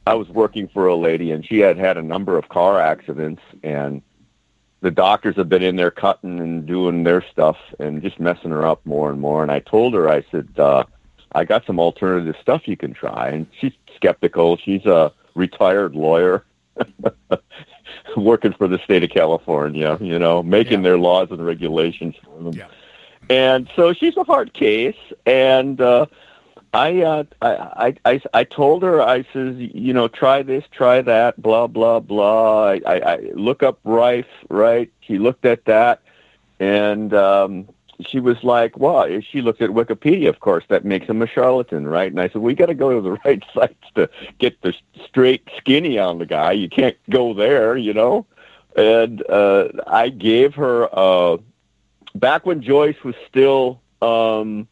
I 0.06 0.14
was 0.14 0.28
working 0.28 0.68
for 0.68 0.86
a 0.86 0.94
lady 0.96 1.30
and 1.32 1.44
she 1.44 1.58
had 1.58 1.76
had 1.76 1.96
a 1.96 2.02
number 2.02 2.36
of 2.36 2.48
car 2.48 2.80
accidents 2.80 3.42
and 3.62 4.02
the 4.80 4.90
doctors 4.90 5.36
have 5.36 5.48
been 5.48 5.62
in 5.62 5.76
there 5.76 5.92
cutting 5.92 6.40
and 6.40 6.66
doing 6.66 7.04
their 7.04 7.22
stuff 7.30 7.56
and 7.78 8.02
just 8.02 8.18
messing 8.18 8.50
her 8.50 8.66
up 8.66 8.84
more 8.84 9.10
and 9.10 9.20
more. 9.20 9.42
And 9.42 9.52
I 9.52 9.60
told 9.60 9.94
her, 9.94 10.08
I 10.08 10.24
said, 10.32 10.48
uh, 10.58 10.84
I 11.32 11.44
got 11.44 11.64
some 11.66 11.78
alternative 11.78 12.34
stuff 12.40 12.66
you 12.66 12.76
can 12.76 12.92
try. 12.92 13.28
And 13.28 13.46
she's 13.60 13.72
skeptical. 13.94 14.56
She's 14.56 14.84
a 14.84 15.12
retired 15.34 15.94
lawyer. 15.94 16.44
working 18.16 18.52
for 18.52 18.68
the 18.68 18.78
state 18.78 19.02
of 19.02 19.10
California, 19.10 19.98
you 20.00 20.18
know, 20.18 20.42
making 20.42 20.80
Yeah. 20.80 20.90
their 20.90 20.98
laws 20.98 21.28
and 21.30 21.44
regulations 21.44 22.14
for 22.24 22.42
them. 22.42 22.54
Yeah. 22.54 22.66
And 23.32 23.70
so 23.74 23.94
she's 23.94 24.18
a 24.18 24.24
hard 24.24 24.52
case. 24.52 24.98
And 25.24 25.80
uh, 25.80 26.04
I, 26.74 27.00
uh, 27.00 27.24
I, 27.40 27.96
I, 28.04 28.20
I, 28.34 28.44
told 28.44 28.82
her, 28.82 29.00
I 29.00 29.22
says, 29.32 29.56
you 29.56 29.94
know, 29.94 30.06
try 30.06 30.42
this, 30.42 30.64
try 30.70 31.00
that, 31.00 31.40
blah, 31.40 31.66
blah, 31.66 32.00
blah. 32.00 32.64
I, 32.64 32.80
I, 32.84 33.12
I 33.14 33.16
look 33.32 33.62
up 33.62 33.78
Rife, 33.84 34.26
right? 34.50 34.92
She 35.00 35.16
looked 35.16 35.46
at 35.46 35.64
that, 35.64 36.02
and 36.60 37.14
um, 37.14 37.70
she 38.06 38.20
was 38.20 38.36
like, 38.42 38.76
well, 38.76 39.08
she 39.22 39.40
looked 39.40 39.62
at 39.62 39.70
Wikipedia, 39.70 40.28
of 40.28 40.40
course, 40.40 40.64
that 40.68 40.84
makes 40.84 41.06
him 41.06 41.22
a 41.22 41.26
charlatan, 41.26 41.86
right? 41.86 42.12
And 42.12 42.20
I 42.20 42.28
said, 42.28 42.42
we 42.42 42.54
got 42.54 42.66
to 42.66 42.74
go 42.74 42.94
to 42.94 43.00
the 43.00 43.12
right 43.24 43.42
sites 43.54 43.86
to 43.94 44.10
get 44.40 44.60
the 44.60 44.74
straight 45.06 45.48
skinny 45.56 45.98
on 45.98 46.18
the 46.18 46.26
guy. 46.26 46.52
You 46.52 46.68
can't 46.68 46.98
go 47.08 47.32
there, 47.32 47.78
you 47.78 47.94
know? 47.94 48.26
And 48.76 49.26
uh, 49.30 49.68
I 49.86 50.10
gave 50.10 50.54
her, 50.56 50.90
uh, 50.92 51.38
back 52.14 52.46
when 52.46 52.62
Joyce 52.62 53.02
was 53.04 53.14
still 53.28 53.80
um, 54.00 54.68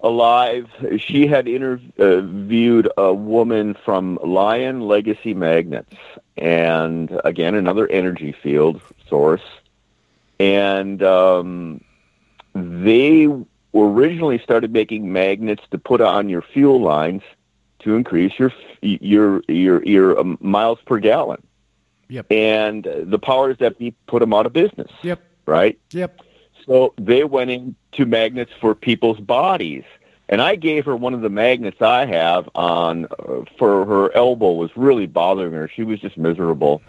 alive, 0.00 0.68
she 0.98 1.26
had 1.26 1.48
interviewed 1.48 2.88
a 2.96 3.12
woman 3.12 3.74
from 3.84 4.18
Lion 4.22 4.80
Legacy 4.82 5.34
Magnets, 5.34 5.96
and 6.36 7.20
again, 7.24 7.54
another 7.54 7.88
energy 7.88 8.32
field 8.32 8.80
source. 9.08 9.42
And 10.38 11.02
um, 11.02 11.80
they 12.54 13.28
originally 13.74 14.38
started 14.38 14.72
making 14.72 15.12
magnets 15.12 15.62
to 15.70 15.78
put 15.78 16.00
on 16.00 16.28
your 16.28 16.42
fuel 16.42 16.80
lines 16.80 17.22
to 17.80 17.94
increase 17.94 18.38
your 18.38 18.52
your 18.82 19.42
your 19.48 19.84
your 19.84 20.18
um, 20.18 20.38
miles 20.40 20.78
per 20.84 20.98
gallon. 20.98 21.42
Yep. 22.08 22.30
And 22.30 22.86
the 23.02 23.18
powers 23.18 23.56
that 23.58 23.78
be 23.78 23.92
put 24.06 24.20
them 24.20 24.32
out 24.32 24.46
of 24.46 24.52
business. 24.52 24.90
Yep. 25.02 25.20
Right. 25.46 25.78
Yep. 25.90 26.20
So 26.66 26.94
they 26.98 27.24
went 27.24 27.50
into 27.50 28.06
magnets 28.06 28.52
for 28.60 28.74
people's 28.74 29.20
bodies. 29.20 29.84
And 30.28 30.42
I 30.42 30.56
gave 30.56 30.84
her 30.86 30.96
one 30.96 31.14
of 31.14 31.20
the 31.20 31.30
magnets 31.30 31.80
I 31.80 32.04
have 32.06 32.48
on 32.54 33.04
uh, 33.04 33.44
for 33.58 33.86
her 33.86 34.14
elbow 34.16 34.52
was 34.52 34.76
really 34.76 35.06
bothering 35.06 35.52
her. 35.52 35.68
She 35.68 35.84
was 35.84 36.00
just 36.00 36.18
miserable. 36.18 36.82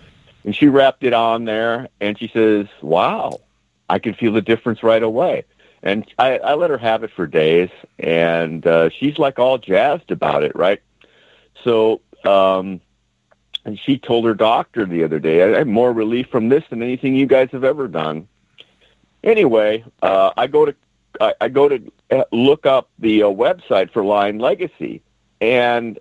And 0.43 0.55
she 0.55 0.67
wrapped 0.67 1.03
it 1.03 1.13
on 1.13 1.45
there 1.45 1.89
and 2.01 2.17
she 2.17 2.30
says, 2.30 2.65
"Wow, 2.82 3.41
I 3.89 3.99
can 3.99 4.15
feel 4.15 4.34
the 4.34 4.41
difference 4.41 4.82
right 4.82 5.03
away." 5.03 5.43
And 5.84 6.05
I, 6.17 6.39
I 6.39 6.55
let 6.55 6.71
her 6.71 6.80
have 6.80 7.03
it 7.03 7.11
for 7.11 7.28
days, 7.28 7.69
and 7.99 8.65
uh, 8.65 8.89
she's 8.89 9.19
like 9.19 9.38
all 9.38 9.59
jazzed 9.59 10.09
about 10.09 10.43
it, 10.43 10.55
right? 10.55 10.82
So, 11.63 12.01
um, 12.25 12.82
and 13.63 13.78
she 13.78 13.99
told 13.99 14.25
her 14.25 14.34
doctor 14.34 14.86
the 14.86 15.03
other 15.03 15.19
day, 15.19 15.43
"I 15.43 15.59
have 15.59 15.67
more 15.67 15.93
relief 15.93 16.28
from 16.30 16.49
this 16.49 16.63
than 16.71 16.82
anything 16.82 17.15
you 17.15 17.28
guys 17.28 17.49
have 17.51 17.63
ever 17.63 17.88
done." 17.88 18.28
Anyway, 19.24 19.84
uh, 20.01 20.32
I 20.38 20.47
go 20.47 20.65
to 20.65 20.76
I, 21.20 21.34
I 21.41 21.47
go 21.49 21.68
to 21.70 21.91
uh, 22.11 22.24
look 22.32 22.65
up 22.65 22.89
the 22.99 23.24
uh, 23.24 23.28
website 23.28 23.91
for 23.91 24.03
Lion 24.03 24.39
Legacy, 24.39 25.01
and 25.41 25.99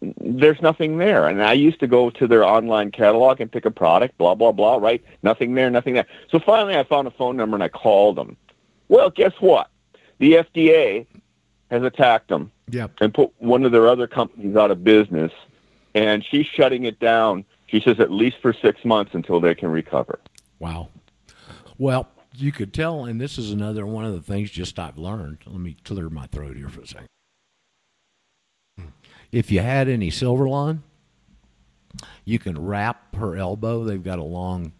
there's 0.00 0.60
nothing 0.62 0.98
there. 0.98 1.26
And 1.26 1.42
I 1.42 1.52
used 1.54 1.80
to 1.80 1.86
go 1.86 2.10
to 2.10 2.26
their 2.26 2.44
online 2.44 2.90
catalog 2.90 3.40
and 3.40 3.50
pick 3.50 3.64
a 3.64 3.70
product, 3.70 4.18
blah 4.18 4.34
blah 4.34 4.52
blah. 4.52 4.76
Right? 4.76 5.02
Nothing 5.22 5.54
there, 5.54 5.70
nothing 5.70 5.94
there. 5.94 6.06
So 6.30 6.38
finally, 6.38 6.76
I 6.76 6.84
found 6.84 7.08
a 7.08 7.10
phone 7.10 7.36
number 7.36 7.56
and 7.56 7.62
I 7.62 7.68
called 7.68 8.16
them. 8.16 8.36
Well, 8.88 9.10
guess 9.10 9.32
what? 9.40 9.70
The 10.18 10.34
FDA 10.34 11.06
has 11.70 11.82
attacked 11.82 12.28
them 12.28 12.50
Yep. 12.70 12.92
and 13.00 13.14
put 13.14 13.32
one 13.38 13.64
of 13.64 13.72
their 13.72 13.88
other 13.88 14.06
companies 14.06 14.56
out 14.56 14.70
of 14.70 14.84
business, 14.84 15.32
and 15.94 16.24
she's 16.24 16.46
shutting 16.46 16.84
it 16.84 17.00
down. 17.00 17.44
She 17.66 17.80
says 17.80 18.00
at 18.00 18.10
least 18.10 18.38
for 18.42 18.52
six 18.52 18.84
months 18.84 19.14
until 19.14 19.40
they 19.40 19.54
can 19.54 19.70
recover. 19.70 20.18
Wow. 20.58 20.88
Well, 21.78 22.08
you 22.40 22.52
could 22.52 22.72
tell, 22.72 23.04
and 23.04 23.20
this 23.20 23.38
is 23.38 23.50
another 23.50 23.86
one 23.86 24.04
of 24.04 24.12
the 24.14 24.22
things 24.22 24.50
just 24.50 24.78
I've 24.78 24.98
learned. 24.98 25.38
Let 25.46 25.60
me 25.60 25.76
clear 25.84 26.08
my 26.08 26.26
throat 26.26 26.56
here 26.56 26.68
for 26.68 26.80
a 26.80 26.86
second. 26.86 27.06
If 29.32 29.50
you 29.52 29.60
had 29.60 29.88
any 29.88 30.10
silver 30.10 30.44
Silverlon, 30.44 30.80
you 32.24 32.38
can 32.38 32.60
wrap 32.64 33.14
her 33.16 33.36
elbow. 33.36 33.84
They've 33.84 34.02
got 34.02 34.18
a 34.18 34.24
long, 34.24 34.72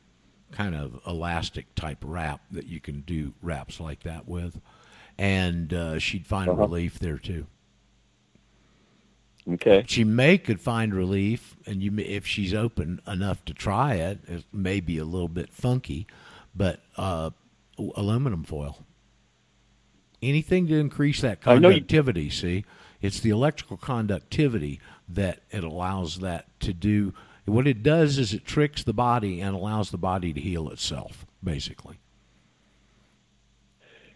kind 0.53 0.75
of 0.75 1.01
elastic 1.07 1.73
type 1.75 1.99
wrap 2.03 2.41
that 2.51 2.67
you 2.67 2.81
can 2.81 3.03
do 3.03 3.33
wraps 3.43 3.79
like 3.79 4.03
that 4.03 4.27
with, 4.27 4.61
and 5.19 5.73
uh, 5.73 5.99
she'd 5.99 6.27
find 6.27 6.49
Uh-huh. 6.51 6.63
relief 6.63 6.99
there 6.99 7.19
too. 7.19 7.47
Okay. 9.49 9.85
She 9.87 10.05
may 10.05 10.37
could 10.39 10.61
find 10.61 10.95
relief, 10.95 11.57
and 11.67 11.83
you 11.83 11.91
may, 11.91 12.03
if 12.03 12.27
she's 12.27 12.53
open 12.53 13.01
enough 13.07 13.45
to 13.47 13.55
try 13.55 13.95
it, 13.95 14.19
it 14.29 14.45
may 14.53 14.81
be 14.81 14.99
a 14.99 15.05
little 15.05 15.29
bit 15.29 15.53
funky, 15.53 16.07
but 16.55 16.81
uh, 16.97 17.31
aluminum 17.97 18.45
foil. 18.45 18.85
Anything 20.23 20.67
to 20.69 20.79
increase 20.79 21.21
that 21.23 21.45
know 21.47 21.55
you- 21.55 21.61
conductivity. 21.61 22.31
See, 22.31 22.65
it's 23.01 23.21
the 23.21 23.31
electrical 23.31 23.77
conductivity 23.77 24.81
that 25.09 25.41
it 25.51 25.65
allows 25.65 26.19
that 26.19 26.47
to 26.61 26.73
do. 26.73 27.15
What 27.47 27.67
it 27.67 27.83
does 27.83 28.19
is 28.19 28.33
it 28.33 28.45
tricks 28.45 28.85
the 28.85 28.93
body 28.93 29.41
and 29.41 29.57
allows 29.57 29.91
the 29.91 29.99
body 29.99 30.33
to 30.33 30.41
heal 30.41 30.69
itself, 30.69 31.27
basically. 31.43 31.99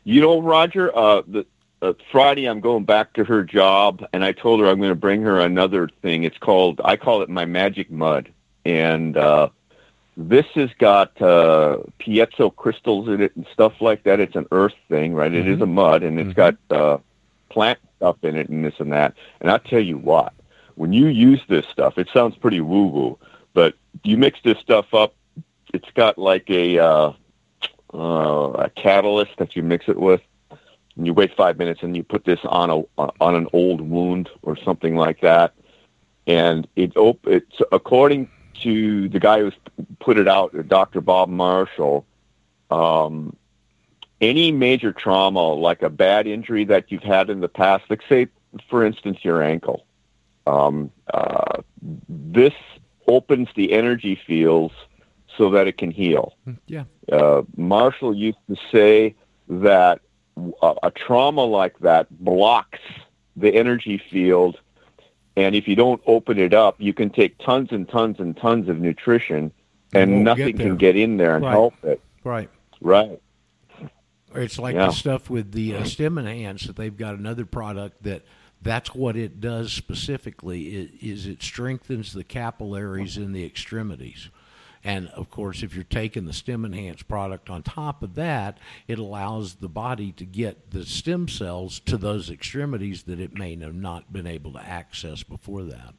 You 0.05 0.21
know, 0.21 0.41
Roger, 0.43 0.95
uh, 0.97 1.23
the, 1.27 1.47
uh, 1.81 1.95
Friday 2.13 2.47
I'm 2.47 2.61
going 2.61 2.85
back 2.85 3.15
to 3.15 3.25
her 3.25 3.43
job, 3.43 4.05
and 4.13 4.25
I 4.25 4.33
told 4.33 4.61
her 4.61 4.67
I'm 4.67 4.79
going 4.79 4.91
to 4.91 4.95
bring 4.95 5.23
her 5.23 5.41
another 5.41 5.89
thing. 6.03 6.25
It's 6.25 6.39
called, 6.39 6.81
I 6.85 6.97
call 6.97 7.23
it 7.23 7.31
my 7.31 7.47
magic 7.47 7.91
mud. 7.91 8.31
And 8.67 9.17
uh, 9.17 9.49
this 10.17 10.47
has 10.55 10.71
got 10.79 11.21
uh, 11.21 11.79
piezo 11.99 12.55
crystals 12.55 13.09
in 13.09 13.21
it 13.21 13.35
and 13.37 13.47
stuff 13.53 13.81
like 13.81 14.03
that. 14.05 14.21
It's 14.21 14.37
an 14.37 14.47
earth 14.53 14.75
thing, 14.89 15.15
right? 15.15 15.33
It 15.33 15.47
is 15.47 15.61
a 15.61 15.67
mud, 15.67 16.03
and 16.03 16.21
it's 16.21 16.35
got 16.35 16.57
uh, 16.71 16.99
plant 17.49 17.79
stuff 17.97 18.17
in 18.23 18.37
it 18.37 18.49
and 18.49 18.65
this 18.65 18.75
and 18.79 18.93
that. 18.93 19.15
And 19.41 19.51
I'll 19.51 19.59
tell 19.59 19.81
you 19.81 19.99
what, 19.99 20.33
when 20.77 20.93
you 20.93 21.07
use 21.07 21.41
this 21.49 21.67
stuff, 21.67 21.99
it 21.99 22.09
sounds 22.13 22.37
pretty 22.37 22.61
woo-woo, 22.61 23.19
but 23.53 23.75
you 24.03 24.17
mix 24.17 24.41
this 24.43 24.59
stuff 24.59 24.95
up, 24.95 25.15
it's 25.73 25.91
got 25.95 26.19
like 26.19 26.49
a... 26.51 26.79
Uh, 26.79 27.13
uh, 27.93 28.51
a 28.65 28.71
catalyst 28.71 29.31
that 29.39 29.55
you 29.55 29.63
mix 29.63 29.89
it 29.89 29.97
with. 29.97 30.21
And 30.97 31.07
you 31.07 31.15
wait 31.15 31.37
five 31.37 31.59
minutes 31.59 31.85
and 31.85 31.97
you 31.97 32.03
put 32.03 32.25
this 32.25 32.41
on 32.45 32.71
a 32.71 32.83
on 33.21 33.35
an 33.37 33.47
old 33.53 33.81
wound 33.81 34.29
or 34.43 34.57
something 34.57 34.97
like 34.97 35.21
that. 35.21 35.55
And 36.27 36.67
it 36.75 36.97
op- 36.97 37.27
it's 37.27 37.61
according 37.71 38.29
to 38.63 39.09
the 39.09 39.19
guy 39.21 39.41
who's 39.41 39.55
put 40.01 40.19
it 40.19 40.29
out, 40.29 40.69
Dr. 40.69 41.01
Bob 41.01 41.29
Marshall. 41.29 42.07
Um, 42.71 43.37
any 44.21 44.53
major 44.53 44.93
trauma, 44.93 45.53
like 45.53 45.83
a 45.83 45.91
bad 45.91 46.27
injury 46.27 46.65
that 46.65 46.91
you've 46.91 47.03
had 47.03 47.31
in 47.31 47.41
the 47.41 47.49
past, 47.49 47.85
like 47.91 48.03
say, 48.09 48.29
for 48.71 48.85
instance, 48.85 49.19
your 49.23 49.43
ankle, 49.43 49.85
um, 50.47 50.91
uh, 51.13 51.63
this 52.09 52.55
opens 53.07 53.49
the 53.55 53.73
energy 53.73 54.19
fields 54.27 54.73
so 55.37 55.51
that 55.51 55.67
it 55.67 55.77
can 55.77 55.91
heal 55.91 56.35
Yeah. 56.67 56.85
uh, 57.13 57.43
Marshall 57.57 58.15
used 58.15 58.39
to 58.49 58.57
say 58.73 59.15
that 59.49 60.01
a, 60.63 60.75
a 60.85 60.91
trauma 60.91 61.45
like 61.45 61.79
that 61.81 62.07
blocks 62.25 62.79
the 63.37 63.53
energy 63.55 64.01
field, 64.11 64.59
and 65.37 65.55
if 65.55 65.67
you 65.67 65.77
don't 65.77 66.01
open 66.07 66.39
it 66.39 66.55
up, 66.55 66.77
you 66.79 66.93
can 66.93 67.11
take 67.11 67.39
tons 67.39 67.71
and 67.73 67.89
tons 67.89 68.21
and 68.21 68.37
tons 68.37 68.69
of 68.69 68.79
nutrition, 68.79 69.53
and 69.93 70.13
won't 70.13 70.25
nothing 70.25 70.57
get 70.57 70.65
can 70.65 70.77
get 70.77 70.97
in 70.97 71.17
there 71.17 71.37
and 71.37 71.45
Right. 71.45 71.53
help 71.53 71.75
it. 71.85 72.01
Right. 72.23 72.51
Right. 72.81 73.21
It's 74.35 74.59
like 74.59 74.75
Yeah. 74.75 74.87
the 74.87 74.93
stuff 74.93 75.31
with 75.31 75.53
the 75.53 75.77
uh, 75.77 75.85
stem 75.85 76.19
enhance 76.19 76.65
that 76.65 76.77
they've 76.77 76.97
got 76.97 77.15
another 77.15 77.45
product 77.47 78.03
that 78.03 78.23
that's 78.63 78.95
what 78.95 79.17
it 79.17 79.41
does 79.41 79.73
specifically 79.73 80.75
is, 80.75 80.91
is 81.01 81.27
it 81.27 81.43
strengthens 81.43 82.13
the 82.13 82.25
capillaries 82.25 83.17
in 83.17 83.33
the 83.33 83.45
extremities. 83.45 84.31
And 84.85 85.09
of 85.09 85.31
course, 85.31 85.63
if 85.63 85.75
you're 85.75 85.83
taking 85.83 86.27
the 86.27 86.35
stem 86.35 86.65
enhanced 86.67 87.09
product 87.09 87.49
on 87.49 87.63
top 87.63 88.03
of 88.03 88.15
that, 88.17 88.59
it 88.87 88.99
allows 88.99 89.55
the 89.55 89.69
body 89.69 90.13
to 90.13 90.27
get 90.27 90.71
the 90.71 90.85
stem 90.85 91.27
cells 91.27 91.81
to 91.81 91.97
those 91.97 92.31
extremities 92.31 93.05
that 93.05 93.19
it 93.19 93.39
may 93.39 93.57
have 93.57 93.75
not 93.75 94.13
been 94.13 94.27
able 94.27 94.53
to 94.53 94.61
access 94.61 95.23
before 95.23 95.63
that. 95.65 95.95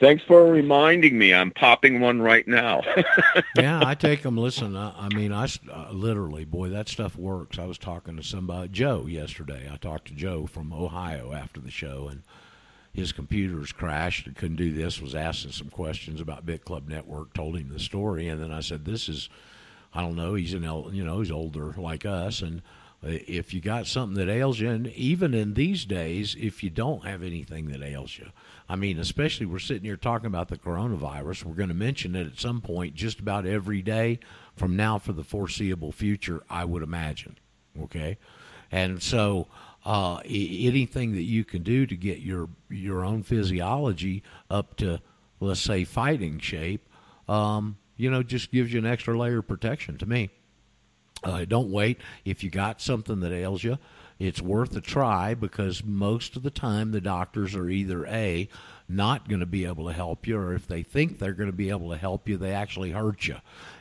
Thanks 0.00 0.24
for 0.24 0.50
reminding 0.50 1.18
me. 1.18 1.34
I'm 1.34 1.50
popping 1.50 2.00
one 2.00 2.22
right 2.22 2.48
now. 2.48 2.80
yeah, 3.56 3.82
I 3.84 3.94
take 3.94 4.22
them. 4.22 4.38
Listen, 4.38 4.74
I, 4.74 4.94
I 4.96 5.14
mean, 5.14 5.30
I 5.30 5.46
uh, 5.70 5.90
literally, 5.92 6.46
boy, 6.46 6.70
that 6.70 6.88
stuff 6.88 7.16
works. 7.16 7.58
I 7.58 7.66
was 7.66 7.76
talking 7.76 8.16
to 8.16 8.22
somebody, 8.22 8.68
Joe, 8.68 9.04
yesterday. 9.06 9.68
I 9.70 9.76
talked 9.76 10.08
to 10.08 10.14
Joe 10.14 10.46
from 10.46 10.72
Ohio 10.72 11.34
after 11.34 11.60
the 11.60 11.70
show, 11.70 12.08
and 12.10 12.22
his 12.92 13.12
computers 13.12 13.72
crashed 13.72 14.26
and 14.26 14.36
couldn't 14.36 14.56
do 14.56 14.72
this. 14.72 15.00
Was 15.00 15.14
asking 15.14 15.52
some 15.52 15.68
questions 15.68 16.20
about 16.20 16.46
Bit 16.46 16.64
Club 16.64 16.88
Network. 16.88 17.32
Told 17.34 17.56
him 17.56 17.68
the 17.68 17.78
story, 17.78 18.28
and 18.28 18.42
then 18.42 18.52
I 18.52 18.60
said, 18.60 18.84
"This 18.84 19.08
is, 19.08 19.28
I 19.94 20.00
don't 20.02 20.16
know. 20.16 20.34
He's 20.34 20.54
an, 20.54 20.62
you 20.92 21.04
know, 21.04 21.20
he's 21.20 21.30
older 21.30 21.74
like 21.76 22.04
us, 22.04 22.42
and." 22.42 22.62
uh, 23.02 23.16
If 23.26 23.54
you 23.54 23.60
got 23.60 23.86
something 23.86 24.16
that 24.18 24.30
ails 24.30 24.60
you, 24.60 24.68
and 24.68 24.88
even 24.88 25.32
in 25.32 25.54
these 25.54 25.86
days, 25.86 26.36
if 26.38 26.62
you 26.62 26.68
don't 26.68 27.06
have 27.06 27.22
anything 27.22 27.68
that 27.68 27.82
ails 27.82 28.18
you, 28.18 28.26
I 28.68 28.76
mean, 28.76 28.98
especially 28.98 29.46
we're 29.46 29.58
sitting 29.58 29.84
here 29.84 29.96
talking 29.96 30.26
about 30.26 30.48
the 30.48 30.58
coronavirus. 30.58 31.44
We're 31.44 31.54
going 31.54 31.70
to 31.70 31.74
mention 31.74 32.14
it 32.14 32.26
at 32.26 32.38
some 32.38 32.60
point, 32.60 32.94
just 32.94 33.18
about 33.18 33.46
every 33.46 33.82
day 33.82 34.18
from 34.54 34.76
now 34.76 34.98
for 34.98 35.12
the 35.14 35.24
foreseeable 35.24 35.92
future. 35.92 36.42
I 36.50 36.64
would 36.66 36.82
imagine. 36.82 37.38
Okay, 37.82 38.18
and 38.70 39.02
so 39.02 39.46
uh, 39.90 40.20
anything 40.24 41.14
that 41.14 41.24
you 41.24 41.44
can 41.44 41.64
do 41.64 41.84
to 41.84 41.96
get 41.96 42.20
your 42.20 42.48
your 42.68 43.04
own 43.04 43.24
physiology 43.24 44.22
up 44.48 44.76
to, 44.76 45.00
let's 45.40 45.60
say, 45.60 45.82
fighting 45.82 46.38
shape, 46.38 46.88
um, 47.28 47.76
you 47.96 48.08
know, 48.08 48.22
just 48.22 48.52
gives 48.52 48.72
you 48.72 48.78
an 48.78 48.86
extra 48.86 49.18
layer 49.18 49.38
of 49.38 49.48
protection. 49.48 49.98
To 49.98 50.06
me. 50.06 50.30
Uh, 51.24 51.44
don't 51.44 51.70
wait. 51.70 51.98
If 52.24 52.42
you 52.42 52.50
got 52.50 52.80
something 52.80 53.20
that 53.20 53.32
ails 53.32 53.62
you, 53.62 53.78
it's 54.18 54.40
worth 54.40 54.74
a 54.74 54.80
try 54.80 55.34
because 55.34 55.84
most 55.84 56.34
of 56.34 56.42
the 56.42 56.50
time 56.50 56.92
the 56.92 57.00
doctors 57.00 57.54
are 57.54 57.68
either 57.68 58.06
A, 58.06 58.48
not 58.88 59.28
going 59.28 59.40
to 59.40 59.46
be 59.46 59.66
able 59.66 59.86
to 59.88 59.92
help 59.92 60.26
you, 60.26 60.38
or 60.38 60.54
if 60.54 60.66
they 60.66 60.82
think 60.82 61.18
they're 61.18 61.34
going 61.34 61.50
to 61.50 61.56
be 61.56 61.68
able 61.68 61.90
to 61.90 61.98
help 61.98 62.26
you, 62.26 62.38
they 62.38 62.52
actually 62.52 62.92
hurt 62.92 63.26
you. 63.26 63.36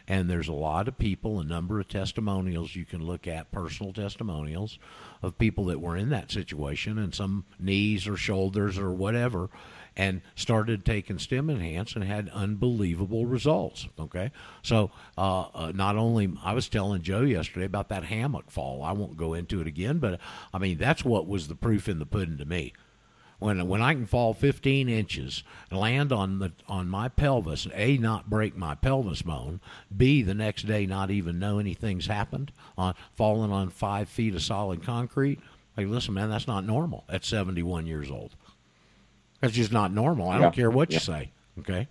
And 0.09 0.27
there's 0.27 0.47
a 0.47 0.53
lot 0.53 0.87
of 0.87 0.97
people, 0.97 1.39
a 1.39 1.43
number 1.43 1.79
of 1.79 1.87
testimonials 1.87 2.75
you 2.75 2.83
can 2.83 3.05
look 3.05 3.27
at, 3.27 3.51
personal 3.51 3.93
testimonials 3.93 4.79
of 5.21 5.37
people 5.37 5.65
that 5.65 5.79
were 5.79 5.95
in 5.95 6.09
that 6.09 6.31
situation 6.31 6.97
and 6.97 7.13
some 7.13 7.45
knees 7.59 8.07
or 8.07 8.17
shoulders 8.17 8.79
or 8.79 8.91
whatever 8.91 9.49
and 9.95 10.21
started 10.35 10.85
taking 10.85 11.19
stem 11.19 11.49
enhance 11.49 11.93
and 11.93 12.03
had 12.03 12.29
unbelievable 12.29 13.25
results 13.25 13.87
okay? 13.99 14.31
So 14.63 14.91
uh, 15.17 15.41
uh, 15.53 15.71
not 15.75 15.95
only 15.95 16.31
i 16.43 16.53
was 16.53 16.69
telling 16.69 17.01
joe 17.01 17.21
yesterday 17.21 17.65
about 17.65 17.89
that 17.89 18.05
hammock 18.05 18.49
fall. 18.49 18.81
I 18.83 18.93
won't 18.93 19.17
go 19.17 19.33
into 19.33 19.61
it 19.61 19.67
again 19.67 19.99
but 19.99 20.19
i 20.53 20.57
mean 20.57 20.77
that's 20.77 21.03
what 21.03 21.27
was 21.27 21.47
the 21.47 21.55
proof 21.55 21.89
in 21.89 21.99
the 21.99 22.05
pudding 22.05 22.37
to 22.37 22.45
me 22.45 22.73
When 23.39 23.67
when 23.69 23.81
I 23.81 23.93
can 23.93 24.05
fall 24.05 24.33
15 24.33 24.89
inches, 24.89 25.43
land 25.71 26.11
on 26.11 26.39
the 26.39 26.51
on 26.67 26.89
my 26.89 27.07
pelvis, 27.07 27.67
a 27.73 27.97
not 27.97 28.29
break 28.29 28.57
my 28.57 28.75
pelvis 28.75 29.21
bone, 29.21 29.61
b 29.95 30.21
the 30.21 30.33
next 30.33 30.63
day 30.63 30.85
not 30.85 31.09
even 31.09 31.39
know 31.39 31.57
anything's 31.57 32.07
happened 32.07 32.51
on 32.77 32.95
falling 33.15 33.51
on 33.51 33.69
five 33.69 34.09
feet 34.09 34.35
of 34.35 34.41
solid 34.41 34.83
concrete. 34.83 35.39
Hey, 35.77 35.85
listen, 35.85 36.13
man, 36.13 36.29
that's 36.29 36.47
not 36.47 36.65
normal 36.65 37.05
at 37.07 37.23
71 37.23 37.87
years 37.87 38.11
old. 38.11 38.35
That's 39.39 39.53
just 39.53 39.71
not 39.71 39.93
normal. 39.93 40.29
I 40.29 40.35
Yeah. 40.35 40.41
don't 40.41 40.55
care 40.55 40.69
what 40.69 40.91
you 40.91 40.99
say. 40.99 41.31
Okay. 41.59 41.87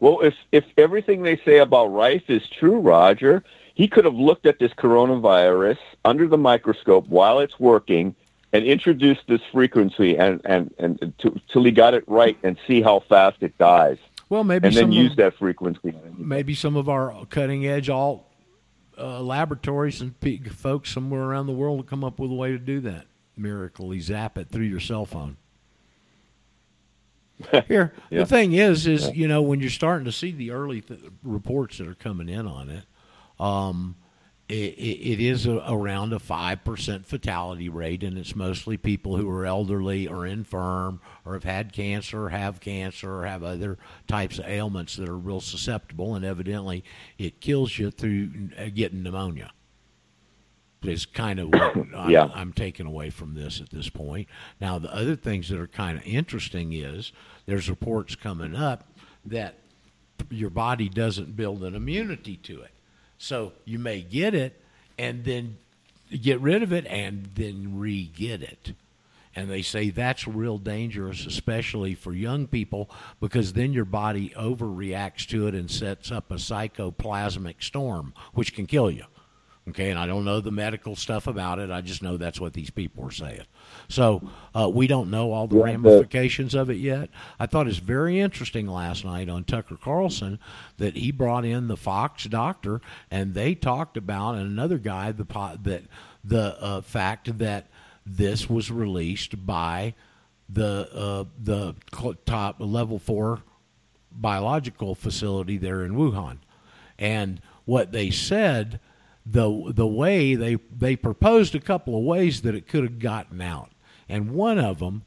Well, 0.00 0.20
if 0.20 0.34
if 0.50 0.64
everything 0.78 1.22
they 1.22 1.36
say 1.44 1.58
about 1.58 1.88
Rife 1.88 2.30
is 2.30 2.48
true, 2.48 2.78
Roger, 2.78 3.44
he 3.74 3.86
could 3.86 4.06
have 4.06 4.14
looked 4.14 4.46
at 4.46 4.58
this 4.58 4.72
coronavirus 4.72 5.78
under 6.06 6.26
the 6.26 6.38
microscope 6.38 7.06
while 7.08 7.40
it's 7.40 7.60
working 7.60 8.14
and 8.52 8.64
introduce 8.64 9.18
this 9.26 9.40
frequency 9.52 10.16
and 10.16 10.40
and 10.44 10.74
and 10.78 11.12
to, 11.18 11.38
till 11.52 11.64
he 11.64 11.70
got 11.70 11.94
it 11.94 12.04
right 12.06 12.38
and 12.42 12.56
see 12.66 12.80
how 12.82 13.00
fast 13.00 13.36
it 13.42 13.56
dies, 13.58 13.98
Well, 14.28 14.44
maybe 14.44 14.68
and 14.68 14.76
then 14.76 14.84
of- 14.84 14.92
use 14.92 15.16
that 15.16 15.36
frequency. 15.38 15.94
maybe 16.16 16.54
some 16.54 16.76
of 16.76 16.88
our 16.88 17.26
cutting 17.30 17.66
edge 17.66 17.88
alt 17.90 18.24
uh, 18.98 19.20
laboratories 19.20 20.00
and 20.00 20.14
folks 20.52 20.90
somewhere 20.90 21.22
around 21.22 21.46
the 21.46 21.52
world 21.52 21.76
will 21.76 21.84
come 21.84 22.02
up 22.02 22.18
with 22.18 22.30
a 22.30 22.34
way 22.34 22.50
to 22.50 22.58
do 22.58 22.80
that. 22.80 23.06
Miraculously 23.36 24.00
zap 24.00 24.36
it 24.38 24.48
through 24.48 24.64
your 24.64 24.80
cell 24.80 25.06
phone. 25.06 25.36
Here, 27.68 27.92
Yeah. 28.10 28.20
the 28.20 28.26
thing 28.26 28.52
is, 28.54 28.86
is 28.88 29.10
you 29.14 29.28
know 29.28 29.40
when 29.42 29.60
you're 29.60 29.70
starting 29.70 30.04
to 30.06 30.12
see 30.12 30.32
the 30.32 30.50
early 30.50 30.80
th- 30.80 30.98
reports 31.22 31.78
that 31.78 31.86
are 31.86 31.94
coming 31.94 32.28
in 32.28 32.46
on 32.48 32.68
it, 32.68 32.84
um, 33.38 33.94
it, 34.48 34.54
it, 34.54 35.12
it 35.12 35.20
is 35.20 35.46
a, 35.46 35.62
around 35.68 36.12
a 36.12 36.18
five 36.18 36.64
percent 36.64 37.06
fatality 37.06 37.68
rate, 37.68 38.02
and 38.02 38.16
it's 38.16 38.34
mostly 38.34 38.76
people 38.76 39.16
who 39.16 39.28
are 39.30 39.44
elderly 39.44 40.06
or 40.08 40.26
infirm 40.26 41.00
or 41.24 41.34
have 41.34 41.44
had 41.44 41.72
cancer, 41.72 42.24
or 42.24 42.28
have 42.30 42.60
cancer, 42.60 43.20
or 43.20 43.26
have 43.26 43.42
other 43.42 43.78
types 44.06 44.38
of 44.38 44.46
ailments 44.46 44.96
that 44.96 45.08
are 45.08 45.18
real 45.18 45.40
susceptible, 45.40 46.14
and 46.14 46.24
evidently 46.24 46.82
it 47.18 47.40
kills 47.40 47.78
you 47.78 47.90
through 47.90 48.30
uh, 48.58 48.66
getting 48.74 49.02
pneumonia. 49.02 49.52
Is 50.82 51.06
kind 51.06 51.40
of 51.40 51.48
what 51.48 51.76
I'm, 51.96 52.10
Yeah. 52.10 52.30
I'm 52.32 52.52
taking 52.52 52.86
away 52.86 53.10
from 53.10 53.34
this 53.34 53.60
at 53.60 53.70
this 53.70 53.88
point. 53.88 54.28
Now, 54.60 54.78
the 54.78 54.94
other 54.94 55.16
things 55.16 55.48
that 55.48 55.58
are 55.58 55.66
kind 55.66 55.98
of 55.98 56.06
interesting 56.06 56.72
is 56.72 57.12
there's 57.46 57.68
reports 57.68 58.14
coming 58.14 58.54
up 58.54 58.84
that 59.26 59.56
your 60.30 60.50
body 60.50 60.88
doesn't 60.88 61.36
build 61.36 61.64
an 61.64 61.74
immunity 61.74 62.36
to 62.36 62.62
it. 62.62 62.70
So 63.18 63.52
you 63.64 63.78
may 63.78 64.00
get 64.00 64.34
it 64.34 64.60
and 64.96 65.24
then 65.24 65.58
get 66.10 66.40
rid 66.40 66.62
of 66.62 66.72
it 66.72 66.86
and 66.86 67.30
then 67.34 67.78
re 67.78 68.04
get 68.04 68.42
it. 68.42 68.72
And 69.36 69.50
they 69.50 69.62
say 69.62 69.90
that's 69.90 70.26
real 70.26 70.58
dangerous, 70.58 71.26
especially 71.26 71.94
for 71.94 72.12
young 72.12 72.46
people, 72.46 72.90
because 73.20 73.52
then 73.52 73.72
your 73.72 73.84
body 73.84 74.30
overreacts 74.30 75.26
to 75.28 75.46
it 75.46 75.54
and 75.54 75.70
sets 75.70 76.10
up 76.10 76.30
a 76.30 76.36
psychoplasmic 76.36 77.62
storm, 77.62 78.14
which 78.32 78.54
can 78.54 78.66
kill 78.66 78.90
you. 78.90 79.04
Okay, 79.68 79.90
and 79.90 79.98
I 79.98 80.06
don't 80.06 80.24
know 80.24 80.40
the 80.40 80.50
medical 80.50 80.96
stuff 80.96 81.26
about 81.26 81.58
it. 81.58 81.70
I 81.70 81.82
just 81.82 82.02
know 82.02 82.16
that's 82.16 82.40
what 82.40 82.54
these 82.54 82.70
people 82.70 83.04
are 83.04 83.12
saying. 83.12 83.44
So 83.88 84.28
uh, 84.54 84.68
we 84.68 84.86
don't 84.86 85.10
know 85.10 85.32
all 85.32 85.46
the 85.46 85.56
Yeah, 85.56 85.64
ramifications 85.64 86.54
of 86.54 86.68
it 86.68 86.76
yet. 86.76 87.08
I 87.40 87.46
thought 87.46 87.66
it's 87.66 87.78
very 87.78 88.20
interesting 88.20 88.66
last 88.66 89.04
night 89.04 89.28
on 89.28 89.44
Tucker 89.44 89.78
Carlson 89.82 90.38
that 90.76 90.96
he 90.96 91.10
brought 91.10 91.44
in 91.44 91.68
the 91.68 91.76
Fox 91.76 92.24
doctor, 92.24 92.80
and 93.10 93.32
they 93.34 93.54
talked 93.54 93.96
about 93.96 94.34
and 94.34 94.46
another 94.46 94.78
guy 94.78 95.12
the 95.12 95.24
po- 95.24 95.56
that 95.62 95.84
the 96.22 96.60
uh, 96.62 96.80
fact 96.82 97.38
that 97.38 97.66
this 98.04 98.48
was 98.48 98.70
released 98.70 99.46
by 99.46 99.94
the 100.50 100.88
uh, 100.94 101.24
the 101.42 101.74
top 102.26 102.56
level 102.58 102.98
four 102.98 103.42
biological 104.12 104.94
facility 104.94 105.56
there 105.58 105.82
in 105.82 105.92
Wuhan. 105.92 106.38
And 106.98 107.40
what 107.64 107.92
they 107.92 108.10
said, 108.10 108.80
the 109.24 109.72
the 109.74 109.86
way 109.86 110.34
they 110.34 110.56
they 110.76 110.96
proposed 110.96 111.54
a 111.54 111.60
couple 111.60 111.96
of 111.96 112.04
ways 112.04 112.42
that 112.42 112.54
it 112.54 112.66
could 112.66 112.82
have 112.82 112.98
gotten 112.98 113.40
out, 113.40 113.70
and 114.08 114.30
one 114.30 114.58
of 114.58 114.78
them 114.78 115.02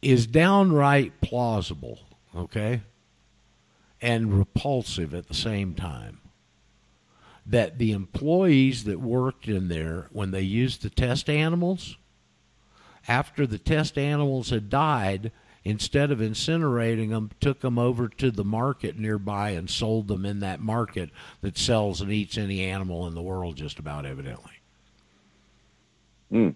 is 0.00 0.26
downright 0.26 1.20
plausible, 1.20 2.00
okay, 2.36 2.82
and 4.00 4.38
repulsive 4.38 5.12
at 5.14 5.28
the 5.28 5.34
same 5.34 5.74
time. 5.74 6.20
That 7.44 7.78
the 7.78 7.92
employees 7.92 8.84
that 8.84 9.00
worked 9.00 9.48
in 9.48 9.68
there, 9.68 10.08
when 10.12 10.30
they 10.30 10.42
used 10.42 10.82
the 10.82 10.90
test 10.90 11.30
animals, 11.30 11.96
after 13.08 13.46
the 13.46 13.58
test 13.58 13.96
animals 13.96 14.50
had 14.50 14.68
died, 14.68 15.32
instead 15.64 16.10
of 16.10 16.18
incinerating 16.18 17.08
them, 17.08 17.30
took 17.40 17.60
them 17.60 17.78
over 17.78 18.08
to 18.08 18.30
the 18.30 18.44
market 18.44 18.98
nearby 18.98 19.50
and 19.50 19.68
sold 19.68 20.08
them 20.08 20.26
in 20.26 20.40
that 20.40 20.60
market 20.60 21.10
that 21.40 21.56
sells 21.56 22.00
and 22.00 22.12
eats 22.12 22.36
any 22.36 22.62
animal 22.62 23.06
in 23.06 23.14
the 23.14 23.22
world, 23.22 23.56
just 23.56 23.78
about 23.78 24.04
evidently. 24.04 24.52
Hmm. 26.30 26.50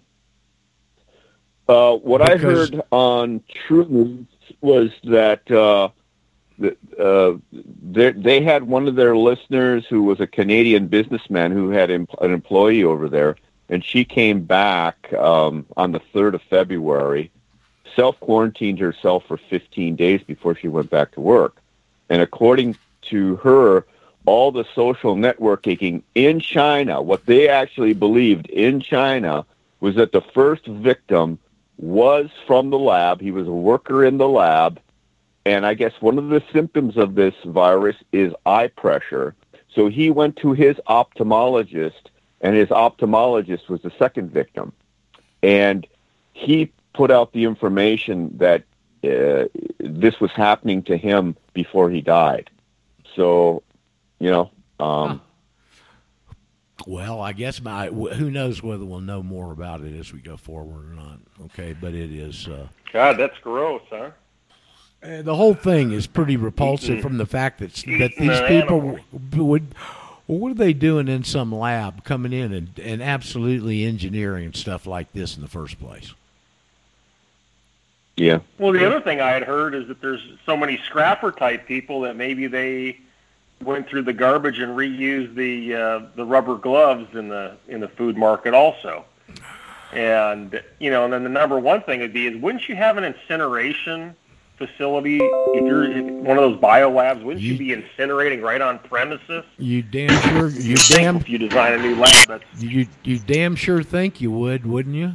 Uh, 1.67 1.95
what 1.95 2.21
I 2.29 2.35
heard 2.37 2.81
on 2.91 3.41
True 3.67 3.85
News 3.85 4.25
was 4.59 4.91
that 5.05 5.49
uh, 5.49 5.89
uh, 6.99 7.33
they, 7.81 8.11
they 8.11 8.41
had 8.41 8.63
one 8.63 8.87
of 8.87 8.95
their 8.95 9.15
listeners 9.15 9.85
who 9.89 10.03
was 10.03 10.19
a 10.19 10.27
Canadian 10.27 10.87
businessman 10.87 11.51
who 11.51 11.69
had 11.69 11.89
an 11.89 12.07
employee 12.21 12.83
over 12.83 13.07
there, 13.07 13.37
and 13.69 13.83
she 13.83 14.03
came 14.03 14.41
back 14.41 15.11
um, 15.13 15.65
on 15.77 15.93
the 15.93 16.01
3rd 16.13 16.35
of 16.35 16.41
February, 16.43 17.31
self 17.95 18.19
quarantined 18.19 18.79
herself 18.79 19.23
for 19.27 19.37
15 19.37 19.95
days 19.95 20.21
before 20.23 20.55
she 20.55 20.67
went 20.67 20.89
back 20.89 21.11
to 21.13 21.21
work. 21.21 21.57
And 22.09 22.21
according 22.21 22.77
to 23.03 23.37
her, 23.37 23.85
all 24.25 24.51
the 24.51 24.65
social 24.75 25.15
networking 25.15 26.03
in 26.13 26.39
China, 26.39 27.01
what 27.01 27.25
they 27.25 27.47
actually 27.49 27.93
believed 27.93 28.47
in 28.47 28.79
China 28.79 29.45
was 29.79 29.95
that 29.95 30.11
the 30.11 30.21
first 30.21 30.65
victim 30.65 31.39
was 31.77 32.29
from 32.47 32.69
the 32.69 32.79
lab. 32.79 33.21
He 33.21 33.31
was 33.31 33.47
a 33.47 33.51
worker 33.51 34.05
in 34.05 34.17
the 34.17 34.27
lab. 34.27 34.79
And 35.45 35.65
I 35.65 35.73
guess 35.73 35.93
one 35.99 36.17
of 36.17 36.29
the 36.29 36.41
symptoms 36.53 36.97
of 36.97 37.15
this 37.15 37.33
virus 37.45 37.97
is 38.11 38.33
eye 38.45 38.67
pressure. 38.67 39.35
So 39.75 39.89
he 39.89 40.09
went 40.09 40.37
to 40.37 40.53
his 40.53 40.77
ophthalmologist, 40.87 42.09
and 42.41 42.55
his 42.55 42.69
ophthalmologist 42.69 43.67
was 43.67 43.81
the 43.81 43.91
second 43.99 44.31
victim. 44.31 44.71
And 45.41 45.85
he 46.33 46.71
put 46.93 47.11
out 47.11 47.33
the 47.33 47.43
information 47.43 48.37
that 48.37 48.63
uh, 49.03 49.45
this 49.79 50.19
was 50.21 50.31
happening 50.31 50.83
to 50.83 50.95
him 50.95 51.35
before 51.53 51.89
he 51.89 52.01
died. 52.01 52.49
So, 53.15 53.63
you 54.19 54.31
know, 54.31 54.51
um, 54.79 55.21
Well, 56.87 57.21
I 57.21 57.33
guess 57.33 57.61
my 57.61 57.87
who 57.87 58.29
knows 58.31 58.61
whether 58.63 58.83
we'll 58.83 58.99
know 58.99 59.23
more 59.23 59.51
about 59.51 59.81
it 59.81 59.97
as 59.97 60.11
we 60.11 60.19
go 60.19 60.35
forward 60.37 60.91
or 60.91 60.95
not. 60.95 61.19
Okay, 61.45 61.73
but 61.79 61.93
it 61.93 62.11
is. 62.11 62.47
Uh, 62.47 62.67
God, 62.91 63.17
that's 63.17 63.37
gross, 63.39 63.81
huh? 63.89 64.09
Uh, 65.03 65.21
the 65.21 65.35
whole 65.35 65.53
thing 65.53 65.91
is 65.91 66.07
pretty 66.07 66.35
repulsive 66.37 66.89
Eating- 66.91 67.01
from 67.01 67.17
the 67.17 67.25
fact 67.25 67.59
that 67.59 67.73
that 67.73 68.13
these 68.17 68.39
an 68.39 68.47
people 68.47 68.77
animal. 68.81 68.99
w- 69.13 69.43
would. 69.45 69.75
Well, 70.27 70.39
what 70.39 70.51
are 70.51 70.55
they 70.55 70.73
doing 70.73 71.09
in 71.09 71.23
some 71.25 71.53
lab, 71.53 72.03
coming 72.05 72.31
in 72.33 72.53
and, 72.53 72.79
and 72.79 73.03
absolutely 73.03 73.83
engineering 73.83 74.53
stuff 74.53 74.85
like 74.87 75.11
this 75.13 75.35
in 75.35 75.41
the 75.41 75.49
first 75.49 75.79
place? 75.79 76.13
yeah. 78.15 78.39
Well, 78.57 78.71
the 78.73 78.85
other 78.85 79.01
thing 79.01 79.19
I 79.21 79.31
had 79.31 79.43
heard 79.43 79.73
is 79.75 79.87
that 79.87 79.99
there's 80.01 80.21
so 80.45 80.55
many 80.55 80.77
scrapper 80.85 81.31
type 81.31 81.65
people 81.67 82.01
that 82.01 82.15
maybe 82.15 82.47
they 82.47 82.99
went 83.65 83.87
through 83.87 84.03
the 84.03 84.13
garbage 84.13 84.59
and 84.59 84.77
reused 84.77 85.35
the 85.35 85.73
uh, 85.75 85.99
the 86.15 86.25
rubber 86.25 86.55
gloves 86.55 87.07
in 87.15 87.29
the 87.29 87.55
in 87.67 87.79
the 87.79 87.87
food 87.89 88.17
market 88.17 88.53
also. 88.53 89.05
And 89.93 90.61
you 90.79 90.89
know, 90.89 91.03
and 91.05 91.13
then 91.13 91.23
the 91.23 91.29
number 91.29 91.59
one 91.59 91.81
thing 91.83 91.99
would 91.99 92.13
be 92.13 92.27
is 92.27 92.41
wouldn't 92.41 92.67
you 92.67 92.75
have 92.75 92.97
an 92.97 93.03
incineration 93.03 94.15
facility 94.57 95.19
if 95.21 95.65
you're 95.65 95.85
in 95.91 96.23
one 96.23 96.37
of 96.37 96.43
those 96.43 96.59
bio 96.59 96.89
labs? 96.89 97.23
Wouldn't 97.23 97.41
you, 97.43 97.53
You- 97.53 97.75
be 97.75 97.81
incinerating 97.83 98.41
right 98.41 98.61
on 98.61 98.79
premises? 98.79 99.43
You 99.57 99.81
damn 99.83 100.09
sure, 100.29 100.49
you 100.49 100.77
Think 100.77 100.99
damn, 101.01 101.15
if 101.17 101.29
you 101.29 101.37
design 101.37 101.73
a 101.73 101.77
new 101.77 101.95
lab, 101.95 102.27
that's 102.27 102.43
you 102.59 102.87
you 103.03 103.19
damn 103.19 103.55
sure 103.55 103.83
think 103.83 104.19
you 104.21 104.31
would, 104.31 104.65
wouldn't 104.65 104.95
you? 104.95 105.13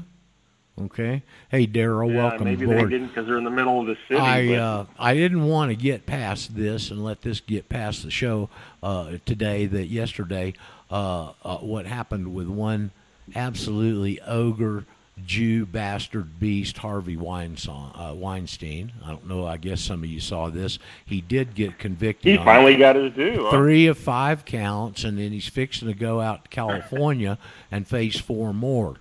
Okay. 0.81 1.22
Hey, 1.51 1.66
Daryl, 1.66 2.12
yeah, 2.12 2.16
welcome 2.16 2.45
maybe 2.45 2.64
aboard. 2.64 2.87
they 2.87 2.91
didn't 2.91 3.09
because 3.09 3.26
they're 3.26 3.39
in 3.39 3.45
the 3.45 3.51
middle 3.51 3.81
of 3.81 3.87
the 3.87 3.97
city. 4.07 4.20
I 4.20 4.55
uh, 4.55 4.87
I 4.99 5.14
didn't 5.14 5.45
want 5.45 5.70
to 5.70 5.76
get 5.76 6.07
past 6.07 6.55
this 6.55 6.91
and 6.91 7.05
let 7.05 7.22
this 7.22 7.41
get 7.41 7.68
past 7.68 8.05
the 8.05 8.11
show 8.11 8.49
uh, 8.83 9.18
today. 9.26 9.66
That 9.66 9.87
yesterday, 9.87 10.55
uh, 10.91 11.33
uh, 11.43 11.57
what 11.59 11.87
happened 11.87 12.35
with 12.35 12.47
one 12.47 12.93
absolutely 13.35 14.20
ogre 14.22 14.85
Jew 15.26 15.66
bastard 15.66 16.39
beast 16.39 16.79
Harvey 16.79 17.16
Weinstein. 17.16 17.91
Uh, 17.95 18.14
Weinstein. 18.14 18.93
I 19.05 19.11
don't 19.11 19.26
know. 19.26 19.47
I 19.47 19.57
guess 19.57 19.81
some 19.81 20.03
of 20.03 20.09
you 20.09 20.20
saw 20.20 20.49
this. 20.49 20.79
He 21.05 21.20
did 21.20 21.55
get 21.55 21.79
convicted. 21.79 22.39
he 22.39 22.45
finally 22.45 22.76
got 22.76 22.97
his 22.97 23.12
due. 23.14 23.45
huh? 23.45 23.51
three 23.51 23.87
of 23.87 23.99
five 23.99 24.45
counts, 24.45 25.05
and 25.05 25.18
then 25.18 25.33
he's 25.33 25.49
fixing 25.49 25.89
to 25.89 25.95
go 25.95 26.20
out 26.20 26.45
to 26.45 26.51
California 26.51 27.39
and 27.70 27.87
face 27.87 28.18
four 28.18 28.55
more. 28.55 28.97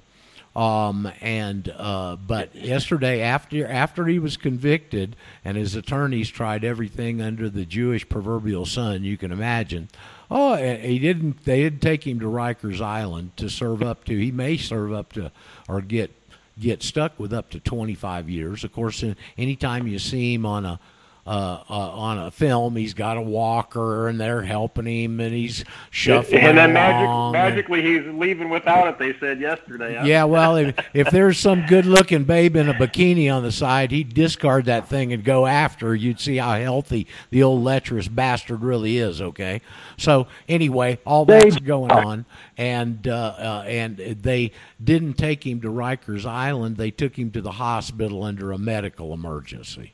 Um, 0.58 1.12
and 1.22 1.72
uh, 1.78 2.16
but 2.16 2.56
yesterday, 2.56 3.22
after 3.22 3.68
after 3.68 4.08
he 4.08 4.18
was 4.18 4.38
convicted, 4.38 5.16
and 5.46 5.56
his 5.56 5.76
attorneys 5.76 6.30
tried 6.30 6.64
everything 6.64 7.22
under 7.22 7.48
the 7.48 7.64
Jewish 7.64 8.10
proverbial 8.10 8.66
sun 8.66 9.04
you 9.04 9.18
can 9.18 9.32
imagine. 9.32 9.88
Oh, 10.32 10.56
he 10.56 10.98
didn't. 10.98 11.46
They 11.46 11.62
didn't 11.62 11.84
take 11.84 12.08
him 12.08 12.20
to 12.22 12.26
Rikers 12.26 12.82
Island 12.82 13.38
to 13.38 13.50
serve 13.50 13.84
up 13.84 14.04
to. 14.06 14.18
He 14.18 14.32
may 14.32 14.58
serve 14.58 14.92
up 14.92 15.14
to 15.14 15.32
or 15.70 15.80
get 15.80 16.12
get 16.60 16.82
stuck 16.82 17.20
with 17.20 17.34
up 17.34 17.52
to 17.52 17.60
25 17.60 18.28
years. 18.28 18.64
Of 18.64 18.74
course, 18.74 19.04
anytime 19.38 19.88
you 19.88 20.00
see 20.00 20.34
him 20.34 20.44
on 20.44 20.66
a 20.66 20.80
uh, 21.28 21.62
uh, 21.70 21.74
on 21.74 22.18
a 22.18 22.32
film. 22.32 22.78
He's 22.78 22.94
got 22.94 23.18
a 23.18 23.22
walker, 23.22 24.08
and 24.08 24.18
they're 24.20 24.44
helping 24.44 24.86
him, 24.86 25.20
and 25.20 25.34
he's 25.34 25.66
shuffling 25.92 26.40
And 26.42 26.58
then 26.58 26.72
along 26.72 26.74
magic, 26.74 27.08
and- 27.10 27.32
magically, 27.34 27.82
he's 27.82 28.14
leaving 28.14 28.50
without 28.50 28.88
it. 28.88 28.98
They 28.98 29.14
said 29.20 29.42
yesterday. 29.42 30.02
yeah, 30.06 30.24
well, 30.24 30.56
if, 30.56 30.76
if 30.94 31.10
there's 31.12 31.38
some 31.38 31.66
good-looking 31.66 32.24
babe 32.24 32.56
in 32.56 32.70
a 32.70 32.74
bikini 32.74 33.34
on 33.34 33.44
the 33.44 33.52
side, 33.52 33.92
he'd 33.92 34.14
discard 34.14 34.66
that 34.66 34.88
thing 34.88 35.12
and 35.12 35.24
go 35.24 35.46
after. 35.46 35.94
You'd 35.94 36.20
see 36.22 36.38
how 36.38 36.58
healthy 36.58 37.08
the 37.30 37.44
old 37.44 37.62
lecherous 37.64 38.08
bastard 38.08 38.62
really 38.62 38.98
is. 38.98 39.22
Okay, 39.22 39.62
so 39.98 40.28
anyway, 40.48 40.98
all 41.06 41.26
that's 41.26 41.60
going 41.60 41.92
on, 41.92 42.26
and 42.58 43.06
uh, 43.08 43.36
uh, 43.38 43.64
and 43.68 43.98
they 43.98 44.52
didn't 44.82 45.16
take 45.16 45.46
him 45.46 45.60
to 45.62 45.68
Rikers 45.68 46.26
Island. 46.26 46.78
They 46.78 46.92
took 46.92 47.18
him 47.20 47.32
to 47.32 47.42
the 47.42 47.52
hospital 47.52 48.24
under 48.24 48.54
a 48.54 48.58
medical 48.58 49.14
emergency. 49.14 49.94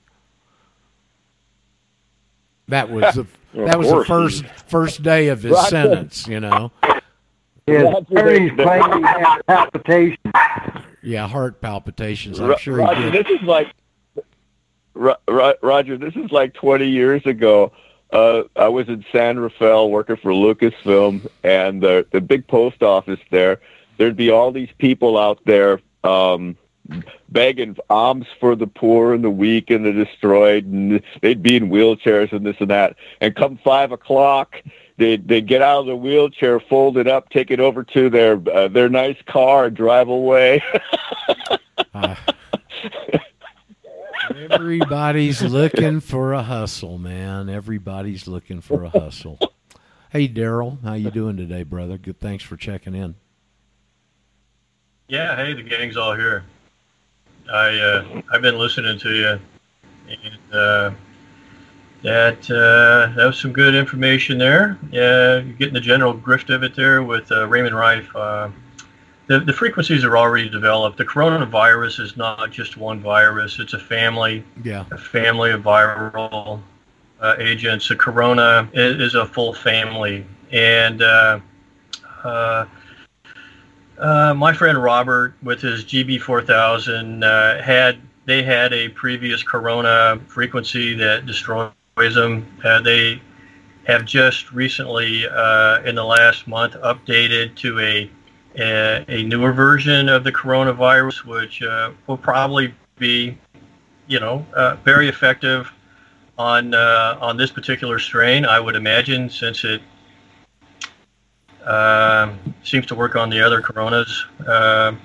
That 2.68 2.90
was 2.90 3.16
the 3.16 3.26
Well, 3.54 3.68
that 3.68 3.78
was 3.78 3.90
the 3.90 4.04
first 4.06 4.46
first 4.68 5.04
day 5.04 5.28
of 5.28 5.44
his 5.44 5.52
Roger. 5.54 5.70
sentence. 5.70 6.28
You 6.28 6.40
know. 6.40 6.72
His 7.68 7.84
Roger, 7.84 7.98
attorneys 8.00 8.52
they- 8.58 8.64
he 8.64 9.02
had 9.04 9.42
palpitations. 9.48 10.18
Yeah, 11.04 11.28
heart 11.28 11.62
palpitations. 11.62 12.40
I'm 12.40 12.50
Ro- 12.50 12.58
sure 12.58 12.78
Roger, 12.78 13.02
he 13.02 13.12
did. 13.12 13.26
this 13.26 13.40
is 13.40 13.46
like 13.46 13.68
Ro- 14.94 15.16
Ro- 15.28 15.54
Roger. 15.62 15.98
This 15.98 16.16
is 16.16 16.32
like 16.32 16.54
20 16.54 16.88
years 16.88 17.26
ago. 17.26 17.72
Uh, 18.12 18.44
I 18.56 18.68
was 18.70 18.88
in 18.90 19.04
San 19.12 19.40
Rafael 19.40 19.90
working 19.90 20.16
for 20.18 20.32
Lucasfilm, 20.32 21.28
and 21.44 21.82
the 21.82 22.06
the 22.12 22.22
big 22.22 22.48
post 22.48 22.82
office 22.84 23.20
there. 23.32 23.60
There'd 23.98 24.16
be 24.16 24.30
all 24.32 24.52
these 24.52 24.70
people 24.80 25.18
out 25.18 25.40
there 25.46 25.80
um, 26.04 26.58
begging 27.30 27.78
alms 27.90 28.28
for 28.40 28.56
the 28.56 28.68
poor 28.68 29.14
and 29.14 29.24
the 29.24 29.30
weak 29.30 29.70
and 29.70 29.86
the 29.86 29.92
destroyed, 29.92 30.66
and 30.66 31.02
they'd 31.22 31.42
be 31.42 31.56
in 31.56 31.70
wheelchairs 31.70 32.32
and 32.32 32.46
this 32.46 32.58
and 32.60 32.70
that. 32.70 32.96
And 33.22 33.36
come 33.36 33.60
five 33.64 33.92
o'clock, 33.92 34.56
they'd 34.98 35.28
they'd 35.28 35.48
get 35.48 35.62
out 35.62 35.82
of 35.82 35.86
the 35.88 35.96
wheelchair, 35.96 36.60
fold 36.60 36.98
it 36.98 37.08
up, 37.08 37.30
take 37.30 37.52
it 37.52 37.60
over 37.60 37.84
to 37.84 38.10
their 38.10 38.42
uh, 38.54 38.68
their 38.68 38.90
nice 38.90 39.18
car, 39.26 39.66
and 39.66 39.76
drive 39.76 40.08
away. 40.08 40.64
Uh, 41.94 42.16
everybody's 44.50 45.42
looking 45.42 46.00
for 46.00 46.34
a 46.34 46.44
hustle, 46.44 46.98
man. 46.98 47.50
Everybody's 47.50 48.28
looking 48.28 48.62
for 48.62 48.84
a 48.84 48.90
hustle. 48.90 49.40
Hey, 50.10 50.28
Daryl, 50.28 50.84
how 50.84 50.94
you 50.94 51.10
doing 51.10 51.38
today, 51.38 51.64
brother? 51.64 51.98
Good. 51.98 52.20
Thanks 52.20 52.44
for 52.44 52.56
checking 52.56 52.94
in. 52.94 53.16
Yeah, 55.08 55.36
hey, 55.36 55.54
the 55.54 55.64
gang's 55.64 55.98
all 55.98 56.16
here. 56.16 56.44
I 57.52 57.80
uh, 57.80 58.22
I've 58.32 58.42
been 58.42 58.58
listening 58.58 58.98
to 59.00 59.14
you, 59.14 59.40
and 60.10 60.54
uh, 60.54 60.92
that 62.02 62.50
uh, 62.50 63.14
that 63.16 63.26
was 63.26 63.40
some 63.40 63.54
good 63.54 63.76
information 63.76 64.38
there. 64.38 64.78
Yeah, 64.92 65.36
you're 65.40 65.54
getting 65.54 65.74
the 65.74 65.82
general 65.82 66.14
grift 66.14 66.54
of 66.54 66.64
it 66.64 66.76
there 66.76 67.04
with 67.04 67.32
uh, 67.32 67.48
Raymond 67.48 67.76
Rife. 67.76 68.14
Uh, 68.16 68.50
the 69.28 69.40
the 69.40 69.54
frequencies 69.54 70.04
are 70.04 70.18
already 70.18 70.50
developed. 70.50 70.98
The 70.98 71.06
coronavirus 71.06 72.00
is 72.02 72.18
not 72.18 72.52
just 72.52 72.78
one 72.78 73.00
virus; 73.00 73.60
it's 73.60 73.74
a 73.74 73.80
family 73.80 74.44
Yeah. 74.64 74.86
a 74.92 74.98
family 74.98 75.52
of 75.52 75.62
viral 75.64 76.62
uh, 77.22 77.36
agents. 77.40 77.88
The 77.88 77.96
corona 77.96 78.70
is, 78.74 79.02
is 79.02 79.16
a 79.16 79.26
full 79.26 79.54
family, 79.54 80.26
and 80.52 81.02
uh, 83.98 84.34
my 84.34 84.54
friend 84.54 84.82
Robert, 84.82 85.36
with 85.44 85.62
his 85.62 85.84
GB4000, 85.86 87.24
uh, 87.24 87.62
had 87.62 88.00
they 88.26 88.42
had 88.42 88.72
a 88.74 88.90
previous 88.90 89.44
corona 89.44 90.20
frequency 90.28 90.94
that 90.96 91.26
destroys 91.26 91.72
them. 91.98 92.48
Uh, 92.64 92.82
they 92.82 93.22
have 93.86 94.06
just 94.06 94.52
recently, 94.54 95.28
uh, 95.28 95.82
in 95.84 95.96
the 95.96 96.04
last 96.04 96.48
month, 96.48 96.74
updated 96.76 97.56
to 97.58 97.80
a 97.80 98.10
a, 98.56 99.04
a 99.08 99.24
newer 99.24 99.52
version 99.52 100.10
of 100.10 100.24
the 100.24 100.32
coronavirus, 100.32 101.26
which 101.26 101.62
uh, 101.64 101.92
will 102.06 102.18
probably 102.18 102.74
be, 103.00 103.36
you 104.08 104.20
know, 104.20 104.46
very 104.84 105.10
effective 105.10 105.72
on 106.38 106.74
on 106.74 107.38
this 107.38 107.52
particular 107.52 108.00
strain. 108.00 108.46
I 108.46 108.60
would 108.60 108.76
imagine, 108.76 109.30
since 109.30 109.64
it 109.64 109.82
um 111.66 112.40
seems 112.64 112.86
to 112.86 112.96
work 112.96 113.16
on 113.16 113.30
the 113.30 113.42
other 113.42 113.62
coronas. 113.62 114.26
Um 114.48 115.00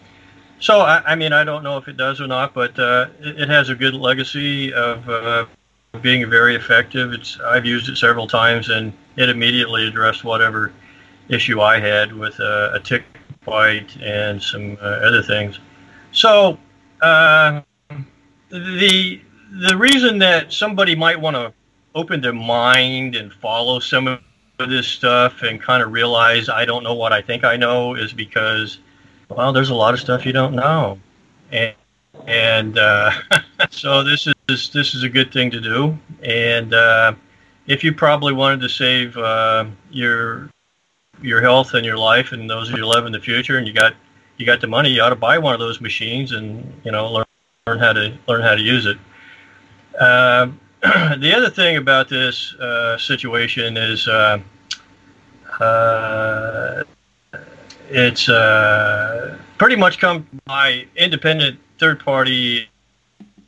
so, 0.60 0.80
I, 0.80 1.02
I 1.12 1.14
mean, 1.14 1.32
I 1.32 1.44
don't 1.44 1.62
know 1.62 1.76
if 1.76 1.86
it 1.86 1.96
does 1.96 2.20
or 2.20 2.26
not, 2.26 2.52
but 2.52 2.76
uh, 2.78 3.06
it, 3.20 3.42
it 3.42 3.48
has 3.48 3.68
a 3.68 3.74
good 3.74 3.94
legacy 3.94 4.72
of 4.72 5.08
uh, 5.08 5.46
being 6.02 6.28
very 6.28 6.56
effective. 6.56 7.12
It's 7.12 7.38
I've 7.40 7.64
used 7.64 7.88
it 7.88 7.96
several 7.96 8.26
times, 8.26 8.68
and 8.68 8.92
it 9.16 9.28
immediately 9.28 9.86
addressed 9.86 10.24
whatever 10.24 10.72
issue 11.28 11.60
I 11.60 11.78
had 11.78 12.12
with 12.12 12.38
uh, 12.40 12.70
a 12.74 12.80
tick 12.80 13.04
bite 13.44 13.96
and 14.02 14.42
some 14.42 14.76
uh, 14.80 14.84
other 14.84 15.22
things. 15.22 15.60
So, 16.10 16.58
uh, 17.02 17.62
the 18.50 19.20
the 19.60 19.76
reason 19.76 20.18
that 20.18 20.52
somebody 20.52 20.96
might 20.96 21.20
want 21.20 21.36
to 21.36 21.52
open 21.94 22.20
their 22.20 22.32
mind 22.32 23.14
and 23.14 23.32
follow 23.32 23.78
some 23.78 24.08
of 24.08 24.20
this 24.66 24.86
stuff 24.86 25.42
and 25.42 25.60
kind 25.60 25.82
of 25.82 25.92
realize 25.92 26.48
I 26.48 26.64
don't 26.64 26.82
know 26.82 26.94
what 26.94 27.12
I 27.12 27.22
think 27.22 27.44
I 27.44 27.56
know 27.56 27.94
is 27.94 28.12
because, 28.12 28.78
well, 29.28 29.52
there's 29.52 29.70
a 29.70 29.74
lot 29.74 29.94
of 29.94 30.00
stuff 30.00 30.26
you 30.26 30.32
don't 30.32 30.54
know, 30.54 30.98
and 31.52 31.74
and 32.26 32.78
uh, 32.78 33.12
so 33.70 34.02
this 34.02 34.26
is 34.26 34.70
this 34.70 34.94
is 34.94 35.02
a 35.02 35.08
good 35.08 35.32
thing 35.32 35.50
to 35.50 35.60
do. 35.60 35.96
And 36.22 36.74
uh, 36.74 37.14
if 37.66 37.84
you 37.84 37.92
probably 37.92 38.32
wanted 38.32 38.60
to 38.60 38.68
save 38.68 39.16
uh, 39.16 39.66
your 39.90 40.50
your 41.22 41.40
health 41.40 41.74
and 41.74 41.84
your 41.84 41.98
life 41.98 42.32
and 42.32 42.48
those 42.48 42.70
you 42.70 42.84
love 42.84 43.06
in 43.06 43.12
the 43.12 43.20
future, 43.20 43.58
and 43.58 43.66
you 43.66 43.72
got 43.72 43.94
you 44.38 44.46
got 44.46 44.60
the 44.60 44.66
money, 44.66 44.90
you 44.90 45.02
ought 45.02 45.10
to 45.10 45.16
buy 45.16 45.38
one 45.38 45.54
of 45.54 45.60
those 45.60 45.80
machines 45.80 46.32
and 46.32 46.80
you 46.84 46.90
know 46.90 47.10
learn 47.12 47.24
learn 47.66 47.78
how 47.78 47.92
to 47.92 48.16
learn 48.26 48.42
how 48.42 48.54
to 48.54 48.62
use 48.62 48.86
it. 48.86 48.98
Uh, 50.00 50.48
the 50.82 51.34
other 51.36 51.50
thing 51.50 51.76
about 51.76 52.08
this 52.08 52.54
uh, 52.54 52.96
situation 52.98 53.76
is 53.76 54.06
uh, 54.06 54.38
uh, 55.58 56.84
it's 57.88 58.28
uh, 58.28 59.36
pretty 59.56 59.74
much 59.74 59.98
come 59.98 60.24
by 60.44 60.86
independent 60.94 61.58
third 61.78 61.98
party 61.98 62.68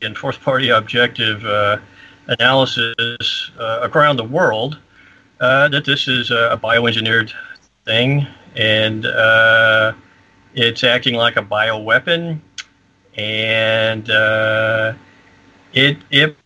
and 0.03 0.18
fourth 0.18 0.41
party 0.41 0.70
objective 0.70 1.45
uh, 1.45 1.76
analysis 2.26 3.53
uh, 3.61 3.89
around 3.95 4.16
the 4.16 4.24
world 4.24 4.78
that 5.39 5.85
this 5.87 6.09
is 6.09 6.33
a 6.33 6.59
bioengineered 6.61 7.33
thing 7.85 8.26
and 8.57 9.07
it's 10.55 10.83
acting 10.83 11.14
like 11.14 11.37
a 11.37 11.43
bioweapon 11.43 12.41
and 13.16 14.09
it 15.72 15.97
it 16.11 16.37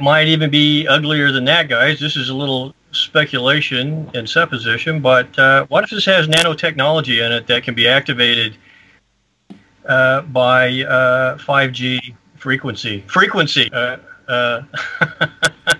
might 0.00 0.26
even 0.26 0.50
be 0.50 0.86
uglier 0.86 1.30
than 1.30 1.44
that, 1.44 1.68
guys. 1.68 2.00
This 2.00 2.16
is 2.16 2.28
a 2.28 2.34
little 2.34 2.74
speculation 2.92 4.10
and 4.14 4.28
supposition, 4.28 5.00
but 5.00 5.36
uh, 5.38 5.66
what 5.66 5.84
if 5.84 5.90
this 5.90 6.04
has 6.06 6.26
nanotechnology 6.26 7.24
in 7.24 7.32
it 7.32 7.46
that 7.46 7.62
can 7.62 7.74
be 7.74 7.86
activated 7.88 8.56
uh, 9.86 10.22
by 10.22 10.82
uh, 10.82 11.38
5G 11.38 12.14
frequency 12.36 13.00
frequency 13.06 13.70
uh, 13.72 13.96
uh, 14.28 14.62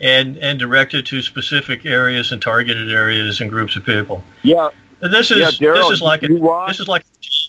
and 0.00 0.36
and 0.38 0.58
directed 0.58 1.06
to 1.06 1.22
specific 1.22 1.86
areas 1.86 2.32
and 2.32 2.42
targeted 2.42 2.90
areas 2.90 3.40
and 3.40 3.50
groups 3.50 3.76
of 3.76 3.84
people? 3.84 4.22
Yeah, 4.42 4.70
This 5.00 5.30
is 5.30 5.38
yeah, 5.38 5.50
Daryl, 5.50 5.88
this 5.88 5.90
is 5.90 6.02
like 6.02 6.22
a, 6.22 6.28
this 6.68 6.80
is 6.80 6.88
like 6.88 7.04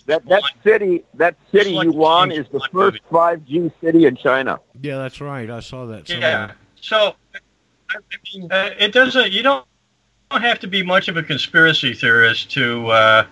that 0.06 0.24
that 0.26 0.42
city 0.64 1.04
that 1.14 1.36
city 1.52 1.72
like 1.72 1.86
you 1.86 1.92
the 1.92 1.98
want 1.98 2.32
is 2.32 2.46
the 2.52 2.60
first 2.72 3.00
5G 3.10 3.72
city 3.80 4.06
in 4.06 4.16
China. 4.16 4.60
Yeah, 4.80 4.98
that's 4.98 5.20
right. 5.20 5.50
I 5.50 5.60
saw 5.60 5.86
that. 5.86 6.08
Yeah. 6.08 6.52
So, 6.80 7.14
I 7.90 7.98
mean, 8.34 8.50
uh, 8.50 8.70
it 8.78 8.92
doesn't. 8.92 9.32
You 9.32 9.42
don't 9.42 9.66
don't 10.30 10.42
have 10.42 10.60
to 10.60 10.66
be 10.66 10.82
much 10.82 11.08
of 11.08 11.16
a 11.16 11.22
conspiracy 11.22 11.94
theorist 11.94 12.50
to, 12.50 12.88
uh, 12.88 13.26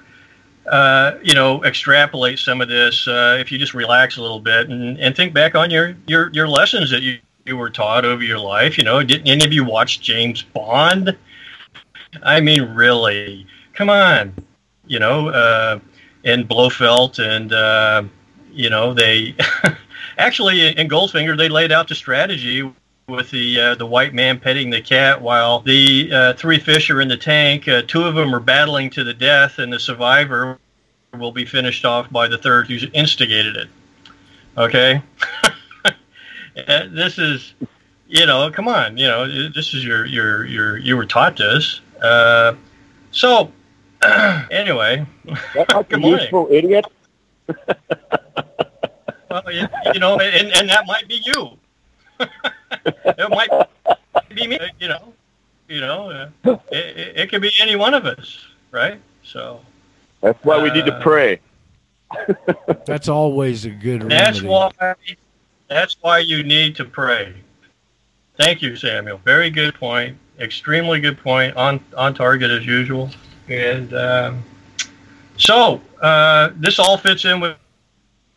uh, 0.67 1.13
you 1.23 1.35
know, 1.35 1.63
extrapolate 1.65 2.39
some 2.39 2.61
of 2.61 2.69
this. 2.69 3.09
Uh, 3.09 3.37
if 3.41 3.51
you 3.51 3.59
just 3.59 3.75
relax 3.75 4.17
a 4.17 4.23
little 4.23 4.41
bit 4.41 4.69
and, 4.69 4.99
and 4.99 5.17
think 5.17 5.35
back 5.35 5.55
on 5.55 5.71
your, 5.71 5.97
your 6.07 6.31
your 6.33 6.49
lessons 6.49 6.91
that 6.91 7.03
you 7.03 7.19
you 7.45 7.57
were 7.57 7.71
taught 7.71 8.05
over 8.05 8.23
your 8.23 8.39
life. 8.39 8.79
You 8.79 8.85
know, 8.85 9.03
didn't 9.03 9.29
any 9.29 9.45
of 9.45 9.53
you 9.53 9.65
watch 9.65 10.01
James 10.01 10.43
Bond? 10.43 11.17
I 12.23 12.41
mean, 12.41 12.63
really? 12.75 13.47
Come 13.75 13.91
on. 13.91 14.35
You 14.87 14.99
know, 14.99 15.29
uh, 15.29 15.81
in 16.25 16.47
Blofeld, 16.47 17.19
and 17.19 17.53
uh, 17.53 18.03
you 18.53 18.71
know 18.71 18.93
they 18.93 19.37
actually 20.19 20.77
in 20.77 20.89
Goldfinger 20.89 21.37
they 21.37 21.49
laid 21.49 21.71
out 21.71 21.89
the 21.89 21.95
strategy 21.95 22.71
with 23.07 23.31
the 23.31 23.61
uh, 23.61 23.75
the 23.77 23.87
white 23.87 24.15
man 24.15 24.41
petting 24.41 24.71
the 24.71 24.81
cat 24.81 25.21
while 25.23 25.61
the 25.61 26.11
uh, 26.13 26.33
three 26.35 26.59
fish 26.59 26.91
are 26.91 27.01
in 27.01 27.09
the 27.09 27.17
tank. 27.17 27.69
Uh, 27.69 27.83
two 27.87 28.05
of 28.05 28.15
them 28.15 28.35
are 28.35 28.41
battling 28.41 28.91
to 28.91 29.05
the 29.05 29.15
death, 29.15 29.59
and 29.59 29.73
the 29.73 29.79
survivor 29.79 30.59
will 31.19 31.33
be 31.33 31.45
finished 31.45 31.85
off 31.85 32.11
by 32.11 32.27
the 32.27 32.39
third 32.39 32.67
who's 32.67 32.85
instigated 32.93 33.57
it. 33.57 33.69
Okay, 34.57 35.03
Uh, 36.57 36.87
this 36.89 37.19
is 37.19 37.55
you 38.07 38.27
know 38.27 38.49
come 38.51 38.69
on 38.69 38.97
you 38.97 39.07
know 39.07 39.27
this 39.51 39.75
is 39.75 39.85
your 39.85 40.05
your 40.07 40.45
your 40.45 40.77
you 40.77 40.97
were 40.97 41.07
taught 41.07 41.37
this. 41.37 41.81
Uh, 42.01 42.55
so 43.11 43.51
anyway, 44.51 45.07
That 45.55 45.67
might 45.73 45.89
be 45.89 45.95
Good 45.95 46.01
morning. 46.03 46.21
useful, 46.21 46.49
idiot. 46.51 46.85
well, 49.31 49.43
you, 49.53 49.67
you 49.93 50.01
know, 50.01 50.19
and, 50.19 50.53
and 50.53 50.69
that 50.69 50.87
might 50.87 51.09
be 51.09 51.21
you. 51.25 51.51
it 52.21 53.31
might 53.31 53.51
be 54.35 54.47
me. 54.47 54.59
You 54.79 54.89
know, 54.89 55.13
you 55.69 55.81
know, 55.81 56.11
uh, 56.11 56.29
it, 56.71 56.97
it, 56.97 57.17
it 57.17 57.31
could 57.31 57.43
be 57.43 57.53
any 57.61 57.77
one 57.77 57.95
of 57.95 58.07
us, 58.07 58.39
right? 58.71 59.01
So 59.23 59.61
That's 60.21 60.43
why 60.45 60.63
we 60.63 60.71
need 60.71 60.87
to 60.87 60.95
Uh, 60.95 61.03
pray. 61.03 61.41
That's 62.87 63.09
always 63.09 63.65
a 63.65 63.71
good 63.71 64.03
that's 64.03 64.41
remedy. 64.43 64.49
why 64.79 64.95
that's 65.69 65.97
why 66.01 66.19
you 66.19 66.43
need 66.45 66.77
to 66.77 66.85
pray. 66.85 67.35
Thank 68.39 68.63
you, 68.63 68.77
Samuel. 68.77 69.19
Very 69.25 69.51
good 69.51 69.75
point. 69.75 70.17
Extremely 70.39 71.01
good 71.01 71.19
point. 71.19 71.57
On 71.57 71.81
on 71.97 72.15
target 72.15 72.51
as 72.53 72.65
usual. 72.67 73.11
And 73.49 73.93
um, 73.95 74.45
so 75.37 75.81
uh, 76.01 76.51
this 76.57 76.79
all 76.79 76.97
fits 76.97 77.25
in 77.25 77.41
with, 77.41 77.57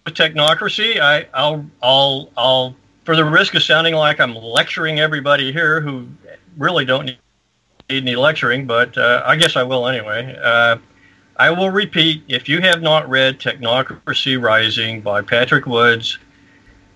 with 0.06 0.14
technocracy. 0.16 1.00
I, 1.00 1.28
I'll 1.34 1.66
I'll 1.82 2.30
I'll 2.36 2.76
for 3.06 3.16
the 3.16 3.26
risk 3.26 3.56
of 3.56 3.64
sounding 3.64 3.96
like 3.96 4.20
I'm 4.20 4.36
lecturing 4.36 5.00
everybody 5.00 5.52
here 5.52 5.80
who 5.80 6.08
really 6.58 6.86
don't 6.86 7.06
need 7.06 7.20
any 7.90 8.16
lecturing, 8.16 8.66
but 8.66 8.98
uh, 8.98 9.24
I 9.26 9.38
guess 9.38 9.56
I 9.56 9.64
will 9.64 9.88
anyway. 9.88 10.38
Uh, 10.42 10.78
I 11.38 11.52
will 11.52 11.70
repeat: 11.70 12.24
if 12.28 12.50
you 12.50 12.60
have 12.62 12.82
not 12.82 13.10
read 13.10 13.40
Technocracy 13.40 14.42
Rising 14.42 15.02
by 15.02 15.22
Patrick 15.22 15.66
Woods, 15.66 16.18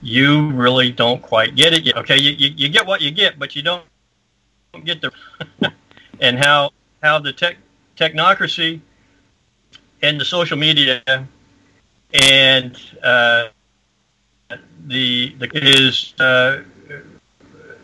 you 0.01 0.51
really 0.51 0.91
don't 0.91 1.21
quite 1.21 1.55
get 1.55 1.73
it 1.73 1.83
yet. 1.83 1.95
Okay, 1.97 2.19
you, 2.19 2.31
you, 2.31 2.53
you 2.57 2.69
get 2.69 2.85
what 2.85 3.01
you 3.01 3.11
get, 3.11 3.39
but 3.39 3.55
you 3.55 3.61
don't 3.61 3.85
get 4.83 5.01
the 5.01 5.11
and 6.19 6.37
how 6.37 6.71
how 7.03 7.19
the 7.19 7.31
tech 7.31 7.57
technocracy 7.97 8.81
and 10.01 10.19
the 10.19 10.25
social 10.25 10.57
media 10.57 11.01
and 12.13 12.77
uh, 13.03 13.47
the 14.87 15.35
the 15.39 15.49
is 15.53 16.13
uh, 16.19 16.61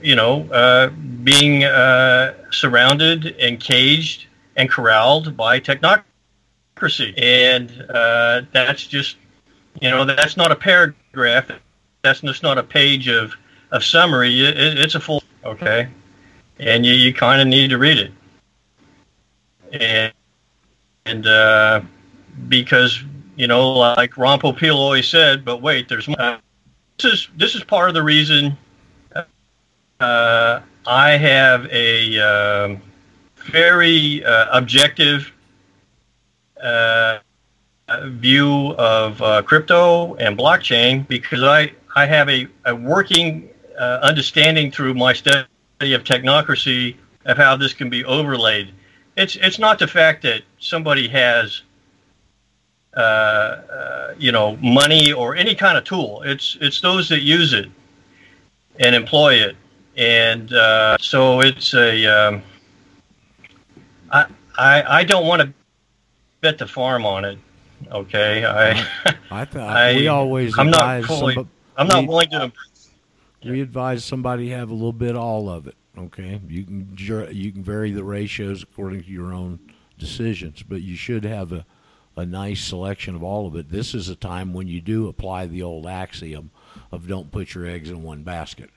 you 0.02 0.16
know 0.16 0.48
uh, 0.50 0.90
being 1.24 1.64
uh, 1.64 2.34
surrounded 2.52 3.36
and 3.40 3.60
caged 3.60 4.28
and 4.56 4.70
corralled 4.70 5.38
by 5.38 5.60
technocracy, 5.60 7.14
and 7.18 7.86
uh, 7.90 8.42
that's 8.52 8.86
just 8.86 9.18
you 9.80 9.90
know 9.90 10.06
that's 10.06 10.38
not 10.38 10.52
a 10.52 10.56
paragraph. 10.56 11.52
That's 12.02 12.22
just 12.22 12.44
not 12.44 12.58
a 12.58 12.64
page 12.64 13.08
of 13.08 13.34
of 13.72 13.84
summary. 13.84 14.42
It, 14.42 14.58
it's 14.80 14.96
a 14.96 15.00
full 15.00 15.24
okay, 15.44 15.88
and 16.60 16.86
you, 16.86 16.94
you 16.94 17.14
kind 17.14 17.42
of 17.42 17.48
need 17.48 17.70
to 17.70 17.78
read 17.78 18.00
it, 18.00 18.12
and 19.74 20.14
and 21.06 21.28
uh, 21.28 21.82
because 22.48 23.04
you 23.36 23.48
know 23.48 23.72
like 23.72 24.18
Ron 24.18 24.40
Popeil 24.40 24.76
always 24.76 25.08
said, 25.08 25.46
but 25.46 25.62
wait, 25.62 25.90
there's 25.90 26.08
more. 26.08 26.40
This 26.98 27.14
is 27.14 27.28
this 27.38 27.56
is 27.56 27.64
part 27.64 27.90
of 27.90 27.94
the 27.94 28.04
reason 28.04 28.58
uh, 30.00 30.62
I 30.86 31.12
have 31.12 31.66
a 31.72 32.20
um, 32.20 32.82
very 33.36 34.24
uh, 34.24 34.58
objective 34.58 35.32
uh, 36.62 37.20
view 38.06 38.74
of 38.78 39.22
uh, 39.22 39.42
crypto 39.44 40.16
and 40.16 40.38
blockchain 40.38 41.08
because 41.08 41.44
I, 41.44 41.72
I 41.96 42.06
have 42.06 42.30
a, 42.30 42.48
a 42.66 42.76
working 42.76 43.50
uh, 43.80 44.00
understanding 44.02 44.72
through 44.72 44.94
my 44.94 45.14
study 45.14 45.46
of 45.82 46.04
technocracy 46.04 46.96
of 47.26 47.38
how 47.38 47.56
this 47.56 47.74
can 47.74 47.90
be 47.90 48.04
overlaid. 48.06 48.74
It's 49.18 49.36
it's 49.38 49.58
not 49.60 49.80
the 49.80 49.88
fact 49.88 50.22
that 50.24 50.44
somebody 50.60 51.08
has 51.08 51.64
uh, 52.96 53.00
uh, 53.00 54.14
you 54.18 54.32
know 54.32 54.56
money 54.58 55.12
or 55.12 55.36
any 55.36 55.56
kind 55.56 55.78
of 55.78 55.84
tool. 55.84 56.22
It's 56.24 56.58
it's 56.62 56.80
those 56.82 57.10
that 57.10 57.22
use 57.22 57.54
it 57.54 57.70
and 58.80 58.96
employ 58.96 59.36
it, 59.36 59.56
and 59.98 60.54
uh, 60.54 60.98
so 61.00 61.42
it's 61.42 61.74
a. 61.74 62.06
Um, 62.06 62.42
I, 64.12 64.26
I 64.58 64.84
I 65.00 65.04
don't 65.04 65.26
want 65.28 65.42
to 65.42 65.52
bet 66.42 66.58
the 66.60 66.68
farm 66.68 67.06
on 67.06 67.26
it. 67.26 67.38
Okay, 67.92 68.46
I 68.46 68.72
I 69.32 69.46
thought 69.46 69.70
I- 69.76 69.96
we 69.96 70.08
always 70.08 70.58
I'm 70.58 70.70
not 70.70 71.04
fully- 71.06 71.34
somebody, 71.34 71.50
I'm 71.76 71.88
not 71.88 72.02
We- 72.04 72.08
willing 72.08 72.30
to. 72.32 72.52
we 73.46 73.62
advise 73.62 74.04
somebody 74.06 74.50
have 74.50 74.70
a 74.70 74.74
little 74.74 74.94
bit 74.94 75.16
all 75.16 75.50
of 75.50 75.68
it. 75.68 75.76
Okay, 75.98 76.40
you 76.48 76.64
can 76.64 76.96
you 77.32 77.52
can 77.52 77.64
vary 77.64 77.92
the 77.92 78.04
ratios 78.04 78.62
according 78.62 79.04
to 79.04 79.10
your 79.10 79.34
own 79.34 79.60
decisions, 79.98 80.62
but 80.62 80.82
you 80.82 80.96
should 80.96 81.24
have 81.24 81.52
a 81.52 81.66
a 82.18 82.26
nice 82.26 82.64
selection 82.64 83.16
of 83.16 83.24
all 83.24 83.46
of 83.46 83.56
it. 83.56 83.70
This 83.70 83.94
is 83.94 84.10
a 84.10 84.16
time 84.16 84.54
when 84.54 84.68
you 84.68 84.82
do 84.82 85.08
apply 85.08 85.46
the 85.46 85.62
old 85.62 85.86
axiom 85.86 86.50
of 86.92 87.08
don't 87.08 87.32
put 87.32 87.54
your 87.54 87.68
eggs 87.68 87.90
in 87.90 88.02
one 88.02 88.24
basket. 88.24 88.72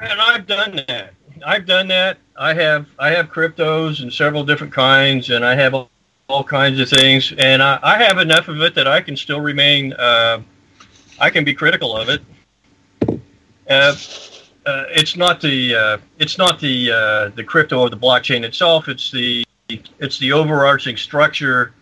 And 0.00 0.20
I've 0.20 0.46
done 0.46 0.82
that. 0.88 1.12
I've 1.44 1.66
done 1.66 1.88
that. 1.88 2.18
I 2.36 2.54
have 2.54 2.86
I 2.98 3.10
have 3.10 3.28
cryptos 3.28 4.02
and 4.02 4.12
several 4.12 4.42
different 4.42 4.72
kinds, 4.72 5.30
and 5.30 5.44
I 5.44 5.54
have 5.54 5.74
all, 5.74 5.90
all 6.28 6.42
kinds 6.42 6.80
of 6.80 6.88
things, 6.88 7.32
and 7.38 7.62
I, 7.62 7.78
I 7.82 8.02
have 8.02 8.18
enough 8.18 8.48
of 8.48 8.60
it 8.62 8.74
that 8.74 8.88
I 8.88 9.00
can 9.00 9.16
still 9.16 9.40
remain. 9.40 9.92
Uh, 9.92 10.40
I 11.20 11.30
can 11.30 11.44
be 11.44 11.54
critical 11.54 11.94
of 11.96 12.08
it. 12.08 12.22
Uh, 13.68 13.94
uh, 14.66 14.84
it's 14.88 15.16
not 15.16 15.40
the 15.40 15.74
uh, 15.74 15.98
it's 16.18 16.38
not 16.38 16.60
the 16.60 16.90
uh, 16.90 17.28
the 17.30 17.44
crypto 17.44 17.80
or 17.80 17.90
the 17.90 17.96
blockchain 17.96 18.44
itself. 18.44 18.88
It's 18.88 19.10
the 19.10 19.44
it's 19.68 20.18
the 20.18 20.32
overarching 20.32 20.96
structure 20.96 21.72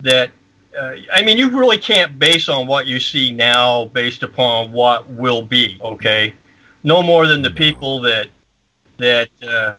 that 0.00 0.30
uh, 0.78 0.96
I 1.12 1.22
mean, 1.22 1.36
you 1.36 1.50
really 1.50 1.78
can't 1.78 2.18
base 2.18 2.48
on 2.48 2.66
what 2.66 2.86
you 2.86 3.00
see 3.00 3.32
now 3.32 3.86
based 3.86 4.22
upon 4.22 4.72
what 4.72 5.08
will 5.10 5.42
be. 5.42 5.78
Okay, 5.82 6.34
no 6.84 7.02
more 7.02 7.26
than 7.26 7.42
the 7.42 7.50
people 7.50 8.00
that 8.00 8.28
that 8.98 9.28
uh, 9.42 9.74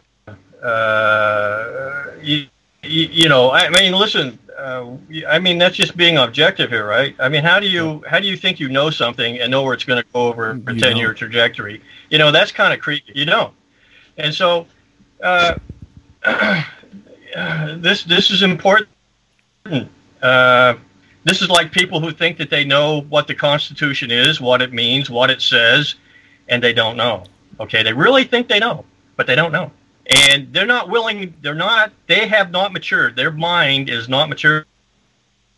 uh, 0.64 2.04
you, 2.22 2.46
you 2.82 3.28
know. 3.28 3.50
I 3.50 3.68
mean, 3.70 3.92
listen. 3.92 4.38
Uh, 4.58 4.96
I 5.28 5.38
mean, 5.38 5.58
that's 5.58 5.76
just 5.76 5.96
being 5.96 6.18
objective 6.18 6.70
here, 6.70 6.86
right? 6.86 7.14
I 7.18 7.28
mean, 7.28 7.42
how 7.42 7.58
do 7.58 7.68
you 7.68 8.02
how 8.08 8.20
do 8.20 8.26
you 8.26 8.36
think 8.36 8.60
you 8.60 8.68
know 8.68 8.90
something 8.90 9.38
and 9.40 9.50
know 9.50 9.62
where 9.62 9.74
it's 9.74 9.84
going 9.84 10.02
to 10.02 10.08
go 10.12 10.26
over 10.26 10.50
a 10.66 10.74
ten 10.74 10.96
year 10.96 11.14
trajectory? 11.14 11.82
You 12.10 12.18
know, 12.18 12.30
that's 12.30 12.52
kind 12.52 12.72
of 12.72 12.80
creepy. 12.80 13.12
You 13.14 13.24
don't, 13.24 13.54
and 14.16 14.34
so. 14.34 14.66
Uh, 15.22 15.54
this 17.76 18.04
this 18.04 18.30
is 18.30 18.42
important. 18.42 18.88
Uh, 20.22 20.74
this 21.24 21.42
is 21.42 21.48
like 21.48 21.72
people 21.72 22.00
who 22.00 22.12
think 22.12 22.38
that 22.38 22.50
they 22.50 22.64
know 22.64 23.02
what 23.02 23.26
the 23.26 23.34
Constitution 23.34 24.10
is, 24.10 24.40
what 24.40 24.62
it 24.62 24.72
means, 24.72 25.08
what 25.08 25.30
it 25.30 25.40
says, 25.40 25.96
and 26.48 26.62
they 26.62 26.72
don't 26.72 26.96
know. 26.96 27.24
Okay, 27.60 27.82
they 27.82 27.92
really 27.92 28.24
think 28.24 28.48
they 28.48 28.58
know, 28.58 28.84
but 29.16 29.26
they 29.26 29.34
don't 29.34 29.52
know, 29.52 29.70
and 30.06 30.52
they're 30.52 30.66
not 30.66 30.88
willing. 30.88 31.34
They're 31.40 31.54
not. 31.54 31.92
They 32.06 32.26
have 32.28 32.50
not 32.50 32.72
matured. 32.72 33.16
Their 33.16 33.30
mind 33.30 33.88
is 33.88 34.08
not 34.08 34.28
mature 34.28 34.66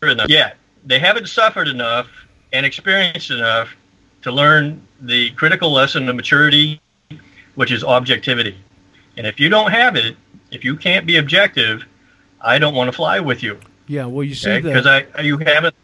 enough 0.01 0.29
yet. 0.29 0.57
They 0.85 0.99
haven't 0.99 1.27
suffered 1.27 1.67
enough 1.67 2.07
and 2.53 2.65
experienced 2.65 3.31
enough 3.31 3.75
to 4.21 4.31
learn 4.31 4.81
the 5.01 5.31
critical 5.31 5.71
lesson 5.71 6.07
of 6.09 6.15
maturity, 6.15 6.79
which 7.55 7.71
is 7.71 7.83
objectivity. 7.83 8.57
And 9.17 9.25
if 9.25 9.39
you 9.39 9.49
don't 9.49 9.71
have 9.71 9.95
it, 9.95 10.15
if 10.51 10.63
you 10.63 10.75
can't 10.75 11.05
be 11.05 11.17
objective, 11.17 11.83
I 12.41 12.59
don't 12.59 12.75
want 12.75 12.87
to 12.87 12.91
fly 12.91 13.19
with 13.19 13.41
you 13.41 13.59
Yeah, 13.87 14.05
well, 14.05 14.23
you 14.23 14.35
see 14.35 14.61
because 14.61 14.83
that 14.85 15.07
I 15.15 15.21
you 15.21 15.37
haven't, 15.37 15.75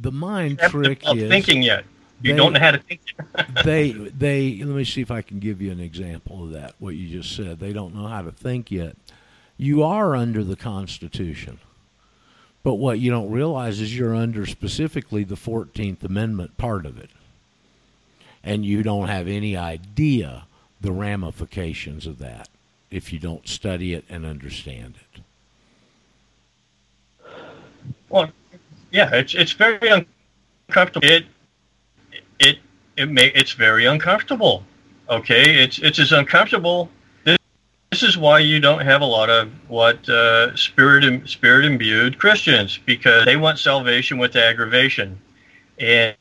the 0.00 0.12
mind 0.12 0.58
trick 0.58 1.02
is 1.06 1.28
thinking 1.28 1.62
yet. 1.62 1.84
You 2.22 2.32
they- 2.32 2.36
don't 2.36 2.52
know 2.52 2.60
how 2.60 2.72
to 2.72 2.78
think. 2.78 3.00
they 3.64 3.92
they 3.92 4.58
let 4.58 4.76
me 4.76 4.84
see 4.84 5.00
if 5.00 5.10
I 5.10 5.22
can 5.22 5.38
give 5.38 5.60
you 5.62 5.70
an 5.70 5.80
example 5.80 6.44
of 6.44 6.50
that. 6.52 6.74
What 6.78 6.94
you 6.94 7.08
just 7.08 7.34
said, 7.34 7.58
they 7.60 7.72
don't 7.72 7.94
know 7.94 8.06
how 8.06 8.22
to 8.22 8.32
think 8.32 8.70
yet. 8.70 8.96
You 9.56 9.82
are 9.82 10.14
under 10.14 10.44
the 10.44 10.56
Constitution, 10.56 11.58
but 12.62 12.74
what 12.74 12.98
you 13.00 13.10
don't 13.10 13.30
realize 13.30 13.80
is 13.80 13.96
you're 13.96 14.14
under 14.14 14.46
specifically 14.46 15.24
the 15.24 15.36
Fourteenth 15.36 16.04
Amendment 16.04 16.56
part 16.56 16.86
of 16.86 16.98
it, 16.98 17.10
and 18.44 18.64
you 18.64 18.82
don't 18.82 19.08
have 19.08 19.26
any 19.28 19.56
idea 19.56 20.44
the 20.80 20.92
ramifications 20.92 22.06
of 22.06 22.18
that 22.18 22.48
if 22.90 23.12
you 23.12 23.18
don't 23.18 23.48
study 23.48 23.94
it 23.94 24.04
and 24.08 24.24
understand 24.24 24.94
it. 25.14 25.20
Well, 28.08 28.30
yeah, 28.90 29.14
it's 29.14 29.34
it's 29.34 29.52
very 29.52 30.06
uncomfortable. 30.68 31.06
It 31.06 31.26
it 32.38 32.58
it 32.96 33.10
may 33.10 33.28
it's 33.28 33.52
very 33.52 33.86
uncomfortable. 33.86 34.64
Okay, 35.08 35.62
it's 35.62 35.78
it's 35.78 35.98
as 35.98 36.12
uncomfortable. 36.12 36.90
This, 37.24 37.38
this 37.90 38.02
is 38.02 38.18
why 38.18 38.40
you 38.40 38.60
don't 38.60 38.82
have 38.82 39.00
a 39.00 39.06
lot 39.06 39.30
of 39.30 39.50
what 39.68 40.06
uh, 40.08 40.54
spirit 40.56 41.28
spirit 41.28 41.64
imbued 41.64 42.18
Christians 42.18 42.78
because 42.84 43.24
they 43.24 43.36
want 43.36 43.58
salvation 43.58 44.18
with 44.18 44.36
aggravation, 44.36 45.18
and 45.78 46.14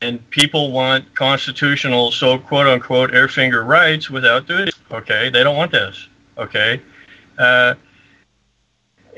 and 0.00 0.28
people 0.30 0.72
want 0.72 1.14
constitutional 1.14 2.10
so 2.10 2.38
quote 2.38 2.66
unquote 2.66 3.14
air 3.14 3.28
finger 3.28 3.64
rights 3.64 4.10
without 4.10 4.46
doing. 4.46 4.68
It. 4.68 4.74
Okay, 4.90 5.30
they 5.30 5.42
don't 5.42 5.56
want 5.56 5.72
this. 5.72 6.08
Okay, 6.38 6.80
uh, 7.38 7.74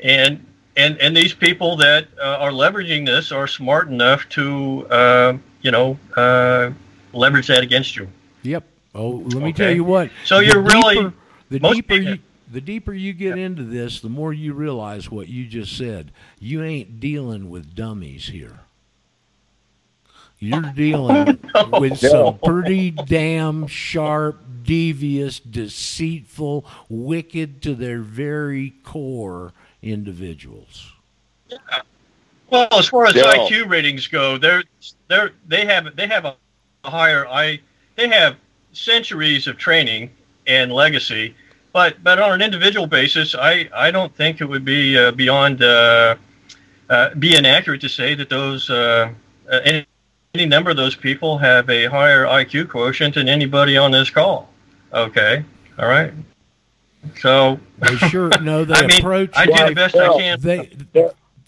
and 0.03 0.45
and 0.75 0.97
and 0.99 1.15
these 1.15 1.33
people 1.33 1.75
that 1.77 2.07
uh, 2.19 2.37
are 2.39 2.51
leveraging 2.51 3.05
this 3.05 3.31
are 3.31 3.47
smart 3.47 3.89
enough 3.89 4.27
to 4.29 4.87
uh, 4.89 5.37
you 5.61 5.71
know 5.71 5.97
uh, 6.15 6.71
leverage 7.13 7.47
that 7.47 7.63
against 7.63 7.95
you. 7.95 8.07
Yep. 8.43 8.63
Oh, 8.95 9.09
let 9.09 9.33
me 9.35 9.49
Okay. 9.49 9.51
tell 9.51 9.71
you 9.71 9.83
what. 9.83 10.09
So 10.25 10.39
you're 10.39 10.61
really- 10.61 11.11
the 11.49 11.59
deeper 11.59 11.95
people- 11.95 12.13
you 12.13 12.19
the 12.51 12.61
deeper 12.61 12.93
you 12.93 13.13
get 13.13 13.37
into 13.37 13.63
this, 13.63 13.99
the 14.01 14.09
more 14.09 14.33
you 14.33 14.53
realize 14.53 15.11
what 15.11 15.27
you 15.29 15.45
just 15.45 15.77
said. 15.77 16.11
You 16.39 16.63
ain't 16.63 16.99
dealing 16.99 17.51
with 17.51 17.75
dummies 17.75 18.25
here. 18.29 18.61
You're 20.39 20.71
dealing 20.75 21.37
with 21.73 21.97
some 21.99 22.39
pretty 22.39 22.89
damn 22.89 23.67
sharp, 23.67 24.41
devious, 24.63 25.39
deceitful, 25.39 26.65
wicked 26.89 27.61
to 27.63 27.75
their 27.75 27.99
very 27.99 28.71
core 28.83 29.53
individuals. 29.83 30.93
Well, 32.51 32.67
as 32.71 32.87
far 32.87 33.05
as 33.05 33.13
Daryl. 33.13 33.47
IQ 33.47 33.69
ratings 33.69 34.07
go, 34.07 34.37
they're 34.37 34.63
they're 35.07 35.31
they 35.47 35.65
have 35.65 35.95
they 35.95 36.07
have 36.07 36.25
a 36.25 36.35
higher 36.83 37.27
I 37.27 37.59
they 37.95 38.07
have 38.07 38.35
centuries 38.73 39.47
of 39.47 39.57
training 39.57 40.09
and 40.47 40.71
legacy, 40.71 41.35
but 41.73 42.01
but 42.03 42.19
on 42.19 42.31
an 42.33 42.41
individual 42.41 42.87
basis, 42.87 43.35
I 43.35 43.69
I 43.73 43.91
don't 43.91 44.13
think 44.15 44.41
it 44.41 44.45
would 44.45 44.65
be 44.65 44.97
uh, 44.97 45.11
beyond 45.11 45.61
uh, 45.61 46.15
uh, 46.89 47.13
be 47.15 47.35
inaccurate 47.35 47.81
to 47.81 47.89
say 47.89 48.15
that 48.15 48.29
those 48.29 48.69
uh, 48.69 49.11
uh, 49.51 49.59
any 49.63 49.85
any 50.35 50.45
number 50.45 50.69
of 50.71 50.77
those 50.77 50.95
people 50.95 51.37
have 51.37 51.69
a 51.69 51.85
higher 51.85 52.25
IQ 52.25 52.69
quotient 52.69 53.15
than 53.15 53.27
anybody 53.27 53.77
on 53.77 53.91
this 53.91 54.09
call. 54.09 54.49
Okay, 54.93 55.43
all 55.77 55.87
right. 55.87 56.13
So 57.19 57.59
They 57.79 57.95
sure 57.97 58.35
no. 58.41 58.65
They 58.65 58.75
I 58.75 58.87
mean, 58.87 58.99
approach. 58.99 59.31
I 59.35 59.47
do 59.47 59.63
the 59.65 59.71
Why, 59.71 59.73
best 59.73 59.99
I 59.99 60.09
can. 60.17 60.39
they 60.41 60.69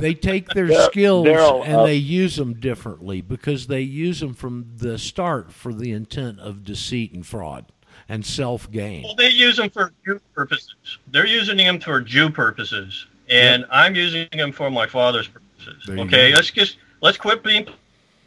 they 0.02 0.14
take 0.14 0.50
their 0.50 0.68
Dar- 0.68 0.84
skills 0.90 1.28
Daryl, 1.28 1.64
and 1.66 1.76
uh, 1.78 1.86
they 1.86 1.96
use 1.96 2.36
them 2.36 2.54
differently 2.60 3.22
because 3.22 3.68
they 3.68 3.82
use 3.82 4.20
them 4.20 4.34
from 4.34 4.66
the 4.78 4.98
start 4.98 5.52
for 5.54 5.74
the 5.74 5.92
intent 5.92 6.40
of 6.40 6.64
deceit 6.64 7.14
and 7.14 7.26
fraud 7.26 7.66
and 8.10 8.26
self 8.26 8.70
gain. 8.72 9.04
Well, 9.04 9.16
they 9.16 9.30
use 9.30 9.58
them 9.58 9.70
for 9.70 9.94
Jew 10.06 10.20
purposes. 10.36 10.76
They're 11.08 11.26
using 11.26 11.58
them 11.58 11.80
for 11.80 12.02
Jew 12.02 12.30
purposes, 12.30 13.06
and 13.30 13.66
I'm 13.72 13.96
using 13.96 14.28
them 14.32 14.52
for 14.52 14.70
my 14.70 14.88
father's 14.88 15.28
purposes. 15.28 15.84
There 15.88 16.00
Okay, 16.00 16.34
let's 16.34 16.52
just 16.52 16.78
let's 17.02 17.18
quit 17.18 17.44
being 17.44 17.68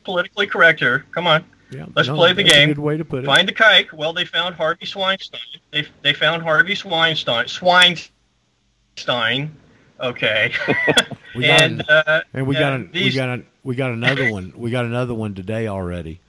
politically 0.04 0.46
correct 0.46 0.80
here. 0.80 1.04
Come 1.12 1.26
on, 1.26 1.44
Yeah, 1.70 1.86
Let's 1.96 2.08
play 2.08 2.32
the 2.32 2.42
that's 2.42 2.54
game. 2.54 2.70
A 2.70 2.74
good 2.74 2.80
way 2.82 2.96
to 2.96 3.04
put 3.04 3.24
it. 3.24 3.26
find 3.26 3.48
the 3.48 3.52
kike. 3.52 3.92
Well, 3.92 4.12
they 4.12 4.24
found 4.24 4.54
Harvey 4.54 4.86
Sweinstein. 4.86 5.38
They 5.72 5.86
they 6.02 6.12
found 6.14 6.42
Harvey 6.42 6.74
Sweinstein. 6.74 7.46
Sweinstein. 8.96 9.50
Okay, 10.04 10.52
We 11.34 11.46
got 11.46 11.62
and 11.62 11.80
an- 11.80 11.86
uh, 11.88 12.20
and 12.32 12.46
we 12.46 12.56
uh, 12.56 12.60
got 12.60 12.72
an, 12.74 12.90
we 12.92 13.12
got 13.12 13.28
an, 13.28 13.46
we 13.62 13.74
got 13.74 13.90
another 13.90 14.30
one. 14.30 14.52
We 14.56 14.70
got 14.70 14.84
another 14.84 15.14
one 15.14 15.34
today 15.34 15.66
already. 15.66 16.20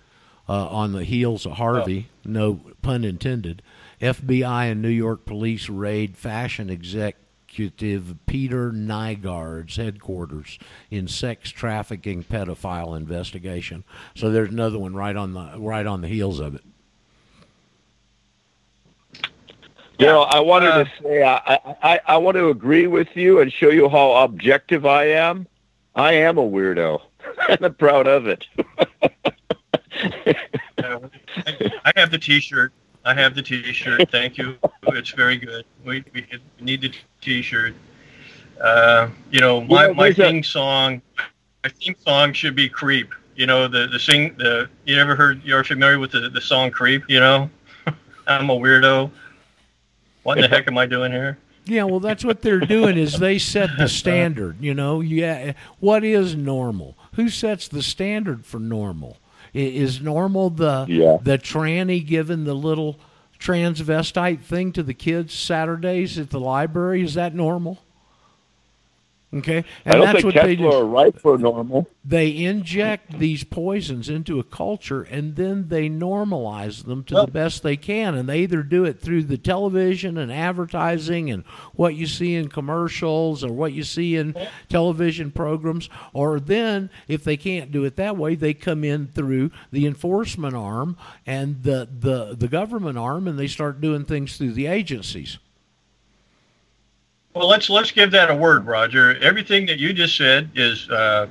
Uh, 0.48 0.68
on 0.68 0.92
the 0.92 1.04
heels 1.04 1.48
of 1.48 1.54
Harvey, 1.54 2.10
no 2.24 2.62
pun 2.84 3.04
intended. 3.04 3.64
FBI 4.00 4.72
and 4.72 4.80
New 4.82 4.90
York 4.90 5.26
police 5.26 5.70
raid 5.70 6.16
fashion 6.18 6.70
executive 6.70 8.16
Peter 8.28 8.72
Nygard's 8.72 9.78
headquarters 9.78 10.60
in 10.92 11.08
sex 11.08 11.50
trafficking 11.50 12.24
pedophile 12.24 12.96
investigation. 12.96 13.84
So 14.14 14.30
there's 14.30 14.52
another 14.52 14.78
one 14.78 14.94
right 14.94 15.16
on 15.16 15.34
the 15.34 15.54
right 15.58 15.86
on 15.88 16.02
the 16.02 16.08
heels 16.08 16.40
of 16.40 16.54
it. 16.56 16.62
Daryl, 19.98 20.28
I 20.30 20.40
wanted 20.40 20.70
Uh, 20.70 20.84
to 20.84 20.90
say 21.02 21.24
I, 21.24 21.60
I 21.84 22.00
I 22.08 22.18
want 22.18 22.36
to 22.38 22.50
agree 22.50 22.88
with 22.88 23.16
you 23.16 23.40
and 23.42 23.52
show 23.52 23.70
you 23.70 23.88
how 23.90 24.12
objective 24.12 24.86
I 24.86 25.06
am. 25.06 25.48
I 25.96 26.14
am 26.14 26.38
a 26.38 26.44
weirdo, 26.44 27.02
and 27.50 27.64
I'm 27.66 27.74
proud 27.76 28.08
of 28.08 28.28
it. 28.28 28.46
I 30.78 31.94
have 31.96 32.12
the 32.12 32.20
T-shirt. 32.20 32.74
I 33.06 33.14
have 33.14 33.36
the 33.36 33.42
T-shirt. 33.42 34.10
Thank 34.12 34.38
you. 34.38 34.58
It's 34.88 35.12
very 35.12 35.38
good. 35.38 35.66
We, 35.86 36.04
we 36.14 36.26
need 36.60 36.82
the 36.82 36.92
T-shirt. 37.22 37.74
Uh, 38.60 39.10
you 39.32 39.40
know, 39.40 39.62
my, 39.62 39.92
my 39.94 40.12
theme 40.12 40.44
song, 40.44 41.02
my 41.64 41.70
theme 41.70 41.96
song 42.06 42.34
should 42.34 42.56
be 42.56 42.68
"Creep." 42.70 43.10
You 43.36 43.46
know, 43.48 43.68
the 43.68 43.88
the 43.88 44.00
sing 44.00 44.36
the. 44.38 44.70
You 44.86 44.98
ever 44.98 45.16
heard? 45.16 45.44
You're 45.44 45.64
familiar 45.64 46.00
with 46.00 46.12
the 46.12 46.30
the 46.30 46.42
song 46.42 46.72
"Creep"? 46.72 47.04
You 47.10 47.20
know, 47.20 47.50
I'm 48.28 48.50
a 48.50 48.56
weirdo. 48.56 49.12
What 50.26 50.40
in 50.40 50.42
the 50.42 50.48
heck 50.48 50.68
am 50.68 50.76
I 50.76 50.88
doing 50.88 51.12
here? 51.12 51.38
Yeah, 51.66 51.84
well, 51.84 52.00
that's 52.00 52.26
what 52.26 52.42
they're 52.42 52.60
doing 52.60 52.98
is 52.98 53.20
they 53.20 53.38
set 53.38 53.70
the 53.78 53.88
standard. 53.88 54.58
You 54.60 54.74
know, 54.74 55.00
yeah. 55.02 55.54
What 55.80 56.04
is 56.04 56.36
normal? 56.36 56.98
Who 57.14 57.30
sets 57.30 57.68
the 57.68 57.84
standard 57.84 58.44
for 58.44 58.60
normal? 58.60 59.18
Is 59.54 60.02
normal 60.02 60.50
the 60.50 60.86
Yeah. 60.90 61.18
the 61.22 61.38
tranny 61.38 62.04
giving 62.06 62.44
the 62.44 62.56
little 62.56 63.00
transvestite 63.40 64.42
thing 64.42 64.72
to 64.74 64.82
the 64.82 64.96
kids 64.96 65.34
Saturdays 65.36 66.18
at 66.18 66.32
the 66.32 66.40
library? 66.40 67.04
Is 67.04 67.14
that 67.14 67.36
normal? 67.36 67.80
Okay, 69.34 69.66
and 69.84 69.96
I 69.96 69.98
don't 69.98 70.06
that's 70.06 70.22
think 70.22 70.36
what 70.36 70.46
they 70.46 70.56
do. 70.56 70.72
are 70.72 70.86
right 70.86 71.20
for 71.20 71.38
normal. 71.38 71.90
They 72.06 72.46
inject 72.46 73.20
these 73.20 73.44
poisons 73.44 74.08
into 74.08 74.40
a 74.40 74.44
culture 74.44 75.02
and 75.04 75.36
then 75.36 75.68
they 75.68 75.90
normalize 75.90 76.86
them 76.86 77.04
to 77.06 77.16
the 77.16 77.28
best 77.28 77.62
they 77.62 77.76
can. 77.76 78.16
And 78.16 78.30
they 78.30 78.42
either 78.42 78.64
do 78.64 78.86
it 78.86 79.02
through 79.02 79.24
the 79.24 79.38
television 79.38 80.18
and 80.18 80.32
advertising 80.32 81.32
and 81.32 81.44
what 81.74 81.96
you 81.96 82.08
see 82.08 82.36
in 82.36 82.48
commercials 82.48 83.44
or 83.44 83.52
what 83.52 83.74
you 83.74 83.84
see 83.84 84.16
in 84.16 84.36
television 84.70 85.32
programs, 85.32 85.90
or 86.14 86.40
then, 86.40 86.90
if 87.08 87.24
they 87.24 87.36
can't 87.36 87.72
do 87.72 87.84
it 87.84 87.96
that 87.98 88.16
way, 88.16 88.36
they 88.36 88.54
come 88.54 88.84
in 88.84 89.08
through 89.08 89.52
the 89.72 89.86
enforcement 89.86 90.56
arm 90.56 90.96
and 91.26 91.64
the, 91.64 91.90
the, 92.00 92.36
the 92.36 92.48
government 92.48 92.98
arm 92.98 93.28
and 93.28 93.38
they 93.38 93.48
start 93.48 93.82
doing 93.82 94.06
things 94.06 94.38
through 94.38 94.54
the 94.54 94.68
agencies. 94.68 95.40
Well, 97.36 97.50
let's 97.50 97.70
let's 97.70 97.92
give 97.92 98.12
that 98.12 98.32
a 98.32 98.36
word, 98.36 98.66
Roger. 98.66 99.18
Everything 99.18 99.66
that 99.66 99.78
you 99.78 99.92
just 99.92 100.16
said 100.16 100.50
is 100.56 100.90
uh, 100.90 101.28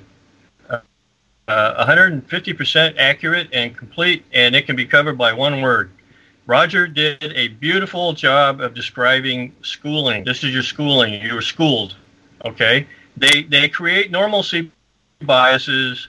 uh, 1.49 1.87
150% 1.87 2.99
accurate 2.99 3.49
and 3.55 3.75
complete, 3.75 4.23
and 4.35 4.55
it 4.55 4.67
can 4.67 4.77
be 4.77 4.85
covered 4.85 5.17
by 5.17 5.33
one 5.33 5.63
word. 5.63 5.91
Roger 6.47 6.87
did 6.87 7.33
a 7.35 7.49
beautiful 7.49 8.13
job 8.13 8.61
of 8.61 8.75
describing 8.75 9.55
schooling. 9.63 10.25
This 10.25 10.45
is 10.45 10.53
your 10.53 10.63
schooling. 10.63 11.23
You 11.23 11.37
were 11.37 11.43
schooled, 11.43 11.97
okay? 12.45 12.87
They 13.17 13.45
they 13.45 13.67
create 13.71 14.11
normalcy 14.11 14.71
biases 15.23 16.09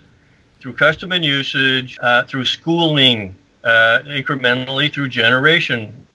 through 0.60 0.74
custom 0.74 1.14
and 1.14 1.24
usage, 1.24 1.98
uh, 2.02 2.24
through 2.24 2.44
schooling, 2.44 3.34
uh, 3.64 4.00
incrementally 4.08 4.92
through 4.92 5.08
generation. 5.08 6.06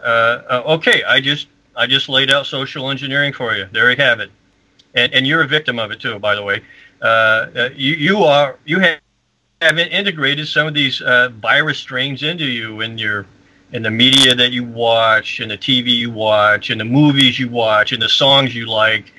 Uh, 0.00 0.42
uh, 0.48 0.62
okay, 0.66 1.02
I 1.02 1.20
just 1.20 1.48
I 1.76 1.86
just 1.86 2.08
laid 2.08 2.30
out 2.30 2.46
social 2.46 2.90
engineering 2.90 3.32
for 3.32 3.54
you. 3.54 3.66
There 3.72 3.90
you 3.90 3.96
have 3.96 4.20
it, 4.20 4.30
and 4.94 5.12
and 5.12 5.26
you're 5.26 5.42
a 5.42 5.48
victim 5.48 5.78
of 5.78 5.90
it 5.90 6.00
too, 6.00 6.18
by 6.18 6.34
the 6.34 6.42
way. 6.42 6.62
Uh, 7.02 7.04
uh, 7.04 7.70
you 7.74 7.94
you 7.94 8.24
are 8.24 8.58
you 8.64 8.78
have 8.80 9.00
have 9.60 9.78
integrated 9.78 10.46
some 10.46 10.66
of 10.66 10.74
these 10.74 11.00
uh, 11.00 11.30
virus 11.40 11.78
strains 11.78 12.22
into 12.22 12.44
you 12.44 12.80
in 12.80 12.98
your 12.98 13.26
in 13.72 13.82
the 13.82 13.90
media 13.90 14.34
that 14.34 14.52
you 14.52 14.62
watch, 14.64 15.40
and 15.40 15.50
the 15.50 15.58
TV 15.58 15.88
you 15.88 16.10
watch, 16.10 16.70
and 16.70 16.80
the 16.80 16.84
movies 16.84 17.38
you 17.38 17.48
watch, 17.48 17.92
and 17.92 18.00
the 18.00 18.08
songs 18.08 18.54
you 18.54 18.66
like, 18.66 19.12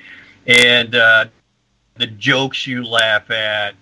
and 0.46 0.94
uh, 0.94 1.26
the 1.96 2.06
jokes 2.06 2.66
you 2.66 2.84
laugh 2.84 3.30
at. 3.30 3.74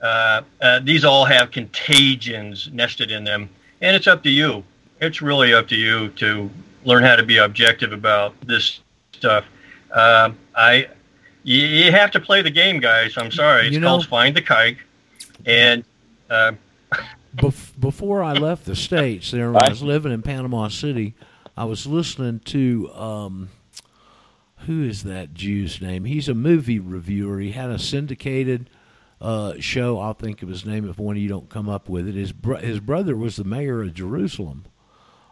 Uh, 0.00 0.42
uh, 0.60 0.80
these 0.80 1.04
all 1.04 1.24
have 1.24 1.50
contagions 1.50 2.70
nested 2.72 3.10
in 3.10 3.24
them, 3.24 3.50
and 3.80 3.96
it's 3.96 4.06
up 4.06 4.22
to 4.22 4.30
you. 4.30 4.62
It's 5.00 5.20
really 5.20 5.52
up 5.52 5.68
to 5.68 5.76
you 5.76 6.08
to 6.10 6.50
learn 6.84 7.02
how 7.02 7.16
to 7.16 7.22
be 7.22 7.38
objective 7.38 7.92
about 7.92 8.34
this 8.46 8.80
stuff. 9.12 9.44
Um, 9.92 10.38
I, 10.54 10.88
you, 11.42 11.58
you 11.66 11.92
have 11.92 12.10
to 12.12 12.20
play 12.20 12.42
the 12.42 12.50
game, 12.50 12.80
guys. 12.80 13.14
I'm 13.16 13.30
sorry. 13.30 13.66
It's 13.66 13.74
You 13.74 13.80
know- 13.80 13.88
called 13.88 14.06
Find 14.06 14.36
the 14.36 14.42
Kike, 14.42 14.78
and 15.46 15.84
uh, 16.28 16.52
Bef- 17.36 17.78
before 17.78 18.22
I 18.22 18.32
left 18.32 18.64
the 18.64 18.74
states, 18.76 19.30
there 19.30 19.52
when 19.52 19.62
I 19.62 19.68
was 19.68 19.82
living 19.82 20.12
in 20.12 20.22
Panama 20.22 20.68
City, 20.68 21.14
I 21.56 21.64
was 21.64 21.86
listening 21.86 22.40
to 22.46 22.90
um, 22.94 23.50
who 24.66 24.82
is 24.82 25.04
that 25.04 25.32
Jew's 25.34 25.80
name? 25.80 26.04
He's 26.04 26.28
a 26.28 26.34
movie 26.34 26.78
reviewer. 26.78 27.38
He 27.40 27.52
had 27.52 27.70
a 27.70 27.78
syndicated 27.78 28.68
uh, 29.20 29.54
show. 29.60 29.98
I'll 30.00 30.14
think 30.14 30.42
of 30.42 30.48
his 30.48 30.64
name 30.66 30.88
if 30.88 30.98
one 30.98 31.16
of 31.16 31.22
you 31.22 31.28
don't 31.28 31.48
come 31.48 31.68
up 31.68 31.88
with 31.88 32.08
it. 32.08 32.14
His 32.14 32.32
bro- 32.32 32.56
his 32.58 32.80
brother 32.80 33.16
was 33.16 33.36
the 33.36 33.44
mayor 33.44 33.82
of 33.82 33.94
Jerusalem, 33.94 34.64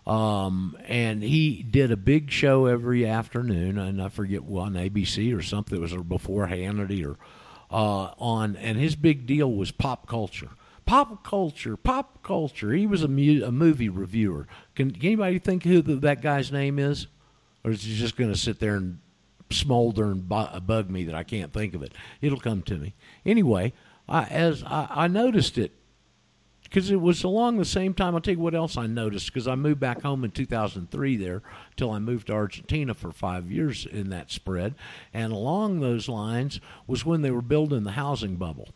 um, 0.09 0.75
and 0.87 1.23
he 1.23 1.63
did 1.63 1.93
a 1.93 1.97
big 1.97 2.31
show 2.31 2.65
every 2.65 3.07
afternoon, 3.07 3.77
and 3.77 4.03
I 4.03 4.09
forget 4.09 4.41
on 4.41 4.73
ABC 4.73 5.37
or 5.37 5.43
something. 5.43 5.77
It 5.77 5.83
was 5.83 5.95
before 5.95 6.49
Hannity 6.49 7.07
or 7.07 7.19
uh, 7.71 8.15
on, 8.19 8.57
and 8.57 8.79
his 8.79 8.97
big 8.97 9.27
deal 9.27 9.53
was 9.53 9.71
pop 9.71 10.07
culture. 10.07 10.49
Pop 10.87 11.23
culture, 11.23 11.77
pop 11.77 12.23
culture. 12.23 12.73
He 12.73 12.87
was 12.87 13.03
a, 13.03 13.09
mu- 13.09 13.45
a 13.45 13.53
movie 13.53 13.91
reviewer. 13.91 14.47
Can, 14.75 14.91
can 14.93 15.05
anybody 15.05 15.39
think 15.39 15.65
who 15.65 15.83
the, 15.83 15.97
that 15.97 16.23
guy's 16.23 16.51
name 16.51 16.79
is, 16.79 17.09
or 17.63 17.73
is 17.73 17.83
he 17.83 17.95
just 17.95 18.17
going 18.17 18.33
to 18.33 18.39
sit 18.39 18.59
there 18.61 18.77
and 18.77 19.01
smolder 19.51 20.07
and 20.07 20.27
bu- 20.27 20.61
bug 20.61 20.89
me 20.89 21.05
that 21.05 21.15
I 21.15 21.25
can't 21.25 21.53
think 21.53 21.75
of 21.75 21.83
it? 21.83 21.93
It'll 22.23 22.41
come 22.41 22.63
to 22.63 22.79
me 22.79 22.95
anyway. 23.27 23.75
I, 24.09 24.25
as 24.25 24.63
I, 24.63 24.87
I 24.91 25.09
noticed 25.09 25.59
it 25.59 25.73
because 26.69 26.91
it 26.91 27.01
was 27.01 27.25
along 27.25 27.57
the 27.57 27.65
same 27.65 27.95
time. 27.95 28.15
I'll 28.15 28.21
tell 28.21 28.35
you 28.35 28.41
what 28.41 28.55
else 28.55 28.77
I 28.77 28.87
noticed 28.87 29.27
because 29.27 29.49
I 29.49 29.55
moved 29.55 29.81
back 29.81 30.03
home 30.03 30.25
in 30.25 30.31
2003 30.31 31.17
there 31.17 31.43
till 31.77 31.91
I 31.91 31.99
moved 31.99 32.27
to 32.27 32.35
Argentina 32.35 32.95
for 32.95 33.11
five 33.11 33.51
years 33.51 33.87
in 33.87 34.11
that 34.11 34.31
spread. 34.31 34.75
And 35.15 35.33
along 35.33 35.81
those 35.81 36.09
lines 36.09 36.61
was 36.87 37.07
when 37.07 37.23
they 37.23 37.31
were 37.31 37.43
building 37.43 37.85
the 37.85 37.93
housing 37.93 38.37
bubble. 38.37 38.69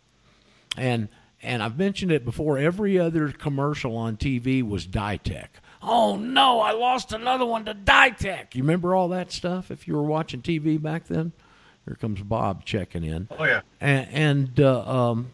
And 0.76 1.08
and 1.44 1.60
I've 1.60 1.76
mentioned 1.76 2.12
it 2.12 2.24
before, 2.24 2.56
every 2.56 2.98
other 2.98 3.32
commercial 3.32 3.96
on 3.96 4.16
TV 4.16 4.62
was 4.62 4.86
Ditech. 4.86 5.48
Oh 5.82 6.16
no, 6.16 6.60
I 6.60 6.70
lost 6.70 7.12
another 7.12 7.44
one 7.44 7.64
to 7.64 7.74
Ditech. 7.74 8.54
You 8.54 8.62
remember 8.62 8.94
all 8.94 9.08
that 9.08 9.32
stuff 9.32 9.70
if 9.70 9.88
you 9.88 9.94
were 9.94 10.04
watching 10.04 10.40
TV 10.40 10.80
back 10.80 11.08
then? 11.08 11.32
Here 11.84 11.96
comes 11.96 12.22
Bob 12.22 12.64
checking 12.64 13.02
in. 13.02 13.26
Oh 13.36 13.44
yeah. 13.44 13.62
And, 13.80 14.08
and 14.12 14.60
uh, 14.60 15.10
um, 15.10 15.32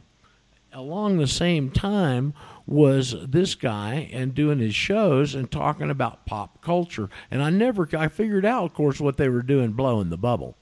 along 0.72 1.18
the 1.18 1.26
same 1.26 1.70
time 1.70 2.34
was 2.66 3.14
this 3.26 3.54
guy 3.54 4.10
and 4.12 4.34
doing 4.34 4.58
his 4.58 4.74
shows 4.74 5.34
and 5.34 5.50
talking 5.50 5.90
about 5.90 6.26
pop 6.26 6.60
culture. 6.60 7.08
And 7.30 7.42
I 7.42 7.50
never, 7.50 7.88
I 7.96 8.08
figured 8.08 8.44
out, 8.44 8.64
of 8.64 8.74
course, 8.74 9.00
what 9.00 9.16
they 9.16 9.28
were 9.28 9.42
doing, 9.42 9.72
blowing 9.72 10.10
the 10.10 10.18
bubble. 10.18 10.56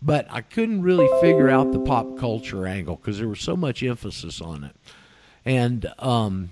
But 0.00 0.26
I 0.30 0.40
couldn't 0.40 0.82
really 0.82 1.08
figure 1.20 1.48
out 1.48 1.70
the 1.70 1.78
pop 1.78 2.18
culture 2.18 2.66
angle 2.66 2.96
because 2.96 3.18
there 3.18 3.28
was 3.28 3.40
so 3.40 3.56
much 3.56 3.82
emphasis 3.84 4.40
on 4.40 4.64
it. 4.64 4.74
And 5.44 5.86
um, 6.00 6.50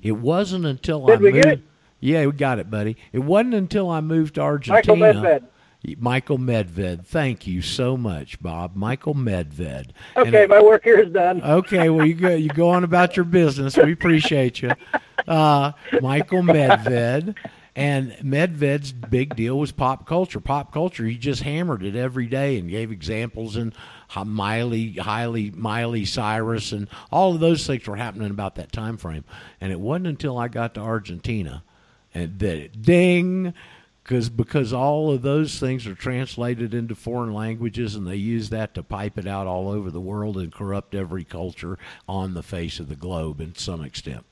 it 0.00 0.12
wasn't 0.12 0.64
until 0.64 1.06
Did 1.06 1.18
I 1.18 1.22
we 1.22 1.32
moved. 1.32 1.44
get 1.44 1.52
it? 1.54 1.62
Yeah, 2.00 2.26
we 2.26 2.32
got 2.32 2.60
it, 2.60 2.70
buddy. 2.70 2.96
It 3.12 3.18
wasn't 3.18 3.54
until 3.54 3.90
I 3.90 4.00
moved 4.00 4.36
to 4.36 4.40
Michael 4.40 5.02
Argentina. 5.02 5.12
Medved. 5.12 5.44
Michael 5.98 6.38
Medved. 6.38 7.06
Thank 7.06 7.46
you 7.46 7.62
so 7.62 7.96
much, 7.96 8.40
Bob. 8.42 8.76
Michael 8.76 9.14
Medved. 9.14 9.90
And 10.16 10.28
Okay, 10.28 10.46
my 10.46 10.62
work 10.62 10.84
here 10.84 10.98
is 11.00 11.12
done. 11.12 11.42
Okay, 11.42 11.90
well 11.90 12.06
you 12.06 12.14
go 12.14 12.34
you 12.34 12.48
go 12.48 12.70
on 12.70 12.84
about 12.84 13.16
your 13.16 13.24
business. 13.24 13.76
We 13.76 13.92
appreciate 13.92 14.62
you, 14.62 14.72
uh, 15.26 15.72
Michael 16.00 16.42
Medved. 16.42 17.34
And 17.76 18.10
Medved's 18.24 18.90
big 18.90 19.36
deal 19.36 19.56
was 19.56 19.70
pop 19.70 20.04
culture. 20.04 20.40
Pop 20.40 20.72
culture, 20.72 21.04
he 21.04 21.16
just 21.16 21.42
hammered 21.42 21.84
it 21.84 21.94
every 21.94 22.26
day 22.26 22.58
and 22.58 22.68
gave 22.68 22.90
examples 22.90 23.54
and 23.54 23.72
Miley, 24.16 24.94
highly 24.94 25.52
Miley 25.52 26.04
Cyrus, 26.04 26.72
and 26.72 26.88
all 27.12 27.34
of 27.34 27.40
those 27.40 27.64
things 27.66 27.86
were 27.86 27.94
happening 27.94 28.30
about 28.30 28.56
that 28.56 28.72
time 28.72 28.96
frame. 28.96 29.24
And 29.60 29.70
it 29.70 29.78
wasn't 29.78 30.08
until 30.08 30.38
I 30.38 30.48
got 30.48 30.74
to 30.74 30.80
Argentina 30.80 31.62
and 32.14 32.38
that 32.40 32.56
it 32.56 32.82
ding 32.82 33.54
because 34.08 34.30
because 34.30 34.72
all 34.72 35.10
of 35.10 35.20
those 35.20 35.60
things 35.60 35.86
are 35.86 35.94
translated 35.94 36.72
into 36.72 36.94
foreign 36.94 37.34
languages 37.34 37.94
and 37.94 38.06
they 38.06 38.16
use 38.16 38.48
that 38.48 38.72
to 38.72 38.82
pipe 38.82 39.18
it 39.18 39.26
out 39.26 39.46
all 39.46 39.68
over 39.68 39.90
the 39.90 40.00
world 40.00 40.38
and 40.38 40.50
corrupt 40.50 40.94
every 40.94 41.24
culture 41.24 41.78
on 42.08 42.32
the 42.32 42.42
face 42.42 42.80
of 42.80 42.88
the 42.88 42.96
globe 42.96 43.38
in 43.38 43.54
some 43.54 43.84
extent. 43.84 44.24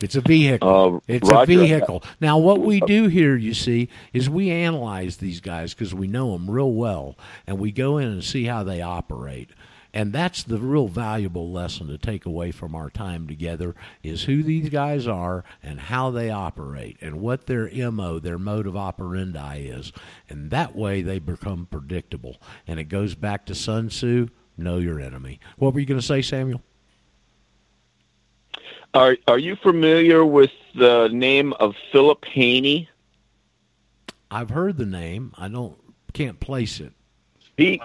It's 0.00 0.14
a 0.14 0.20
vehicle. 0.22 0.96
Uh, 0.96 1.00
it's 1.06 1.28
Roger. 1.28 1.52
a 1.52 1.56
vehicle. 1.56 2.04
Now, 2.20 2.38
what 2.38 2.60
we 2.60 2.80
do 2.80 3.08
here, 3.08 3.36
you 3.36 3.52
see, 3.52 3.88
is 4.12 4.30
we 4.30 4.50
analyze 4.50 5.16
these 5.16 5.40
guys 5.40 5.74
because 5.74 5.92
we 5.92 6.06
know 6.06 6.32
them 6.32 6.48
real 6.48 6.72
well, 6.72 7.16
and 7.48 7.58
we 7.58 7.72
go 7.72 7.98
in 7.98 8.06
and 8.06 8.22
see 8.22 8.44
how 8.44 8.62
they 8.62 8.80
operate. 8.80 9.50
And 9.94 10.12
that's 10.12 10.42
the 10.42 10.58
real 10.58 10.86
valuable 10.86 11.50
lesson 11.50 11.88
to 11.88 11.98
take 11.98 12.26
away 12.26 12.50
from 12.50 12.74
our 12.74 12.90
time 12.90 13.26
together 13.26 13.74
is 14.02 14.24
who 14.24 14.42
these 14.42 14.68
guys 14.68 15.06
are 15.06 15.44
and 15.62 15.80
how 15.80 16.10
they 16.10 16.30
operate 16.30 16.98
and 17.00 17.20
what 17.20 17.46
their 17.46 17.70
MO, 17.90 18.18
their 18.18 18.38
mode 18.38 18.66
of 18.66 18.76
operandi 18.76 19.58
is. 19.58 19.92
And 20.28 20.50
that 20.50 20.76
way 20.76 21.00
they 21.00 21.18
become 21.18 21.66
predictable. 21.70 22.36
And 22.66 22.78
it 22.78 22.84
goes 22.84 23.14
back 23.14 23.46
to 23.46 23.54
Sun 23.54 23.88
Tzu, 23.88 24.28
know 24.56 24.78
your 24.78 25.00
enemy. 25.00 25.40
What 25.56 25.72
were 25.72 25.80
you 25.80 25.86
going 25.86 26.00
to 26.00 26.06
say, 26.06 26.20
Samuel? 26.22 26.62
Are 28.94 29.16
Are 29.26 29.38
you 29.38 29.56
familiar 29.56 30.24
with 30.24 30.50
the 30.74 31.08
name 31.12 31.52
of 31.54 31.74
Philip 31.92 32.24
Haney? 32.26 32.88
I've 34.30 34.50
heard 34.50 34.76
the 34.76 34.86
name. 34.86 35.32
I 35.36 35.48
don't 35.48 35.78
can't 36.12 36.40
place 36.40 36.80
it. 36.80 36.92
He 37.58 37.82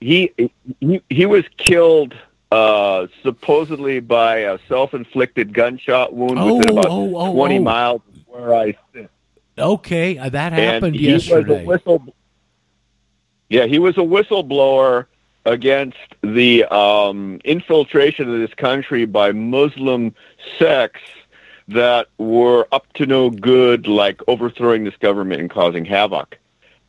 he 0.00 0.32
he, 0.80 1.02
he 1.08 1.24
was 1.24 1.44
killed 1.56 2.14
uh, 2.50 3.06
supposedly 3.22 4.00
by 4.00 4.38
a 4.38 4.58
self-inflicted 4.68 5.54
gunshot 5.54 6.12
wound 6.14 6.38
Oh, 6.38 6.56
within 6.56 6.78
about 6.78 6.90
oh, 6.90 7.16
oh, 7.16 7.32
20 7.32 7.58
oh. 7.58 7.62
miles 7.62 8.02
of 8.08 8.22
where 8.26 8.54
I 8.54 8.76
sit. 8.92 9.08
Okay, 9.56 10.18
uh, 10.18 10.28
that 10.30 10.52
And 10.52 10.62
happened 10.62 10.96
he 10.96 11.10
yesterday. 11.10 11.64
Was 11.64 11.80
a 11.80 11.90
whistle, 11.90 12.14
yeah, 13.48 13.66
he 13.66 13.78
was 13.78 13.96
a 13.96 14.00
whistleblower 14.00 15.06
against 15.44 15.96
the 16.22 16.64
um, 16.64 17.40
infiltration 17.44 18.32
of 18.32 18.40
this 18.40 18.54
country 18.54 19.04
by 19.06 19.30
Muslim 19.30 20.12
sects 20.58 21.00
that 21.68 22.08
were 22.18 22.66
up 22.72 22.92
to 22.94 23.06
no 23.06 23.30
good, 23.30 23.86
like 23.86 24.20
overthrowing 24.26 24.84
this 24.84 24.96
government 24.96 25.40
and 25.40 25.50
causing 25.50 25.84
havoc. 25.84 26.36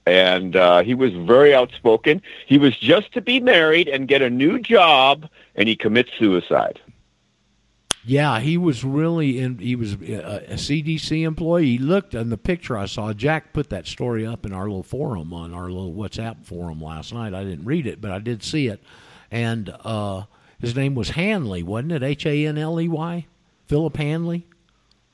And 0.05 0.55
uh, 0.55 0.81
he 0.81 0.95
was 0.95 1.13
very 1.13 1.53
outspoken. 1.53 2.21
He 2.47 2.57
was 2.57 2.75
just 2.77 3.11
to 3.13 3.21
be 3.21 3.39
married 3.39 3.87
and 3.87 4.07
get 4.07 4.21
a 4.21 4.29
new 4.29 4.59
job, 4.59 5.29
and 5.55 5.69
he 5.69 5.75
commits 5.75 6.09
suicide. 6.17 6.79
Yeah, 8.05 8.39
he 8.39 8.57
was 8.57 8.83
really 8.83 9.39
in. 9.39 9.59
He 9.59 9.75
was 9.75 9.93
a, 9.93 10.45
a 10.47 10.53
CDC 10.55 11.23
employee. 11.23 11.71
He 11.71 11.77
looked 11.77 12.15
in 12.15 12.29
the 12.29 12.37
picture 12.37 12.77
I 12.77 12.85
saw. 12.85 13.13
Jack 13.13 13.53
put 13.53 13.69
that 13.69 13.85
story 13.85 14.25
up 14.25 14.45
in 14.45 14.53
our 14.53 14.63
little 14.63 14.83
forum 14.83 15.33
on 15.33 15.53
our 15.53 15.69
little 15.69 15.93
WhatsApp 15.93 16.45
forum 16.45 16.81
last 16.81 17.13
night. 17.13 17.33
I 17.33 17.43
didn't 17.43 17.65
read 17.65 17.85
it, 17.85 18.01
but 18.01 18.09
I 18.09 18.19
did 18.19 18.41
see 18.41 18.67
it. 18.67 18.81
And 19.29 19.69
uh, 19.83 20.23
his 20.59 20.75
name 20.75 20.95
was 20.95 21.11
Hanley, 21.11 21.61
wasn't 21.61 21.91
it? 21.91 22.03
H 22.03 22.25
A 22.25 22.47
N 22.47 22.57
L 22.57 22.79
E 22.79 22.87
Y. 22.87 23.27
Philip 23.67 23.97
Hanley. 23.97 24.47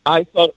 I 0.06 0.24
thought 0.24 0.56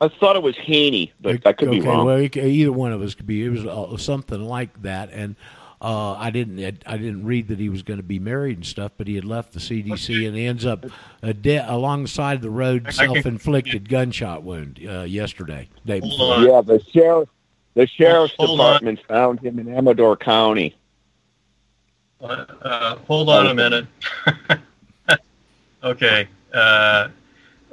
I 0.00 0.08
thought 0.08 0.34
it 0.34 0.42
was 0.42 0.56
Haney, 0.56 1.12
but 1.20 1.46
I 1.46 1.52
could 1.52 1.68
okay, 1.68 1.80
be 1.80 1.86
wrong. 1.86 2.06
Well, 2.06 2.18
either 2.20 2.72
one 2.72 2.92
of 2.92 3.02
us 3.02 3.14
could 3.14 3.26
be. 3.26 3.44
It 3.44 3.50
was 3.50 3.66
uh, 3.66 3.96
something 3.98 4.42
like 4.42 4.82
that, 4.82 5.10
and 5.12 5.36
uh, 5.82 6.12
I 6.14 6.30
didn't. 6.30 6.82
I 6.86 6.96
didn't 6.96 7.26
read 7.26 7.48
that 7.48 7.58
he 7.58 7.68
was 7.68 7.82
going 7.82 7.98
to 7.98 8.04
be 8.04 8.18
married 8.18 8.58
and 8.58 8.66
stuff, 8.66 8.92
but 8.96 9.06
he 9.06 9.14
had 9.14 9.24
left 9.24 9.52
the 9.52 9.60
CDC 9.60 10.26
and 10.26 10.36
he 10.36 10.46
ends 10.46 10.64
up 10.64 10.86
uh, 11.22 11.32
de- 11.32 11.56
alongside 11.56 12.40
the 12.40 12.50
road, 12.50 12.92
self-inflicted 12.92 13.88
gunshot 13.88 14.42
wound 14.42 14.80
uh, 14.88 15.02
yesterday. 15.02 15.68
Day 15.84 16.00
before. 16.00 16.40
Yeah, 16.40 16.62
the 16.62 16.82
sheriff, 16.92 17.28
the 17.74 17.86
sheriff's 17.86 18.34
Hold 18.38 18.60
on. 18.60 18.66
department 18.66 19.00
found 19.06 19.40
him 19.40 19.58
in 19.58 19.74
Amador 19.74 20.16
County. 20.16 20.76
Uh, 22.22 22.44
uh, 22.62 22.96
hold 23.06 23.30
on 23.30 23.46
a 23.46 23.54
minute. 23.54 23.86
okay. 25.84 26.28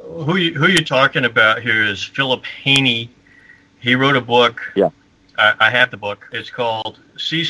Who 0.01 0.37
you, 0.37 0.53
who 0.53 0.67
you 0.67 0.83
talking 0.83 1.25
about 1.25 1.61
here 1.61 1.83
is 1.83 2.03
Philip 2.03 2.45
Haney. 2.45 3.09
He 3.79 3.95
wrote 3.95 4.15
a 4.15 4.21
book. 4.21 4.61
Yeah. 4.75 4.89
I, 5.37 5.53
I 5.59 5.69
have 5.69 5.91
the 5.91 5.97
book. 5.97 6.27
It's 6.31 6.49
called 6.49 6.99
"See 7.17 7.45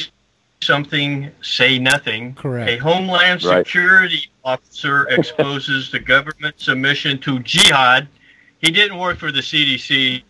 Something, 0.62 1.32
Say 1.42 1.80
Nothing." 1.80 2.34
Correct. 2.36 2.70
A 2.70 2.78
Homeland 2.78 3.44
Right. 3.44 3.66
Security 3.66 4.30
officer 4.44 5.08
exposes 5.10 5.92
the 5.92 6.00
government's 6.00 6.66
submission 6.66 7.20
to 7.20 7.40
jihad. 7.40 8.08
He 8.60 8.72
didn't 8.72 8.98
work 8.98 9.18
for 9.18 9.32
the 9.32 9.40
CDC. 9.42 10.24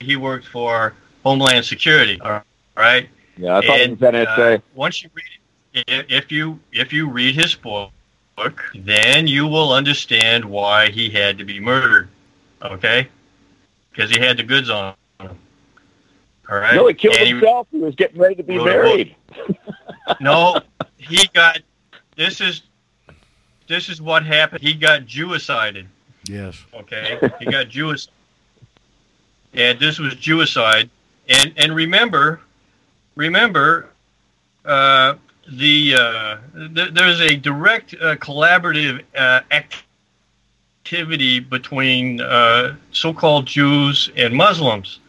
He 0.00 0.16
worked 0.16 0.46
for 0.46 0.94
Homeland 1.24 1.64
Security. 1.64 2.20
All 2.20 2.42
right. 2.76 3.08
Yeah, 3.36 3.56
I 3.56 3.66
thought 3.66 3.80
And, 3.80 3.92
it 3.92 4.00
was 4.00 4.26
NSA. 4.26 4.58
uh, 4.58 4.60
once 4.74 5.02
you 5.02 5.10
read 5.14 5.84
it, 5.88 6.06
if 6.10 6.30
you 6.30 6.60
if 6.72 6.92
you 6.92 7.08
read 7.08 7.34
his 7.34 7.54
book, 7.54 7.90
then 8.74 9.26
you 9.26 9.46
will 9.46 9.72
understand 9.72 10.44
why 10.44 10.90
he 10.90 11.10
had 11.10 11.38
to 11.38 11.44
be 11.44 11.60
murdered. 11.60 12.08
Okay, 12.62 13.08
because 13.90 14.10
he 14.10 14.18
had 14.18 14.36
the 14.36 14.42
goods 14.42 14.70
on 14.70 14.94
him. 15.20 15.38
All 16.50 16.58
right. 16.58 16.74
no, 16.74 16.86
he 16.86 16.94
killed 16.94 17.16
And 17.16 17.28
himself. 17.28 17.66
He 17.70 17.78
was 17.78 17.94
getting 17.94 18.20
ready 18.20 18.34
to 18.36 18.42
be 18.42 18.58
wrote 18.58 18.66
married. 18.66 19.16
no, 20.20 20.60
he 20.96 21.26
got. 21.34 21.60
This 22.16 22.40
is 22.40 22.62
this 23.68 23.88
is 23.88 24.02
what 24.02 24.24
happened. 24.24 24.62
He 24.62 24.74
got 24.74 25.06
Jewicided. 25.06 25.86
Yes. 26.28 26.62
Okay, 26.74 27.18
He 27.40 27.46
got 27.46 27.68
Jewish, 27.68 28.06
and 29.54 29.78
this 29.80 29.98
was 29.98 30.14
Jewicide, 30.14 30.88
and 31.28 31.52
and 31.56 31.74
remember, 31.74 32.40
remember, 33.16 33.88
uh, 34.64 35.14
the 35.50 35.94
uh, 35.94 36.36
th- 36.74 36.94
there's 36.94 37.20
a 37.20 37.36
direct 37.36 37.94
uh, 37.94 38.16
collaborative 38.16 39.02
uh, 39.16 39.40
activity 39.50 41.40
between 41.40 42.20
uh, 42.20 42.76
so-called 42.92 43.46
Jews 43.46 44.10
and 44.16 44.34
Muslims, 44.34 45.00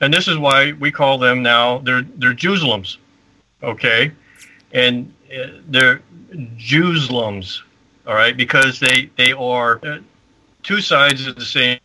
and 0.00 0.12
this 0.12 0.28
is 0.28 0.38
why 0.38 0.72
we 0.72 0.90
call 0.90 1.18
them 1.18 1.42
now 1.42 1.78
they're 1.78 2.02
they're 2.16 2.34
Jewslims, 2.34 2.98
okay, 3.62 4.12
and 4.72 5.12
uh, 5.30 5.48
they're 5.68 6.02
Jewslims, 6.56 7.60
all 8.06 8.14
right, 8.14 8.36
because 8.36 8.80
they 8.80 9.10
they 9.16 9.32
are 9.32 9.80
two 10.62 10.80
sides 10.80 11.26
of 11.26 11.36
the 11.36 11.44
same. 11.44 11.78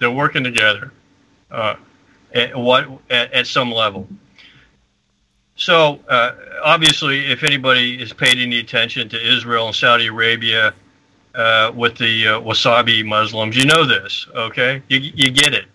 They're 0.00 0.10
working 0.10 0.44
together, 0.44 0.92
uh, 1.50 1.76
at 2.34 2.54
what 2.56 2.88
at, 3.08 3.32
at 3.32 3.46
some 3.46 3.72
level. 3.72 4.06
So 5.60 6.00
uh, 6.08 6.32
obviously, 6.64 7.30
if 7.30 7.44
anybody 7.44 7.98
has 7.98 8.14
paid 8.14 8.38
any 8.38 8.60
attention 8.60 9.10
to 9.10 9.36
Israel 9.36 9.66
and 9.66 9.76
Saudi 9.76 10.06
Arabia 10.06 10.72
uh, 11.34 11.70
with 11.74 11.98
the 11.98 12.28
uh, 12.28 12.40
Wasabi 12.40 13.04
Muslims, 13.04 13.54
you 13.58 13.66
know 13.66 13.84
this. 13.84 14.26
Okay, 14.34 14.82
you 14.88 15.00
you 15.00 15.30
get 15.30 15.52
it. 15.52 15.66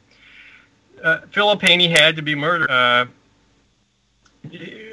Uh, 1.04 1.20
Philip 1.32 1.62
Haney 1.62 1.88
had 1.88 2.16
to 2.16 2.24
be 2.24 2.34
murdered 2.34 3.10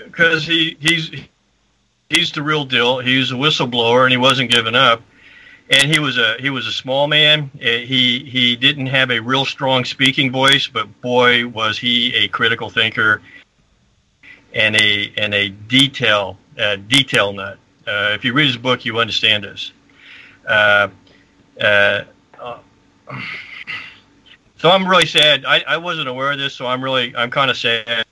because 0.05 0.44
he 0.44 0.77
he's 0.78 1.10
he's 2.10 2.31
the 2.32 2.43
real 2.43 2.66
deal. 2.66 2.98
He's 2.98 3.32
a 3.32 3.35
whistleblower, 3.35 4.02
and 4.02 4.10
he 4.10 4.19
wasn't 4.19 4.51
giving 4.51 4.74
up. 4.74 5.01
And 5.70 5.90
he 5.90 6.01
was 6.01 6.19
a 6.19 6.36
he 6.39 6.51
was 6.51 6.66
a 6.66 6.73
small 6.73 7.06
man. 7.06 7.51
Uh, 7.55 7.64
He 7.64 8.24
he 8.28 8.56
didn't 8.56 8.89
have 8.89 9.10
a 9.10 9.20
real 9.20 9.47
strong 9.47 9.86
speaking 9.86 10.31
voice, 10.31 10.69
but 10.69 11.01
boy 11.01 11.48
was 11.48 11.78
he 11.78 12.14
a 12.14 12.28
critical 12.28 12.69
thinker 12.69 13.23
and 14.55 14.77
a 14.77 15.12
and 15.16 15.35
a 15.35 15.49
detail 15.49 16.39
uh, 16.59 16.77
detail 16.77 17.33
nut. 17.33 17.59
Uh, 17.87 18.12
if 18.15 18.24
you 18.24 18.33
read 18.33 18.47
his 18.47 18.57
book, 18.57 18.85
you 18.85 18.99
understand 18.99 19.45
this. 19.45 19.73
Uh, 20.47 20.89
uh, 21.61 22.05
uh, 22.41 22.59
so 24.57 24.70
I'm 24.70 24.87
really 24.87 25.07
sad. 25.07 25.45
I, 25.45 25.65
I 25.66 25.77
wasn't 25.77 26.09
aware 26.09 26.33
of 26.33 26.39
this, 26.39 26.55
so 26.55 26.66
I'm 26.66 26.83
really 26.83 27.15
I'm 27.16 27.31
kind 27.31 27.51
of 27.51 27.57
sad. 27.57 28.05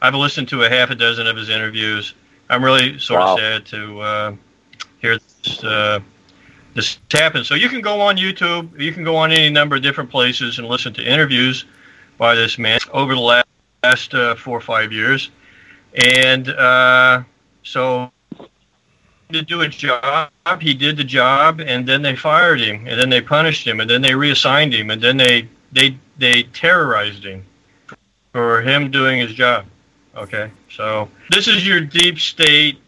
I've 0.00 0.14
listened 0.14 0.48
to 0.48 0.64
a 0.64 0.68
half 0.68 0.90
a 0.90 0.96
dozen 0.96 1.26
of 1.28 1.36
his 1.36 1.48
interviews. 1.48 2.14
I'm 2.50 2.64
really 2.64 2.98
sort 2.98 3.20
Wow. 3.20 3.34
of 3.34 3.38
sad 3.40 3.66
to 3.66 4.00
uh, 4.00 4.34
hear 5.00 5.18
this 5.18 5.64
uh, 5.64 6.00
this 6.74 6.98
happen. 7.10 7.44
So 7.44 7.54
you 7.54 7.68
can 7.68 7.80
go 7.80 8.00
on 8.00 8.16
YouTube, 8.16 8.78
you 8.80 8.92
can 8.92 9.04
go 9.04 9.16
on 9.16 9.30
any 9.32 9.50
number 9.50 9.76
of 9.76 9.82
different 9.82 10.10
places 10.10 10.58
and 10.58 10.66
listen 10.66 10.92
to 10.94 11.02
interviews 11.04 11.64
by 12.18 12.34
this 12.34 12.58
man 12.58 12.78
over 12.92 13.14
the 13.14 13.20
last 13.20 13.46
last 13.82 14.14
uh, 14.14 14.34
four 14.36 14.56
or 14.56 14.60
five 14.60 14.92
years, 14.92 15.30
and 15.94 16.48
uh, 16.48 17.22
so 17.62 18.10
to 19.32 19.42
do 19.42 19.62
a 19.62 19.68
job, 19.68 20.30
he 20.60 20.74
did 20.74 20.96
the 20.96 21.04
job, 21.04 21.60
and 21.60 21.86
then 21.86 22.02
they 22.02 22.14
fired 22.14 22.60
him, 22.60 22.86
and 22.86 23.00
then 23.00 23.10
they 23.10 23.20
punished 23.20 23.66
him, 23.66 23.80
and 23.80 23.88
then 23.88 24.02
they 24.02 24.14
reassigned 24.14 24.72
him, 24.72 24.90
and 24.90 25.02
then 25.02 25.16
they 25.16 25.48
they 25.72 25.96
they 26.18 26.44
terrorized 26.44 27.24
him 27.24 27.44
for 28.32 28.62
him 28.62 28.90
doing 28.90 29.18
his 29.18 29.34
job. 29.34 29.66
Okay, 30.14 30.50
so 30.70 31.08
this 31.30 31.48
is 31.48 31.66
your 31.66 31.80
deep 31.80 32.18
state 32.18 32.78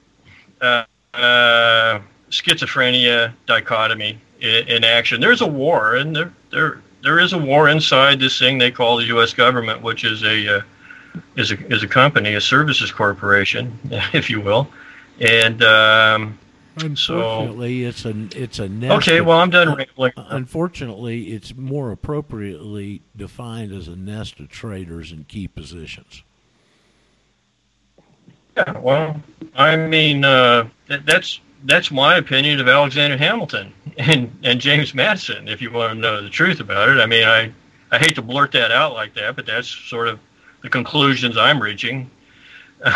uh, 0.61 0.85
uh, 1.15 2.01
schizophrenia 2.31 3.33
dichotomy 3.47 4.19
in, 4.41 4.69
in 4.69 4.85
action. 4.85 5.21
There's 5.21 5.41
a 5.41 5.47
war, 5.47 5.97
and 5.97 6.15
there 6.15 6.33
there 6.51 6.83
there 7.03 7.19
is 7.19 7.33
a 7.33 7.39
war 7.39 7.69
inside 7.69 8.21
this 8.21 8.39
thing 8.39 8.59
they 8.59 8.71
call 8.71 8.97
the 8.97 9.05
U.S. 9.07 9.33
government, 9.35 9.83
which 9.83 10.05
is 10.05 10.23
a 10.23 10.59
uh, 10.59 10.63
is 11.37 11.53
a 11.53 11.67
is 11.73 11.83
a 11.83 11.89
company, 11.89 12.35
a 12.35 12.41
services 12.41 12.91
corporation, 12.91 13.79
if 14.13 14.31
you 14.31 14.41
will, 14.41 14.69
and 15.21 15.63
um, 15.63 16.39
Unfortunately, 16.77 17.85
it's 17.85 18.05
a 18.05 18.29
it's 18.35 18.59
a 18.59 18.69
nest 18.69 19.09
okay. 19.09 19.21
Well, 19.21 19.39
I'm 19.39 19.51
done 19.51 19.77
rambling. 19.77 20.13
Unfortunately, 20.17 21.29
it's 21.29 21.55
more 21.55 21.93
appropriately 21.93 23.03
defined 23.17 23.73
as 23.73 23.87
a 23.87 23.95
nest 23.95 24.41
of 24.41 24.49
traders 24.49 25.13
in 25.13 25.25
key 25.25 25.47
positions. 25.47 26.25
Yeah, 28.57 28.79
well, 28.79 29.23
I 29.55 29.77
mean, 29.77 30.25
uh, 30.25 30.69
that, 30.89 31.07
that's 31.07 31.41
that's 31.65 31.93
my 31.93 32.17
opinion 32.17 32.61
of 32.61 32.67
Alexander 32.67 33.17
Hamilton 33.17 33.73
and 33.99 34.37
and 34.43 34.61
James 34.61 34.95
Madison. 34.95 35.47
If 35.47 35.63
you 35.63 35.71
want 35.71 35.93
to 35.93 35.99
know 35.99 36.23
the 36.23 36.31
truth 36.31 36.59
about 36.59 36.89
it, 36.89 36.99
I 36.99 37.07
mean, 37.07 37.25
I 37.25 37.53
I 37.93 37.99
hate 37.99 38.17
to 38.17 38.23
blurt 38.23 38.51
that 38.53 38.73
out 38.73 38.95
like 38.95 39.15
that, 39.15 39.37
but 39.37 39.47
that's 39.47 39.69
sort 39.69 40.09
of 40.09 40.19
the 40.65 40.71
conclusions 40.71 41.37
I'm 41.37 41.61
reaching 41.63 42.11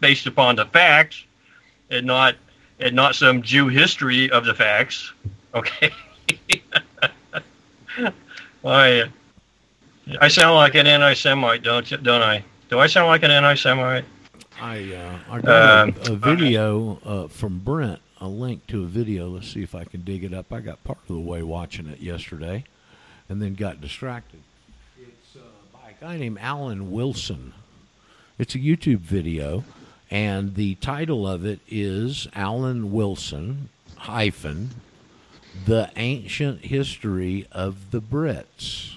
based 0.00 0.26
upon 0.26 0.56
the 0.56 0.66
facts 0.66 1.24
and 1.90 2.04
not 2.04 2.34
and 2.80 2.94
not 2.96 3.14
some 3.14 3.40
Jew 3.40 3.68
history 3.68 4.28
of 4.30 4.44
the 4.44 4.52
facts. 4.54 5.12
Okay. 5.54 5.92
I 8.64 9.04
I 10.18 10.28
sound 10.28 10.56
like 10.56 10.74
an 10.76 10.86
anti-Semite, 10.86 11.62
don't 11.62 11.90
you- 11.90 11.98
don't 11.98 12.22
I? 12.22 12.42
Do 12.70 12.78
I 12.78 12.86
sound 12.86 13.08
like 13.08 13.22
an 13.22 13.30
anti-Semite? 13.30 14.06
I 14.62 14.94
uh, 14.94 15.18
I 15.30 15.40
got 15.42 15.88
Um, 15.88 15.94
a, 16.08 16.12
a 16.12 16.16
video 16.16 16.98
uh, 17.04 17.28
from 17.28 17.58
Brent, 17.58 18.00
a 18.18 18.28
link 18.28 18.66
to 18.68 18.84
a 18.84 18.86
video. 18.86 19.28
Let's 19.28 19.48
see 19.52 19.62
if 19.62 19.74
I 19.74 19.84
can 19.84 20.00
dig 20.04 20.24
it 20.24 20.32
up. 20.32 20.50
I 20.54 20.60
got 20.60 20.82
part 20.84 21.00
of 21.06 21.08
the 21.14 21.20
way 21.20 21.42
watching 21.42 21.86
it 21.86 22.00
yesterday, 22.00 22.64
and 23.28 23.42
then 23.42 23.52
got 23.54 23.82
distracted. 23.82 24.40
Guy 26.02 26.16
named 26.16 26.38
Alan 26.40 26.90
Wilson. 26.90 27.52
It's 28.36 28.56
a 28.56 28.58
YouTube 28.58 28.98
video, 28.98 29.62
and 30.10 30.56
the 30.56 30.74
title 30.74 31.28
of 31.28 31.44
it 31.44 31.60
is 31.68 32.26
Alan 32.34 32.90
Wilson 32.90 33.68
hyphen 33.98 34.70
the 35.64 35.92
ancient 35.94 36.64
history 36.64 37.46
of 37.52 37.92
the 37.92 38.00
Brits. 38.02 38.96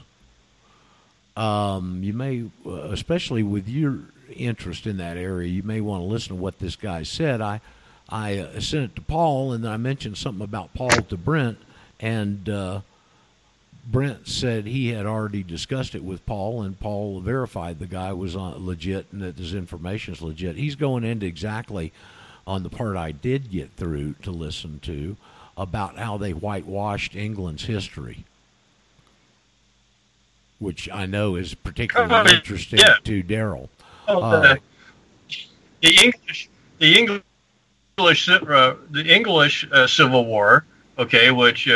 Um, 1.38 2.02
you 2.02 2.12
may, 2.12 2.46
uh, 2.66 2.72
especially 2.86 3.44
with 3.44 3.68
your 3.68 4.00
interest 4.36 4.88
in 4.88 4.98
that 4.98 5.16
area, 5.16 5.48
you 5.48 5.62
may 5.62 5.82
want 5.82 6.02
to 6.02 6.08
listen 6.08 6.30
to 6.30 6.42
what 6.42 6.58
this 6.58 6.76
guy 6.76 7.04
said. 7.04 7.40
I, 7.40 7.62
I 8.10 8.40
uh, 8.40 8.60
sent 8.60 8.86
it 8.86 8.96
to 8.96 9.02
Paul, 9.04 9.54
and 9.54 9.64
then 9.64 9.72
I 9.72 9.78
mentioned 9.78 10.18
something 10.18 10.44
about 10.44 10.74
Paul 10.74 10.90
to 10.90 11.18
Brent, 11.18 11.60
and 12.00 12.50
uh, 12.50 12.82
Brent 13.86 14.28
said 14.28 14.66
he 14.66 14.90
had 14.90 15.06
already 15.06 15.44
discussed 15.44 15.94
it 15.94 16.04
with 16.04 16.26
Paul, 16.26 16.64
and 16.64 16.80
Paul 16.80 17.22
verified 17.22 17.80
the 17.80 17.86
guy 17.86 18.14
was 18.14 18.36
uh, 18.36 18.56
legit 18.58 19.08
and 19.12 19.22
that 19.22 19.38
his 19.38 19.54
information 19.54 20.14
is 20.14 20.22
legit. 20.22 20.56
He's 20.56 20.76
going 20.76 21.04
into 21.04 21.26
exactly 21.26 21.94
on 22.48 22.64
the 22.64 22.70
part 22.70 22.98
I 22.98 23.12
did 23.12 23.52
get 23.52 23.72
through 23.76 24.14
to 24.24 24.32
listen 24.32 24.80
to 24.84 25.18
about 25.58 25.98
how 25.98 26.18
they 26.18 26.32
whitewashed 26.32 27.16
England's 27.16 27.66
history, 27.66 28.26
which 30.60 30.90
I 30.92 31.06
know 31.06 31.36
is 31.36 31.54
particularly 31.54 32.14
Oh, 32.14 32.36
interesting 32.36 32.80
yeah. 32.80 32.96
to 33.04 33.24
Daryl. 33.24 33.70
Oh, 34.08 34.22
Uh, 34.22 34.42
the, 34.42 34.60
the 35.82 36.04
English, 36.04 36.50
the 36.80 36.98
English, 36.98 37.22
uh, 38.30 38.76
the 38.92 39.06
English 39.06 39.68
uh, 39.72 39.88
Civil 39.88 40.26
War. 40.26 40.66
Okay, 40.98 41.30
which 41.32 41.68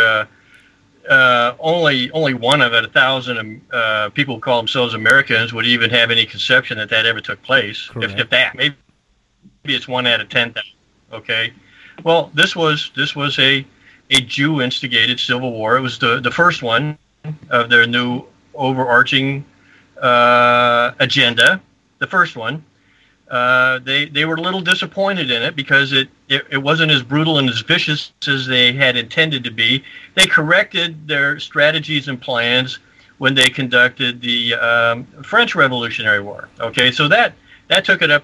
uh, 1.08 1.56
only 1.60 2.12
only 2.12 2.34
one 2.34 2.62
of 2.62 2.74
a 2.74 2.88
thousand 2.88 3.62
uh, 3.72 4.10
people 4.10 4.36
who 4.36 4.42
call 4.42 4.58
themselves 4.58 4.94
Americans 4.94 5.54
would 5.54 5.66
even 5.66 5.90
have 5.90 6.12
any 6.12 6.26
conception 6.26 6.78
that 6.78 6.90
that 6.90 7.06
ever 7.06 7.22
took 7.22 7.42
place. 7.44 7.90
If, 7.98 8.16
if 8.18 8.30
that, 8.30 8.56
maybe 8.56 8.76
maybe 9.64 9.76
it's 9.76 9.88
one 9.88 10.08
out 10.08 10.22
of 10.22 10.30
ten 10.30 10.54
thousand. 10.54 10.72
Okay, 11.12 11.54
well, 12.04 12.32
this 12.34 12.56
was 12.56 12.92
this 12.96 13.16
was 13.16 13.38
a 13.40 13.66
a 14.12 14.22
Jew 14.22 14.62
instigated 14.62 15.20
civil 15.20 15.52
war. 15.52 15.78
It 15.78 15.82
was 15.82 16.00
the 16.00 16.20
the 16.20 16.32
first 16.32 16.64
one 16.64 16.98
of 17.50 17.70
their 17.70 17.86
new 17.86 18.26
overarching 18.56 19.46
uh, 20.02 20.92
agenda 21.00 21.62
the 22.00 22.08
first 22.08 22.36
one. 22.36 22.64
Uh, 23.30 23.77
they 23.80 24.06
they 24.06 24.26
were 24.26 24.35
a 24.35 24.41
little 24.41 24.61
disappointed 24.61 25.30
in 25.30 25.43
it 25.43 25.56
because 25.56 25.93
it, 25.93 26.10
it, 26.30 26.45
it 26.49 26.57
wasn't 26.57 26.91
as 26.91 27.03
brutal 27.03 27.38
and 27.38 27.47
as 27.47 27.61
vicious 27.61 28.11
as 28.27 28.47
they 28.47 28.73
had 28.73 28.97
intended 28.97 29.43
to 29.43 29.51
be. 29.51 29.84
They 30.15 30.26
corrected 30.26 31.07
their 31.07 31.39
strategies 31.39 32.07
and 32.07 32.19
plans 32.19 32.80
when 33.19 33.35
they 33.35 33.49
conducted 33.49 34.22
the 34.22 34.56
um, 34.56 35.06
French 35.23 35.53
Revolutionary 35.53 36.22
War. 36.22 36.49
Okay, 36.60 36.91
so 36.91 37.07
that 37.07 37.34
that 37.68 37.85
took 37.85 38.01
it 38.01 38.10
up 38.10 38.23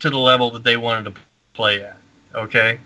to 0.00 0.10
the 0.10 0.18
level 0.18 0.50
that 0.50 0.64
they 0.64 0.76
wanted 0.76 1.14
to 1.14 1.20
play 1.54 1.84
at. 1.84 1.96
Okay, 2.34 2.80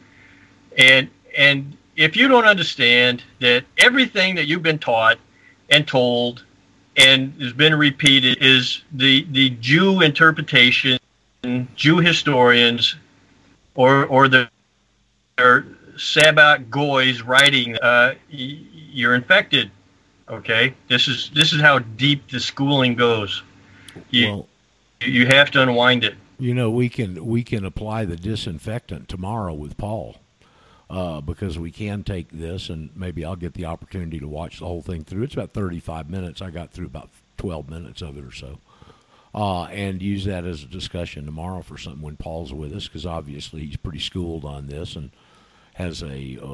and 0.76 1.08
and 1.36 1.76
if 1.96 2.16
you 2.16 2.28
don't 2.28 2.44
understand 2.44 3.22
that 3.40 3.64
everything 3.78 4.34
that 4.34 4.46
you've 4.46 4.62
been 4.62 4.78
taught 4.78 5.18
and 5.70 5.86
told 5.88 6.44
and 6.96 7.32
has 7.40 7.52
been 7.52 7.74
repeated 7.74 8.38
is 8.40 8.82
the 8.92 9.26
the 9.30 9.50
Jew 9.60 10.02
interpretation, 10.02 10.98
Jew 11.76 11.98
historians, 11.98 12.96
or 13.74 14.06
or 14.06 14.28
the 14.28 14.48
their 15.36 15.66
Sabat 15.96 16.70
Goys 16.70 17.22
writing, 17.22 17.76
uh, 17.76 18.14
you're 18.30 19.14
infected. 19.14 19.70
Okay, 20.28 20.74
this 20.88 21.08
is 21.08 21.30
this 21.34 21.52
is 21.52 21.60
how 21.60 21.78
deep 21.80 22.30
the 22.30 22.40
schooling 22.40 22.94
goes. 22.94 23.42
You 24.10 24.28
Well, 24.28 24.48
you 25.00 25.26
have 25.26 25.50
to 25.52 25.62
unwind 25.62 26.04
it. 26.04 26.14
you 26.38 26.54
know, 26.54 26.70
we 26.70 26.88
can 26.88 27.24
we 27.26 27.42
can 27.42 27.64
apply 27.64 28.04
the 28.04 28.16
disinfectant 28.16 29.08
tomorrow 29.08 29.54
with 29.54 29.76
Paul. 29.76 30.16
Uh, 30.90 31.20
because 31.20 31.58
we 31.58 31.70
can 31.70 32.04
take 32.04 32.28
this, 32.30 32.68
and 32.68 32.90
maybe 32.94 33.24
I'll 33.24 33.36
get 33.36 33.54
the 33.54 33.64
opportunity 33.64 34.20
to 34.20 34.28
watch 34.28 34.58
the 34.58 34.66
whole 34.66 34.82
thing 34.82 35.02
through. 35.02 35.22
It's 35.22 35.34
about 35.34 35.52
35 35.52 36.10
minutes. 36.10 36.42
I 36.42 36.50
got 36.50 36.72
through 36.72 36.86
about 36.86 37.08
12 37.38 37.70
minutes 37.70 38.02
of 38.02 38.18
it 38.18 38.24
or 38.24 38.30
so. 38.30 38.58
Uh, 39.35 39.65
and 39.65 40.01
use 40.01 40.24
that 40.27 40.44
as 40.44 40.62
a 40.62 40.66
discussion 40.66 41.24
tomorrow 41.27 41.62
for 41.62 41.77
something 41.77 42.02
when 42.02 42.16
Paul's 42.16 42.52
with 42.52 42.73
us, 42.73 42.86
because 42.86 43.05
obviously 43.06 43.66
he's 43.66 43.77
pretty 43.77 43.98
schooled 43.98 44.44
on 44.44 44.66
this 44.69 44.94
and 44.97 45.11
has 45.74 46.02
a, 46.02 46.39
uh, 46.40 46.47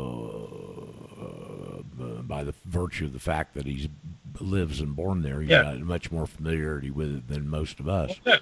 uh, 1.23 2.23
by 2.23 2.43
the 2.43 2.55
virtue 2.65 3.05
of 3.05 3.13
the 3.13 3.19
fact 3.19 3.55
that 3.55 3.67
he 3.67 3.91
lives 4.41 4.81
and 4.81 4.97
born 4.97 5.21
there, 5.23 5.41
he's 5.43 5.51
Yeah. 5.51 5.63
got 5.65 5.81
much 5.81 6.11
more 6.11 6.27
familiarity 6.27 6.91
with 6.91 7.15
it 7.17 7.29
than 7.29 7.49
most 7.49 7.81
of 7.81 7.89
us. 7.89 8.13
Yeah. 8.25 8.37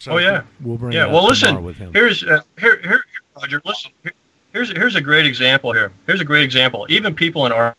So 0.00 0.12
Oh, 0.14 0.18
yeah. 0.18 0.42
we'll 0.60 0.76
bring 0.76 0.92
Yeah. 0.92 1.04
it 1.04 1.06
up 1.06 1.12
Well, 1.12 1.26
listen. 1.26 1.62
with 1.62 1.76
him. 1.76 1.92
Here's 1.92 2.24
uh, 2.24 2.42
here 2.58 2.80
here 2.82 3.04
Roger. 3.36 3.62
Listen. 3.64 3.92
Here, 4.02 4.12
here's 4.52 4.70
here's 4.70 4.96
a 4.96 5.00
great 5.00 5.24
example 5.26 5.72
here. 5.72 5.92
Here's 6.06 6.20
a 6.20 6.24
great 6.24 6.42
example. 6.44 6.84
Even 6.88 7.14
people 7.14 7.46
in 7.46 7.52
our 7.52 7.76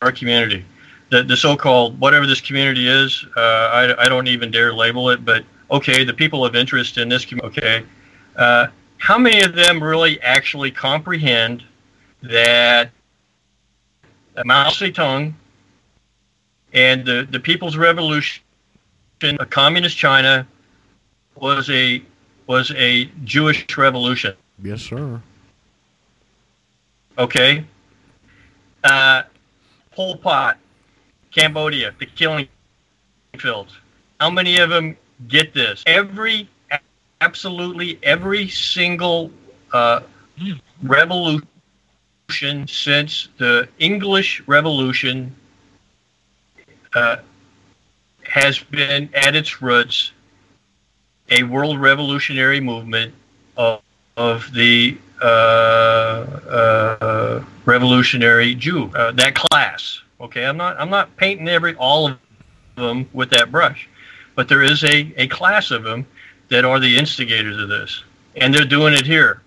our 0.00 0.12
community, 0.12 0.64
the 1.10 1.22
the 1.22 1.36
so-called 1.36 1.98
whatever 2.00 2.26
this 2.26 2.40
community 2.40 2.88
is, 2.88 3.24
uh, 3.36 3.40
I 3.40 4.04
I 4.04 4.08
don't 4.08 4.26
even 4.26 4.50
dare 4.50 4.72
label 4.72 5.10
it, 5.10 5.24
but 5.24 5.44
okay, 5.70 6.04
the 6.04 6.14
people 6.14 6.44
of 6.44 6.56
interest 6.56 6.98
in 6.98 7.08
this 7.08 7.24
community. 7.24 7.60
Okay, 7.60 7.84
uh, 8.36 8.66
how 8.98 9.18
many 9.18 9.42
of 9.42 9.54
them 9.54 9.82
really 9.82 10.20
actually 10.20 10.70
comprehend 10.70 11.64
that 12.22 12.90
Mao 14.44 14.70
Zedong 14.70 15.34
and 16.72 17.04
the 17.04 17.26
the 17.30 17.40
People's 17.40 17.76
Revolution, 17.76 18.42
of 19.22 19.50
Communist 19.50 19.96
China, 19.96 20.46
was 21.36 21.70
a 21.70 22.02
was 22.46 22.72
a 22.76 23.06
Jewish 23.24 23.64
revolution. 23.76 24.34
Yes, 24.62 24.82
sir. 24.82 25.20
Okay. 27.18 27.64
Uh, 28.84 29.22
Pol 29.90 30.16
Pot, 30.18 30.58
Cambodia, 31.36 31.94
the 31.98 32.06
killing 32.06 32.48
fields. 33.36 33.76
How 34.20 34.30
many 34.30 34.58
of 34.58 34.70
them 34.70 34.96
get 35.28 35.52
this? 35.52 35.82
Every, 35.86 36.48
absolutely 37.20 37.98
every 38.02 38.48
single 38.48 39.30
uh, 39.72 40.00
revolution 40.82 41.46
since 42.66 43.28
the 43.36 43.68
English 43.78 44.42
Revolution 44.46 45.34
uh, 46.94 47.16
has 48.24 48.58
been 48.58 49.10
at 49.14 49.36
its 49.36 49.60
roots 49.60 50.12
a 51.30 51.42
world 51.42 51.80
revolutionary 51.80 52.60
movement 52.60 53.12
of, 53.56 53.82
of 54.16 54.52
the 54.52 54.96
uh, 55.20 55.26
uh, 55.26 57.44
revolutionary 57.64 58.54
Jew, 58.54 58.90
uh, 58.94 59.12
that 59.12 59.34
class. 59.34 60.00
Okay, 60.20 60.46
I'm 60.46 60.56
not 60.56 60.80
I'm 60.80 60.90
not 60.90 61.14
painting 61.16 61.48
every 61.48 61.74
all 61.76 62.06
of 62.08 62.18
them 62.76 63.08
with 63.12 63.30
that 63.30 63.50
brush, 63.50 63.88
but 64.34 64.48
there 64.48 64.62
is 64.62 64.82
a, 64.84 65.12
a 65.16 65.28
class 65.28 65.70
of 65.70 65.82
them 65.82 66.06
that 66.48 66.64
are 66.64 66.78
the 66.80 66.96
instigators 66.96 67.60
of 67.60 67.68
this, 67.68 68.02
and 68.36 68.52
they're 68.54 68.64
doing 68.64 68.94
it 68.94 69.04
here. 69.06 69.42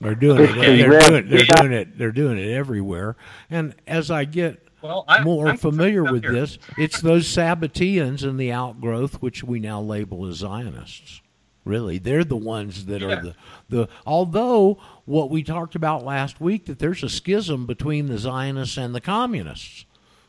They're 0.00 0.14
doing 0.14 0.42
it. 0.44 0.50
It's 0.50 0.54
They're 0.54 0.92
exact- 0.94 1.08
doing. 1.08 1.28
They're 1.28 1.38
yeah. 1.44 1.54
doing 1.60 1.72
it. 1.72 1.98
They're 1.98 2.12
doing 2.12 2.38
it 2.38 2.52
everywhere. 2.52 3.16
And 3.50 3.74
as 3.86 4.10
I 4.12 4.24
get 4.26 4.68
Well, 4.80 5.04
I, 5.08 5.24
more 5.24 5.48
I'm 5.48 5.56
familiar 5.56 6.04
with 6.04 6.22
here. 6.22 6.32
this, 6.32 6.58
it's 6.76 7.00
those 7.00 7.26
Sabbateans 7.26 8.22
and 8.22 8.38
the 8.38 8.52
outgrowth, 8.52 9.20
which 9.20 9.42
we 9.42 9.58
now 9.58 9.80
label 9.80 10.26
as 10.28 10.36
Zionists. 10.36 11.20
Really, 11.64 11.98
they're 11.98 12.22
the 12.24 12.36
ones 12.36 12.86
that 12.86 13.00
Yeah. 13.02 13.08
are 13.08 13.22
the 13.22 13.34
the. 13.68 13.88
Although 14.06 14.78
what 15.08 15.30
we 15.30 15.42
talked 15.42 15.74
about 15.74 16.04
last 16.04 16.40
week, 16.40 16.66
that 16.66 16.78
there's 16.78 17.02
a 17.02 17.08
schism 17.08 17.66
between 17.66 18.06
the 18.06 18.18
Zionists 18.18 18.76
and 18.76 18.94
the 18.94 19.00
communists. 19.00 19.86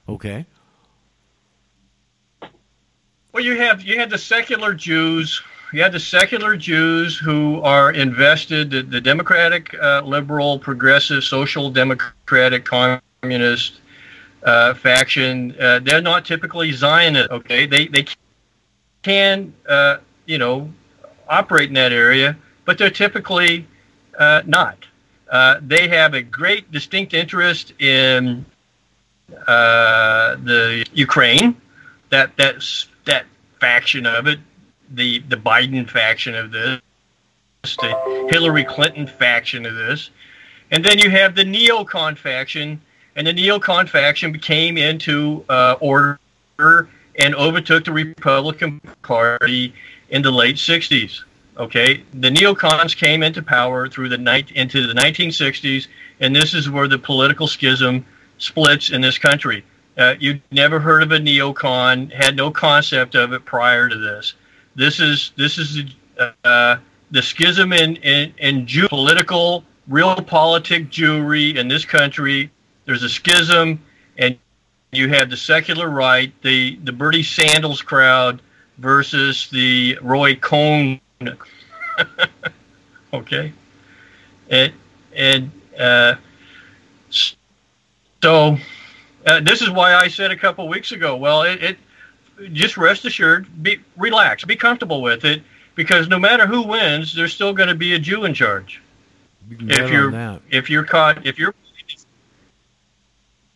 Okay, 0.07 0.45
Well, 3.33 3.43
you 3.43 3.57
have 3.57 3.83
you 3.83 3.99
had 3.99 4.09
the 4.09 4.17
secular 4.17 4.73
Jews. 4.73 5.41
You 5.71 5.83
had 5.83 5.91
the 5.91 5.99
secular 5.99 6.57
Jews 6.57 7.15
who 7.15 7.61
are 7.61 7.91
invested. 7.91 8.71
The, 8.71 8.81
the 8.81 8.99
Democratic, 8.99 9.75
uh, 9.79 10.01
liberal, 10.03 10.57
progressive, 10.57 11.23
social 11.23 11.69
democratic, 11.69 12.65
communist 12.65 13.81
uh, 14.43 14.73
faction. 14.73 15.55
Uh, 15.59 15.79
they're 15.79 16.01
not 16.01 16.25
typically 16.25 16.71
Zionist. 16.71 17.29
Okay, 17.29 17.67
they 17.67 17.87
they 17.87 18.05
can 19.03 19.53
uh, 19.67 19.97
you 20.25 20.39
know 20.39 20.71
operate 21.27 21.67
in 21.69 21.75
that 21.75 21.93
area, 21.93 22.35
but 22.65 22.77
they're 22.79 22.89
typically 22.89 23.67
uh, 24.19 24.43
not. 24.45 24.85
Uh, 25.29 25.59
they 25.61 25.87
have 25.87 26.13
a 26.13 26.21
great 26.21 26.71
distinct 26.71 27.13
interest 27.13 27.73
in 27.79 28.45
uh, 29.47 30.35
the 30.43 30.85
Ukraine 30.93 31.55
that 32.09 32.31
that's 32.35 32.87
that 33.05 33.25
faction 33.59 34.05
of 34.05 34.27
it, 34.27 34.39
the 34.91 35.19
the 35.29 35.37
Biden 35.37 35.89
faction 35.89 36.35
of 36.35 36.51
this, 36.51 36.81
the 37.63 38.27
Hillary 38.31 38.63
Clinton 38.63 39.07
faction 39.07 39.65
of 39.65 39.75
this, 39.75 40.09
and 40.71 40.83
then 40.83 40.99
you 40.99 41.09
have 41.09 41.35
the 41.35 41.43
neocon 41.43 42.17
faction, 42.17 42.81
and 43.15 43.27
the 43.27 43.33
neocon 43.33 43.87
faction 43.87 44.37
came 44.39 44.77
into 44.77 45.45
uh, 45.49 45.75
order 45.79 46.19
and 46.57 47.35
overtook 47.35 47.85
the 47.85 47.91
Republican 47.91 48.81
Party 49.03 49.73
in 50.09 50.23
the 50.23 50.31
late 50.31 50.55
'60s. 50.55 51.23
Okay, 51.59 52.05
the 52.13 52.29
neocons 52.29 52.95
came 52.95 53.21
into 53.21 53.43
power 53.43 53.89
through 53.89 54.07
the 54.07 54.17
night 54.17 54.49
into 54.51 54.87
the 54.87 54.93
1960s, 54.93 55.87
and 56.21 56.33
this 56.33 56.53
is 56.53 56.69
where 56.69 56.87
the 56.87 56.97
political 56.97 57.47
schism 57.47 58.05
splits 58.37 58.91
in 58.91 59.01
this 59.01 59.17
country. 59.17 59.65
Uh, 59.97 60.15
you 60.17 60.39
never 60.51 60.79
heard 60.79 61.03
of 61.03 61.11
a 61.11 61.19
neocon, 61.19 62.09
had 62.13 62.37
no 62.37 62.49
concept 62.49 63.15
of 63.15 63.33
it 63.33 63.43
prior 63.43 63.89
to 63.89 63.97
this. 63.97 64.35
This 64.75 65.01
is 65.01 65.33
this 65.35 65.57
is 65.57 65.83
uh, 66.45 66.77
the 67.11 67.21
schism 67.21 67.73
in 67.73 67.97
in, 67.97 68.33
in 68.37 68.65
Jew 68.65 68.87
political, 68.87 69.65
real 69.89 70.15
politic 70.15 70.89
Jewry 70.89 71.57
in 71.57 71.67
this 71.67 71.83
country. 71.83 72.49
There's 72.85 73.03
a 73.03 73.09
schism, 73.09 73.83
and 74.17 74.37
you 74.93 75.09
have 75.09 75.29
the 75.29 75.35
secular 75.35 75.89
right, 75.89 76.31
the 76.41 76.77
the 76.85 76.93
Bernie 76.93 77.21
Sandals 77.21 77.81
crowd 77.81 78.41
versus 78.77 79.49
the 79.49 79.99
Roy 80.01 80.35
Cohn. 80.35 81.01
okay, 83.13 83.51
and 84.49 84.73
and 85.13 85.51
uh, 85.77 86.15
so 88.21 88.57
uh, 89.25 89.39
this 89.41 89.61
is 89.61 89.69
why 89.69 89.95
I 89.95 90.07
said 90.07 90.31
a 90.31 90.37
couple 90.37 90.67
weeks 90.67 90.91
ago. 90.91 91.17
Well, 91.17 91.43
it, 91.43 91.61
it 91.61 91.77
just 92.53 92.77
rest 92.77 93.05
assured, 93.05 93.47
be 93.61 93.79
relax, 93.97 94.45
be 94.45 94.55
comfortable 94.55 95.01
with 95.01 95.25
it, 95.25 95.43
because 95.75 96.07
no 96.07 96.19
matter 96.19 96.47
who 96.47 96.61
wins, 96.61 97.13
there's 97.13 97.33
still 97.33 97.53
going 97.53 97.69
to 97.69 97.75
be 97.75 97.93
a 97.93 97.99
Jew 97.99 98.23
in 98.25 98.33
charge. 98.33 98.81
you 99.49 99.57
If 99.69 99.91
you're 99.91 100.39
if 100.49 100.69
you're 100.69 100.85
caught 100.85 101.25
if 101.25 101.37
your 101.37 101.53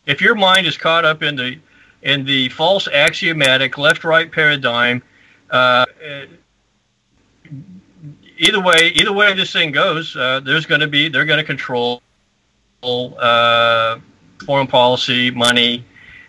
if 0.06 0.20
your 0.20 0.34
mind 0.34 0.66
is 0.66 0.76
caught 0.76 1.04
up 1.04 1.22
in 1.22 1.36
the 1.36 1.58
in 2.02 2.24
the 2.26 2.50
false 2.50 2.86
axiomatic 2.88 3.78
left-right 3.78 4.30
paradigm, 4.30 5.02
uh, 5.50 5.54
uh, 5.54 5.86
either 8.38 8.60
way 8.60 8.92
either 8.94 9.12
way 9.12 9.34
this 9.34 9.52
thing 9.52 9.72
goes, 9.72 10.16
uh, 10.16 10.40
there's 10.40 10.66
going 10.66 10.80
to 10.80 10.88
be 10.88 11.08
they're 11.08 11.24
going 11.24 11.38
to 11.38 11.44
control 11.44 12.02
uh, 12.82 13.98
foreign 14.44 14.66
policy, 14.66 15.30
money, 15.30 15.84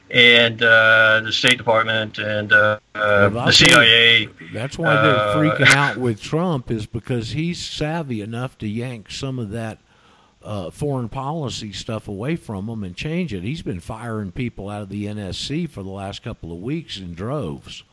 and 0.10 0.62
uh, 0.64 1.20
the 1.24 1.32
State 1.32 1.58
Department 1.58 2.18
and 2.18 2.54
uh, 2.54 2.80
Well, 2.94 3.30
the 3.46 3.52
CIA. 3.52 4.30
That's 4.54 4.78
why 4.78 5.02
they're 5.02 5.16
Uh, 5.16 5.36
freaking 5.36 5.76
out 5.76 5.98
with 5.98 6.22
Trump 6.22 6.72
is 6.72 6.86
because 6.86 7.32
he's 7.32 7.64
savvy 7.64 8.22
enough 8.22 8.58
to 8.60 8.68
yank 8.68 9.12
some 9.12 9.38
of 9.40 9.50
that 9.52 9.80
uh, 10.44 10.70
foreign 10.70 11.10
policy 11.10 11.74
stuff 11.74 12.08
away 12.08 12.36
from 12.36 12.68
them 12.68 12.84
and 12.84 12.96
change 12.96 13.34
it. 13.34 13.44
He's 13.44 13.64
been 13.64 13.80
firing 13.80 14.32
people 14.32 14.70
out 14.70 14.84
of 14.84 14.90
the 14.90 15.06
NSC 15.08 15.68
for 15.70 15.82
the 15.84 15.90
last 15.90 16.24
couple 16.24 16.52
of 16.52 16.60
weeks 16.60 16.98
in 17.00 17.16
droves. 17.16 17.84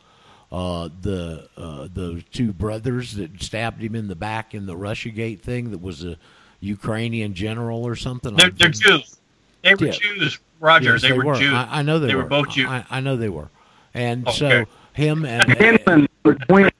Uh, 0.53 0.87
the 1.01 1.49
uh, 1.57 1.87
the 1.95 2.23
two 2.31 2.53
brothers 2.53 3.13
that 3.15 3.41
stabbed 3.41 3.81
him 3.81 3.95
in 3.95 4.07
the 4.07 4.15
back 4.15 4.53
in 4.53 4.67
the 4.67 4.75
RussiaGate 4.75 5.39
thing 5.39 5.71
that 5.71 5.81
was 5.81 6.03
a 6.05 6.15
Ukrainian 6.59 7.33
general 7.33 7.83
or 7.83 7.95
something. 7.95 8.35
They're, 8.35 8.51
they're 8.51 8.69
Jews. 8.69 9.17
They 9.63 9.73
were 9.73 9.87
Yeah. 9.87 9.91
Jews, 9.93 10.39
Roger. 10.59 10.91
Yes, 10.91 11.01
they, 11.01 11.11
were, 11.11 11.33
Jews. 11.33 11.53
I, 11.53 11.79
I 11.79 11.81
know 11.81 11.97
they, 11.97 12.07
They 12.07 12.15
were 12.15 12.25
both 12.25 12.49
Jews. 12.49 12.67
I, 12.67 12.85
I 12.91 12.99
know 12.99 13.17
they 13.17 13.29
were. 13.29 13.49
And 13.95 14.29
so 14.29 14.65
him 14.93 15.25
and 15.25 15.51
Him 15.57 16.07
were 16.23 16.35
twins. 16.35 16.71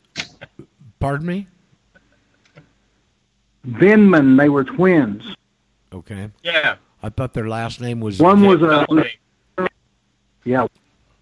pardon 0.99 1.25
me. 1.25 1.47
Vindman. 3.67 4.37
They 4.37 4.49
were 4.49 4.63
twins. 4.63 5.23
Okay. 5.91 6.29
Yeah. 6.43 6.75
I 7.01 7.09
thought 7.09 7.33
their 7.33 7.47
last 7.47 7.81
name 7.81 7.99
was. 7.99 8.19
One 8.19 8.45
was 8.45 8.61
a 8.61 8.85
yeah. 10.45 10.67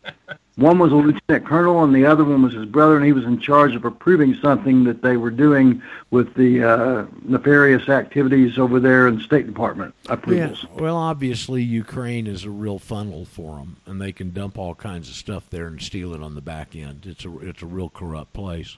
One 0.57 0.79
was 0.79 0.91
a 0.91 0.95
lieutenant 0.95 1.45
colonel, 1.45 1.83
and 1.83 1.95
the 1.95 2.05
other 2.05 2.25
one 2.25 2.43
was 2.43 2.53
his 2.53 2.65
brother, 2.65 2.97
and 2.97 3.05
he 3.05 3.13
was 3.13 3.23
in 3.23 3.39
charge 3.39 3.73
of 3.73 3.85
approving 3.85 4.35
something 4.35 4.83
that 4.83 5.01
they 5.01 5.15
were 5.15 5.31
doing 5.31 5.81
with 6.11 6.33
the 6.33 6.61
uh, 6.63 7.05
nefarious 7.23 7.87
activities 7.87 8.57
over 8.59 8.79
there 8.79 9.07
in 9.07 9.15
the 9.15 9.23
State 9.23 9.47
Department 9.47 9.95
Yeah. 10.05 10.13
approvals. 10.13 10.65
Well, 10.75 10.97
obviously, 10.97 11.63
Ukraine 11.63 12.27
is 12.27 12.43
a 12.43 12.49
real 12.49 12.79
funnel 12.79 13.23
for 13.23 13.55
them, 13.57 13.77
and 13.85 14.01
they 14.01 14.11
can 14.11 14.31
dump 14.33 14.57
all 14.57 14.75
kinds 14.75 15.07
of 15.09 15.15
stuff 15.15 15.49
there 15.49 15.67
and 15.67 15.81
steal 15.81 16.13
it 16.13 16.21
on 16.21 16.35
the 16.35 16.41
back 16.41 16.75
end. 16.75 17.05
It's 17.05 17.23
a 17.23 17.37
it's 17.39 17.61
a 17.61 17.65
real 17.67 17.89
corrupt 17.89 18.33
place. 18.33 18.77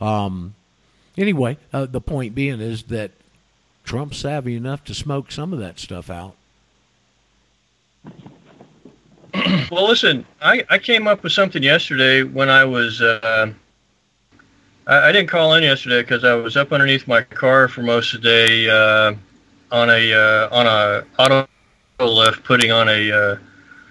Um. 0.00 0.54
Anyway, 1.16 1.58
uh, 1.72 1.84
the 1.86 2.00
point 2.00 2.34
being 2.34 2.60
is 2.60 2.84
that 2.84 3.10
Trump's 3.84 4.18
savvy 4.18 4.56
enough 4.56 4.84
to 4.84 4.94
smoke 4.94 5.30
some 5.32 5.52
of 5.52 5.58
that 5.58 5.78
stuff 5.78 6.08
out. 6.10 6.34
Well, 9.70 9.88
listen, 9.88 10.26
I, 10.42 10.64
I 10.68 10.78
came 10.78 11.06
up 11.06 11.22
with 11.22 11.32
something 11.32 11.62
yesterday 11.62 12.22
when 12.22 12.50
I 12.50 12.64
was. 12.64 13.00
Uh, 13.00 13.52
I, 14.86 15.08
I 15.08 15.12
didn't 15.12 15.28
call 15.28 15.54
in 15.54 15.62
yesterday 15.62 16.02
because 16.02 16.24
I 16.24 16.34
was 16.34 16.56
up 16.56 16.72
underneath 16.72 17.08
my 17.08 17.22
car 17.22 17.68
for 17.68 17.82
most 17.82 18.12
of 18.12 18.20
the 18.20 18.28
day 18.28 18.68
uh, 18.68 19.14
on 19.70 19.88
a 19.88 20.12
uh, 20.12 20.48
on 20.52 20.66
a 20.66 21.04
auto 21.18 21.48
lift, 22.00 22.44
putting 22.44 22.70
on 22.70 22.88
a 22.88 23.12
uh, 23.12 23.36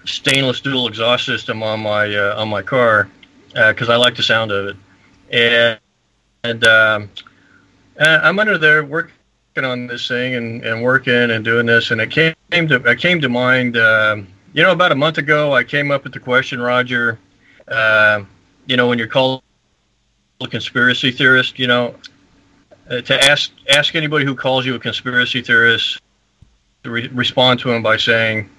stainless 0.05 0.61
dual 0.61 0.87
exhaust 0.87 1.25
system 1.25 1.63
on 1.63 1.81
my 1.81 2.15
uh, 2.15 2.39
on 2.39 2.49
my 2.49 2.61
car 2.61 3.09
because 3.53 3.89
I 3.89 3.95
like 3.95 4.15
the 4.15 4.23
sound 4.23 4.51
of 4.51 4.67
it, 4.67 4.77
and 5.31 5.79
and 6.43 6.67
um, 6.67 7.09
uh, 7.99 8.19
I'm 8.23 8.39
under 8.39 8.57
there 8.57 8.83
working 8.83 9.13
on 9.63 9.87
this 9.87 10.07
thing 10.07 10.35
and, 10.35 10.63
and 10.63 10.83
working 10.83 11.31
and 11.31 11.43
doing 11.43 11.65
this, 11.65 11.91
and 11.91 12.01
it 12.01 12.11
came 12.11 12.35
to 12.51 12.75
it 12.75 12.99
came 12.99 13.19
to 13.21 13.29
mind. 13.29 13.77
Um, 13.77 14.27
you 14.53 14.63
know, 14.63 14.71
about 14.71 14.91
a 14.91 14.95
month 14.95 15.17
ago, 15.17 15.53
I 15.53 15.63
came 15.63 15.91
up 15.91 16.03
with 16.03 16.13
the 16.13 16.19
question, 16.19 16.61
Roger. 16.61 17.19
Uh, 17.67 18.23
you 18.65 18.75
know, 18.75 18.87
when 18.87 18.97
you're 18.97 19.07
called 19.07 19.43
a 20.41 20.47
conspiracy 20.47 21.11
theorist, 21.11 21.57
you 21.57 21.67
know, 21.67 21.95
uh, 22.89 23.01
to 23.01 23.23
ask 23.23 23.51
ask 23.69 23.95
anybody 23.95 24.25
who 24.25 24.35
calls 24.35 24.65
you 24.65 24.75
a 24.75 24.79
conspiracy 24.79 25.41
theorist 25.41 26.01
to 26.83 26.89
re- 26.89 27.07
respond 27.09 27.59
to 27.61 27.71
him 27.71 27.81
by 27.81 27.95
saying, 27.95 28.49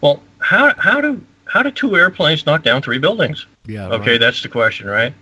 "Well, 0.00 0.22
how 0.38 0.74
how 0.78 1.00
do 1.00 1.24
how 1.44 1.62
do 1.62 1.70
two 1.70 1.96
airplanes 1.96 2.46
knock 2.46 2.62
down 2.62 2.80
three 2.80 2.98
buildings?" 2.98 3.46
Yeah. 3.66 3.88
Okay, 3.88 4.12
right. 4.12 4.20
that's 4.20 4.42
the 4.42 4.48
question, 4.48 4.86
right? 4.86 5.12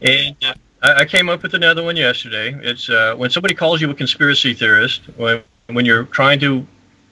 And 0.00 0.36
uh, 0.44 0.54
I, 0.82 1.00
I 1.00 1.04
came 1.04 1.28
up 1.28 1.42
with 1.42 1.54
another 1.54 1.82
one 1.82 1.96
yesterday. 1.96 2.58
It's 2.62 2.88
uh, 2.88 3.14
when 3.16 3.30
somebody 3.30 3.54
calls 3.54 3.80
you 3.80 3.90
a 3.90 3.94
conspiracy 3.94 4.54
theorist, 4.54 5.02
when, 5.16 5.42
when 5.66 5.84
you're 5.84 6.04
trying 6.04 6.40
to 6.40 6.66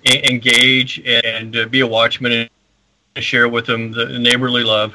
engage 0.07 1.01
and 1.05 1.57
uh, 1.57 1.67
be 1.67 1.81
a 1.81 1.87
watchman 1.87 2.49
and 3.17 3.25
share 3.25 3.49
with 3.49 3.67
them 3.67 3.91
the 3.93 4.19
neighborly 4.19 4.63
love, 4.65 4.95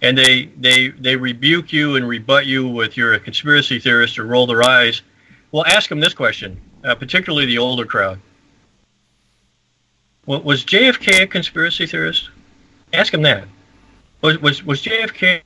and 0.00 0.16
they, 0.16 0.46
they, 0.58 0.88
they 0.88 1.16
rebuke 1.16 1.72
you 1.72 1.96
and 1.96 2.06
rebut 2.08 2.46
you 2.46 2.68
with 2.68 2.96
you're 2.96 3.14
a 3.14 3.20
conspiracy 3.20 3.78
theorist 3.78 4.18
or 4.18 4.24
roll 4.26 4.46
their 4.46 4.62
eyes, 4.62 5.02
well, 5.50 5.64
ask 5.66 5.88
them 5.88 6.00
this 6.00 6.14
question, 6.14 6.60
uh, 6.84 6.94
particularly 6.94 7.46
the 7.46 7.58
older 7.58 7.84
crowd. 7.84 8.18
Wa- 10.26 10.38
Was 10.38 10.64
JFK 10.64 11.22
a 11.22 11.26
conspiracy 11.26 11.86
theorist? 11.86 12.30
Ask 12.92 13.12
them 13.12 13.22
that. 13.22 13.44
Was 14.22 14.38
was 14.38 14.62
was 14.64 14.82
JFK 14.82 15.42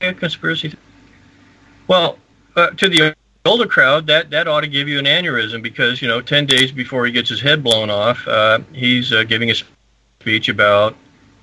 a 0.00 0.12
conspiracy? 0.14 0.68
th- 0.70 0.80
Well, 1.86 2.18
uh, 2.56 2.70
to 2.70 2.88
the 2.88 3.14
older 3.48 3.66
crowd, 3.66 4.06
that 4.06 4.30
that 4.30 4.46
ought 4.46 4.60
to 4.60 4.68
give 4.68 4.88
you 4.88 4.98
an 4.98 5.04
aneurysm 5.06 5.62
because 5.62 6.00
you 6.00 6.08
know, 6.08 6.20
ten 6.20 6.46
days 6.46 6.70
before 6.70 7.06
he 7.06 7.12
gets 7.12 7.28
his 7.28 7.40
head 7.40 7.62
blown 7.64 7.90
off, 7.90 8.26
uh, 8.28 8.60
he's 8.72 9.12
uh, 9.12 9.24
giving 9.24 9.50
a 9.50 9.54
speech 10.20 10.48
about 10.48 10.94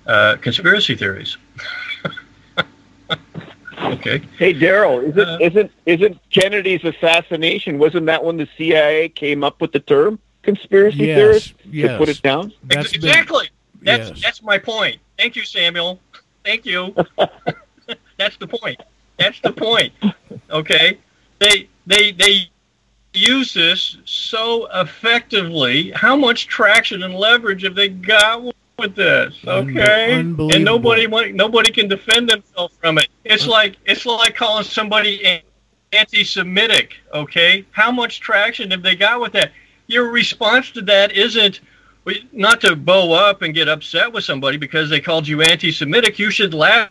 uh, 0.08 0.38
conspiracy 0.42 0.96
theories. 0.96 1.38
okay. 3.80 4.22
Hey, 4.38 4.54
Daryl, 4.54 5.04
isn't 5.10 5.20
Uh, 5.20 5.38
isn't 5.42 5.72
isn't 5.86 6.18
Kennedy's 6.30 6.84
assassination? 6.84 7.78
Wasn't 7.80 8.06
that 8.06 8.24
when 8.24 8.38
the 8.38 8.48
CIA 8.58 9.10
came 9.10 9.44
up 9.44 9.62
with 9.62 9.72
the 9.72 9.80
term 9.80 10.20
conspiracy 10.44 10.98
Yes, 11.08 11.18
theorist 11.18 11.58
to 11.64 11.70
yes. 11.70 11.98
put 11.98 12.10
it 12.10 12.22
down? 12.22 12.54
That's 12.66 12.94
Ex- 12.94 12.98
been- 12.98 13.10
exactly. 13.10 13.50
That's 13.82 14.10
yes. 14.10 14.22
that's 14.22 14.44
my 14.44 14.58
point. 14.58 14.98
Thank 15.18 15.36
you, 15.36 15.44
Samuel. 15.44 16.00
Thank 16.44 16.66
you. 16.66 16.94
that's 18.18 18.38
the 18.38 18.48
point. 18.48 18.82
That's 19.18 19.40
the 19.42 19.52
point. 19.52 19.94
Okay. 20.50 20.98
They 21.40 21.68
they 21.86 22.12
they 22.12 22.50
use 23.14 23.54
this 23.54 23.98
so 24.06 24.68
effectively. 24.74 25.92
How 25.92 26.16
much 26.16 26.48
traction 26.48 27.04
and 27.04 27.16
leverage 27.16 27.64
have 27.64 27.76
they 27.76 27.90
got 27.90 28.44
with 28.78 28.96
this? 28.96 29.36
Okay. 29.48 30.20
And 30.20 30.64
nobody 30.64 31.08
nobody 31.32 31.72
can 31.72 31.88
defend 31.88 32.30
themselves 32.30 32.76
from 32.80 32.98
it. 32.98 33.08
It's 33.24 33.48
like 33.48 33.78
it's 33.86 34.06
like 34.06 34.36
calling 34.36 34.64
somebody 34.64 35.42
anti-Semitic. 35.94 36.94
Okay. 37.14 37.66
How 37.72 37.92
much 37.92 38.20
traction 38.20 38.72
have 38.72 38.84
they 38.84 38.96
got 38.96 39.22
with 39.22 39.32
that? 39.34 39.52
Your 39.88 40.10
response 40.12 40.72
to 40.72 40.82
that 40.82 41.12
isn't 41.14 41.62
not 42.32 42.62
to 42.62 42.76
bow 42.76 43.14
up 43.14 43.42
and 43.42 43.54
get 43.54 43.68
upset 43.68 44.12
with 44.12 44.24
somebody 44.24 44.58
because 44.58 44.90
they 44.90 45.00
called 45.00 45.28
you 45.28 45.42
anti-Semitic. 45.42 46.20
You 46.20 46.30
should 46.30 46.54
laugh 46.54 46.90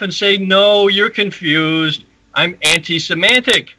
and 0.00 0.12
say, 0.12 0.36
"No, 0.36 0.88
you're 0.88 1.10
confused. 1.10 2.04
I'm 2.34 2.58
anti-Semantic." 2.62 3.75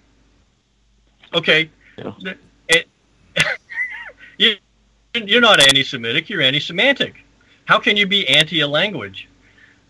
Okay. 1.34 1.70
Yeah. 1.98 2.14
It- 2.70 2.88
eh, 3.36 3.44
you, 4.38 4.56
you're 5.16 5.41
not 5.41 5.60
anti-Semitic. 5.60 6.30
You're 6.30 6.41
anti-semantic. 6.41 7.16
How 7.66 7.80
can 7.80 7.98
you 7.98 8.08
be 8.08 8.28
anti 8.28 8.62
a 8.62 8.68
language? 8.68 9.28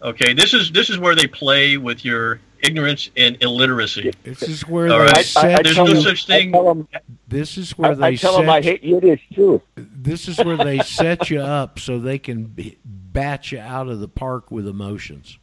Okay. 0.01 0.33
This 0.33 0.53
is 0.53 0.71
this 0.71 0.89
is 0.89 0.97
where 0.99 1.15
they 1.15 1.27
play 1.27 1.77
with 1.77 2.03
your 2.05 2.39
ignorance 2.61 3.11
and 3.15 3.37
illiteracy. 3.43 4.11
This 4.23 4.41
is 4.41 4.67
where 4.67 4.91
All 4.91 4.99
they 4.99 5.05
right. 5.05 5.37
I, 5.37 5.51
I, 5.51 5.55
I 5.57 5.61
There's 5.61 5.77
no 5.77 5.85
them, 5.85 6.01
such 6.01 6.25
thing- 6.25 6.51
them, 6.51 6.87
This 7.27 7.57
is 7.57 7.73
I, 7.73 7.75
where 7.75 7.95
they 7.95 8.05
I 8.07 8.15
tell 8.15 8.33
set. 8.33 8.41
them 8.41 8.49
I 8.49 8.61
hate 8.61 8.83
Yiddish 8.83 9.21
too. 9.33 9.61
This 9.75 10.27
is 10.27 10.37
where 10.39 10.57
they 10.57 10.79
set 10.79 11.29
you 11.29 11.41
up 11.41 11.77
so 11.79 11.99
they 11.99 12.17
can 12.17 12.55
bat 12.85 13.51
you 13.51 13.59
out 13.59 13.87
of 13.89 13.99
the 13.99 14.07
park 14.07 14.49
with 14.49 14.67
emotions. 14.67 15.37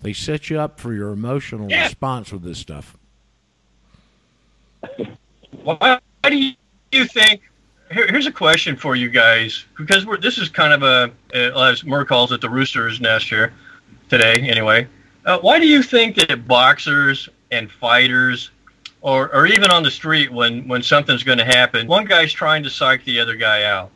They 0.00 0.12
set 0.12 0.50
you 0.50 0.58
up 0.60 0.80
for 0.80 0.92
your 0.92 1.10
emotional 1.10 1.70
Yeah. 1.70 1.84
response 1.84 2.32
with 2.32 2.42
this 2.42 2.58
stuff. 2.58 2.96
Why 5.50 5.98
do 6.22 6.52
you 6.92 7.04
think? 7.04 7.42
Here, 7.90 8.06
here's 8.06 8.26
a 8.26 8.32
question 8.32 8.76
for 8.76 8.96
you 8.96 9.08
guys 9.08 9.64
because 9.76 10.04
we're 10.04 10.18
this 10.18 10.38
is 10.38 10.48
kind 10.48 10.72
of 10.72 10.82
a, 10.82 11.10
as 11.34 11.84
Murr 11.84 12.04
calls 12.04 12.32
it, 12.32 12.40
the 12.40 12.50
rooster's 12.50 13.00
nest 13.00 13.28
here 13.28 13.54
today. 14.08 14.34
Anyway, 14.34 14.86
uh, 15.24 15.38
why 15.38 15.58
do 15.58 15.66
you 15.66 15.82
think 15.82 16.16
that 16.16 16.46
boxers 16.46 17.28
and 17.50 17.70
fighters, 17.70 18.50
or 19.00 19.34
or 19.34 19.46
even 19.46 19.70
on 19.70 19.82
the 19.82 19.90
street 19.90 20.30
when 20.30 20.68
when 20.68 20.82
something's 20.82 21.22
going 21.22 21.38
to 21.38 21.44
happen, 21.44 21.86
one 21.86 22.04
guy's 22.04 22.32
trying 22.32 22.62
to 22.62 22.70
psych 22.70 23.04
the 23.04 23.18
other 23.20 23.36
guy 23.36 23.64
out? 23.64 23.90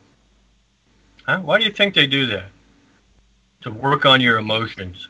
Huh? 1.25 1.39
Why 1.39 1.59
do 1.59 1.65
you 1.65 1.71
think 1.71 1.93
they 1.93 2.07
do 2.07 2.25
that? 2.27 2.49
To 3.61 3.71
work 3.71 4.05
on 4.05 4.19
your 4.19 4.37
emotions. 4.39 5.07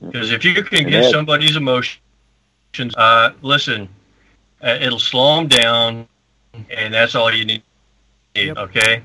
Because 0.00 0.30
if 0.30 0.44
you 0.44 0.62
can 0.62 0.88
get 0.88 1.10
somebody's 1.10 1.56
emotions, 1.56 1.98
uh, 2.96 3.32
listen, 3.42 3.88
uh, 4.62 4.78
it'll 4.80 4.98
slow 4.98 5.36
them 5.36 5.48
down, 5.48 6.08
and 6.70 6.92
that's 6.94 7.14
all 7.14 7.32
you 7.32 7.44
need. 7.44 7.62
Yep. 8.34 8.56
Okay. 8.56 9.02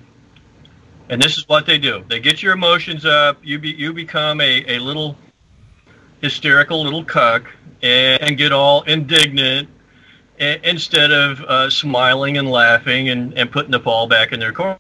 And 1.10 1.22
this 1.22 1.38
is 1.38 1.48
what 1.50 1.66
they 1.66 1.78
do: 1.78 2.04
they 2.08 2.20
get 2.20 2.42
your 2.42 2.54
emotions 2.54 3.06
up. 3.06 3.38
You 3.44 3.60
be 3.60 3.70
you 3.72 3.94
become 3.94 4.40
a, 4.42 4.64
a 4.76 4.80
little 4.80 5.16
hysterical 6.22 6.82
little 6.84 7.04
cuck 7.04 7.52
and, 7.82 8.22
and 8.22 8.38
get 8.38 8.52
all 8.54 8.84
indignant 8.84 9.68
i- 10.40 10.60
instead 10.64 11.12
of 11.12 11.42
uh, 11.42 11.70
smiling 11.70 12.38
and 12.38 12.50
laughing 12.50 13.10
and, 13.10 13.34
and 13.38 13.52
putting 13.52 13.72
the 13.72 13.80
ball 13.80 14.08
back 14.08 14.32
in 14.32 14.40
their 14.40 14.54
court. 14.54 14.80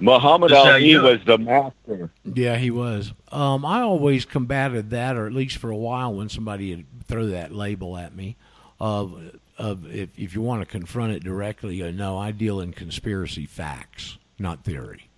Muhammad 0.00 0.50
This 0.50 0.58
is 0.58 0.64
how 0.64 0.72
Ali 0.72 0.88
you 0.90 1.00
do 1.00 1.06
it. 1.06 1.12
was 1.18 1.24
the 1.26 1.38
master. 1.38 2.10
Yeah, 2.24 2.56
he 2.56 2.70
was. 2.70 3.12
Um, 3.30 3.64
I 3.64 3.82
always 3.82 4.24
combated 4.24 4.90
that, 4.90 5.16
or 5.16 5.26
at 5.26 5.32
least 5.32 5.58
for 5.58 5.70
a 5.70 5.76
while, 5.76 6.12
when 6.14 6.28
somebody 6.28 6.74
would 6.74 6.86
throw 7.06 7.26
that 7.26 7.52
label 7.52 7.96
at 7.96 8.14
me 8.14 8.36
of 8.80 9.38
of 9.60 9.86
if 9.94 10.18
if 10.18 10.34
you 10.34 10.40
want 10.42 10.62
to 10.62 10.66
confront 10.66 11.12
it 11.12 11.22
directly, 11.22 11.82
uh, 11.82 11.90
no, 11.90 12.16
I 12.18 12.32
deal 12.32 12.60
in 12.60 12.72
conspiracy 12.72 13.46
facts, 13.46 14.18
not 14.38 14.64
theory. 14.64 15.08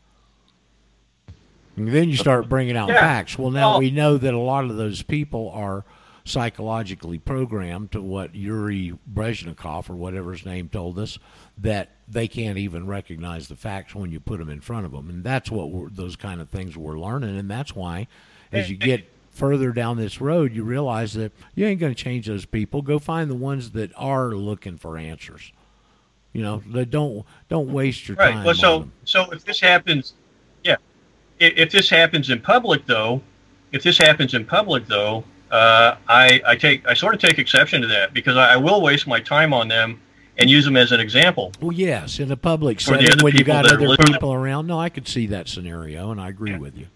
And 1.76 1.88
then 1.88 2.10
you 2.10 2.16
start 2.16 2.48
bringing 2.48 2.76
out 2.76 2.88
Yeah. 2.90 3.00
facts. 3.00 3.38
Well, 3.38 3.50
now 3.50 3.70
Well- 3.70 3.78
we 3.80 3.90
know 3.90 4.18
that 4.18 4.34
a 4.34 4.38
lot 4.38 4.64
of 4.64 4.76
those 4.76 5.02
people 5.02 5.50
are 5.54 5.84
psychologically 6.24 7.18
programmed 7.18 7.90
to 7.92 8.00
what 8.00 8.34
Yuri 8.34 8.96
Brezhnikov 9.12 9.90
or 9.90 9.94
whatever 9.96 10.32
his 10.32 10.46
name 10.46 10.68
told 10.68 10.96
us 10.98 11.18
that 11.58 11.90
they 12.06 12.28
can't 12.28 12.58
even 12.58 12.86
recognize 12.86 13.48
the 13.48 13.56
facts 13.56 13.94
when 13.94 14.12
you 14.12 14.20
put 14.20 14.38
them 14.38 14.48
in 14.48 14.60
front 14.60 14.86
of 14.86 14.92
them, 14.92 15.08
and 15.10 15.24
that's 15.24 15.50
what 15.50 15.70
we're, 15.72 15.88
those 15.88 16.14
kind 16.14 16.40
of 16.40 16.48
things 16.48 16.76
we're 16.76 16.98
learning, 16.98 17.36
and 17.36 17.50
that's 17.50 17.74
why 17.74 18.06
as 18.52 18.70
you 18.70 18.76
get 18.76 19.04
further 19.32 19.72
down 19.72 19.96
this 19.96 20.20
road, 20.20 20.54
you 20.54 20.62
realize 20.62 21.14
that 21.14 21.32
you 21.54 21.66
ain't 21.66 21.80
going 21.80 21.94
to 21.94 22.00
change 22.00 22.26
those 22.26 22.44
people. 22.44 22.82
Go 22.82 22.98
find 22.98 23.30
the 23.30 23.34
ones 23.34 23.72
that 23.72 23.90
are 23.96 24.28
looking 24.28 24.76
for 24.76 24.96
answers. 24.96 25.52
You 26.32 26.42
know, 26.42 26.62
that 26.68 26.90
don't 26.90 27.26
don't 27.48 27.72
waste 27.72 28.08
your 28.08 28.16
time. 28.16 28.26
Right. 28.26 28.34
time. 28.34 28.44
Well, 28.44 28.54
so 28.54 28.88
so 29.04 29.30
if 29.32 29.44
this 29.44 29.60
happens, 29.60 30.14
yeah, 30.64 30.76
if, 31.38 31.54
if 31.56 31.70
this 31.70 31.90
happens 31.90 32.30
in 32.30 32.40
public 32.40 32.86
though, 32.86 33.20
if 33.72 33.82
this 33.82 33.98
happens 33.98 34.32
in 34.32 34.46
public 34.46 34.86
though, 34.86 35.24
uh, 35.50 35.96
I 36.08 36.40
I 36.46 36.56
take 36.56 36.86
I 36.86 36.94
sort 36.94 37.14
of 37.14 37.20
take 37.20 37.38
exception 37.38 37.82
to 37.82 37.88
that 37.88 38.14
because 38.14 38.36
I, 38.36 38.54
I 38.54 38.56
will 38.56 38.80
waste 38.80 39.06
my 39.06 39.20
time 39.20 39.52
on 39.52 39.68
them 39.68 40.00
and 40.38 40.48
use 40.48 40.64
them 40.64 40.76
as 40.76 40.92
an 40.92 41.00
example. 41.00 41.52
Well, 41.60 41.72
yes, 41.72 42.18
in 42.18 42.32
a 42.32 42.36
public 42.36 42.80
setting 42.80 43.22
when 43.22 43.36
you 43.36 43.44
got 43.44 43.70
other 43.70 43.96
people 43.98 44.32
around. 44.32 44.66
No, 44.66 44.80
I 44.80 44.88
could 44.88 45.06
see 45.06 45.26
that 45.26 45.48
scenario, 45.48 46.10
and 46.10 46.20
I 46.20 46.30
agree 46.30 46.56
with 46.56 46.78
you. 46.78 46.86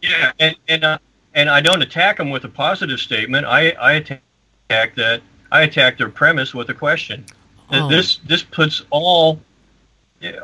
Yeah, 0.00 0.32
and 0.38 0.56
and 0.68 0.84
uh, 0.84 0.98
and 1.34 1.50
I 1.50 1.60
don't 1.60 1.82
attack 1.82 2.16
them 2.16 2.30
with 2.30 2.44
a 2.44 2.48
positive 2.48 3.00
statement. 3.00 3.46
I 3.46 3.70
I 3.72 3.92
attack 3.94 4.94
that 4.96 5.22
I 5.52 5.62
attack 5.62 5.98
their 5.98 6.08
premise 6.08 6.54
with 6.54 6.70
a 6.70 6.74
question. 6.74 7.24
Oh. 7.70 7.88
This 7.88 8.16
this 8.18 8.42
puts 8.42 8.84
all 8.90 9.40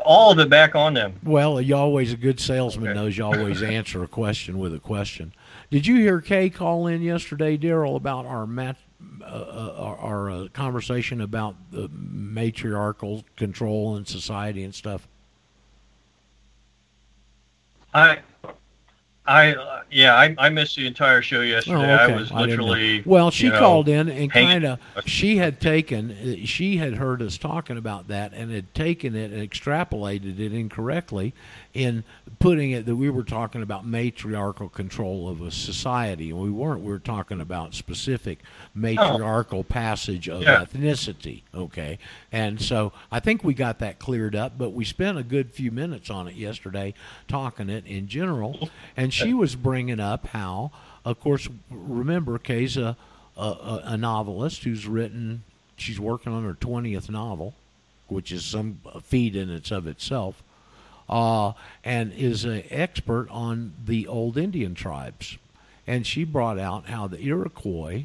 all 0.05 0.31
of 0.31 0.39
it 0.39 0.51
back 0.51 0.75
on 0.75 0.95
them. 0.95 1.15
Well, 1.23 1.61
you 1.61 1.75
always 1.75 2.13
a 2.13 2.17
good 2.17 2.39
salesman 2.39 2.89
Okay. 2.91 2.95
knows 2.95 3.17
you 3.17 3.25
always 3.25 3.63
answer 3.79 4.03
a 4.03 4.09
question 4.09 4.59
with 4.59 4.75
a 4.75 4.79
question. 4.79 5.33
Did 5.71 5.87
you 5.87 5.97
hear 5.97 6.21
Kay 6.21 6.51
call 6.51 6.87
in 6.87 7.01
yesterday, 7.01 7.57
Daryl, 7.57 7.97
about 7.97 8.27
our 8.27 8.47
mat, 8.47 8.77
uh, 9.23 9.25
uh, 9.25 9.75
our, 9.79 9.97
our 9.99 10.31
uh, 10.31 10.49
conversation 10.53 11.21
about 11.21 11.55
the 11.71 11.89
matriarchal 11.89 13.25
control 13.37 13.97
in 13.97 14.05
society 14.05 14.65
and 14.65 14.75
stuff? 14.75 15.07
I 17.95 18.19
I 19.27 19.55
uh, 19.55 19.83
yeah 19.91 20.17
I, 20.17 20.35
I 20.39 20.49
missed 20.49 20.77
the 20.77 20.87
entire 20.87 21.23
show 21.23 21.43
yesterday. 21.43 21.77
Oh, 21.77 22.05
okay. 22.05 22.15
I 22.15 22.17
was 22.17 22.33
literally 22.33 23.03
well. 23.05 23.31
She 23.31 23.47
you 23.47 23.53
know, 23.53 23.59
called 23.59 23.89
in 23.89 24.09
and 24.09 24.33
kind 24.33 24.65
of 24.65 24.79
she 25.07 25.37
had 25.37 25.61
taken 25.61 26.11
uh, 26.11 26.47
she 26.47 26.79
had 26.79 26.95
heard 26.95 27.21
us 27.21 27.37
talking 27.37 27.77
about 27.77 28.09
that 28.09 28.33
and 28.33 28.51
had 28.51 28.75
taken 28.75 29.15
it 29.15 29.31
and 29.31 29.49
extrapolated 29.49 30.39
it 30.41 30.53
incorrectly 30.53 31.35
in 31.73 32.03
putting 32.41 32.73
it 32.73 32.85
that 32.87 32.97
we 32.97 33.09
were 33.11 33.23
talking 33.23 33.63
about 33.63 33.87
matriarchal 33.87 34.69
control 34.69 35.29
of 35.29 35.41
a 35.41 35.51
society 35.51 36.31
and 36.31 36.41
we 36.41 36.51
weren't. 36.51 36.81
We 36.81 36.91
were 36.91 36.99
talking 36.99 37.41
about 37.41 37.75
specific 37.75 38.41
matriarchal 38.75 39.63
passage 39.65 40.29
of 40.29 40.43
Yeah. 40.43 40.65
ethnicity. 40.65 41.43
Okay, 41.55 41.99
and 42.33 42.61
so 42.61 42.93
I 43.13 43.21
think 43.21 43.45
we 43.45 43.55
got 43.55 43.79
that 43.81 43.99
cleared 43.99 44.35
up, 44.35 44.59
but 44.59 44.71
we 44.71 44.85
spent 44.85 45.19
a 45.19 45.23
good 45.23 45.53
few 45.53 45.71
minutes 45.71 46.11
on 46.11 46.27
it 46.29 46.35
yesterday 46.35 46.95
talking 47.29 47.69
it 47.71 47.87
in 47.87 48.09
general, 48.09 48.69
and 48.97 49.13
she 49.13 49.33
was 49.33 49.55
bringing 49.55 50.01
up 50.01 50.27
how, 50.29 50.73
of 51.05 51.21
course, 51.21 51.49
remember 51.71 52.39
Kay's 52.39 52.77
a, 52.77 52.97
a, 53.37 53.41
a, 53.43 53.83
a 53.85 53.97
novelist 53.97 54.65
who's 54.65 54.87
written. 54.87 55.45
She's 55.77 56.01
working 56.01 56.33
on 56.33 56.45
her 56.45 56.55
twentieth 56.55 57.09
novel, 57.09 57.55
which 58.09 58.33
is 58.33 58.45
some 58.45 58.81
feat 59.03 59.37
in 59.37 59.49
its 59.51 59.71
of 59.71 59.87
itself, 59.87 60.43
uh, 61.11 61.53
and 61.85 62.13
is 62.13 62.45
an 62.45 62.63
expert 62.71 63.29
on 63.31 63.75
the 63.85 64.07
old 64.07 64.39
Indian 64.39 64.75
tribes. 64.75 65.37
And 65.87 66.07
she 66.07 66.25
brought 66.25 66.59
out 66.59 66.87
how 66.87 67.09
the 67.09 67.21
Iroquois 67.21 68.05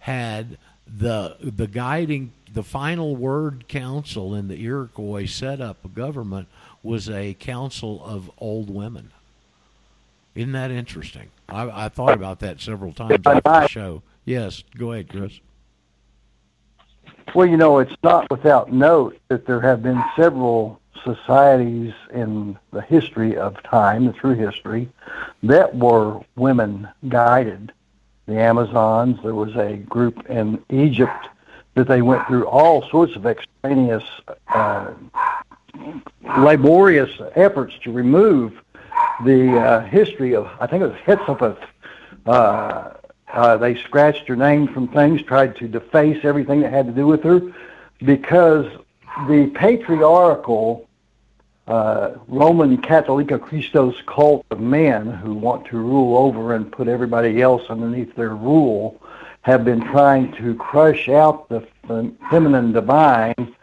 had 0.00 0.56
the 0.86 1.36
the 1.40 1.66
guiding 1.66 2.32
the 2.54 2.62
final 2.62 3.14
word 3.14 3.68
council 3.68 4.34
in 4.34 4.48
the 4.48 4.64
Iroquois 4.64 5.26
set 5.26 5.60
up 5.60 5.84
a 5.84 5.88
government 5.88 6.48
was 6.82 7.10
a 7.10 7.34
council 7.34 8.02
of 8.02 8.30
old 8.38 8.70
women. 8.70 9.10
Isn't 10.34 10.52
that 10.52 10.70
interesting? 10.70 11.28
I, 11.48 11.84
I 11.86 11.88
thought 11.90 12.14
about 12.14 12.38
that 12.40 12.60
several 12.60 12.92
times 12.92 13.20
after 13.26 13.40
the 13.42 13.66
show. 13.66 14.02
Yes, 14.24 14.64
go 14.78 14.92
ahead, 14.92 15.10
Chris. 15.10 15.40
Well, 17.34 17.46
you 17.46 17.58
know, 17.58 17.80
it's 17.80 17.92
not 18.02 18.30
without 18.30 18.72
note 18.72 19.18
that 19.28 19.46
there 19.46 19.60
have 19.60 19.82
been 19.82 20.02
several 20.16 20.80
societies 21.04 21.92
in 22.12 22.58
the 22.72 22.80
history 22.80 23.36
of 23.36 23.62
time, 23.62 24.12
true 24.12 24.34
history, 24.34 24.88
that 25.42 25.74
were 25.74 26.20
women 26.36 26.88
guided. 27.08 27.72
The 28.26 28.38
Amazons, 28.38 29.18
there 29.22 29.34
was 29.34 29.56
a 29.56 29.76
group 29.76 30.28
in 30.28 30.62
Egypt 30.70 31.28
that 31.74 31.88
they 31.88 32.02
went 32.02 32.26
through 32.26 32.46
all 32.46 32.88
sorts 32.90 33.14
of 33.16 33.24
extraneous, 33.26 34.04
uh, 34.54 34.92
laborious 36.38 37.10
efforts 37.36 37.74
to 37.84 37.92
remove 37.92 38.52
the 39.24 39.58
uh, 39.58 39.80
history 39.86 40.34
of, 40.34 40.48
I 40.60 40.66
think 40.66 40.82
it 40.82 40.86
was 40.86 40.96
Hetzapeth. 41.06 41.58
Uh, 42.26 42.90
uh, 43.32 43.56
they 43.56 43.76
scratched 43.76 44.26
her 44.28 44.36
name 44.36 44.68
from 44.68 44.88
things, 44.88 45.22
tried 45.22 45.56
to 45.56 45.68
deface 45.68 46.24
everything 46.24 46.60
that 46.60 46.72
had 46.72 46.86
to 46.86 46.92
do 46.92 47.06
with 47.06 47.22
her, 47.22 47.40
because 48.04 48.66
the 49.28 49.50
patriarchal 49.54 50.87
uh, 51.68 52.16
Roman 52.28 52.78
Catholica 52.78 53.38
Christos 53.38 53.94
cult 54.06 54.44
of 54.50 54.58
men 54.58 55.06
who 55.06 55.34
want 55.34 55.66
to 55.66 55.76
rule 55.76 56.16
over 56.16 56.54
and 56.54 56.72
put 56.72 56.88
everybody 56.88 57.42
else 57.42 57.62
underneath 57.68 58.14
their 58.14 58.34
rule 58.34 59.00
have 59.42 59.64
been 59.64 59.82
trying 59.82 60.32
to 60.36 60.54
crush 60.54 61.08
out 61.10 61.48
the 61.48 61.66
feminine 62.30 62.72
divine 62.72 63.54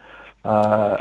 uh, 0.44 0.98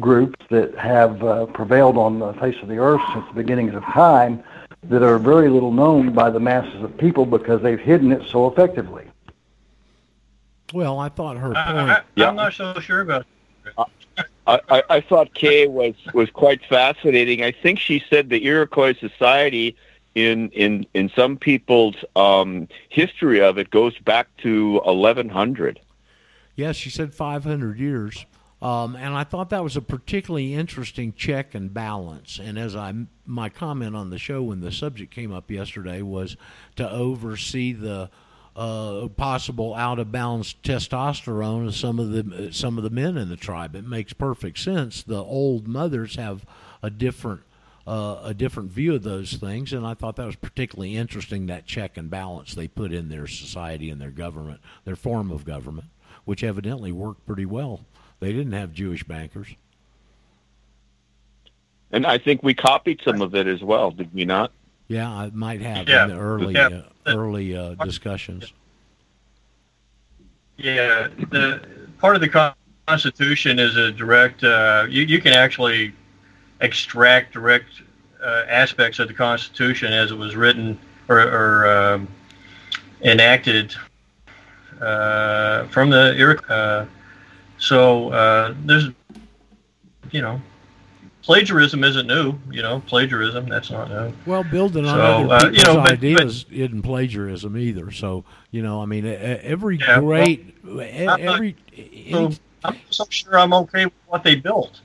groups 0.00 0.38
that 0.50 0.74
have 0.76 1.22
uh, 1.24 1.46
prevailed 1.46 1.96
on 1.96 2.18
the 2.18 2.34
face 2.34 2.56
of 2.62 2.68
the 2.68 2.76
earth 2.76 3.00
since 3.14 3.26
the 3.28 3.34
beginnings 3.34 3.74
of 3.74 3.82
time 3.84 4.42
that 4.84 5.02
are 5.02 5.18
very 5.18 5.48
little 5.48 5.72
known 5.72 6.12
by 6.12 6.28
the 6.28 6.38
masses 6.38 6.82
of 6.82 6.96
people 6.98 7.24
because 7.24 7.62
they've 7.62 7.80
hidden 7.80 8.12
it 8.12 8.22
so 8.30 8.46
effectively. 8.48 9.04
Well, 10.74 10.98
I 10.98 11.08
thought 11.08 11.38
her 11.38 11.48
point. 11.48 11.56
I, 11.56 12.02
Yeah. 12.16 12.28
I'm 12.28 12.36
not 12.36 12.52
so 12.52 12.78
sure 12.80 13.00
about. 13.00 13.26
I, 14.46 14.82
I, 14.88 15.00
thought 15.00 15.34
Kay 15.34 15.66
was, 15.66 15.94
was 16.14 16.30
quite 16.30 16.64
fascinating. 16.64 17.42
I 17.42 17.50
think 17.50 17.80
she 17.80 18.02
said 18.08 18.28
the 18.28 18.44
Iroquois 18.44 18.94
society 18.98 19.76
in 20.14 20.50
in 20.50 20.86
in 20.94 21.10
some 21.14 21.36
people's 21.36 21.96
um, 22.14 22.68
history 22.88 23.40
of 23.40 23.58
it 23.58 23.70
goes 23.70 23.98
back 23.98 24.28
to 24.38 24.80
1100. 24.84 25.80
Yes, 26.56 26.76
she 26.76 26.90
said 26.90 27.12
500 27.12 27.78
years. 27.78 28.24
Um, 28.62 28.96
and 28.96 29.14
I 29.14 29.24
thought 29.24 29.50
that 29.50 29.62
was 29.62 29.76
a 29.76 29.82
particularly 29.82 30.54
interesting 30.54 31.12
check 31.12 31.54
and 31.54 31.72
balance. 31.74 32.40
And 32.42 32.58
as 32.58 32.74
I, 32.74 32.94
my 33.26 33.50
comment 33.50 33.94
on 33.94 34.08
the 34.08 34.18
show 34.18 34.42
when 34.42 34.60
the 34.60 34.72
subject 34.72 35.12
came 35.12 35.30
up 35.30 35.50
yesterday 35.50 36.00
was 36.00 36.38
to 36.76 36.90
oversee 36.90 37.74
the 37.74 38.08
uh, 38.56 39.08
possible 39.16 39.74
out 39.74 39.98
of 39.98 40.10
bounds 40.10 40.56
testosterone 40.62 41.68
of 41.68 41.76
some 41.76 41.98
of 41.98 42.10
the 42.10 42.52
some 42.52 42.78
of 42.78 42.84
the 42.84 42.90
men 42.90 43.16
in 43.18 43.28
the 43.28 43.36
tribe. 43.36 43.76
It 43.76 43.86
makes 43.86 44.12
perfect 44.14 44.58
sense. 44.58 45.02
The 45.02 45.22
old 45.22 45.68
mothers 45.68 46.16
have 46.16 46.46
a 46.82 46.88
different 46.88 47.42
uh, 47.86 48.20
a 48.24 48.34
different 48.34 48.70
view 48.70 48.94
of 48.94 49.02
those 49.02 49.34
things, 49.34 49.72
and 49.72 49.86
I 49.86 49.94
thought 49.94 50.16
that 50.16 50.26
was 50.26 50.36
particularly 50.36 50.96
interesting. 50.96 51.46
That 51.46 51.66
check 51.66 51.98
and 51.98 52.08
balance 52.08 52.54
they 52.54 52.66
put 52.66 52.92
in 52.92 53.10
their 53.10 53.26
society 53.26 53.90
and 53.90 54.00
their 54.00 54.10
government, 54.10 54.60
their 54.84 54.96
form 54.96 55.30
of 55.30 55.44
government, 55.44 55.88
which 56.24 56.42
evidently 56.42 56.92
worked 56.92 57.26
pretty 57.26 57.46
well. 57.46 57.80
They 58.20 58.32
didn't 58.32 58.52
have 58.52 58.72
Jewish 58.72 59.04
bankers. 59.04 59.48
And 61.92 62.06
I 62.06 62.18
think 62.18 62.42
we 62.42 62.54
copied 62.54 63.00
some 63.04 63.22
of 63.22 63.34
it 63.34 63.46
as 63.46 63.62
well, 63.62 63.90
did 63.90 64.12
we 64.12 64.24
not? 64.24 64.50
Yeah, 64.88 65.10
I 65.10 65.30
might 65.32 65.60
have 65.60 65.88
Yeah, 65.88 66.04
in 66.04 66.10
the 66.10 66.18
early 66.18 66.54
yeah. 66.54 66.66
uh, 66.68 66.82
early 67.06 67.56
uh, 67.56 67.74
discussions. 67.74 68.52
Yeah, 70.56 71.08
the 71.30 71.60
part 71.98 72.14
of 72.14 72.22
the 72.22 72.52
Constitution 72.86 73.58
is 73.58 73.76
a 73.76 73.92
direct. 73.92 74.42
Uh, 74.42 74.86
you 74.88 75.02
you 75.02 75.20
can 75.20 75.32
actually 75.32 75.92
extract 76.60 77.32
direct 77.32 77.82
uh, 78.22 78.44
aspects 78.48 78.98
of 78.98 79.08
the 79.08 79.14
Constitution 79.14 79.92
as 79.92 80.10
it 80.10 80.16
was 80.16 80.34
written 80.36 80.78
or, 81.08 81.20
or 81.20 81.66
um, 81.66 82.08
enacted 83.02 83.74
uh, 84.80 85.66
from 85.68 85.90
the 85.90 86.14
Iro- 86.16 86.42
uh, 86.48 86.86
so 87.58 88.10
uh, 88.10 88.54
there's 88.64 88.88
you 90.10 90.22
know 90.22 90.40
plagiarism 91.26 91.84
isn't 91.84 92.06
new. 92.06 92.38
You 92.50 92.62
know 92.62 92.80
plagiarism 92.86 93.48
that's 93.48 93.70
not 93.70 93.90
new. 93.90 94.12
Well, 94.24 94.44
building 94.44 94.86
on 94.86 94.96
So, 94.96 95.02
other 95.32 95.34
uh, 95.46 95.50
you 95.50 95.56
people's 95.56 95.74
know, 95.76 95.82
but- 95.82 95.92
ideas 95.92 96.46
isn't 96.50 96.82
plagiarism 96.82 97.56
either. 97.58 97.90
So 97.90 98.24
you 98.52 98.62
know, 98.62 98.80
I 98.80 98.86
mean, 98.86 99.04
every 99.04 99.76
Yeah, 99.78 99.98
well, 99.98 100.06
great, 100.06 100.54
I'm 100.64 101.04
not- 101.06 101.20
every, 101.20 101.56
So 102.10 102.26
any- 102.26 102.38
I'm 102.64 102.76
so 102.90 103.04
sure 103.10 103.38
I'm 103.38 103.52
okay 103.52 103.84
with 103.84 103.94
what 104.06 104.22
they 104.24 104.36
built. 104.36 104.80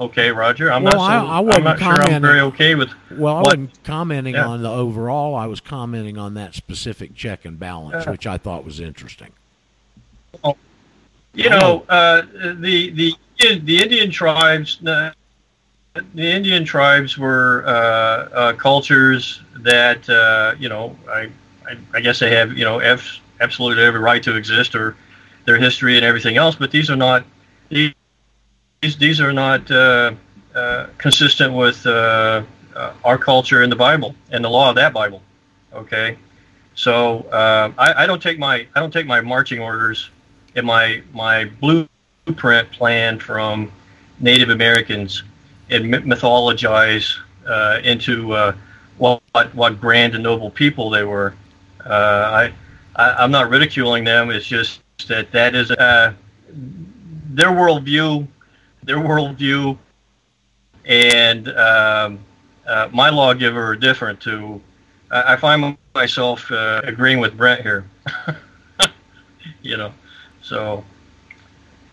Okay, 0.00 0.30
Roger. 0.30 0.72
I'm 0.72 0.84
Well, 0.84 0.94
not. 0.96 1.00
So, 1.08 1.26
I- 1.26 1.36
I 1.38 1.40
wasn't 1.40 1.58
am 1.58 1.64
not 1.64 1.78
sure 1.80 2.12
I'm 2.14 2.22
very 2.22 2.40
okay 2.40 2.76
with. 2.76 2.90
well, 3.10 3.34
I 3.34 3.38
what- 3.38 3.46
wasn't 3.46 3.82
commenting 3.82 4.34
Yeah. 4.34 4.46
on 4.46 4.62
the 4.62 4.70
overall. 4.70 5.34
I 5.34 5.46
was 5.46 5.60
commenting 5.60 6.16
on 6.16 6.34
that 6.34 6.54
specific 6.54 7.16
check 7.16 7.44
and 7.44 7.58
balance, 7.58 8.04
Yeah. 8.06 8.12
which 8.12 8.24
I 8.24 8.38
thought 8.38 8.64
was 8.64 8.78
interesting. 8.78 9.30
You 11.34 11.50
know, 11.50 11.84
uh, 11.88 12.22
the 12.32 12.90
the 12.90 13.14
the 13.38 13.82
Indian 13.82 14.10
tribes. 14.10 14.84
Uh, 14.84 15.12
the 16.14 16.30
Indian 16.30 16.64
tribes 16.64 17.18
were 17.18 17.64
uh, 17.66 17.70
uh, 17.70 18.52
cultures 18.54 19.42
that 19.58 20.08
uh, 20.08 20.54
you 20.58 20.68
know 20.68 20.96
I, 21.08 21.30
I, 21.66 21.76
I 21.94 22.00
guess 22.00 22.18
they 22.18 22.34
have 22.34 22.56
you 22.56 22.64
know 22.64 22.78
f- 22.78 23.20
absolute 23.40 23.78
every 23.78 24.00
right 24.00 24.22
to 24.22 24.36
exist 24.36 24.74
or 24.74 24.96
their 25.44 25.56
history 25.56 25.96
and 25.96 26.04
everything 26.04 26.36
else, 26.36 26.56
but 26.56 26.70
these 26.70 26.90
are 26.90 26.96
not 26.96 27.24
these 27.70 27.94
these 28.98 29.20
are 29.20 29.32
not 29.32 29.68
uh, 29.70 30.12
uh, 30.54 30.86
consistent 30.98 31.54
with 31.54 31.84
uh, 31.86 32.42
our 33.04 33.18
culture 33.18 33.62
in 33.62 33.70
the 33.70 33.76
Bible 33.76 34.14
and 34.30 34.44
the 34.44 34.50
law 34.50 34.68
of 34.70 34.76
that 34.76 34.92
Bible. 34.92 35.22
Okay, 35.72 36.16
so 36.74 37.26
I, 37.78 38.04
I 38.04 38.06
don't 38.06 38.22
take 38.22 38.38
my 38.38 38.66
I 38.74 38.80
don't 38.80 38.92
take 38.92 39.06
my 39.06 39.20
marching 39.20 39.60
orders 39.60 40.10
and 40.54 40.66
my 40.66 41.02
my 41.12 41.50
blueprint 42.28 42.70
plan 42.72 43.18
from 43.18 43.72
Native 44.20 44.50
Americans 44.50 45.22
and 45.70 45.86
mythologize 45.86 47.16
uh, 47.46 47.80
into 47.82 48.32
uh, 48.32 48.54
what 48.98 49.22
what 49.54 49.80
grand 49.80 50.14
and 50.14 50.22
noble 50.22 50.50
people 50.50 50.90
they 50.90 51.04
were. 51.04 51.34
Uh, 51.84 52.50
I, 52.96 53.02
I 53.02 53.24
am 53.24 53.30
not 53.30 53.48
ridiculing 53.48 54.04
them. 54.04 54.30
It's 54.30 54.46
just 54.46 54.82
that 55.06 55.32
that 55.32 55.54
is 55.54 55.70
uh, 55.70 56.12
their 56.50 57.50
worldview, 57.50 58.26
their 58.82 58.98
worldview, 58.98 59.78
and 60.84 61.48
um, 61.48 62.18
uh, 62.66 62.88
my 62.92 63.08
lawgiver 63.08 63.64
are 63.68 63.76
different. 63.76 64.20
To 64.22 64.60
I, 65.10 65.34
I 65.34 65.36
find 65.36 65.78
myself 65.94 66.50
agreeing 66.50 67.20
with 67.20 67.36
Brent 67.36 67.62
here. 67.62 67.86
you 69.62 69.76
know, 69.76 69.92
so 70.42 70.84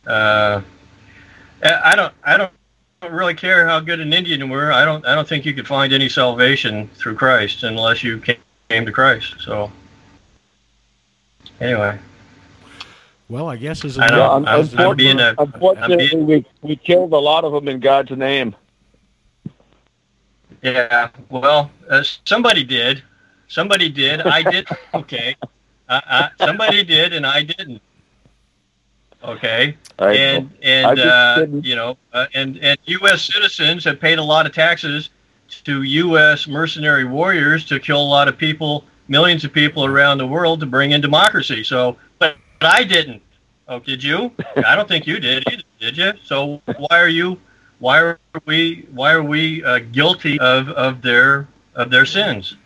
uh, 0.07 0.61
I 1.63 1.95
don't 1.95 2.13
I 2.23 2.37
don't 2.37 2.51
really 3.09 3.33
care 3.33 3.67
how 3.67 3.79
good 3.79 3.99
an 3.99 4.13
Indian 4.13 4.39
you 4.41 4.47
were. 4.47 4.71
I 4.71 4.85
don't 4.85 5.05
I 5.05 5.15
don't 5.15 5.27
think 5.27 5.45
you 5.45 5.53
could 5.53 5.67
find 5.67 5.93
any 5.93 6.09
salvation 6.09 6.87
through 6.95 7.15
Christ 7.15 7.63
unless 7.63 8.03
you 8.03 8.19
came 8.19 8.85
to 8.85 8.91
Christ. 8.91 9.35
So 9.39 9.71
anyway. 11.59 11.97
Well, 13.27 13.47
I 13.49 13.55
guess 13.55 13.83
as 13.83 13.97
I 13.97 14.07
a 14.07 14.11
know. 14.11 14.21
I'm- 14.21 14.47
I'm- 14.47 14.69
I'm 14.77 14.95
being 14.95 15.19
a- 15.19 15.33
Unfortunately, 15.37 16.09
I'm 16.13 16.25
we, 16.27 16.45
we 16.61 16.75
killed 16.75 17.11
a 17.13 17.17
lot 17.17 17.43
of 17.43 17.53
them 17.53 17.67
in 17.67 17.79
God's 17.79 18.11
name. 18.11 18.55
Yeah, 20.61 21.09
well, 21.29 21.71
uh, 21.89 22.03
somebody 22.25 22.63
did. 22.63 23.03
Somebody 23.47 23.89
did. 23.89 24.21
I 24.21 24.41
did. 24.43 24.67
Okay. 24.93 25.35
Uh, 25.89 26.01
uh, 26.07 26.29
somebody 26.39 26.83
did, 26.83 27.13
and 27.13 27.25
I 27.25 27.43
didn't. 27.43 27.81
Okay. 29.25 29.75
I, 29.97 30.13
and 30.13 30.53
and 30.61 30.99
uh, 30.99 31.47
you 31.61 31.75
know, 31.75 31.97
uh, 32.13 32.27
and 32.33 32.57
and 32.57 32.77
U.S. 32.85 33.23
citizens 33.23 33.83
have 33.85 33.99
paid 33.99 34.19
a 34.19 34.23
lot 34.23 34.45
of 34.45 34.53
taxes 34.53 35.09
to 35.63 35.83
U.S. 35.83 36.47
mercenary 36.47 37.05
warriors 37.05 37.65
to 37.65 37.79
kill 37.79 38.01
a 38.01 38.03
lot 38.03 38.27
of 38.27 38.37
people, 38.37 38.83
millions 39.07 39.43
of 39.43 39.53
people 39.53 39.85
around 39.85 40.17
the 40.17 40.27
world 40.27 40.59
to 40.59 40.65
bring 40.65 40.91
in 40.91 41.01
democracy. 41.01 41.63
So, 41.63 41.97
but, 42.19 42.37
but 42.59 42.73
I 42.73 42.83
didn't. 42.83 43.21
Oh, 43.67 43.79
did 43.79 44.03
you? 44.03 44.31
I 44.65 44.75
don't 44.75 44.87
think 44.87 45.07
you 45.07 45.19
did 45.19 45.43
either, 45.51 45.63
did 45.79 45.97
you? 45.97 46.13
So 46.23 46.61
why 46.77 46.99
are 46.99 47.09
you? 47.09 47.39
Why 47.79 47.99
are 47.99 48.19
we? 48.45 48.87
Why 48.91 49.13
are 49.13 49.23
we 49.23 49.63
uh, 49.63 49.79
guilty 49.91 50.39
of, 50.39 50.69
of 50.69 51.01
their 51.01 51.47
of 51.73 51.89
their 51.89 52.05
sins? 52.05 52.57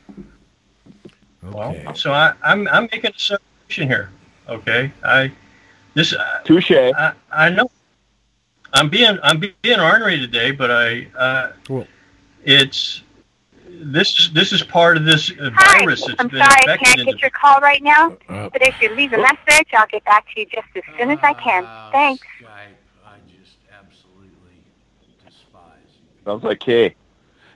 okay. 1.43 1.83
Well, 1.85 1.95
so 1.95 2.11
I, 2.11 2.33
I'm 2.43 2.67
I'm 2.67 2.83
making 2.91 3.11
a 3.11 3.15
assumption 3.15 3.87
here. 3.87 4.09
Okay, 4.47 4.91
I 5.03 5.31
this 5.99 6.13
uh, 6.13 6.39
Touche. 6.45 6.71
I, 6.71 7.13
I 7.31 7.49
know 7.49 7.69
I'm 8.73 8.89
being 8.89 9.17
I'm 9.21 9.39
being 9.39 9.79
ornery 9.79 10.17
today, 10.17 10.51
but 10.51 10.71
I 10.71 11.07
uh, 11.17 11.51
Well- 11.69 11.87
it's 12.45 13.03
this 13.67 14.17
is 14.17 14.31
this 14.31 14.53
is 14.53 14.63
part 14.63 14.95
of 14.95 15.03
this 15.03 15.29
uh, 15.31 15.51
Hi, 15.53 15.79
virus 15.79 16.05
that's 16.05 16.19
I'm 16.19 16.29
been 16.29 16.41
sorry 16.43 16.61
I 16.67 16.77
can't 16.77 17.05
get 17.05 17.15
the- 17.15 17.19
your 17.19 17.29
call 17.31 17.59
right 17.59 17.83
now, 17.83 18.17
Uh, 18.29 18.49
but 18.49 18.61
if 18.61 18.81
you 18.81 18.95
leave 18.95 19.11
a 19.13 19.17
message, 19.17 19.67
I'll 19.73 19.87
get 19.87 20.05
back 20.05 20.25
to 20.33 20.39
you 20.39 20.45
just 20.45 20.67
as 20.75 20.83
soon 20.97 21.11
as 21.11 21.19
I 21.21 21.33
can. 21.33 21.67
Thanks. 21.91 22.25
Skype, 22.41 22.47
I 23.05 23.15
just 23.27 23.57
absolutely 23.77 24.63
despise. 25.25 25.91
Sounds 26.23 26.43
like 26.43 26.59
Kay. 26.61 26.95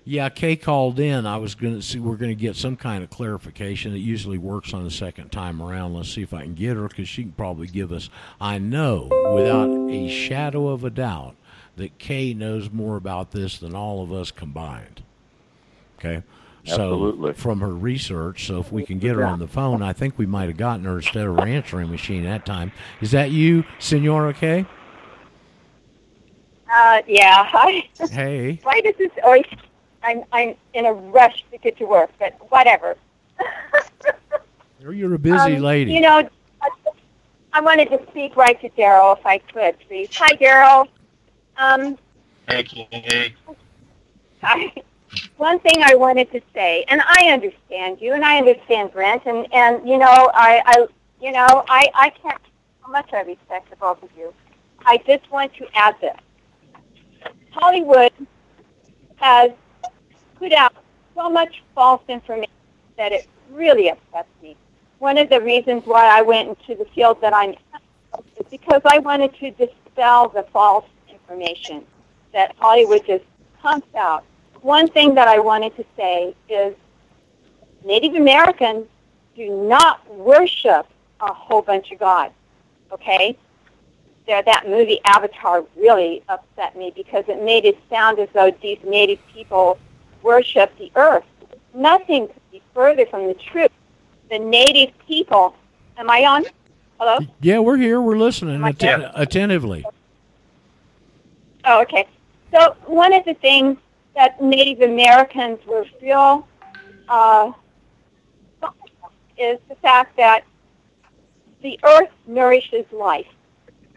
Yeah, 0.05 0.27
Kay 0.27 0.57
called 0.57 0.99
in. 0.99 1.25
I 1.25 1.37
was 1.37 1.55
going 1.55 1.75
to 1.75 1.81
see 1.81 1.99
we're 1.99 2.17
going 2.17 2.31
to 2.31 2.41
get 2.41 2.57
some 2.57 2.75
kind 2.75 3.03
of 3.03 3.09
clarification. 3.09 3.93
It 3.93 3.99
usually 3.99 4.37
works 4.37 4.73
on 4.73 4.83
the 4.83 4.91
second 4.91 5.31
time 5.31 5.61
around. 5.61 5.93
Let's 5.93 6.09
see 6.09 6.21
if 6.21 6.33
I 6.33 6.41
can 6.41 6.55
get 6.55 6.75
her 6.75 6.89
because 6.89 7.07
she 7.07 7.23
can 7.23 7.31
probably 7.31 7.67
give 7.67 7.91
us. 7.93 8.09
I 8.41 8.57
know 8.57 9.07
without 9.33 9.69
a 9.69 10.09
shadow 10.09 10.67
of 10.67 10.83
a 10.83 10.89
doubt 10.89 11.35
that 11.77 11.97
Kay 11.99 12.33
knows 12.33 12.69
more 12.69 12.97
about 12.97 13.31
this 13.31 13.57
than 13.57 13.75
all 13.75 14.03
of 14.03 14.11
us 14.11 14.29
combined. 14.29 15.03
Okay. 15.99 16.21
So 16.65 16.73
Absolutely. 16.73 17.33
from 17.33 17.59
her 17.59 17.73
research, 17.73 18.47
so 18.47 18.59
if 18.59 18.71
we 18.71 18.85
can 18.85 18.97
get 18.97 19.15
her 19.15 19.25
on 19.25 19.39
the 19.39 19.47
phone, 19.47 19.81
I 19.81 19.91
think 19.91 20.17
we 20.17 20.25
might 20.25 20.47
have 20.47 20.55
gotten 20.55 20.85
her 20.85 20.97
instead 20.97 21.27
of 21.27 21.35
her 21.35 21.45
answering 21.45 21.91
machine 21.91 22.23
that 22.23 22.45
time. 22.45 22.71
Is 23.01 23.11
that 23.11 23.31
you, 23.31 23.65
Senora 23.79 24.33
Kay? 24.33 24.65
Uh, 26.73 27.01
yeah. 27.05 27.45
Hi. 27.45 27.89
Hey. 28.09 28.59
Why 28.63 28.79
does 28.79 28.95
this 28.97 29.11
always? 29.23 29.45
I'm 30.03 30.23
I'm 30.31 30.55
in 30.73 30.85
a 30.85 30.93
rush 30.93 31.43
to 31.51 31.57
get 31.57 31.77
to 31.77 31.85
work, 31.85 32.11
but 32.19 32.35
whatever. 32.49 32.95
You're 34.79 35.13
a 35.13 35.19
busy 35.19 35.55
Um, 35.55 35.61
lady. 35.61 35.93
You 35.93 36.01
know, 36.01 36.29
I, 36.61 36.69
I 37.53 37.61
wanted 37.61 37.89
to 37.89 38.05
speak 38.09 38.35
right 38.35 38.59
to 38.61 38.69
Daryl 38.71 39.17
if 39.17 39.25
I 39.25 39.37
could, 39.37 39.79
please. 39.87 40.09
Hi, 40.15 40.35
Daryl. 40.35 40.87
Um, 41.57 41.97
Thank 42.47 42.75
you. 42.75 42.85
Hey, 42.91 43.33
I, 44.43 44.73
one 45.37 45.59
thing 45.59 45.81
I 45.83 45.95
wanted 45.95 46.29
to 46.33 46.41
say, 46.53 46.83
and 46.89 47.01
I 47.05 47.29
understand 47.31 48.01
you, 48.01 48.13
and 48.13 48.25
I 48.25 48.37
understand 48.37 48.91
Brent, 48.91 49.25
and 49.25 49.47
and 49.53 49.87
you 49.87 49.97
know, 49.97 50.31
I, 50.33 50.61
I 50.65 50.87
you 51.21 51.31
know, 51.31 51.63
I 51.69 51.89
I 51.95 52.09
can't 52.09 52.41
how 52.81 52.91
much 52.91 53.13
I 53.13 53.21
respect 53.21 53.69
the 53.69 53.77
both 53.77 54.03
of 54.03 54.09
you. 54.17 54.33
I 54.85 54.97
just 55.07 55.31
want 55.31 55.53
to 55.55 55.67
add 55.75 55.95
this: 56.01 56.17
Hollywood 57.51 58.11
has 59.15 59.51
put 60.43 60.51
out 60.51 60.73
so 61.15 61.29
much 61.29 61.63
false 61.73 62.01
information 62.09 62.51
that 62.97 63.13
it 63.13 63.27
really 63.49 63.89
upsets 63.89 64.27
me. 64.41 64.57
One 64.99 65.17
of 65.17 65.29
the 65.29 65.39
reasons 65.39 65.83
why 65.85 66.05
I 66.05 66.21
went 66.21 66.49
into 66.49 66.75
the 66.75 66.83
field 66.93 67.21
that 67.21 67.33
I'm 67.33 67.51
in 67.51 67.57
is 68.37 68.45
because 68.51 68.81
I 68.83 68.99
wanted 68.99 69.33
to 69.35 69.51
dispel 69.51 70.27
the 70.27 70.43
false 70.51 70.85
information 71.07 71.85
that 72.33 72.53
Hollywood 72.59 73.05
just 73.07 73.23
pumps 73.61 73.87
out. 73.95 74.25
One 74.61 74.89
thing 74.89 75.15
that 75.15 75.29
I 75.29 75.39
wanted 75.39 75.77
to 75.77 75.85
say 75.95 76.35
is 76.49 76.75
Native 77.85 78.15
Americans 78.15 78.87
do 79.37 79.49
not 79.49 80.05
worship 80.13 80.87
a 81.21 81.33
whole 81.33 81.61
bunch 81.61 81.89
of 81.93 81.99
gods. 81.99 82.33
Okay? 82.91 83.37
There, 84.27 84.43
that 84.43 84.67
movie 84.67 84.99
Avatar 85.05 85.63
really 85.77 86.21
upset 86.27 86.77
me 86.77 86.91
because 86.93 87.23
it 87.29 87.41
made 87.41 87.63
it 87.63 87.77
sound 87.89 88.19
as 88.19 88.27
though 88.33 88.51
these 88.61 88.79
native 88.83 89.19
people 89.33 89.79
worship 90.23 90.75
the 90.77 90.91
earth. 90.95 91.25
Nothing 91.73 92.27
could 92.27 92.51
be 92.51 92.61
further 92.73 93.05
from 93.05 93.27
the 93.27 93.33
truth. 93.35 93.71
The 94.29 94.39
native 94.39 94.97
people. 95.07 95.55
Am 95.97 96.09
I 96.09 96.25
on? 96.25 96.45
Hello? 96.99 97.19
Yeah, 97.41 97.59
we're 97.59 97.77
here. 97.77 98.01
We're 98.01 98.17
listening 98.17 98.63
atten- 98.63 99.11
attentively. 99.13 99.85
Oh, 101.65 101.81
okay. 101.81 102.07
So 102.51 102.75
one 102.85 103.13
of 103.13 103.25
the 103.25 103.33
things 103.35 103.77
that 104.15 104.41
Native 104.41 104.81
Americans 104.81 105.59
were 105.67 105.85
real 106.01 106.47
uh, 107.09 107.51
is 109.37 109.59
the 109.69 109.75
fact 109.81 110.15
that 110.17 110.43
the 111.61 111.79
earth 111.83 112.09
nourishes 112.27 112.85
life. 112.91 113.27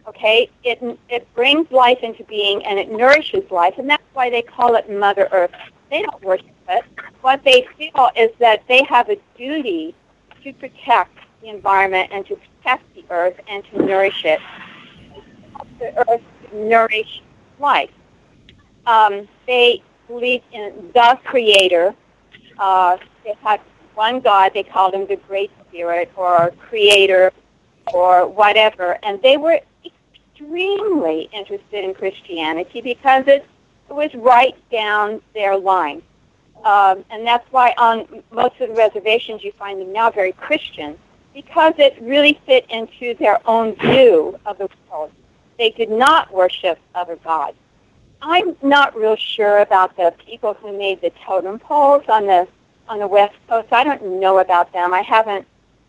Okay, 0.09 0.49
it 0.63 0.81
it 1.09 1.27
brings 1.35 1.71
life 1.73 1.99
into 2.03 2.23
being 2.25 2.65
and 2.65 2.79
it 2.79 2.91
nourishes 2.91 3.51
life, 3.51 3.75
and 3.77 3.91
that's 3.91 4.05
why 4.13 4.31
they 4.31 4.41
call 4.41 4.77
it 4.77 4.89
Mother 4.89 5.29
Earth. 5.33 5.51
They 5.91 6.03
don't 6.03 6.23
worship 6.23 6.47
it. 6.69 6.85
What 7.21 7.45
they 7.45 7.67
feel 7.79 8.11
is 8.17 8.31
that 8.39 8.63
they 8.69 8.83
have 8.85 9.09
a 9.09 9.17
duty 9.37 9.95
to 10.43 10.53
protect 10.55 11.19
the 11.43 11.49
environment 11.49 12.11
and 12.13 12.27
to 12.27 12.37
protect 12.37 12.95
the 12.95 13.05
earth 13.11 13.39
and 13.49 13.65
to 13.67 13.85
nourish 13.85 14.25
it. 14.25 14.41
The 15.79 16.09
earth 16.09 16.23
nourish 16.53 17.23
life. 17.59 17.91
Um, 18.87 19.29
they 19.47 19.83
believe 20.09 20.43
in 20.53 20.91
the 20.95 21.19
Creator. 21.25 21.95
Uh, 22.59 22.97
they 23.25 23.35
had 23.43 23.61
one 23.95 24.21
God. 24.21 24.53
They 24.55 24.63
called 24.63 24.95
him 24.95 25.07
the 25.07 25.17
Great 25.17 25.51
Spirit 25.69 26.11
or 26.17 26.53
Creator 26.69 27.33
or 27.93 28.27
whatever, 28.27 28.99
and 29.03 29.21
they 29.23 29.37
were 29.37 29.61
extremely 29.85 31.29
interested 31.33 31.85
in 31.85 31.95
Christianity 31.95 32.81
because 32.81 33.25
it, 33.27 33.47
was 33.89 34.15
right 34.15 34.57
down 34.71 35.21
their 35.35 35.57
line. 35.57 36.03
Um, 36.65 37.05
and 37.11 37.27
that's 37.27 37.47
why 37.53 37.75
on 37.79 38.23
most 38.31 38.61
of 38.61 38.69
the 38.69 38.75
reservations 38.75 39.45
you 39.45 39.53
find 39.53 39.81
them 39.81 39.93
now 39.93 40.11
very 40.11 40.33
Christian 40.33 40.99
because 41.35 41.75
it 41.79 41.97
really 42.01 42.41
fit 42.47 42.65
into 42.71 43.15
their 43.15 43.39
own 43.47 43.77
view 43.77 44.39
of 44.47 44.59
the 44.59 44.69
world. 44.91 45.13
They 45.59 45.71
did 45.71 45.91
not 45.91 46.33
worship 46.33 46.79
other 46.95 47.17
gods. 47.17 47.57
I'm 48.23 48.57
not 48.63 48.97
real 48.97 49.17
sure 49.17 49.59
about 49.59 49.97
the 49.97 50.15
people 50.27 50.55
who 50.55 50.77
made 50.77 51.03
the 51.03 51.13
totem 51.25 51.59
poles 51.59 52.05
on 52.09 52.27
the 52.27 52.49
on 52.89 52.99
the 53.01 53.07
west 53.07 53.35
coast. 53.49 53.73
I 53.73 53.85
don't 53.85 54.21
know 54.21 54.39
about 54.39 54.73
them. 54.73 54.95
I 54.95 55.03
haven't 55.03 55.47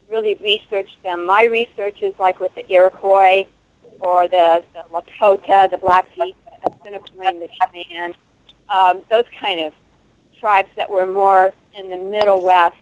really 0.10 0.36
researched 0.36 1.02
them. 1.04 1.26
My 1.26 1.46
research 1.46 2.02
is 2.02 2.14
like 2.20 2.40
with 2.40 2.54
the 2.56 2.70
Iroquois 2.72 3.46
or 4.00 4.28
the, 4.28 4.64
the 4.74 4.84
Lakota, 4.92 5.70
the 5.70 5.78
Blackfeet, 5.78 6.36
the 6.64 6.72
Assiniboine, 6.72 7.40
the 7.40 7.50
Cheyenne, 7.60 8.14
um, 8.70 9.02
those 9.10 9.26
kind 9.40 9.60
of 9.62 9.74
tribes 10.40 10.70
that 10.76 10.90
were 10.90 11.06
more 11.06 11.54
in 11.74 11.90
the 11.90 11.98
Middle 11.98 12.44
West. 12.44 12.76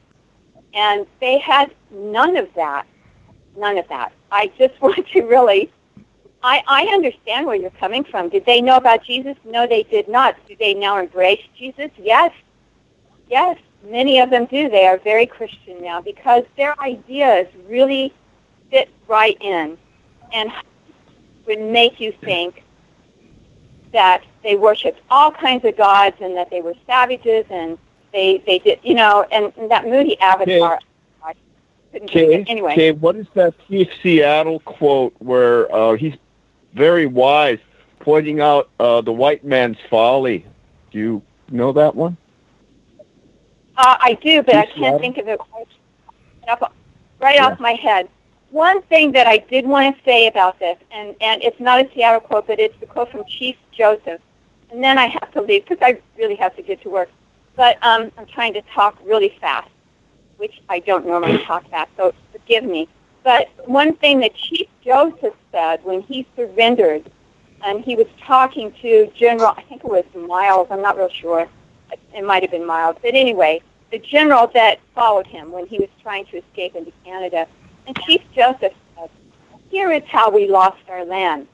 And 0.73 1.05
they 1.21 1.39
had 1.39 1.73
none 1.91 2.35
of 2.35 2.49
that. 2.55 2.85
None 3.57 3.77
of 3.77 3.87
that. 3.87 4.11
I 4.31 4.51
just 4.57 4.79
want 4.81 5.07
to 5.07 5.21
really 5.23 5.71
I, 6.45 6.63
I 6.67 6.85
understand 6.93 7.47
where 7.47 7.55
you're 7.55 7.71
coming 7.71 8.03
from. 8.03 8.29
Did 8.29 8.45
they 8.45 8.61
know 8.61 8.77
about 8.77 9.03
Jesus? 9.03 9.35
No, 9.45 9.65
they 9.65 9.81
did 9.81 10.07
not. 10.07 10.35
Do 10.47 10.55
they 10.59 10.75
now 10.75 10.99
embrace 10.99 11.41
Jesus? 11.57 11.89
Yes. 11.97 12.31
Yes, 13.31 13.57
many 13.83 14.19
of 14.19 14.29
them 14.29 14.45
do. 14.45 14.69
They 14.69 14.85
are 14.85 14.99
very 14.99 15.25
Christian 15.25 15.81
now 15.81 16.01
because 16.01 16.43
their 16.55 16.79
ideas 16.79 17.47
really 17.67 18.13
fit 18.69 18.89
right 19.07 19.35
in 19.41 19.75
and 20.31 20.51
would 21.47 21.61
make 21.61 21.99
you 21.99 22.13
think 22.21 22.63
that 23.95 24.23
they 24.43 24.55
worshipped 24.55 25.01
all 25.09 25.31
kinds 25.31 25.65
of 25.65 25.75
gods 25.77 26.17
and 26.21 26.35
that 26.35 26.49
they 26.49 26.61
were 26.61 26.75
savages 26.85 27.45
and 27.49 27.77
they 28.11 28.43
they 28.45 28.59
did 28.59 28.79
you 28.83 28.93
know 28.93 29.25
and, 29.31 29.53
and 29.57 29.71
that 29.71 29.85
moody 29.85 30.19
avatar 30.19 30.79
I 31.23 31.33
couldn't 31.91 32.11
do 32.11 32.19
Okay, 32.19 32.45
anyway 32.47 32.73
okay, 32.73 32.91
what 32.91 33.15
is 33.15 33.27
that 33.33 33.53
Chief 33.67 33.87
Seattle 34.03 34.59
quote 34.59 35.13
where 35.19 35.73
uh, 35.73 35.93
he's 35.93 36.13
very 36.75 37.05
wise, 37.05 37.59
pointing 37.99 38.41
out 38.41 38.69
uh, 38.79 39.01
the 39.01 39.13
white 39.13 39.43
man's 39.43 39.77
folly? 39.89 40.45
Do 40.91 40.99
you 40.99 41.21
know 41.49 41.71
that 41.71 41.95
one? 41.95 42.17
Uh, 43.77 43.97
I 43.99 44.13
do, 44.21 44.43
but 44.43 44.55
I 44.55 44.65
can't 44.65 44.77
Sweat? 44.77 45.01
think 45.01 45.17
of 45.17 45.27
it 45.27 45.39
right 45.55 46.61
off, 46.61 46.71
right 47.19 47.39
off 47.39 47.59
my 47.59 47.73
head. 47.73 48.09
One 48.51 48.81
thing 48.83 49.11
that 49.13 49.27
I 49.27 49.37
did 49.37 49.65
want 49.65 49.97
to 49.97 50.03
say 50.03 50.27
about 50.27 50.59
this, 50.59 50.77
and, 50.91 51.15
and 51.19 51.43
it's 51.43 51.59
not 51.59 51.85
a 51.85 51.89
Seattle 51.93 52.21
quote, 52.21 52.47
but 52.47 52.59
it's 52.59 52.77
the 52.79 52.85
quote 52.85 53.11
from 53.11 53.25
Chief 53.25 53.55
Joseph. 53.75 54.21
And 54.71 54.83
then 54.83 54.97
I 54.97 55.07
have 55.07 55.31
to 55.33 55.41
leave 55.41 55.65
because 55.65 55.81
I 55.81 55.99
really 56.17 56.35
have 56.35 56.55
to 56.55 56.61
get 56.61 56.81
to 56.81 56.89
work. 56.89 57.09
But 57.55 57.77
um, 57.83 58.11
I'm 58.17 58.25
trying 58.25 58.53
to 58.53 58.61
talk 58.73 58.97
really 59.03 59.37
fast, 59.39 59.69
which 60.37 60.61
I 60.67 60.79
don't 60.79 61.05
normally 61.05 61.43
talk 61.45 61.69
fast, 61.69 61.89
so 61.95 62.13
forgive 62.31 62.63
me. 62.63 62.89
But 63.23 63.49
one 63.67 63.95
thing 63.95 64.19
that 64.19 64.35
Chief 64.35 64.67
Joseph 64.83 65.33
said 65.51 65.83
when 65.83 66.01
he 66.01 66.27
surrendered, 66.35 67.09
and 67.63 67.83
he 67.83 67.95
was 67.95 68.07
talking 68.21 68.73
to 68.81 69.09
General, 69.15 69.53
I 69.57 69.63
think 69.63 69.83
it 69.83 69.89
was 69.89 70.03
Miles, 70.15 70.67
I'm 70.69 70.81
not 70.81 70.97
real 70.97 71.09
sure. 71.09 71.47
It 72.13 72.23
might 72.23 72.43
have 72.43 72.51
been 72.51 72.65
Miles. 72.65 72.97
But 73.01 73.15
anyway, 73.15 73.61
the 73.91 73.99
general 73.99 74.47
that 74.53 74.79
followed 74.93 75.27
him 75.27 75.51
when 75.51 75.65
he 75.67 75.79
was 75.79 75.89
trying 76.01 76.25
to 76.27 76.37
escape 76.37 76.75
into 76.75 76.91
Canada. 77.03 77.47
And 77.87 77.97
Chief 78.03 78.21
Joseph 78.35 78.73
said, 78.97 79.09
here 79.69 79.91
is 79.91 80.03
how 80.07 80.29
we 80.29 80.47
lost 80.47 80.81
our 80.89 81.05
land. 81.05 81.47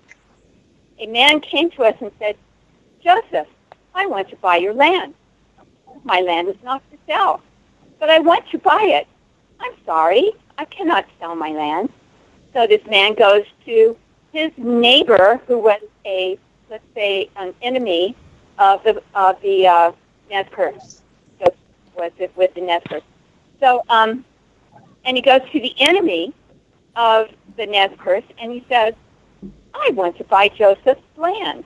A 1.01 1.07
man 1.07 1.41
came 1.41 1.71
to 1.71 1.83
us 1.83 1.95
and 1.99 2.11
said, 2.19 2.35
Joseph, 3.03 3.47
I 3.95 4.05
want 4.05 4.29
to 4.29 4.35
buy 4.35 4.57
your 4.57 4.73
land. 4.73 5.15
My 6.03 6.21
land 6.21 6.47
is 6.47 6.55
not 6.63 6.83
for 6.89 6.97
sale, 7.07 7.41
but 7.99 8.09
I 8.09 8.19
want 8.19 8.47
to 8.51 8.59
buy 8.59 8.83
it. 8.83 9.07
I'm 9.59 9.73
sorry, 9.83 10.31
I 10.59 10.65
cannot 10.65 11.05
sell 11.19 11.35
my 11.35 11.49
land. 11.49 11.89
So 12.53 12.67
this 12.67 12.85
man 12.87 13.15
goes 13.15 13.45
to 13.65 13.97
his 14.31 14.51
neighbor, 14.57 15.41
who 15.47 15.57
was 15.57 15.81
a, 16.05 16.37
let's 16.69 16.83
say, 16.93 17.29
an 17.35 17.53
enemy 17.61 18.15
of 18.59 18.83
the 18.83 19.01
of 19.15 19.41
the 19.41 19.67
uh. 19.67 19.91
Joseph 20.29 21.55
was 21.97 22.11
it 22.17 22.31
with 22.37 22.53
the 22.53 22.81
Perce. 22.85 23.01
So, 23.59 23.83
um, 23.89 24.23
and 25.03 25.17
he 25.17 25.21
goes 25.21 25.41
to 25.51 25.59
the 25.59 25.73
enemy 25.77 26.33
of 26.95 27.27
the 27.57 27.91
Perce, 27.97 28.23
and 28.39 28.51
he 28.51 28.63
says, 28.69 28.93
"I 29.73 29.91
want 29.91 30.17
to 30.17 30.23
buy 30.25 30.49
Joseph's 30.49 31.01
land. 31.17 31.63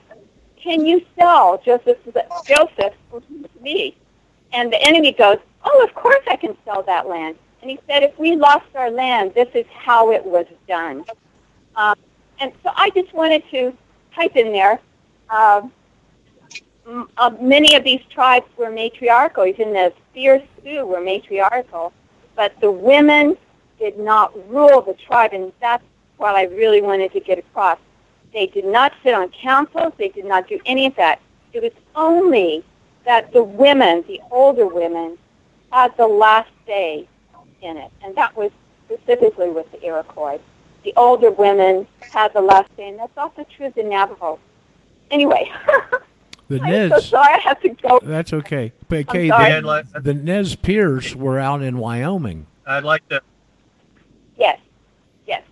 Can 0.56 0.84
you 0.84 1.04
sell 1.18 1.58
Joseph's 1.64 2.00
Joseph 2.46 2.94
to 3.12 3.22
me?" 3.60 3.96
And 4.52 4.72
the 4.72 4.82
enemy 4.82 5.12
goes, 5.12 5.38
"Oh, 5.64 5.84
of 5.84 5.94
course 5.94 6.24
I 6.28 6.36
can 6.36 6.56
sell 6.64 6.82
that 6.84 7.08
land." 7.08 7.36
And 7.62 7.70
he 7.70 7.78
said, 7.86 8.02
"If 8.02 8.18
we 8.18 8.36
lost 8.36 8.66
our 8.74 8.90
land, 8.90 9.34
this 9.34 9.48
is 9.54 9.66
how 9.72 10.10
it 10.12 10.24
was 10.24 10.46
done." 10.68 11.04
Um, 11.74 11.96
and 12.40 12.52
so 12.62 12.70
I 12.76 12.90
just 12.90 13.12
wanted 13.12 13.42
to 13.50 13.76
type 14.14 14.36
in 14.36 14.52
there. 14.52 14.80
Uh, 15.28 15.62
m- 16.86 17.08
uh, 17.16 17.30
many 17.40 17.74
of 17.74 17.84
these 17.84 18.00
tribes 18.10 18.46
were 18.56 18.70
matriarchal. 18.70 19.46
Even 19.46 19.72
the 19.72 19.92
Spear 20.10 20.42
Sioux 20.62 20.86
were 20.86 21.00
matriarchal, 21.00 21.92
but 22.34 22.58
the 22.60 22.70
women 22.70 23.36
did 23.78 23.98
not 23.98 24.32
rule 24.48 24.80
the 24.80 24.94
tribe, 24.94 25.32
and 25.32 25.52
that's 25.60 25.84
what 26.16 26.34
I 26.34 26.44
really 26.44 26.80
wanted 26.80 27.12
to 27.12 27.20
get 27.20 27.38
across. 27.38 27.78
They 28.36 28.46
did 28.46 28.66
not 28.66 28.92
sit 29.02 29.14
on 29.14 29.30
councils. 29.30 29.94
They 29.96 30.10
did 30.10 30.26
not 30.26 30.46
do 30.46 30.60
any 30.66 30.84
of 30.84 30.94
that. 30.96 31.22
It 31.54 31.62
was 31.62 31.72
only 31.94 32.62
that 33.06 33.32
the 33.32 33.42
women, 33.42 34.04
the 34.06 34.20
older 34.30 34.66
women, 34.66 35.16
had 35.72 35.96
the 35.96 36.06
last 36.06 36.50
say 36.66 37.08
in 37.62 37.78
it, 37.78 37.90
and 38.02 38.14
that 38.14 38.36
was 38.36 38.50
specifically 38.84 39.48
with 39.48 39.72
the 39.72 39.82
Iroquois. 39.82 40.38
The 40.84 40.92
older 40.98 41.30
women 41.30 41.86
had 42.12 42.34
the 42.34 42.42
last 42.42 42.68
say, 42.76 42.90
and 42.90 42.98
that's 42.98 43.16
also 43.16 43.46
true 43.56 43.68
of 43.68 43.74
the 43.74 43.82
Navajo. 43.84 44.38
Anyway, 45.10 45.50
The 46.48 46.60
I'm 46.62 46.90
so 46.90 46.98
sorry 46.98 47.32
I 47.32 47.38
have 47.38 47.60
to 47.62 47.70
go. 47.70 48.00
That's 48.02 48.34
okay. 48.34 48.74
But 48.90 48.98
I'm 48.98 49.04
Kay, 49.06 49.28
sorry. 49.28 49.62
Like, 49.62 49.90
the, 49.92 50.00
the 50.00 50.14
Nez 50.14 50.56
Perce 50.56 51.16
were 51.16 51.38
out 51.38 51.62
in 51.62 51.78
Wyoming. 51.78 52.46
I'd 52.66 52.84
like 52.84 53.08
to 53.08 53.22
Yes, 54.36 54.58
yes, 55.26 55.42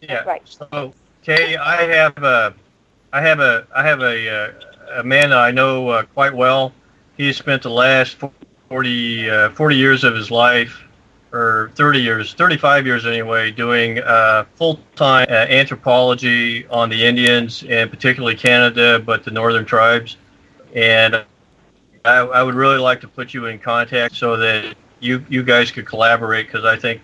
Yeah. 0.00 0.14
That's 0.14 0.26
right. 0.26 0.42
So, 0.44 0.92
Kay, 1.22 1.56
I 1.56 1.82
have 1.82 2.18
a, 2.18 2.52
I 3.12 3.20
have 3.20 3.38
a, 3.38 3.64
I 3.74 3.86
have 3.86 4.00
a, 4.00 4.28
uh, 4.28 4.52
a 4.96 5.04
man 5.04 5.30
that 5.30 5.38
I 5.38 5.52
know 5.52 5.88
uh, 5.88 6.02
quite 6.02 6.34
well. 6.34 6.72
He 7.16 7.32
spent 7.32 7.62
the 7.62 7.70
last 7.70 8.16
40, 8.68 9.30
uh, 9.30 9.50
40 9.50 9.76
years 9.76 10.02
of 10.02 10.16
his 10.16 10.32
life, 10.32 10.82
or 11.32 11.70
30 11.76 12.00
years, 12.00 12.34
35 12.34 12.86
years 12.86 13.06
anyway, 13.06 13.52
doing 13.52 14.00
uh, 14.00 14.46
full-time 14.56 15.28
uh, 15.30 15.46
anthropology 15.48 16.66
on 16.66 16.90
the 16.90 17.04
Indians 17.04 17.62
and 17.68 17.88
particularly 17.88 18.34
Canada, 18.34 18.98
but 18.98 19.22
the 19.22 19.30
northern 19.30 19.64
tribes. 19.64 20.16
And 20.74 21.24
I, 22.04 22.16
I 22.16 22.42
would 22.42 22.56
really 22.56 22.78
like 22.78 23.00
to 23.02 23.08
put 23.08 23.32
you 23.32 23.46
in 23.46 23.60
contact 23.60 24.16
so 24.16 24.36
that 24.38 24.74
you, 24.98 25.24
you 25.28 25.44
guys 25.44 25.70
could 25.70 25.86
collaborate 25.86 26.46
because 26.48 26.64
I 26.64 26.76
think 26.76 27.00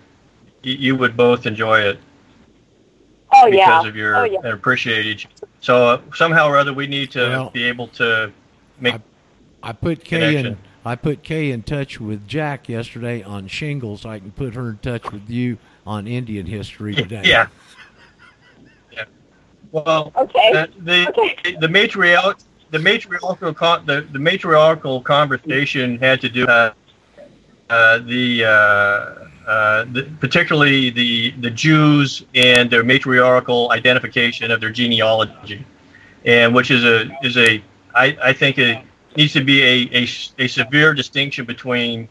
you 0.61 0.97
would 0.97 1.15
both 1.15 1.45
enjoy 1.45 1.79
it 1.79 1.99
Oh 3.41 3.51
because 3.51 3.83
yeah. 3.83 3.87
of 3.89 3.95
your 3.95 4.15
Oh 4.17 4.23
yeah. 4.23 4.39
and 4.43 4.53
appreciate 4.53 5.05
each. 5.05 5.27
So 5.61 5.87
uh, 5.87 6.01
somehow 6.15 6.47
or 6.47 6.57
other, 6.57 6.73
we 6.73 6.87
need 6.87 7.11
to 7.11 7.19
Well, 7.19 7.49
be 7.49 7.63
able 7.63 7.87
to 7.89 8.31
make. 8.79 8.95
I 9.61 9.71
put 9.73 10.03
Kay 10.03 10.37
in. 10.37 10.57
I 10.85 10.95
put 10.95 11.23
Kay 11.23 11.51
in 11.51 11.63
touch 11.63 11.99
with 11.99 12.27
Jack 12.27 12.69
yesterday 12.69 13.21
on 13.21 13.47
shingles. 13.47 14.05
I 14.05 14.19
can 14.19 14.31
put 14.31 14.55
her 14.55 14.69
in 14.69 14.77
touch 14.77 15.11
with 15.11 15.29
you 15.29 15.57
on 15.85 16.07
Indian 16.07 16.45
history 16.45 16.95
today. 17.03 17.23
yeah. 17.25 17.47
Yeah. 18.91 19.03
Well, 19.71 20.11
Okay. 20.15 20.51
uh, 20.55 20.67
the 20.79 21.09
Okay. 21.09 21.55
the 21.59 21.67
matriarch 21.67 22.43
the 22.71 22.79
matriarchal 22.79 23.53
con- 23.53 23.85
the, 23.85 24.01
the 24.11 24.19
matriarchal 24.19 25.01
conversation 25.01 25.97
had 25.97 26.21
to 26.21 26.29
do 26.29 26.45
uh, 26.45 26.71
uh, 27.69 27.97
the, 27.99 28.45
uh, 28.45 29.27
uh, 29.49 29.85
the 29.91 30.03
particularly 30.19 30.91
the 30.91 31.31
the 31.41 31.49
Jews 31.49 32.23
and 32.35 32.69
their 32.69 32.83
matriarchal 32.83 33.71
identification 33.71 34.51
of 34.51 34.61
their 34.61 34.69
genealogy, 34.69 35.65
and 36.23 36.53
which 36.53 36.69
is 36.69 36.83
a 36.83 37.09
is 37.23 37.35
a 37.37 37.63
I, 37.95 38.15
I 38.23 38.33
think 38.33 38.59
it 38.59 38.83
needs 39.17 39.33
to 39.33 39.43
be 39.43 39.63
a, 39.63 39.89
a, 40.03 40.07
a 40.37 40.47
severe 40.47 40.93
distinction 40.93 41.45
between 41.45 42.07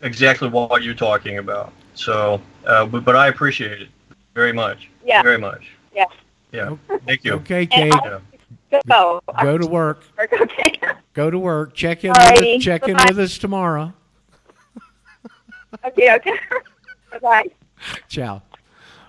exactly 0.00 0.48
what 0.48 0.82
you're 0.82 0.94
talking 0.94 1.36
about. 1.36 1.72
So, 1.94 2.40
uh, 2.66 2.86
but, 2.86 3.04
but 3.04 3.14
I 3.14 3.28
appreciate 3.28 3.82
it 3.82 3.88
very 4.34 4.54
much. 4.54 4.88
Yeah. 5.04 5.22
Very 5.22 5.38
much. 5.38 5.72
Yeah. 5.94 6.06
Yeah. 6.50 6.76
Thank 7.06 7.24
you. 7.24 7.34
Okay, 7.34 7.66
Kay. 7.66 7.90
And 7.90 8.22
Yeah. 8.70 8.80
Go. 8.88 9.20
Go 9.42 9.58
to 9.58 9.66
work. 9.66 10.04
Okay. 10.18 10.78
Go 11.12 11.30
to 11.30 11.38
work. 11.38 11.74
Check 11.74 12.04
in. 12.04 12.10
With 12.10 12.18
Alrighty. 12.18 12.56
us, 12.56 12.64
check 12.64 12.88
in 12.88 12.96
Bye-bye. 12.96 13.10
with 13.10 13.18
us 13.18 13.36
tomorrow. 13.36 13.92
Okay. 15.84 16.14
Okay. 16.14 16.32
Bye. 17.22 17.46
Ciao. 18.08 18.42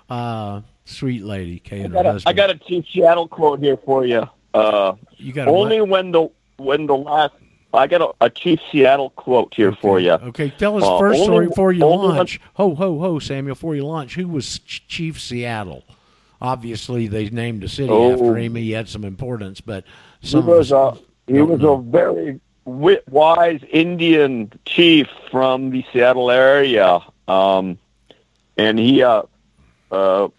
Uh, 0.10 0.61
sweet 0.85 1.23
lady, 1.23 1.60
Kay 1.60 1.81
I 1.81 1.84
and 1.85 1.94
her 1.94 2.03
got, 2.03 2.06
a, 2.06 2.11
husband. 2.14 2.30
I 2.30 2.34
got 2.35 2.49
a 2.49 2.57
Chief 2.60 2.85
Seattle 2.94 3.27
quote 3.27 3.60
here 3.60 3.77
for 3.77 4.06
you. 4.06 4.23
Uh, 4.53 4.94
you 5.18 5.34
got 5.34 5.48
only 5.48 5.80
what? 5.81 5.90
when 5.90 6.11
the 6.11 6.30
when 6.57 6.85
the 6.85 6.95
last 6.95 7.34
I 7.73 7.88
got 7.88 8.02
a, 8.02 8.26
a 8.26 8.30
Chief 8.30 8.60
Seattle 8.72 9.10
quote 9.11 9.53
here 9.56 9.72
for 9.81 9.99
you. 9.99 10.11
Okay, 10.11 10.49
tell 10.57 10.77
us 10.77 10.84
Uh, 10.84 10.99
first 10.99 11.15
only- 11.22 11.26
story 11.26 11.48
before 11.48 11.72
you 11.72 11.84
only 11.84 12.07
when- 12.10 12.18
launch. 12.18 12.40
Ho, 12.56 12.76
ho, 12.76 12.99
ho, 12.99 13.19
Samuel, 13.19 13.56
before 13.56 13.76
you 13.76 13.85
launch. 13.85 14.15
Who 14.15 14.27
was 14.27 14.60
Ch- 14.60 14.85
Chief 14.88 15.19
Seattle? 15.19 15.84
obviously 16.41 17.07
they 17.07 17.30
named 17.30 17.64
a 17.64 17.69
city 17.69 17.88
Oh. 17.90 18.11
after 18.11 18.38
him. 18.38 18.56
He 18.56 18.72
had 18.72 18.90
some 18.90 19.06
importance, 19.06 19.61
but 19.61 19.85
He 20.19 20.35
was 20.35 20.73
of 20.73 20.98
a 21.27 21.31
he 21.31 21.41
was 21.41 21.61
know. 21.61 21.76
a 21.76 21.81
very 21.81 22.41
wi- 22.65 23.02
wise 23.10 23.61
Indian 23.69 24.52
chief 24.65 25.07
from 25.31 25.69
the 25.72 25.85
Seattle 25.91 26.31
area, 26.31 26.99
um, 27.27 27.77
and 28.57 28.80
he 28.80 29.03
uh, 29.03 29.23
uh, 29.91 30.30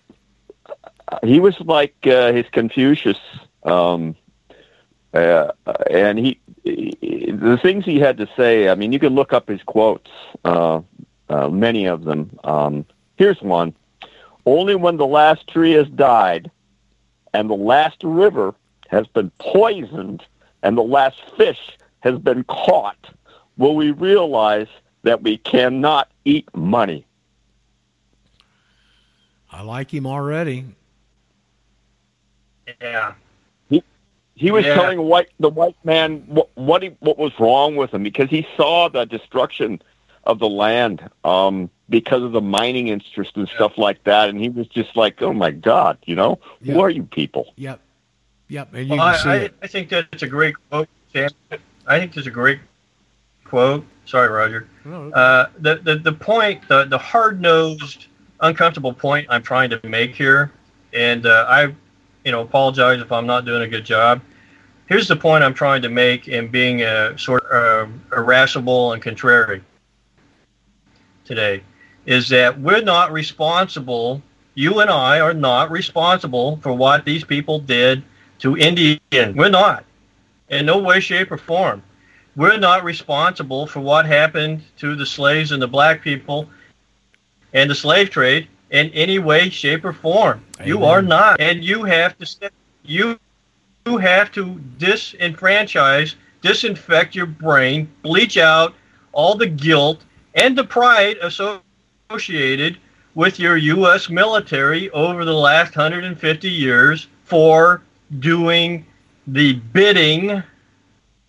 he 1.22 1.40
was 1.40 1.58
like 1.60 1.94
uh, 2.06 2.32
his 2.32 2.46
Confucius, 2.52 3.18
um, 3.64 4.16
uh, 5.12 5.52
and 5.90 6.18
he, 6.18 6.40
he 6.62 7.30
the 7.32 7.58
things 7.62 7.84
he 7.84 7.98
had 7.98 8.16
to 8.18 8.28
say. 8.36 8.68
I 8.68 8.74
mean, 8.74 8.92
you 8.92 8.98
can 8.98 9.14
look 9.14 9.32
up 9.32 9.48
his 9.48 9.62
quotes, 9.62 10.10
uh, 10.44 10.80
uh, 11.28 11.48
many 11.48 11.86
of 11.86 12.04
them. 12.04 12.38
Um, 12.44 12.86
here's 13.16 13.40
one: 13.42 13.74
Only 14.46 14.74
when 14.74 14.96
the 14.96 15.06
last 15.06 15.48
tree 15.48 15.72
has 15.72 15.88
died, 15.88 16.50
and 17.32 17.48
the 17.50 17.56
last 17.56 18.02
river 18.02 18.54
has 18.88 19.06
been 19.08 19.30
poisoned 19.38 20.22
and 20.62 20.78
the 20.78 20.82
last 20.82 21.20
fish 21.36 21.58
has 22.04 22.18
been 22.18 22.44
caught, 22.44 23.08
will 23.56 23.74
we 23.74 23.90
realize 23.90 24.68
that 25.02 25.22
we 25.22 25.38
cannot 25.38 26.10
eat 26.24 26.46
money. 26.54 27.04
I 29.50 29.62
like 29.62 29.92
him 29.92 30.06
already. 30.06 30.64
Yeah. 32.80 33.14
He 34.36 34.50
was 34.50 34.64
Yeah. 34.64 34.74
telling 34.74 35.00
white 35.00 35.28
the 35.38 35.48
white 35.48 35.76
man 35.84 36.24
what 36.26 36.48
what, 36.56 36.82
he, 36.82 36.88
what 36.98 37.18
was 37.18 37.32
wrong 37.38 37.76
with 37.76 37.94
him 37.94 38.02
because 38.02 38.28
he 38.30 38.44
saw 38.56 38.88
the 38.88 39.04
destruction 39.04 39.80
of 40.24 40.40
the 40.40 40.48
land 40.48 41.08
um, 41.22 41.70
because 41.88 42.22
of 42.24 42.32
the 42.32 42.40
mining 42.40 42.88
interest 42.88 43.36
and 43.36 43.48
stuff 43.48 43.78
like 43.78 44.02
that, 44.04 44.28
and 44.28 44.40
he 44.40 44.48
was 44.48 44.66
just 44.66 44.96
like, 44.96 45.22
"Oh 45.22 45.32
my 45.32 45.52
God, 45.52 45.98
you 46.04 46.16
know, 46.16 46.40
Yeah. 46.60 46.74
who 46.74 46.80
are 46.80 46.90
you 46.90 47.04
people?" 47.04 47.52
Yep, 47.56 47.78
yep, 48.48 48.74
and 48.74 48.88
you 48.88 48.96
Well, 48.96 49.12
can 49.12 49.22
see 49.22 49.28
I, 49.28 49.32
I, 49.32 49.36
it. 49.36 49.54
I 49.62 49.66
think 49.68 49.88
that's 49.90 50.22
a 50.22 50.26
great 50.26 50.56
quote, 50.68 50.88
Sam. 51.12 51.30
I 51.86 51.98
think 51.98 52.14
there's 52.14 52.26
a 52.26 52.30
great 52.30 52.60
quote. 53.44 53.84
Sorry, 54.06 54.28
Roger. 54.28 54.68
No, 54.84 55.10
Uh, 55.12 55.48
the, 55.58 55.76
the 55.76 55.96
the 55.96 56.12
point, 56.12 56.66
the 56.68 56.84
the 56.84 56.98
hard 56.98 57.40
nosed, 57.40 58.06
uncomfortable 58.40 58.92
point 58.92 59.26
I'm 59.30 59.42
trying 59.42 59.70
to 59.70 59.80
make 59.88 60.14
here, 60.14 60.52
and 60.92 61.26
uh, 61.26 61.46
I, 61.48 61.74
you 62.24 62.32
know, 62.32 62.40
apologize 62.42 63.00
if 63.00 63.10
I'm 63.12 63.26
not 63.26 63.44
doing 63.44 63.62
a 63.62 63.68
good 63.68 63.84
job. 63.84 64.20
Here's 64.86 65.08
the 65.08 65.16
point 65.16 65.42
I'm 65.42 65.54
trying 65.54 65.80
to 65.82 65.88
make 65.88 66.28
in 66.28 66.48
being 66.48 66.82
a 66.82 67.16
sort 67.18 67.44
of 67.44 67.88
uh, 67.88 68.16
irascible 68.16 68.92
and 68.92 69.02
contrary 69.02 69.62
today, 71.24 71.62
is 72.04 72.28
that 72.28 72.60
we're 72.60 72.82
not 72.82 73.10
responsible. 73.12 74.22
You 74.54 74.80
and 74.80 74.90
I 74.90 75.20
are 75.20 75.34
not 75.34 75.70
responsible 75.70 76.58
for 76.58 76.72
what 76.74 77.04
these 77.04 77.24
people 77.24 77.58
did 77.58 78.04
to 78.40 78.56
Indians. 78.56 79.00
We're 79.34 79.48
not, 79.48 79.84
in 80.48 80.66
no 80.66 80.78
way, 80.78 81.00
shape, 81.00 81.30
or 81.30 81.38
form 81.38 81.82
we're 82.36 82.56
not 82.56 82.84
responsible 82.84 83.66
for 83.66 83.80
what 83.80 84.06
happened 84.06 84.62
to 84.78 84.96
the 84.96 85.06
slaves 85.06 85.52
and 85.52 85.62
the 85.62 85.68
black 85.68 86.02
people 86.02 86.48
and 87.52 87.70
the 87.70 87.74
slave 87.74 88.10
trade 88.10 88.48
in 88.70 88.90
any 88.90 89.18
way, 89.18 89.48
shape, 89.48 89.84
or 89.84 89.92
form. 89.92 90.44
You 90.64 90.84
are 90.84 91.02
not, 91.02 91.40
and 91.40 91.62
you 91.62 91.84
have 91.84 92.18
to 92.18 92.26
step, 92.26 92.52
you 92.82 93.18
you 93.86 93.98
have 93.98 94.32
to 94.32 94.60
disenfranchise, 94.78 96.14
disinfect 96.40 97.14
your 97.14 97.26
brain, 97.26 97.88
bleach 98.02 98.38
out 98.38 98.74
all 99.12 99.36
the 99.36 99.46
guilt 99.46 100.02
and 100.34 100.56
the 100.56 100.64
pride 100.64 101.18
associated 101.18 102.78
with 103.14 103.38
your 103.38 103.58
U.S. 103.58 104.08
military 104.08 104.90
over 104.90 105.24
the 105.24 105.34
last 105.34 105.76
150 105.76 106.50
years 106.50 107.06
for 107.24 107.82
doing 108.18 108.86
the 109.26 109.54
bidding 109.54 110.42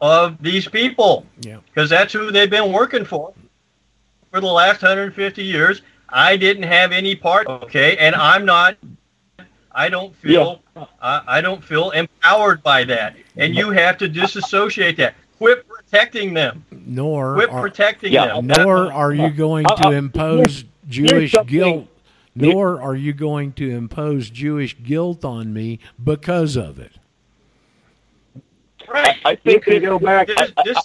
of 0.02 0.42
these 0.42 0.68
people 0.68 1.26
Yeah, 1.42 1.58
because 1.66 1.90
that's 1.90 2.12
who 2.14 2.32
they've 2.32 2.50
been 2.50 2.72
working 2.72 3.06
for 3.06 3.34
for 4.32 4.42
the 4.42 4.48
last 4.48 4.82
150 4.82 5.44
years. 5.44 5.82
I 6.10 6.38
didn't 6.38 6.64
have 6.64 6.92
any 6.92 7.16
part, 7.16 7.48
okay, 7.48 7.98
and 7.98 8.14
I'm 8.16 8.46
not. 8.46 8.78
I 9.72 9.90
don't 9.90 10.16
feel. 10.16 10.62
I, 11.02 11.22
I 11.28 11.42
don't 11.42 11.64
feel 11.64 11.92
empowered 11.92 12.62
by 12.64 12.84
that, 12.86 13.16
and 13.38 13.56
you 13.56 13.72
have 13.72 13.98
to 14.00 14.08
disassociate 14.08 14.98
that. 14.98 15.16
Quit 15.38 15.68
protecting 15.68 16.34
them. 16.34 16.64
nor 16.72 17.34
Quit 17.36 17.50
are, 17.50 17.62
protecting 17.62 18.14
Yeah. 18.14 18.28
them. 18.28 18.48
nor 18.48 18.92
are 18.94 19.14
you 19.14 19.30
going 19.30 19.66
Uh, 19.66 19.76
to 19.76 19.88
uh, 19.88 19.92
impose 19.92 20.64
Jewish 20.88 21.36
guilt. 21.48 21.88
Nor 22.38 22.82
are 22.82 22.96
you 22.96 23.14
going 23.14 23.54
to 23.54 23.70
impose 23.70 24.30
Jewish 24.30 24.76
guilt 24.84 25.24
on 25.24 25.54
me 25.54 25.80
because 26.04 26.56
of 26.58 26.80
it. 26.80 26.92
Right. 28.90 29.18
I 29.26 29.32
You 29.32 29.38
think 29.38 29.64
can 29.64 29.74
this, 29.74 29.84
go 29.84 30.00
back. 30.00 30.28
This, 30.28 30.52
this, 30.64 30.78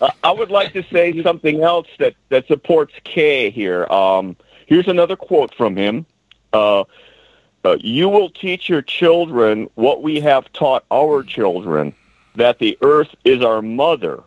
I- 0.00 0.12
I 0.24 0.30
would 0.30 0.50
like 0.50 0.72
to 0.72 0.82
say 0.84 1.22
something 1.22 1.62
else 1.62 1.86
that, 1.98 2.14
that 2.30 2.46
supports 2.46 2.94
Kay 3.04 3.50
here. 3.50 3.86
Um, 3.86 4.36
here's 4.66 4.88
another 4.88 5.16
quote 5.16 5.54
from 5.54 5.76
him. 5.76 6.06
Uh, 6.52 6.84
uh, 7.64 7.76
you 7.80 8.08
will 8.08 8.30
teach 8.30 8.68
your 8.68 8.82
children 8.82 9.68
what 9.74 10.02
we 10.02 10.18
have 10.20 10.50
taught 10.52 10.84
our 10.90 11.22
children, 11.22 11.94
that 12.36 12.58
the 12.58 12.78
earth 12.80 13.14
is 13.24 13.44
our 13.44 13.60
mother. 13.60 14.22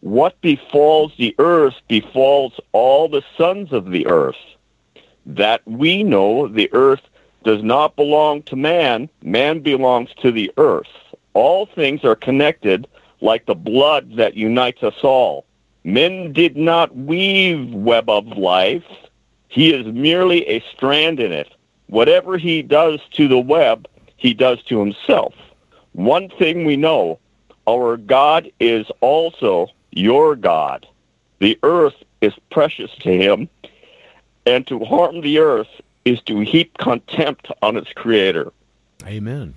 What 0.00 0.40
befalls 0.42 1.12
the 1.16 1.34
earth 1.38 1.74
befalls 1.88 2.60
all 2.72 3.08
the 3.08 3.22
sons 3.36 3.72
of 3.72 3.90
the 3.90 4.06
earth. 4.06 4.36
That 5.26 5.66
we 5.66 6.04
know 6.04 6.46
the 6.46 6.70
earth 6.72 7.00
does 7.44 7.62
not 7.62 7.96
belong 7.96 8.42
to 8.44 8.56
man, 8.56 9.08
man 9.22 9.60
belongs 9.60 10.10
to 10.20 10.30
the 10.30 10.52
earth. 10.58 10.86
All 11.38 11.66
things 11.66 12.04
are 12.04 12.16
connected 12.16 12.88
like 13.20 13.46
the 13.46 13.54
blood 13.54 14.16
that 14.16 14.36
unites 14.36 14.82
us 14.82 15.04
all. 15.04 15.44
Men 15.84 16.32
did 16.32 16.56
not 16.56 16.96
weave 16.96 17.72
web 17.72 18.10
of 18.10 18.26
life. 18.26 18.82
He 19.46 19.72
is 19.72 19.86
merely 19.86 20.44
a 20.48 20.64
strand 20.74 21.20
in 21.20 21.30
it. 21.30 21.46
Whatever 21.86 22.38
he 22.38 22.60
does 22.60 22.98
to 23.12 23.28
the 23.28 23.38
web, 23.38 23.86
he 24.16 24.34
does 24.34 24.60
to 24.64 24.80
himself. 24.80 25.32
One 25.92 26.28
thing 26.28 26.64
we 26.64 26.76
know, 26.76 27.20
our 27.68 27.98
God 27.98 28.50
is 28.58 28.86
also 29.00 29.68
your 29.92 30.34
God. 30.34 30.88
The 31.38 31.56
earth 31.62 32.02
is 32.20 32.34
precious 32.50 32.90
to 33.02 33.16
him, 33.16 33.48
and 34.44 34.66
to 34.66 34.84
harm 34.84 35.20
the 35.20 35.38
earth 35.38 35.70
is 36.04 36.20
to 36.22 36.40
heap 36.40 36.76
contempt 36.78 37.46
on 37.62 37.76
its 37.76 37.92
creator. 37.92 38.52
Amen. 39.06 39.54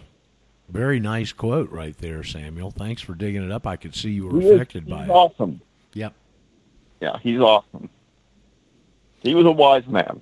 Very 0.71 0.99
nice 0.99 1.33
quote 1.33 1.69
right 1.69 1.97
there, 1.97 2.23
Samuel. 2.23 2.71
Thanks 2.71 3.01
for 3.01 3.13
digging 3.13 3.43
it 3.43 3.51
up. 3.51 3.67
I 3.67 3.75
could 3.75 3.93
see 3.95 4.11
you 4.11 4.27
were 4.27 4.39
He 4.39 4.47
is- 4.47 4.55
affected 4.55 4.87
by 4.87 4.99
he's 5.01 5.09
it. 5.09 5.11
awesome. 5.11 5.61
Yep. 5.93 6.13
Yeah, 7.01 7.17
he's 7.21 7.39
awesome. 7.39 7.89
He 9.21 9.35
was 9.35 9.45
a 9.45 9.51
wise 9.51 9.85
man. 9.87 10.21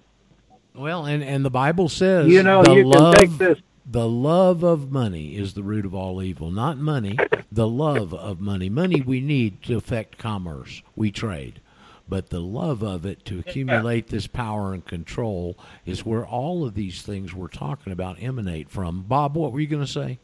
Well, 0.75 1.05
and, 1.05 1.23
and 1.23 1.43
the 1.45 1.49
Bible 1.49 1.89
says 1.89 2.27
You 2.27 2.41
know, 2.43 2.63
the 2.63 2.73
you 2.73 2.85
love 2.85 3.15
can 3.15 3.27
take 3.29 3.37
this. 3.37 3.59
the 3.85 4.07
love 4.07 4.63
of 4.63 4.91
money 4.91 5.35
is 5.35 5.53
the 5.53 5.63
root 5.63 5.85
of 5.85 5.93
all 5.93 6.21
evil. 6.21 6.51
Not 6.51 6.77
money, 6.77 7.17
the 7.51 7.67
love 7.67 8.13
of 8.13 8.39
money. 8.39 8.69
Money 8.69 9.01
we 9.01 9.19
need 9.21 9.61
to 9.63 9.75
affect 9.77 10.17
commerce. 10.17 10.81
We 10.95 11.11
trade. 11.11 11.61
But 12.07 12.29
the 12.31 12.39
love 12.39 12.81
of 12.81 13.05
it 13.05 13.23
to 13.25 13.37
accumulate 13.39 14.07
this 14.07 14.25
power 14.25 14.73
and 14.73 14.83
control 14.83 15.55
is 15.85 16.05
where 16.05 16.25
all 16.25 16.65
of 16.65 16.73
these 16.73 17.03
things 17.03 17.35
we're 17.35 17.47
talking 17.49 17.93
about 17.93 18.21
emanate 18.23 18.69
from. 18.69 19.03
Bob, 19.03 19.35
what 19.35 19.51
were 19.51 19.59
you 19.59 19.67
going 19.67 19.85
to 19.85 19.91
say? 19.91 20.17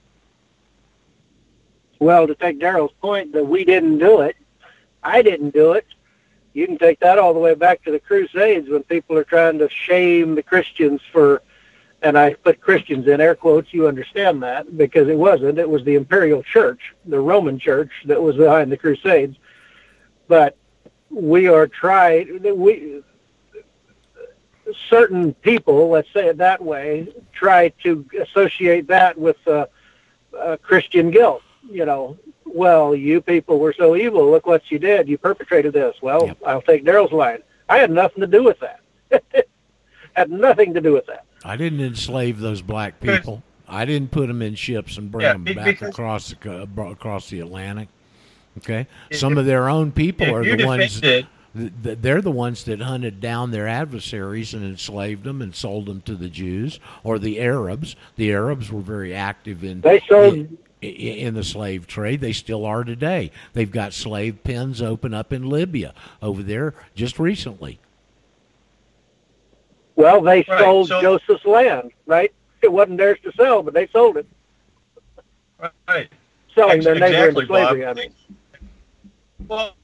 Well, 2.00 2.28
to 2.28 2.36
take 2.36 2.60
Daryl's 2.60 2.94
point 3.02 3.34
that 3.34 3.46
we 3.46 3.64
didn't 3.64 4.00
do 4.00 4.22
it, 4.22 4.36
I 5.04 5.22
didn't 5.22 5.54
do 5.54 5.74
it. 5.74 5.86
You 6.54 6.66
can 6.68 6.78
take 6.78 7.00
that 7.02 7.20
all 7.20 7.34
the 7.34 7.40
way 7.40 7.54
back 7.54 7.84
to 7.84 7.92
the 7.92 8.00
Crusades 8.00 8.70
when 8.70 8.84
people 8.84 9.18
are 9.18 9.24
trying 9.24 9.60
to 9.60 9.70
shame 9.70 10.36
the 10.36 10.44
Christians 10.44 11.02
for, 11.12 11.42
and 12.02 12.18
I 12.18 12.34
put 12.34 12.62
Christians 12.62 13.08
in 13.08 13.20
air 13.20 13.36
quotes. 13.36 13.74
You 13.74 13.88
understand 13.88 14.42
that 14.44 14.78
because 14.78 15.08
it 15.08 15.18
wasn't. 15.18 15.60
It 15.60 15.70
was 15.70 15.84
the 15.84 15.96
imperial 15.96 16.44
church, 16.44 16.94
the 17.06 17.20
Roman 17.20 17.60
church, 17.60 17.92
that 18.06 18.22
was 18.22 18.38
behind 18.38 18.72
the 18.72 18.78
Crusades. 18.78 19.38
But 20.28 20.58
we 21.10 21.48
are 21.48 21.68
trying. 21.68 22.42
We 22.58 23.04
certain 24.90 25.34
people, 25.34 25.90
let's 25.90 26.12
say 26.14 26.28
it 26.28 26.38
that 26.38 26.64
way, 26.64 27.08
try 27.34 27.70
to 27.84 28.06
associate 28.22 28.88
that 28.88 29.18
with 29.18 29.38
uh, 29.48 29.68
uh, 30.38 30.58
Christian 30.62 31.12
guilt 31.12 31.44
you 31.70 31.86
know, 31.86 32.18
well, 32.46 32.96
you 32.96 33.22
people 33.22 33.60
were 33.60 33.74
so 33.74 33.96
evil. 33.96 34.30
Look 34.30 34.46
what 34.46 34.70
you 34.72 34.80
did. 34.80 35.08
You 35.08 35.18
perpetrated 35.18 35.74
this. 35.74 35.96
Well, 36.02 36.28
Yep. 36.28 36.38
I'll 36.46 36.62
take 36.62 36.84
Daryl's 36.86 37.12
line. 37.12 37.40
I 37.70 37.78
had 37.78 37.92
nothing 37.92 38.22
to 38.22 38.28
do 38.28 38.44
with 38.44 38.58
that. 38.60 38.80
had 40.14 40.30
nothing 40.30 40.74
to 40.74 40.82
do 40.82 40.94
with 40.94 41.06
that. 41.08 41.26
I 41.44 41.58
didn't 41.58 41.82
enslave 41.82 42.40
those 42.40 42.62
black 42.62 43.00
people. 43.00 43.44
I 43.68 43.86
didn't 43.86 44.12
put 44.12 44.28
them 44.28 44.42
in 44.42 44.56
ships 44.56 44.98
and 44.98 45.12
bring 45.12 45.24
Yeah, 45.24 45.34
them 45.34 45.44
back 45.44 45.82
across 45.82 46.34
the 46.34 46.66
uh, 46.68 46.82
across 46.92 47.30
the 47.30 47.40
Atlantic. 47.40 47.88
Okay, 48.60 48.88
some 49.12 49.38
of 49.38 49.46
their 49.46 49.68
own 49.68 49.92
people 49.92 50.34
are 50.34 50.44
the 50.46 50.66
ones 50.66 51.02
defended, 51.02 51.28
th- 51.58 51.72
th- 51.84 51.98
they're 52.02 52.22
the 52.22 52.32
ones 52.32 52.64
that 52.66 52.80
hunted 52.80 53.20
down 53.20 53.52
their 53.52 53.68
adversaries 53.68 54.54
and 54.54 54.64
enslaved 54.64 55.26
them 55.26 55.42
and 55.42 55.54
sold 55.54 55.88
them 55.88 56.00
to 56.02 56.16
the 56.16 56.30
Jews 56.30 56.80
or 57.04 57.20
the 57.20 57.42
Arabs. 57.42 57.98
The 58.16 58.32
Arabs 58.32 58.72
were 58.72 58.80
very 58.82 59.14
active 59.14 59.64
in 59.66 59.82
They 59.82 60.00
sold- 60.08 60.36
in, 60.36 60.58
in 60.90 61.34
the 61.34 61.44
slave 61.44 61.88
trade. 61.88 62.22
They 62.22 62.34
still 62.34 62.66
are 62.66 62.84
today. 62.84 63.32
They've 63.54 63.72
got 63.72 63.94
slave 63.94 64.44
pens 64.44 64.82
open 64.82 65.14
up 65.14 65.32
in 65.34 65.50
Libya 65.50 65.94
over 66.22 66.42
there 66.44 66.74
just 66.96 67.20
recently. 67.20 67.80
Well, 69.96 70.22
they 70.22 70.44
Right, 70.48 70.60
sold 70.60 70.88
so- 70.90 71.02
Joseph's 71.02 71.46
land, 71.46 71.92
right? 72.06 72.32
It 72.62 72.72
wasn't 72.72 72.98
theirs 72.98 73.20
to 73.24 73.32
sell, 73.34 73.64
but 73.64 73.74
they 73.74 73.88
sold 73.88 74.18
it, 74.18 74.26
Right. 75.88 76.10
selling 76.54 76.78
Ex- 76.78 76.86
their 76.86 76.96
neighbor 76.96 77.06
into 77.30 77.40
exactly, 77.42 77.46
slavery. 77.46 77.82
Bob. 77.86 77.98
I 77.98 78.02
mean. 78.02 78.14
Well, 79.48 79.76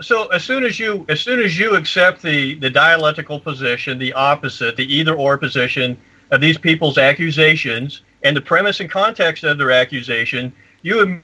so 0.00 0.26
as 0.28 0.44
soon 0.44 0.64
as 0.64 0.78
you 0.80 1.04
as 1.08 1.20
soon 1.20 1.40
as 1.40 1.58
you 1.58 1.74
accept 1.76 2.22
the 2.22 2.54
the 2.54 2.70
dialectical 2.70 3.38
position, 3.40 3.98
the 3.98 4.12
opposite, 4.12 4.76
the 4.76 4.94
either 4.94 5.14
or 5.14 5.36
position 5.38 5.96
of 6.30 6.40
these 6.40 6.56
people's 6.58 6.98
accusations, 6.98 8.02
and 8.26 8.36
the 8.36 8.40
premise 8.40 8.80
and 8.80 8.90
context 8.90 9.44
of 9.44 9.56
their 9.56 9.70
accusation, 9.70 10.52
you 10.82 11.22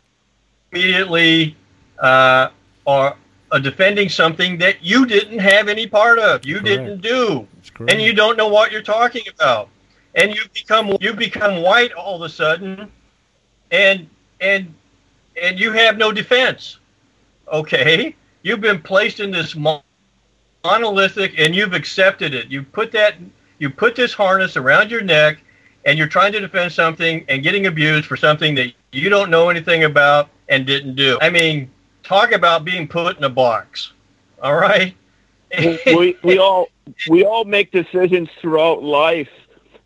immediately 0.72 1.56
uh, 1.98 2.48
are 2.86 3.16
defending 3.60 4.08
something 4.08 4.56
that 4.58 4.82
you 4.82 5.04
didn't 5.04 5.40
have 5.40 5.68
any 5.68 5.86
part 5.86 6.20
of, 6.20 6.46
you 6.46 6.60
Correct. 6.60 6.64
didn't 6.64 7.00
do, 7.00 7.46
and 7.88 8.00
you 8.00 8.12
don't 8.12 8.36
know 8.36 8.46
what 8.46 8.70
you're 8.70 8.82
talking 8.82 9.24
about, 9.34 9.68
and 10.14 10.32
you 10.32 10.42
become 10.54 10.96
you 11.00 11.12
become 11.12 11.60
white 11.60 11.92
all 11.92 12.14
of 12.16 12.22
a 12.22 12.28
sudden, 12.28 12.90
and 13.72 14.08
and 14.40 14.72
and 15.40 15.58
you 15.58 15.72
have 15.72 15.98
no 15.98 16.12
defense. 16.12 16.78
Okay? 17.52 18.14
You've 18.42 18.60
been 18.60 18.80
placed 18.80 19.18
in 19.18 19.30
this 19.30 19.56
monolithic 20.64 21.38
and 21.38 21.54
you've 21.54 21.74
accepted 21.74 22.32
it. 22.34 22.48
You 22.48 22.62
put 22.62 22.92
that 22.92 23.16
you 23.58 23.70
put 23.70 23.96
this 23.96 24.12
harness 24.12 24.56
around 24.56 24.90
your 24.90 25.02
neck 25.02 25.38
and 25.84 25.98
you're 25.98 26.06
trying 26.08 26.32
to 26.32 26.40
defend 26.40 26.72
something 26.72 27.24
and 27.28 27.42
getting 27.42 27.66
abused 27.66 28.06
for 28.06 28.16
something 28.16 28.54
that 28.54 28.72
you 28.92 29.08
don't 29.08 29.30
know 29.30 29.48
anything 29.48 29.84
about 29.84 30.28
and 30.48 30.66
didn't 30.66 30.94
do 30.94 31.18
i 31.20 31.28
mean 31.30 31.70
talk 32.02 32.32
about 32.32 32.64
being 32.64 32.86
put 32.86 33.16
in 33.18 33.24
a 33.24 33.28
box 33.28 33.92
all 34.42 34.54
right 34.56 34.94
we 35.86 36.16
we 36.22 36.38
all 36.38 36.68
we 37.08 37.24
all 37.24 37.44
make 37.44 37.70
decisions 37.72 38.28
throughout 38.40 38.82
life 38.82 39.28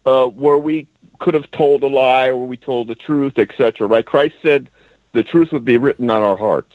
uh, 0.05 0.27
where 0.27 0.59
we 0.59 0.86
could 1.18 1.35
have 1.35 1.51
told 1.51 1.82
a 1.82 1.86
lie 1.89 2.28
or 2.28 2.47
we 2.47 2.56
told 2.56 2.86
the 2.89 2.94
truth, 2.94 3.39
etc. 3.39 3.86
Right? 3.89 4.05
Christ 4.06 4.35
said 4.43 4.68
the 5.12 5.24
truth 5.24 5.51
would 5.52 5.64
be 5.64 5.77
written 5.78 6.09
on 6.10 6.23
our 6.23 6.36
hearts, 6.36 6.74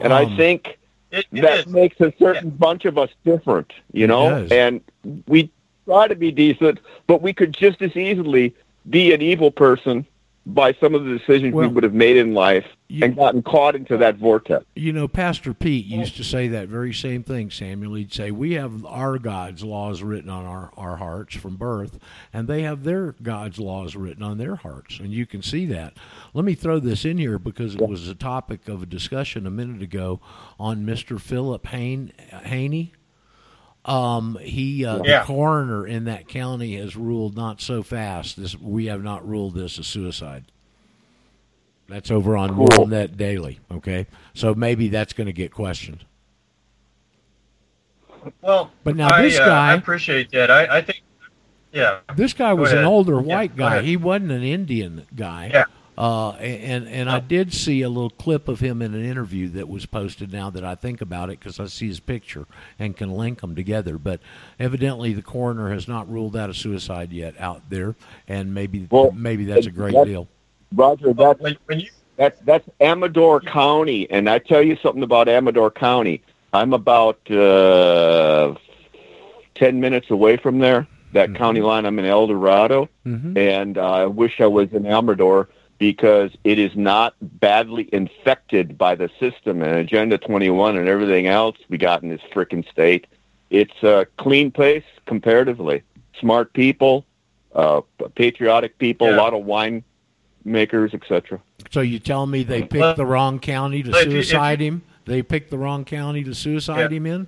and 0.00 0.12
I 0.12 0.24
Um, 0.24 0.36
think 0.36 0.78
It- 1.10 1.26
it 1.32 1.42
that 1.42 1.58
is. 1.60 1.66
makes 1.66 2.00
a 2.00 2.12
certain 2.18 2.48
bunch 2.50 2.84
of 2.86 2.96
us 2.96 3.10
different. 3.26 3.72
You 3.92 4.06
know, 4.06 4.46
and 4.50 4.80
we 5.26 5.50
try 5.84 6.08
to 6.08 6.14
be 6.14 6.30
decent, 6.30 6.80
but 7.06 7.22
we 7.22 7.32
could 7.32 7.52
just 7.52 7.82
as 7.82 7.96
easily 7.96 8.54
be 8.88 9.12
an 9.12 9.22
evil 9.22 9.50
person 9.50 10.06
by 10.46 10.74
some 10.74 10.94
of 10.94 11.06
the 11.06 11.16
decisions 11.18 11.54
Well, 11.54 11.68
we 11.68 11.74
would 11.74 11.84
have 11.84 11.94
made 11.94 12.18
in 12.18 12.34
life 12.34 12.66
you- 12.88 13.02
and 13.02 13.16
gotten 13.16 13.42
caught 13.42 13.74
into 13.74 13.96
that 13.96 14.16
vortex. 14.16 14.62
You 14.76 14.92
know, 14.92 15.08
Pastor 15.08 15.54
Pete 15.54 15.86
used 15.86 16.16
to 16.18 16.24
say 16.24 16.48
that 16.48 16.68
very 16.68 16.92
same 16.92 17.22
thing, 17.22 17.50
Samuel. 17.50 17.94
He'd 17.94 18.12
say, 18.12 18.30
We 18.30 18.52
have 18.52 18.84
our 18.84 19.18
God's 19.18 19.64
laws 19.64 20.02
written 20.02 20.28
on 20.28 20.44
our, 20.44 20.70
our 20.76 20.96
hearts 20.98 21.34
from 21.34 21.56
birth, 21.56 21.98
and 22.30 22.46
they 22.46 22.60
have 22.60 22.84
their 22.84 23.14
God's 23.22 23.58
laws 23.58 23.96
written 23.96 24.22
on 24.22 24.36
their 24.36 24.56
hearts. 24.56 25.00
And 25.00 25.12
you 25.12 25.24
can 25.24 25.40
see 25.40 25.64
that. 25.66 25.94
Let 26.34 26.44
me 26.44 26.54
throw 26.54 26.78
this 26.78 27.06
in 27.06 27.16
here 27.16 27.38
because 27.38 27.74
it 27.76 27.88
was 27.88 28.06
a 28.06 28.14
topic 28.14 28.68
of 28.68 28.82
a 28.82 28.86
discussion 28.86 29.46
a 29.46 29.50
minute 29.50 29.80
ago 29.80 30.20
on 30.60 30.84
Mr. 30.84 31.18
Philip 31.18 31.66
Hain, 31.68 32.12
Haney. 32.44 32.92
Um, 33.84 34.38
he, 34.40 34.84
uh, 34.86 35.02
Yeah. 35.04 35.20
the 35.20 35.26
coroner 35.26 35.86
in 35.86 36.04
that 36.04 36.26
county 36.28 36.76
has 36.76 36.96
ruled 36.96 37.36
not 37.36 37.60
so 37.60 37.82
fast. 37.82 38.40
This 38.40 38.58
we 38.58 38.86
have 38.86 39.02
not 39.02 39.26
ruled 39.28 39.54
this 39.54 39.78
a 39.78 39.84
suicide. 39.84 40.44
That's 41.86 42.10
over 42.10 42.34
on 42.36 42.54
Cool. 42.54 42.66
WorldNet 42.68 43.16
Daily. 43.18 43.60
Okay, 43.70 44.06
so 44.32 44.54
maybe 44.54 44.88
that's 44.88 45.12
going 45.12 45.26
to 45.26 45.34
get 45.34 45.52
questioned. 45.52 46.04
well 48.40 48.70
But 48.84 48.96
now 48.96 49.10
I, 49.12 49.20
this 49.22 49.38
uh, 49.38 49.44
guy- 49.44 49.72
i 49.72 49.74
appreciate 49.74 50.30
that 50.30 50.50
i, 50.50 50.78
I 50.78 50.80
think 50.80 51.02
yeah 51.72 51.98
This 52.16 52.32
guy 52.32 52.54
Go 52.54 52.62
was 52.62 52.72
an 52.72 52.84
older 52.84 53.16
Yeah, 53.16 53.20
white 53.36 53.54
guy. 53.56 53.82
He 53.82 53.96
wasn't 53.98 54.30
an 54.30 54.42
Indian 54.42 55.06
guy. 55.14 55.50
Yeah. 55.52 55.64
Uh, 55.96 56.30
and 56.32 56.88
and 56.88 57.08
I 57.08 57.20
did 57.20 57.52
see 57.52 57.82
a 57.82 57.88
little 57.88 58.10
clip 58.10 58.48
of 58.48 58.58
him 58.60 58.82
in 58.82 58.94
an 58.94 59.04
interview 59.04 59.48
that 59.50 59.68
was 59.68 59.86
posted. 59.86 60.32
Now 60.32 60.50
that 60.50 60.64
I 60.64 60.74
think 60.74 61.00
about 61.00 61.30
it, 61.30 61.38
because 61.38 61.60
I 61.60 61.66
see 61.66 61.86
his 61.86 62.00
picture 62.00 62.46
and 62.78 62.96
can 62.96 63.12
link 63.12 63.40
them 63.40 63.54
together. 63.54 63.96
But 63.98 64.20
evidently, 64.58 65.12
the 65.12 65.22
coroner 65.22 65.70
has 65.72 65.86
not 65.86 66.10
ruled 66.10 66.36
out 66.36 66.50
a 66.50 66.54
suicide 66.54 67.12
yet 67.12 67.34
out 67.38 67.62
there, 67.70 67.94
and 68.26 68.52
maybe 68.52 68.88
Well, 68.90 69.12
maybe 69.12 69.44
that's 69.44 69.66
a 69.66 69.70
great 69.70 69.92
that's- 69.92 70.08
deal. 70.08 70.28
Roger, 70.74 71.12
that's 71.12 71.40
when, 71.40 71.56
when 71.66 71.78
you 71.80 71.90
That's 72.16 72.40
that's 72.40 72.68
Amador 72.80 73.40
County, 73.40 74.10
and 74.10 74.28
I 74.28 74.38
tell 74.40 74.62
you 74.62 74.76
something 74.82 75.02
about 75.04 75.28
Amador 75.28 75.70
County. 75.70 76.22
I'm 76.52 76.72
about 76.72 77.18
uh, 77.30 78.54
ten 79.54 79.80
minutes 79.80 80.10
away 80.10 80.36
from 80.36 80.58
there. 80.58 80.86
That 81.12 81.30
Mhm. 81.30 81.36
county 81.36 81.60
line. 81.60 81.86
I'm 81.86 81.96
in 82.00 82.04
El 82.06 82.26
Dorado, 82.26 82.88
hmm 83.04 83.36
and 83.38 83.78
uh, 83.78 83.92
I 83.92 84.06
wish 84.06 84.40
I 84.40 84.46
was 84.48 84.72
in 84.72 84.84
Amador 84.86 85.48
because 85.84 86.30
it 86.44 86.58
is 86.58 86.74
not 86.74 87.14
badly 87.20 87.90
infected 87.92 88.78
by 88.78 88.94
the 88.94 89.10
system 89.20 89.60
and 89.60 89.76
Agenda 89.76 90.16
21 90.16 90.78
and 90.78 90.88
everything 90.88 91.26
else 91.26 91.58
we 91.68 91.76
got 91.76 92.02
in 92.02 92.08
this 92.08 92.22
frickin' 92.32 92.66
state. 92.70 93.06
It's 93.50 93.82
a 93.82 94.06
clean 94.16 94.50
place 94.50 94.84
comparatively. 95.04 95.82
Smart 96.18 96.54
people, 96.54 97.04
uh, 97.54 97.82
patriotic 98.14 98.78
people, 98.78 99.10
a 99.10 99.16
lot 99.16 99.34
of 99.34 99.44
wine 99.44 99.84
makers, 100.42 100.94
etc. 100.94 101.38
So 101.70 101.82
you 101.82 101.98
tell 101.98 102.24
me 102.24 102.44
they 102.44 102.62
picked 102.62 102.74
Well, 102.76 102.94
the 102.94 103.04
wrong 103.04 103.38
county 103.38 103.82
to 103.82 103.90
if 103.90 103.96
if 103.96 104.02
suicide 104.04 104.60
him? 104.60 104.80
They 105.04 105.20
picked 105.20 105.50
the 105.50 105.58
wrong 105.58 105.84
county 105.84 106.24
to 106.24 106.34
suicide 106.34 106.92
Yeah. 106.92 106.96
him 106.96 107.06
in? 107.06 107.26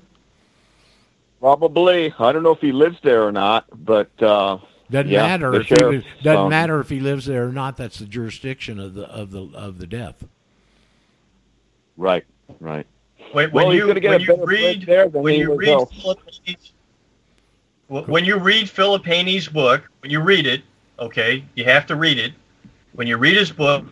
Probably. 1.41 2.15
I 2.19 2.33
don't 2.33 2.43
know 2.43 2.53
if 2.55 2.61
he 2.61 2.73
lives 2.73 2.97
there 3.03 3.23
or 3.27 3.33
not, 3.33 3.67
but 3.85 4.11
uh, 4.23 4.57
Doesn't 4.91 5.11
Yeah, 5.11 5.23
matter 5.23 5.51
the 5.51 5.61
if 5.61 5.69
he 5.69 5.75
sheriff, 5.75 5.85
was, 5.85 6.05
doesn't 6.23 6.39
um, 6.39 6.49
matter 6.49 6.81
if 6.81 6.89
he 6.91 7.01
lives 7.01 7.27
there 7.27 7.47
or 7.49 7.53
not. 7.53 7.77
That's 7.77 7.99
the 7.99 8.07
jurisdiction 8.07 8.79
of 8.79 8.95
the 8.95 9.05
of 9.09 9.31
the 9.33 9.51
of 9.55 9.79
the 9.79 9.87
death. 9.87 10.25
right, 11.97 12.25
right. 12.61 12.87
When, 13.33 13.51
Well, 13.53 13.67
when 13.67 13.75
he's 13.75 13.85
you 13.85 13.95
get 14.01 14.11
when 14.11 14.21
a 14.21 14.25
you 14.25 14.45
read 14.45 14.87
there 14.87 15.09
when 15.09 15.35
you 15.35 15.55
read 15.55 15.69
else. 15.69 15.93
Philip 16.03 16.21
Haney's, 16.47 16.73
wh- 17.89 18.09
when 18.09 18.25
you 18.25 18.39
read 18.39 18.69
Philip 18.71 19.05
Haney's 19.05 19.49
book, 19.49 19.89
when 20.01 20.11
you 20.11 20.21
read 20.21 20.47
it, 20.47 20.63
okay, 20.99 21.45
you 21.55 21.65
have 21.65 21.87
to 21.87 21.97
read 21.97 22.19
it. 22.19 22.33
When 22.93 23.07
you 23.07 23.17
read 23.17 23.37
his 23.37 23.51
book, 23.51 23.85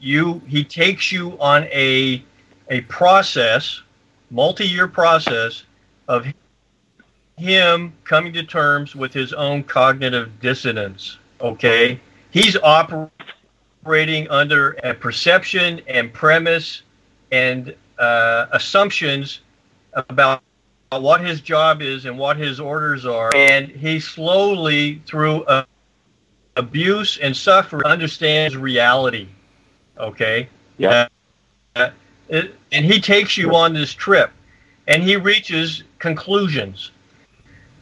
you 0.00 0.40
he 0.46 0.64
takes 0.64 1.10
you 1.12 1.38
on 1.40 1.64
a 1.64 2.24
a 2.70 2.82
process, 2.82 3.82
multi-year 4.30 4.88
process 4.88 5.64
of 6.08 6.26
him 7.36 7.92
coming 8.04 8.32
to 8.32 8.42
terms 8.42 8.94
with 8.96 9.12
his 9.12 9.32
own 9.32 9.62
cognitive 9.62 10.40
dissonance. 10.40 11.18
Okay, 11.40 12.00
he's 12.30 12.56
operating 12.56 14.28
under 14.30 14.72
a 14.82 14.94
perception 14.94 15.80
and 15.86 16.12
premise 16.12 16.82
and 17.32 17.74
uh, 17.98 18.46
assumptions 18.52 19.40
about 19.92 20.42
what 20.90 21.20
his 21.20 21.40
job 21.40 21.82
is 21.82 22.04
and 22.06 22.18
what 22.18 22.36
his 22.36 22.60
orders 22.60 23.04
are, 23.04 23.34
and 23.34 23.68
he 23.68 24.00
slowly, 24.00 25.02
through 25.06 25.44
uh, 25.44 25.64
abuse 26.56 27.18
and 27.18 27.36
suffering, 27.36 27.84
understands 27.84 28.56
reality. 28.56 29.28
Okay. 29.98 30.48
Yeah. 30.78 31.08
Uh, 31.74 31.90
it, 32.28 32.54
and 32.72 32.84
he 32.84 33.00
takes 33.00 33.36
you 33.36 33.54
on 33.54 33.74
this 33.74 33.92
trip, 33.92 34.30
and 34.86 35.02
he 35.02 35.16
reaches 35.16 35.82
conclusions. 35.98 36.92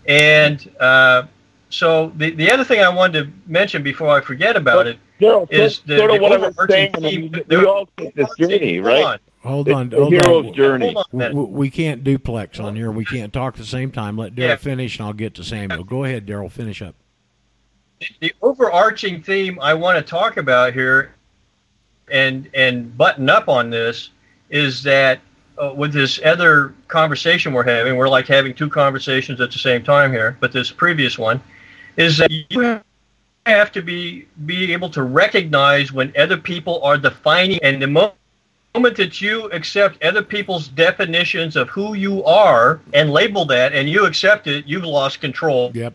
And 0.07 0.71
uh, 0.81 1.25
so 1.71 2.13
the 2.17 2.31
the 2.31 2.51
other 2.51 2.65
thing 2.65 2.81
I 2.81 2.89
wanted 2.89 3.25
to 3.25 3.33
mention 3.51 3.83
before 3.83 4.11
I 4.11 4.21
forget 4.21 4.57
about 4.57 4.87
it 4.87 4.99
Daryl, 5.21 5.51
is 5.51 5.77
sort- 5.77 5.87
the, 5.89 5.99
sort 5.99 6.11
of 6.11 6.17
the 6.17 6.23
what 6.23 6.33
I 6.33 6.37
was 6.39 6.49
overarching 6.59 6.93
theme. 6.93 7.21
mean, 7.33 7.45
the- 7.49 7.59
we 7.59 7.65
all 7.67 7.89
take 7.97 8.15
this 8.15 8.29
journey, 8.39 8.81
right? 8.81 9.05
on. 9.05 9.19
Hold 9.43 9.69
on, 9.69 9.91
the 9.91 9.97
hold 9.99 10.13
hero's 10.13 10.47
on. 10.47 10.55
journey. 10.55 10.93
Hold 10.95 11.23
on. 11.23 11.37
We, 11.37 11.45
we 11.45 11.71
can't 11.71 12.03
duplex 12.03 12.59
on 12.59 12.75
here. 12.75 12.91
We 12.91 13.05
can't 13.05 13.31
talk 13.33 13.55
at 13.55 13.61
the 13.61 13.67
same 13.67 13.91
time. 13.93 14.17
Let 14.17 14.35
Daryl 14.35 14.49
Yeah. 14.49 14.57
finish, 14.57 14.99
and 14.99 15.07
I'll 15.07 15.13
get 15.13 15.35
to 15.35 15.45
Samuel. 15.45 15.85
Go 15.85 16.05
ahead, 16.05 16.27
Daryl. 16.27 16.51
Finish 16.51 16.81
up. 16.81 16.95
the 18.21 18.33
overarching 18.43 19.23
theme 19.23 19.59
I 19.61 19.73
want 19.75 19.97
to 19.99 20.03
talk 20.03 20.37
about 20.39 20.73
here 20.75 21.15
and 22.11 22.49
and 22.55 22.97
button 22.99 23.29
up 23.31 23.49
on 23.49 23.71
this 23.71 24.11
is 24.51 24.83
that 24.83 25.21
uh, 25.59 25.73
with 25.75 25.93
this 25.93 26.21
other 26.25 26.75
conversation 26.89 27.53
we're 27.53 27.65
having, 27.65 27.97
we're 27.97 28.09
like 28.09 28.27
having 28.27 28.55
two 28.55 28.69
conversations 28.69 29.41
at 29.41 29.51
the 29.53 29.59
same 29.59 29.83
time 29.83 30.13
here. 30.13 30.37
But 30.41 30.53
this 30.53 30.71
previous 30.71 31.19
one 31.19 31.41
is 31.97 32.19
that 32.19 32.31
you 32.31 32.81
have 33.47 33.73
to 33.73 33.83
be 33.83 34.27
be 34.47 34.73
able 34.73 34.89
to 34.91 35.03
recognize 35.03 35.93
when 35.93 36.13
other 36.19 36.37
people 36.37 36.83
are 36.83 36.97
defining 36.97 37.59
and 37.63 37.81
the 37.81 37.87
mo- 37.87 38.15
moment 38.75 38.97
that 38.97 39.21
you 39.21 39.45
accept 39.51 40.03
other 40.03 40.23
people's 40.23 40.69
definitions 40.69 41.55
of 41.55 41.69
who 41.69 41.95
you 41.95 42.25
are 42.25 42.81
and 42.95 43.13
label 43.13 43.45
that 43.45 43.73
and 43.73 43.89
you 43.89 44.07
accept 44.07 44.47
it, 44.47 44.67
you've 44.67 44.85
lost 44.85 45.21
control 45.21 45.71
Yep. 45.75 45.95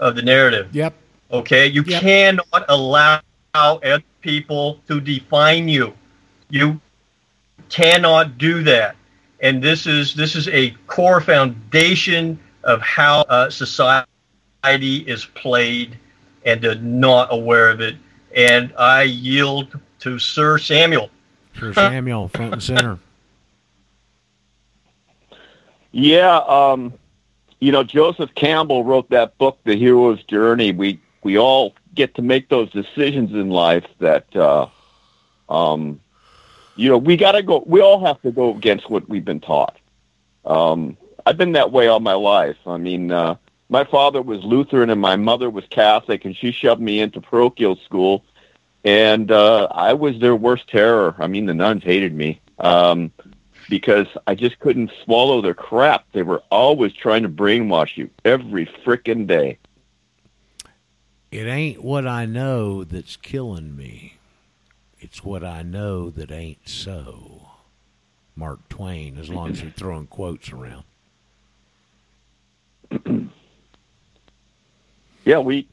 of 0.00 0.14
the 0.16 0.22
narrative. 0.22 0.68
Yep. 0.72 0.94
Okay? 1.32 1.66
You 1.66 1.82
Yep. 1.86 2.00
cannot 2.02 2.64
allow 2.68 3.20
other 3.54 4.02
people 4.20 4.80
to 4.86 5.00
define 5.00 5.68
you. 5.68 5.94
You 6.50 6.80
cannot 7.72 8.38
do 8.38 8.62
that. 8.62 8.96
And 9.40 9.62
this 9.62 9.86
is 9.86 10.14
this 10.14 10.36
is 10.36 10.48
a 10.48 10.70
core 10.86 11.20
foundation 11.20 12.38
of 12.62 12.80
how 12.80 13.22
uh, 13.22 13.50
society 13.50 14.06
is 14.68 15.24
played 15.24 15.98
and 16.44 16.60
they're 16.60 16.74
not 16.76 17.28
aware 17.32 17.70
of 17.70 17.80
it. 17.80 17.96
And 18.36 18.72
I 18.78 19.02
yield 19.02 19.78
to 20.00 20.18
Sir 20.18 20.58
Samuel. 20.58 21.10
Sir 21.58 21.72
Samuel, 21.72 22.28
front 22.28 22.52
and 22.52 22.62
center. 22.62 22.98
Yeah, 25.92 26.38
um, 26.48 26.94
you 27.60 27.70
know, 27.70 27.84
Joseph 27.84 28.34
Campbell 28.34 28.84
wrote 28.84 29.10
that 29.10 29.36
book, 29.38 29.58
The 29.64 29.76
Hero's 29.76 30.22
Journey. 30.24 30.72
We 30.72 31.00
we 31.22 31.38
all 31.38 31.74
get 31.94 32.14
to 32.14 32.22
make 32.22 32.48
those 32.48 32.70
decisions 32.70 33.32
in 33.32 33.50
life 33.50 33.84
that, 34.00 34.34
uh, 34.34 34.66
um, 35.48 36.00
you 36.76 36.88
know, 36.88 36.98
we 36.98 37.16
got 37.16 37.32
to 37.32 37.42
go. 37.42 37.62
We 37.66 37.80
all 37.80 38.04
have 38.04 38.20
to 38.22 38.30
go 38.30 38.54
against 38.54 38.90
what 38.90 39.08
we've 39.08 39.24
been 39.24 39.40
taught. 39.40 39.76
Um, 40.44 40.96
I've 41.24 41.36
been 41.36 41.52
that 41.52 41.72
way 41.72 41.86
all 41.86 42.00
my 42.00 42.14
life. 42.14 42.56
I 42.66 42.76
mean, 42.76 43.12
uh, 43.12 43.36
my 43.68 43.84
father 43.84 44.20
was 44.20 44.42
Lutheran 44.42 44.90
and 44.90 45.00
my 45.00 45.16
mother 45.16 45.50
was 45.50 45.64
Catholic, 45.70 46.24
and 46.24 46.36
she 46.36 46.52
shoved 46.52 46.80
me 46.80 47.00
into 47.00 47.20
parochial 47.20 47.76
school, 47.76 48.24
and 48.84 49.30
uh, 49.30 49.68
I 49.70 49.92
was 49.92 50.18
their 50.18 50.36
worst 50.36 50.68
terror. 50.68 51.14
I 51.18 51.26
mean, 51.26 51.46
the 51.46 51.54
nuns 51.54 51.82
hated 51.84 52.14
me. 52.14 52.40
Um, 52.58 53.12
because 53.68 54.06
I 54.26 54.34
just 54.34 54.58
couldn't 54.58 54.90
swallow 55.04 55.40
their 55.40 55.54
crap. 55.54 56.04
They 56.12 56.22
were 56.22 56.42
always 56.50 56.92
trying 56.92 57.22
to 57.22 57.28
brainwash 57.28 57.96
you 57.96 58.10
every 58.24 58.66
frickin' 58.84 59.26
day. 59.26 59.58
It 61.30 61.46
ain't 61.46 61.82
what 61.82 62.06
I 62.06 62.26
know 62.26 62.84
that's 62.84 63.16
killing 63.16 63.74
me. 63.76 64.18
It's 65.02 65.24
what 65.24 65.42
I 65.42 65.62
know 65.62 66.10
that 66.10 66.30
ain't 66.30 66.68
so. 66.68 67.48
Mark 68.36 68.68
Twain, 68.68 69.18
as 69.18 69.28
long 69.28 69.50
as 69.50 69.60
you're 69.60 69.72
throwing 69.72 70.06
quotes 70.06 70.52
around. 70.52 70.84
Yeah, 75.24 75.38
we, 75.38 75.68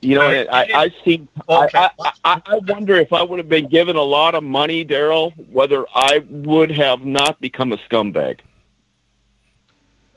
you 0.00 0.14
know, 0.14 0.26
Right. 0.26 0.46
I, 0.48 0.84
I 0.84 0.94
see. 1.04 1.26
Okay. 1.48 1.76
I, 1.76 1.90
I, 2.00 2.12
I 2.24 2.42
I 2.46 2.58
wonder 2.58 2.94
if 2.94 3.12
I 3.12 3.20
would 3.20 3.40
have 3.40 3.48
been 3.48 3.66
given 3.66 3.96
a 3.96 4.02
lot 4.02 4.36
of 4.36 4.44
money, 4.44 4.84
Daryl, 4.84 5.32
whether 5.50 5.84
I 5.92 6.24
would 6.30 6.70
have 6.70 7.04
not 7.04 7.40
become 7.40 7.72
a 7.72 7.78
scumbag. 7.78 8.38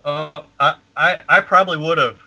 Uh, 0.04 0.30
I, 0.60 0.76
I, 0.96 1.20
I 1.28 1.42
probably 1.42 1.78
would 1.78 1.98
have. 1.98 2.20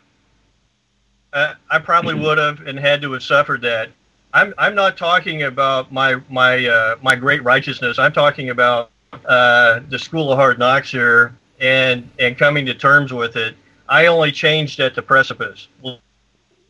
Uh, 1.32 1.54
I 1.70 1.78
probably 1.78 2.14
would 2.20 2.38
have 2.38 2.66
and 2.66 2.76
had 2.76 3.00
to 3.02 3.12
have 3.12 3.22
suffered 3.22 3.62
that. 3.62 3.90
I'm, 4.32 4.54
I'm 4.58 4.74
not 4.74 4.96
talking 4.96 5.44
about 5.44 5.90
my, 5.92 6.20
my, 6.28 6.66
uh, 6.66 6.96
my 7.02 7.16
great 7.16 7.42
righteousness. 7.42 7.98
I'm 7.98 8.12
talking 8.12 8.50
about 8.50 8.90
uh, 9.24 9.80
the 9.88 9.98
school 9.98 10.30
of 10.30 10.38
hard 10.38 10.58
knocks 10.58 10.90
here 10.90 11.34
and, 11.60 12.08
and 12.18 12.36
coming 12.36 12.66
to 12.66 12.74
terms 12.74 13.12
with 13.12 13.36
it. 13.36 13.56
I 13.88 14.06
only 14.06 14.32
changed 14.32 14.80
at 14.80 14.94
the 14.94 15.02
precipice, 15.02 15.68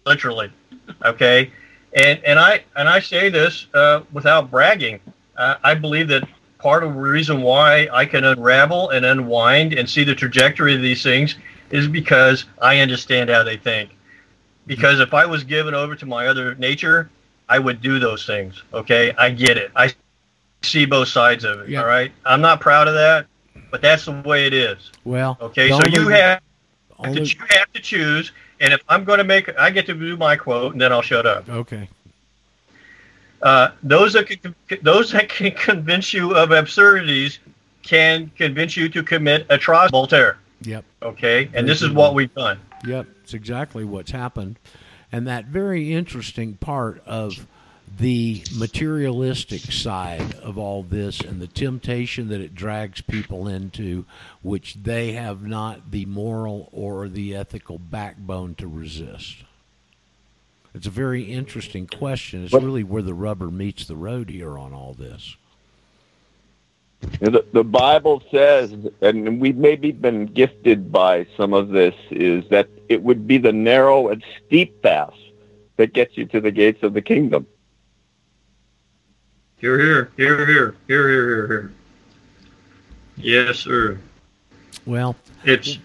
literally. 0.06 0.52
Okay, 1.04 1.50
and 1.94 2.22
and 2.24 2.38
I 2.38 2.62
and 2.76 2.88
I 2.88 3.00
say 3.00 3.28
this 3.28 3.66
uh, 3.74 4.02
without 4.12 4.50
bragging. 4.50 5.00
Uh, 5.36 5.56
I 5.62 5.74
believe 5.74 6.08
that 6.08 6.28
part 6.58 6.82
of 6.82 6.94
the 6.94 7.00
reason 7.00 7.42
why 7.42 7.88
I 7.92 8.04
can 8.06 8.24
unravel 8.24 8.90
and 8.90 9.04
unwind 9.04 9.74
and 9.74 9.88
see 9.88 10.04
the 10.04 10.14
trajectory 10.14 10.74
of 10.74 10.82
these 10.82 11.02
things 11.02 11.36
is 11.70 11.86
because 11.86 12.46
I 12.60 12.80
understand 12.80 13.30
how 13.30 13.42
they 13.42 13.56
think. 13.56 13.90
Because 14.66 15.00
if 15.00 15.14
I 15.14 15.26
was 15.26 15.44
given 15.44 15.74
over 15.74 15.94
to 15.94 16.06
my 16.06 16.26
other 16.26 16.54
nature, 16.56 17.10
I 17.48 17.58
would 17.58 17.80
do 17.80 17.98
those 17.98 18.26
things. 18.26 18.62
Okay, 18.74 19.12
I 19.18 19.30
get 19.30 19.56
it. 19.56 19.70
I 19.74 19.92
see 20.62 20.84
both 20.86 21.08
sides 21.08 21.44
of 21.44 21.60
it. 21.60 21.68
Yeah. 21.68 21.80
All 21.80 21.86
right, 21.86 22.12
I'm 22.24 22.40
not 22.40 22.60
proud 22.60 22.88
of 22.88 22.94
that, 22.94 23.26
but 23.70 23.80
that's 23.82 24.04
the 24.04 24.12
way 24.24 24.46
it 24.46 24.52
is. 24.52 24.90
Well, 25.04 25.36
Okay, 25.40 25.68
so 25.70 25.80
you 25.86 26.08
have 26.08 26.40
only- 26.98 27.24
to, 27.24 27.36
you 27.38 27.44
have 27.50 27.72
to 27.72 27.80
choose, 27.80 28.32
and 28.60 28.72
if 28.72 28.80
I'm 28.88 29.04
going 29.04 29.18
to 29.18 29.24
make, 29.24 29.56
I 29.58 29.70
get 29.70 29.86
to 29.86 29.94
do 29.94 30.16
my 30.16 30.36
quote, 30.36 30.72
and 30.72 30.80
then 30.80 30.92
I'll 30.92 31.02
shut 31.02 31.26
up. 31.26 31.48
okay. 31.48 31.88
Uh, 33.40 33.70
those 33.84 34.12
that 34.14 34.26
can, 34.26 34.52
those 34.82 35.12
that 35.12 35.28
can 35.28 35.50
convince 35.56 36.12
you 36.12 36.34
of 36.34 36.50
absurdities 36.50 37.38
can 37.82 38.30
convince 38.36 38.76
you 38.76 38.88
to 38.88 39.02
commit 39.02 39.46
atrocity. 39.48 39.92
Voltaire. 39.92 40.38
Yep. 40.62 40.84
Okay, 41.02 41.48
and 41.54 41.66
this 41.68 41.80
is 41.80 41.90
what 41.92 42.14
we've 42.14 42.34
done. 42.34 42.58
Yep, 42.84 43.06
it's 43.22 43.34
exactly 43.34 43.84
what's 43.84 44.10
happened. 44.10 44.58
And 45.10 45.26
that 45.26 45.46
very 45.46 45.92
interesting 45.92 46.54
part 46.54 47.02
of 47.06 47.46
the 47.98 48.42
materialistic 48.54 49.60
side 49.60 50.34
of 50.36 50.58
all 50.58 50.82
this 50.82 51.20
and 51.20 51.40
the 51.40 51.46
temptation 51.46 52.28
that 52.28 52.40
it 52.40 52.54
drags 52.54 53.00
people 53.00 53.48
into, 53.48 54.04
which 54.42 54.74
they 54.74 55.12
have 55.12 55.42
not 55.42 55.90
the 55.90 56.04
moral 56.06 56.68
or 56.72 57.08
the 57.08 57.34
ethical 57.34 57.78
backbone 57.78 58.54
to 58.56 58.68
resist. 58.68 59.36
It's 60.74 60.86
a 60.86 60.90
very 60.90 61.24
interesting 61.24 61.86
question. 61.86 62.44
It's 62.44 62.52
really 62.52 62.84
where 62.84 63.02
the 63.02 63.14
rubber 63.14 63.50
meets 63.50 63.86
the 63.86 63.96
road 63.96 64.28
here 64.30 64.58
on 64.58 64.72
all 64.72 64.94
this. 64.94 65.36
You 67.02 67.08
know, 67.22 67.30
The, 67.30 67.46
the 67.52 67.64
Bible 67.64 68.22
says, 68.30 68.74
and 69.00 69.40
we've 69.40 69.56
maybe 69.56 69.92
been 69.92 70.26
gifted 70.26 70.90
by 70.90 71.26
some 71.36 71.52
of 71.52 71.68
this, 71.68 71.94
is 72.10 72.48
that 72.50 72.68
it 72.88 73.02
would 73.02 73.26
be 73.26 73.38
the 73.38 73.52
narrow 73.52 74.08
and 74.08 74.24
steep 74.46 74.82
path 74.82 75.14
that 75.76 75.92
gets 75.92 76.16
you 76.16 76.26
to 76.26 76.40
the 76.40 76.50
gates 76.50 76.82
of 76.82 76.94
the 76.94 77.02
kingdom. 77.02 77.46
Here, 79.58 79.78
here, 79.78 80.12
here, 80.16 80.46
here, 80.46 80.76
here, 80.86 81.08
here, 81.08 81.08
here, 81.08 81.46
here. 81.46 81.72
Yes, 83.16 83.58
sir. 83.58 83.98
Well, 84.86 85.16
It's 85.44 85.78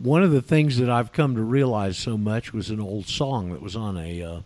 one 0.00 0.22
of 0.22 0.32
the 0.32 0.42
things 0.42 0.78
that 0.78 0.90
I've 0.90 1.12
come 1.12 1.36
to 1.36 1.42
realize 1.42 1.96
so 1.96 2.18
much 2.18 2.52
was 2.52 2.70
an 2.70 2.80
old 2.80 3.06
song 3.06 3.52
that 3.52 3.62
was 3.62 3.76
on 3.76 3.96
a 3.96 4.22
uh, 4.22 4.40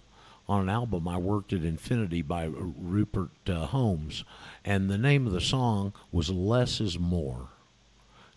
on 0.49 0.63
an 0.63 0.69
album 0.69 1.09
I 1.09 1.17
worked 1.17 1.53
at 1.53 1.65
Infinity 1.65 2.23
by 2.23 2.45
Rupert 2.45 3.31
uh, 3.49 3.67
Holmes, 3.67 4.25
and 4.67 4.91
the 4.91 4.99
name 4.99 5.27
of 5.27 5.33
the 5.33 5.41
song 5.41 5.95
was 6.13 6.29
"Less 6.29 6.81
Is 6.81 6.99
More." 6.99 7.49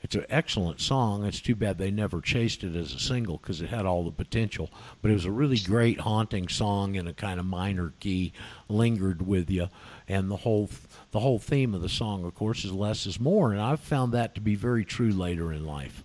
It's 0.01 0.15
an 0.15 0.25
excellent 0.29 0.79
song. 0.79 1.25
It's 1.25 1.41
too 1.41 1.55
bad 1.55 1.77
they 1.77 1.91
never 1.91 2.21
chased 2.21 2.63
it 2.63 2.75
as 2.75 2.93
a 2.93 2.99
single 2.99 3.37
because 3.37 3.61
it 3.61 3.69
had 3.69 3.85
all 3.85 4.05
the 4.05 4.11
potential. 4.11 4.69
But 5.01 5.11
it 5.11 5.15
was 5.15 5.25
a 5.25 5.31
really 5.31 5.57
great, 5.57 5.99
haunting 5.99 6.47
song 6.47 6.95
in 6.95 7.05
a 7.05 7.13
kind 7.13 7.37
of 7.37 7.45
minor 7.45 7.91
key, 7.99 8.31
lingered 8.69 9.27
with 9.27 9.49
you, 9.49 9.67
and 10.07 10.31
the 10.31 10.37
whole 10.37 10.69
the 11.11 11.19
whole 11.19 11.39
theme 11.39 11.73
of 11.73 11.81
the 11.81 11.89
song, 11.89 12.23
of 12.23 12.33
course, 12.33 12.63
is 12.63 12.71
less 12.71 13.05
is 13.05 13.19
more. 13.19 13.51
And 13.51 13.59
I've 13.59 13.81
found 13.81 14.13
that 14.13 14.35
to 14.35 14.41
be 14.41 14.55
very 14.55 14.85
true 14.85 15.11
later 15.11 15.51
in 15.51 15.65
life. 15.65 16.03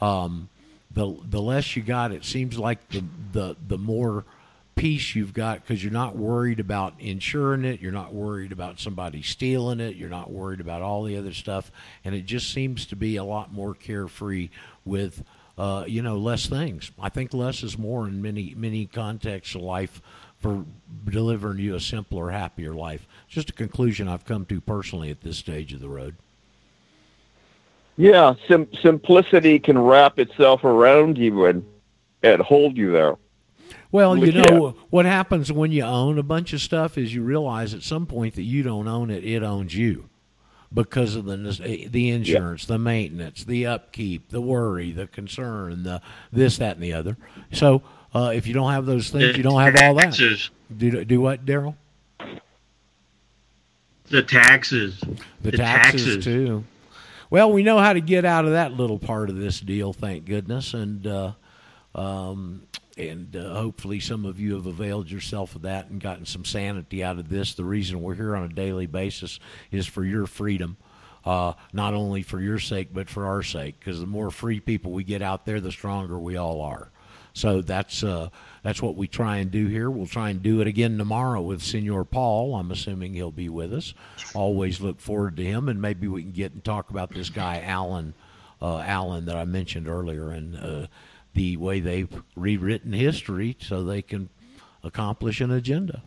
Um, 0.00 0.48
the 0.90 1.16
the 1.22 1.40
less 1.40 1.76
you 1.76 1.82
got, 1.82 2.10
it 2.10 2.24
seems 2.24 2.58
like 2.58 2.88
the 2.88 3.04
the 3.32 3.56
the 3.68 3.78
more 3.78 4.24
peace 4.78 5.16
you've 5.16 5.34
got 5.34 5.60
because 5.60 5.82
you're 5.82 5.92
not 5.92 6.16
worried 6.16 6.60
about 6.60 6.94
insuring 7.00 7.64
it, 7.64 7.80
you're 7.80 7.92
not 7.92 8.14
worried 8.14 8.52
about 8.52 8.78
somebody 8.78 9.20
stealing 9.22 9.80
it, 9.80 9.96
you're 9.96 10.08
not 10.08 10.30
worried 10.30 10.60
about 10.60 10.82
all 10.82 11.02
the 11.02 11.16
other 11.16 11.34
stuff, 11.34 11.72
and 12.04 12.14
it 12.14 12.24
just 12.24 12.52
seems 12.52 12.86
to 12.86 12.96
be 12.96 13.16
a 13.16 13.24
lot 13.24 13.52
more 13.52 13.74
carefree 13.74 14.48
with 14.84 15.24
uh, 15.58 15.84
you 15.86 16.00
know 16.00 16.16
less 16.16 16.46
things. 16.46 16.92
I 17.00 17.08
think 17.08 17.34
less 17.34 17.64
is 17.64 17.76
more 17.76 18.06
in 18.06 18.22
many 18.22 18.54
many 18.56 18.86
contexts 18.86 19.56
of 19.56 19.62
life 19.62 20.00
for 20.38 20.64
delivering 21.04 21.58
you 21.58 21.74
a 21.74 21.80
simpler, 21.80 22.30
happier 22.30 22.72
life. 22.72 23.04
Just 23.28 23.50
a 23.50 23.52
conclusion 23.52 24.06
I've 24.06 24.24
come 24.24 24.44
to 24.46 24.60
personally 24.60 25.10
at 25.10 25.22
this 25.22 25.36
stage 25.36 25.72
of 25.72 25.80
the 25.80 25.88
road. 25.88 26.14
Yeah, 27.96 28.34
sim- 28.46 28.72
simplicity 28.80 29.58
can 29.58 29.76
wrap 29.76 30.20
itself 30.20 30.62
around 30.62 31.18
you 31.18 31.46
and 31.46 31.64
and 32.22 32.40
hold 32.40 32.76
you 32.76 32.92
there. 32.92 33.16
Well, 33.90 34.16
you 34.16 34.32
Yeah. 34.32 34.42
know 34.50 34.74
what 34.90 35.04
happens 35.06 35.50
when 35.52 35.72
you 35.72 35.82
own 35.84 36.18
a 36.18 36.22
bunch 36.22 36.52
of 36.52 36.60
stuff 36.60 36.98
is 36.98 37.14
you 37.14 37.22
realize 37.22 37.74
at 37.74 37.82
some 37.82 38.06
point 38.06 38.34
that 38.34 38.42
you 38.42 38.62
don't 38.62 38.88
own 38.88 39.10
it; 39.10 39.24
it 39.24 39.42
owns 39.42 39.74
you 39.74 40.08
because 40.72 41.14
of 41.16 41.24
the 41.24 41.36
the 41.90 42.10
insurance, 42.10 42.66
the 42.66 42.78
maintenance, 42.78 43.44
the 43.44 43.66
upkeep, 43.66 44.28
the 44.30 44.40
worry, 44.40 44.92
the 44.92 45.06
concern, 45.06 45.82
the 45.82 46.00
this, 46.32 46.58
that, 46.58 46.76
and 46.76 46.82
the 46.84 46.92
other. 46.92 47.16
So, 47.52 47.82
uh, 48.14 48.32
if 48.34 48.46
you 48.46 48.54
don't 48.54 48.72
have 48.72 48.84
those 48.86 49.10
things, 49.10 49.36
you 49.36 49.42
don't 49.42 49.60
have 49.60 49.76
all 49.82 49.94
that. 49.94 50.18
Do 50.76 51.04
do 51.04 51.20
what, 51.20 51.44
Daryl? 51.46 51.74
The 54.10 54.22
taxes. 54.22 55.00
The, 55.00 55.50
The 55.50 55.56
taxes, 55.58 56.04
taxes. 56.16 56.24
too. 56.24 56.64
Well, 57.30 57.52
we 57.52 57.62
know 57.62 57.78
how 57.78 57.92
to 57.92 58.00
get 58.00 58.24
out 58.24 58.46
of 58.46 58.52
that 58.52 58.72
little 58.72 58.98
part 58.98 59.28
of 59.28 59.36
this 59.36 59.60
deal, 59.60 59.92
thank 59.92 60.24
goodness, 60.24 60.72
and 60.72 61.06
uh, 61.06 61.32
um, 61.94 62.62
and 62.98 63.34
uh, 63.36 63.54
hopefully 63.54 64.00
some 64.00 64.24
of 64.24 64.40
you 64.40 64.54
have 64.54 64.66
availed 64.66 65.10
yourself 65.10 65.54
of 65.54 65.62
that 65.62 65.88
and 65.88 66.00
gotten 66.00 66.26
some 66.26 66.44
sanity 66.44 67.04
out 67.04 67.18
of 67.18 67.28
this. 67.28 67.54
The 67.54 67.64
reason 67.64 68.02
we're 68.02 68.14
here 68.14 68.34
on 68.34 68.42
a 68.44 68.48
daily 68.48 68.86
basis 68.86 69.38
is 69.70 69.86
for 69.86 70.04
your 70.04 70.26
freedom. 70.26 70.76
uh, 71.24 71.52
not 71.72 71.94
only 71.94 72.22
for 72.22 72.40
your 72.40 72.58
sake 72.58 72.88
but 72.92 73.08
for 73.10 73.26
our 73.26 73.42
sake. 73.42 73.78
Because 73.78 74.00
the 74.00 74.06
more 74.06 74.30
free 74.30 74.60
people 74.60 74.92
we 74.92 75.04
get 75.04 75.22
out 75.22 75.44
there, 75.44 75.60
the 75.60 75.72
stronger 75.72 76.18
we 76.18 76.36
all 76.36 76.60
are. 76.62 76.90
So 77.34 77.60
that's 77.60 78.02
uh, 78.02 78.30
that's 78.62 78.82
what 78.82 78.96
we 78.96 79.06
try 79.06 79.36
and 79.36 79.50
do 79.50 79.66
here. 79.66 79.90
We'll 79.90 80.06
try 80.06 80.30
and 80.30 80.42
do 80.42 80.60
it 80.60 80.66
again 80.66 80.98
tomorrow 80.98 81.40
with 81.42 81.62
Senor 81.62 82.04
Paul. 82.04 82.56
I'm 82.56 82.72
assuming 82.72 83.14
he'll 83.14 83.30
be 83.30 83.48
with 83.48 83.72
us. 83.72 83.94
Always 84.34 84.80
look 84.80 85.00
forward 85.00 85.36
to 85.36 85.44
him, 85.44 85.68
and 85.68 85.80
maybe 85.80 86.08
we 86.08 86.22
can 86.22 86.32
get 86.32 86.52
and 86.52 86.64
talk 86.64 86.90
about 86.90 87.12
this 87.14 87.30
guy 87.30 87.60
Alan, 87.64 88.14
uh, 88.60 88.78
Alan 88.78 89.26
that 89.26 89.36
I 89.36 89.44
mentioned 89.44 89.86
earlier, 89.86 90.30
and 90.30 90.56
uh, 90.56 90.86
the 91.34 91.56
way 91.56 91.80
they've 91.80 92.22
rewritten 92.34 92.92
history 92.92 93.56
so 93.60 93.84
they 93.84 94.02
can 94.02 94.28
accomplish 94.82 95.40
an 95.40 95.50
agenda. 95.50 96.02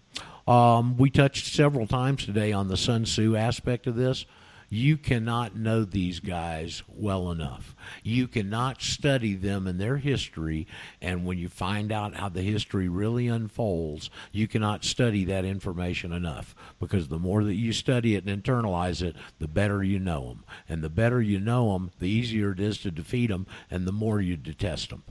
Um, 0.47 0.97
we 0.97 1.09
touched 1.09 1.53
several 1.53 1.87
times 1.87 2.25
today 2.25 2.51
on 2.51 2.67
the 2.67 2.77
Sun 2.77 3.03
Tzu 3.03 3.35
aspect 3.35 3.87
of 3.87 3.95
this. 3.95 4.25
You 4.73 4.95
cannot 4.95 5.57
know 5.57 5.83
these 5.83 6.21
guys 6.21 6.81
well 6.87 7.29
enough. 7.29 7.75
You 8.03 8.29
cannot 8.29 8.81
study 8.81 9.35
them 9.35 9.67
and 9.67 9.77
their 9.77 9.97
history, 9.97 10.65
and 11.01 11.25
when 11.25 11.37
you 11.37 11.49
find 11.49 11.91
out 11.91 12.15
how 12.15 12.29
the 12.29 12.41
history 12.41 12.87
really 12.87 13.27
unfolds, 13.27 14.09
you 14.31 14.47
cannot 14.47 14.85
study 14.85 15.25
that 15.25 15.43
information 15.43 16.13
enough 16.13 16.55
because 16.79 17.09
the 17.09 17.19
more 17.19 17.43
that 17.43 17.55
you 17.55 17.73
study 17.73 18.15
it 18.15 18.25
and 18.25 18.43
internalize 18.43 19.01
it, 19.01 19.17
the 19.39 19.47
better 19.49 19.83
you 19.83 19.99
know 19.99 20.29
them. 20.29 20.45
And 20.69 20.81
the 20.81 20.89
better 20.89 21.21
you 21.21 21.41
know 21.41 21.73
them, 21.73 21.91
the 21.99 22.07
easier 22.07 22.53
it 22.53 22.61
is 22.61 22.77
to 22.79 22.91
defeat 22.91 23.27
them, 23.27 23.47
and 23.69 23.85
the 23.85 23.91
more 23.91 24.21
you 24.21 24.37
detest 24.37 24.89
them. 24.89 25.03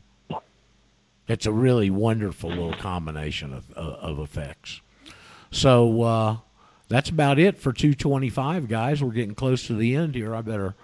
It's 1.30 1.46
a 1.46 1.52
really 1.52 1.90
wonderful 1.90 2.50
little 2.50 2.74
combination 2.74 3.52
of, 3.52 3.70
of, 3.72 3.94
of 3.94 4.18
effects. 4.18 4.80
So, 5.52 6.02
uh, 6.02 6.36
that's 6.88 7.08
about 7.08 7.38
it 7.38 7.56
for 7.56 7.72
225, 7.72 8.66
guys. 8.66 9.00
We're 9.00 9.12
getting 9.12 9.36
close 9.36 9.68
to 9.68 9.74
the 9.74 9.94
end 9.94 10.16
here. 10.16 10.34
I 10.34 10.40
better 10.42 10.74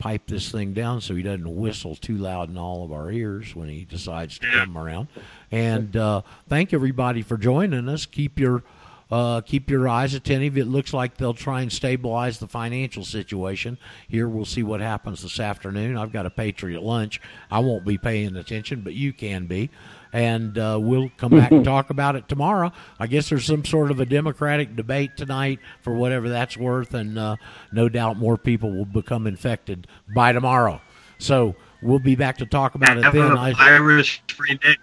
pipe 0.00 0.22
this 0.26 0.50
thing 0.50 0.72
down 0.72 1.00
so 1.00 1.14
he 1.14 1.22
doesn't 1.22 1.54
whistle 1.54 1.94
too 1.94 2.16
loud 2.16 2.50
in 2.50 2.58
all 2.58 2.84
of 2.84 2.92
our 2.92 3.12
ears 3.12 3.54
when 3.54 3.68
he 3.68 3.84
decides 3.84 4.40
to 4.40 4.50
come 4.50 4.76
around. 4.76 5.06
And 5.52 5.96
uh, 5.96 6.22
thank 6.48 6.72
everybody 6.72 7.22
for 7.22 7.36
joining 7.36 7.88
us. 7.88 8.06
Keep 8.06 8.40
your 8.40 8.64
uh, 9.12 9.42
keep 9.42 9.70
your 9.70 9.86
eyes 9.88 10.14
attentive. 10.14 10.56
It 10.56 10.66
looks 10.66 10.92
like 10.94 11.18
they'll 11.18 11.34
try 11.34 11.60
and 11.60 11.70
stabilize 11.70 12.38
the 12.38 12.48
financial 12.48 13.04
situation. 13.04 13.76
Here, 14.08 14.26
we'll 14.26 14.46
see 14.46 14.62
what 14.62 14.80
happens 14.80 15.22
this 15.22 15.38
afternoon. 15.38 15.96
I've 15.98 16.12
got 16.12 16.24
a 16.26 16.30
Patriot 16.30 16.82
lunch. 16.82 17.20
I 17.50 17.58
won't 17.60 17.84
be 17.84 17.98
paying 17.98 18.34
attention, 18.36 18.80
but 18.80 18.94
you 18.94 19.12
can 19.12 19.46
be 19.46 19.70
and 20.14 20.58
uh, 20.58 20.78
we'll 20.80 21.10
come 21.16 21.30
back 21.32 21.50
and 21.50 21.64
talk 21.64 21.88
about 21.90 22.16
it 22.16 22.28
tomorrow. 22.28 22.70
I 22.98 23.06
guess 23.06 23.28
there's 23.30 23.46
some 23.46 23.64
sort 23.64 23.90
of 23.90 23.98
a 24.00 24.04
Democratic 24.06 24.76
debate 24.76 25.16
tonight 25.16 25.58
for 25.82 25.94
whatever 25.94 26.28
that's 26.28 26.56
worth, 26.56 26.92
and 26.94 27.18
uh, 27.18 27.36
no 27.72 27.88
doubt 27.88 28.18
more 28.18 28.36
people 28.36 28.70
will 28.70 28.84
become 28.84 29.26
infected 29.26 29.86
by 30.14 30.32
tomorrow. 30.32 30.80
So 31.18 31.54
we'll 31.82 31.98
be 31.98 32.14
back 32.14 32.36
to 32.38 32.46
talk 32.46 32.74
about 32.74 32.98
it 32.98 33.04
Have 33.04 33.14
then. 33.14 33.32
a 33.32 33.40
I- 33.40 33.52
virus-free 33.54 34.56
day. 34.58 34.76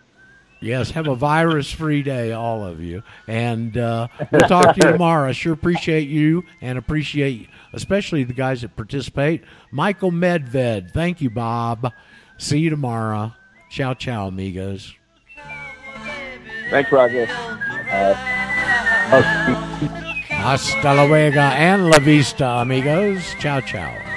Yes, 0.62 0.92
have 0.92 1.08
a 1.08 1.16
virus 1.16 1.72
free 1.72 2.04
day, 2.04 2.32
all 2.34 2.66
of 2.66 2.82
you. 2.82 3.04
And 3.28 3.78
uh, 3.78 4.08
we'll 4.32 4.48
talk 4.48 4.76
to 4.76 4.86
you 4.86 4.92
tomorrow. 4.92 5.30
I 5.30 5.32
sure 5.32 5.54
appreciate 5.54 6.10
you 6.10 6.44
and 6.62 6.78
appreciate 6.78 7.50
especially 7.74 8.24
the 8.24 8.34
guys 8.34 8.62
that 8.62 8.76
participate. 8.76 9.44
Michael 9.72 10.12
Medved, 10.12 10.92
thank 10.92 11.22
you, 11.22 11.30
Bob. 11.30 11.94
See 12.38 12.60
you 12.60 12.70
tomorrow. 12.70 13.34
Ciao, 13.70 13.94
ciao, 13.94 14.28
amigos. 14.28 14.96
Thanks, 16.70 16.92
Roger. 16.92 17.26
Hasta 20.30 20.94
luego 20.94 21.40
and 21.40 21.90
la 21.90 22.00
vista, 22.00 22.62
amigos. 22.62 23.36
Ciao, 23.40 23.60
ciao. 23.62 24.09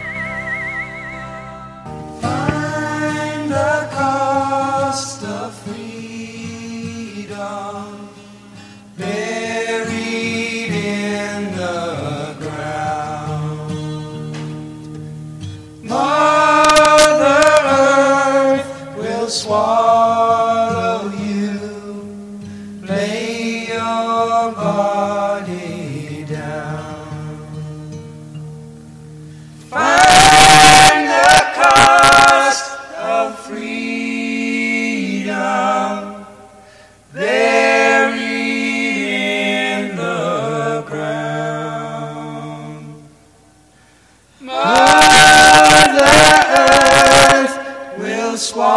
Swallow 19.33 20.22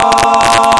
Swallow 0.05 0.74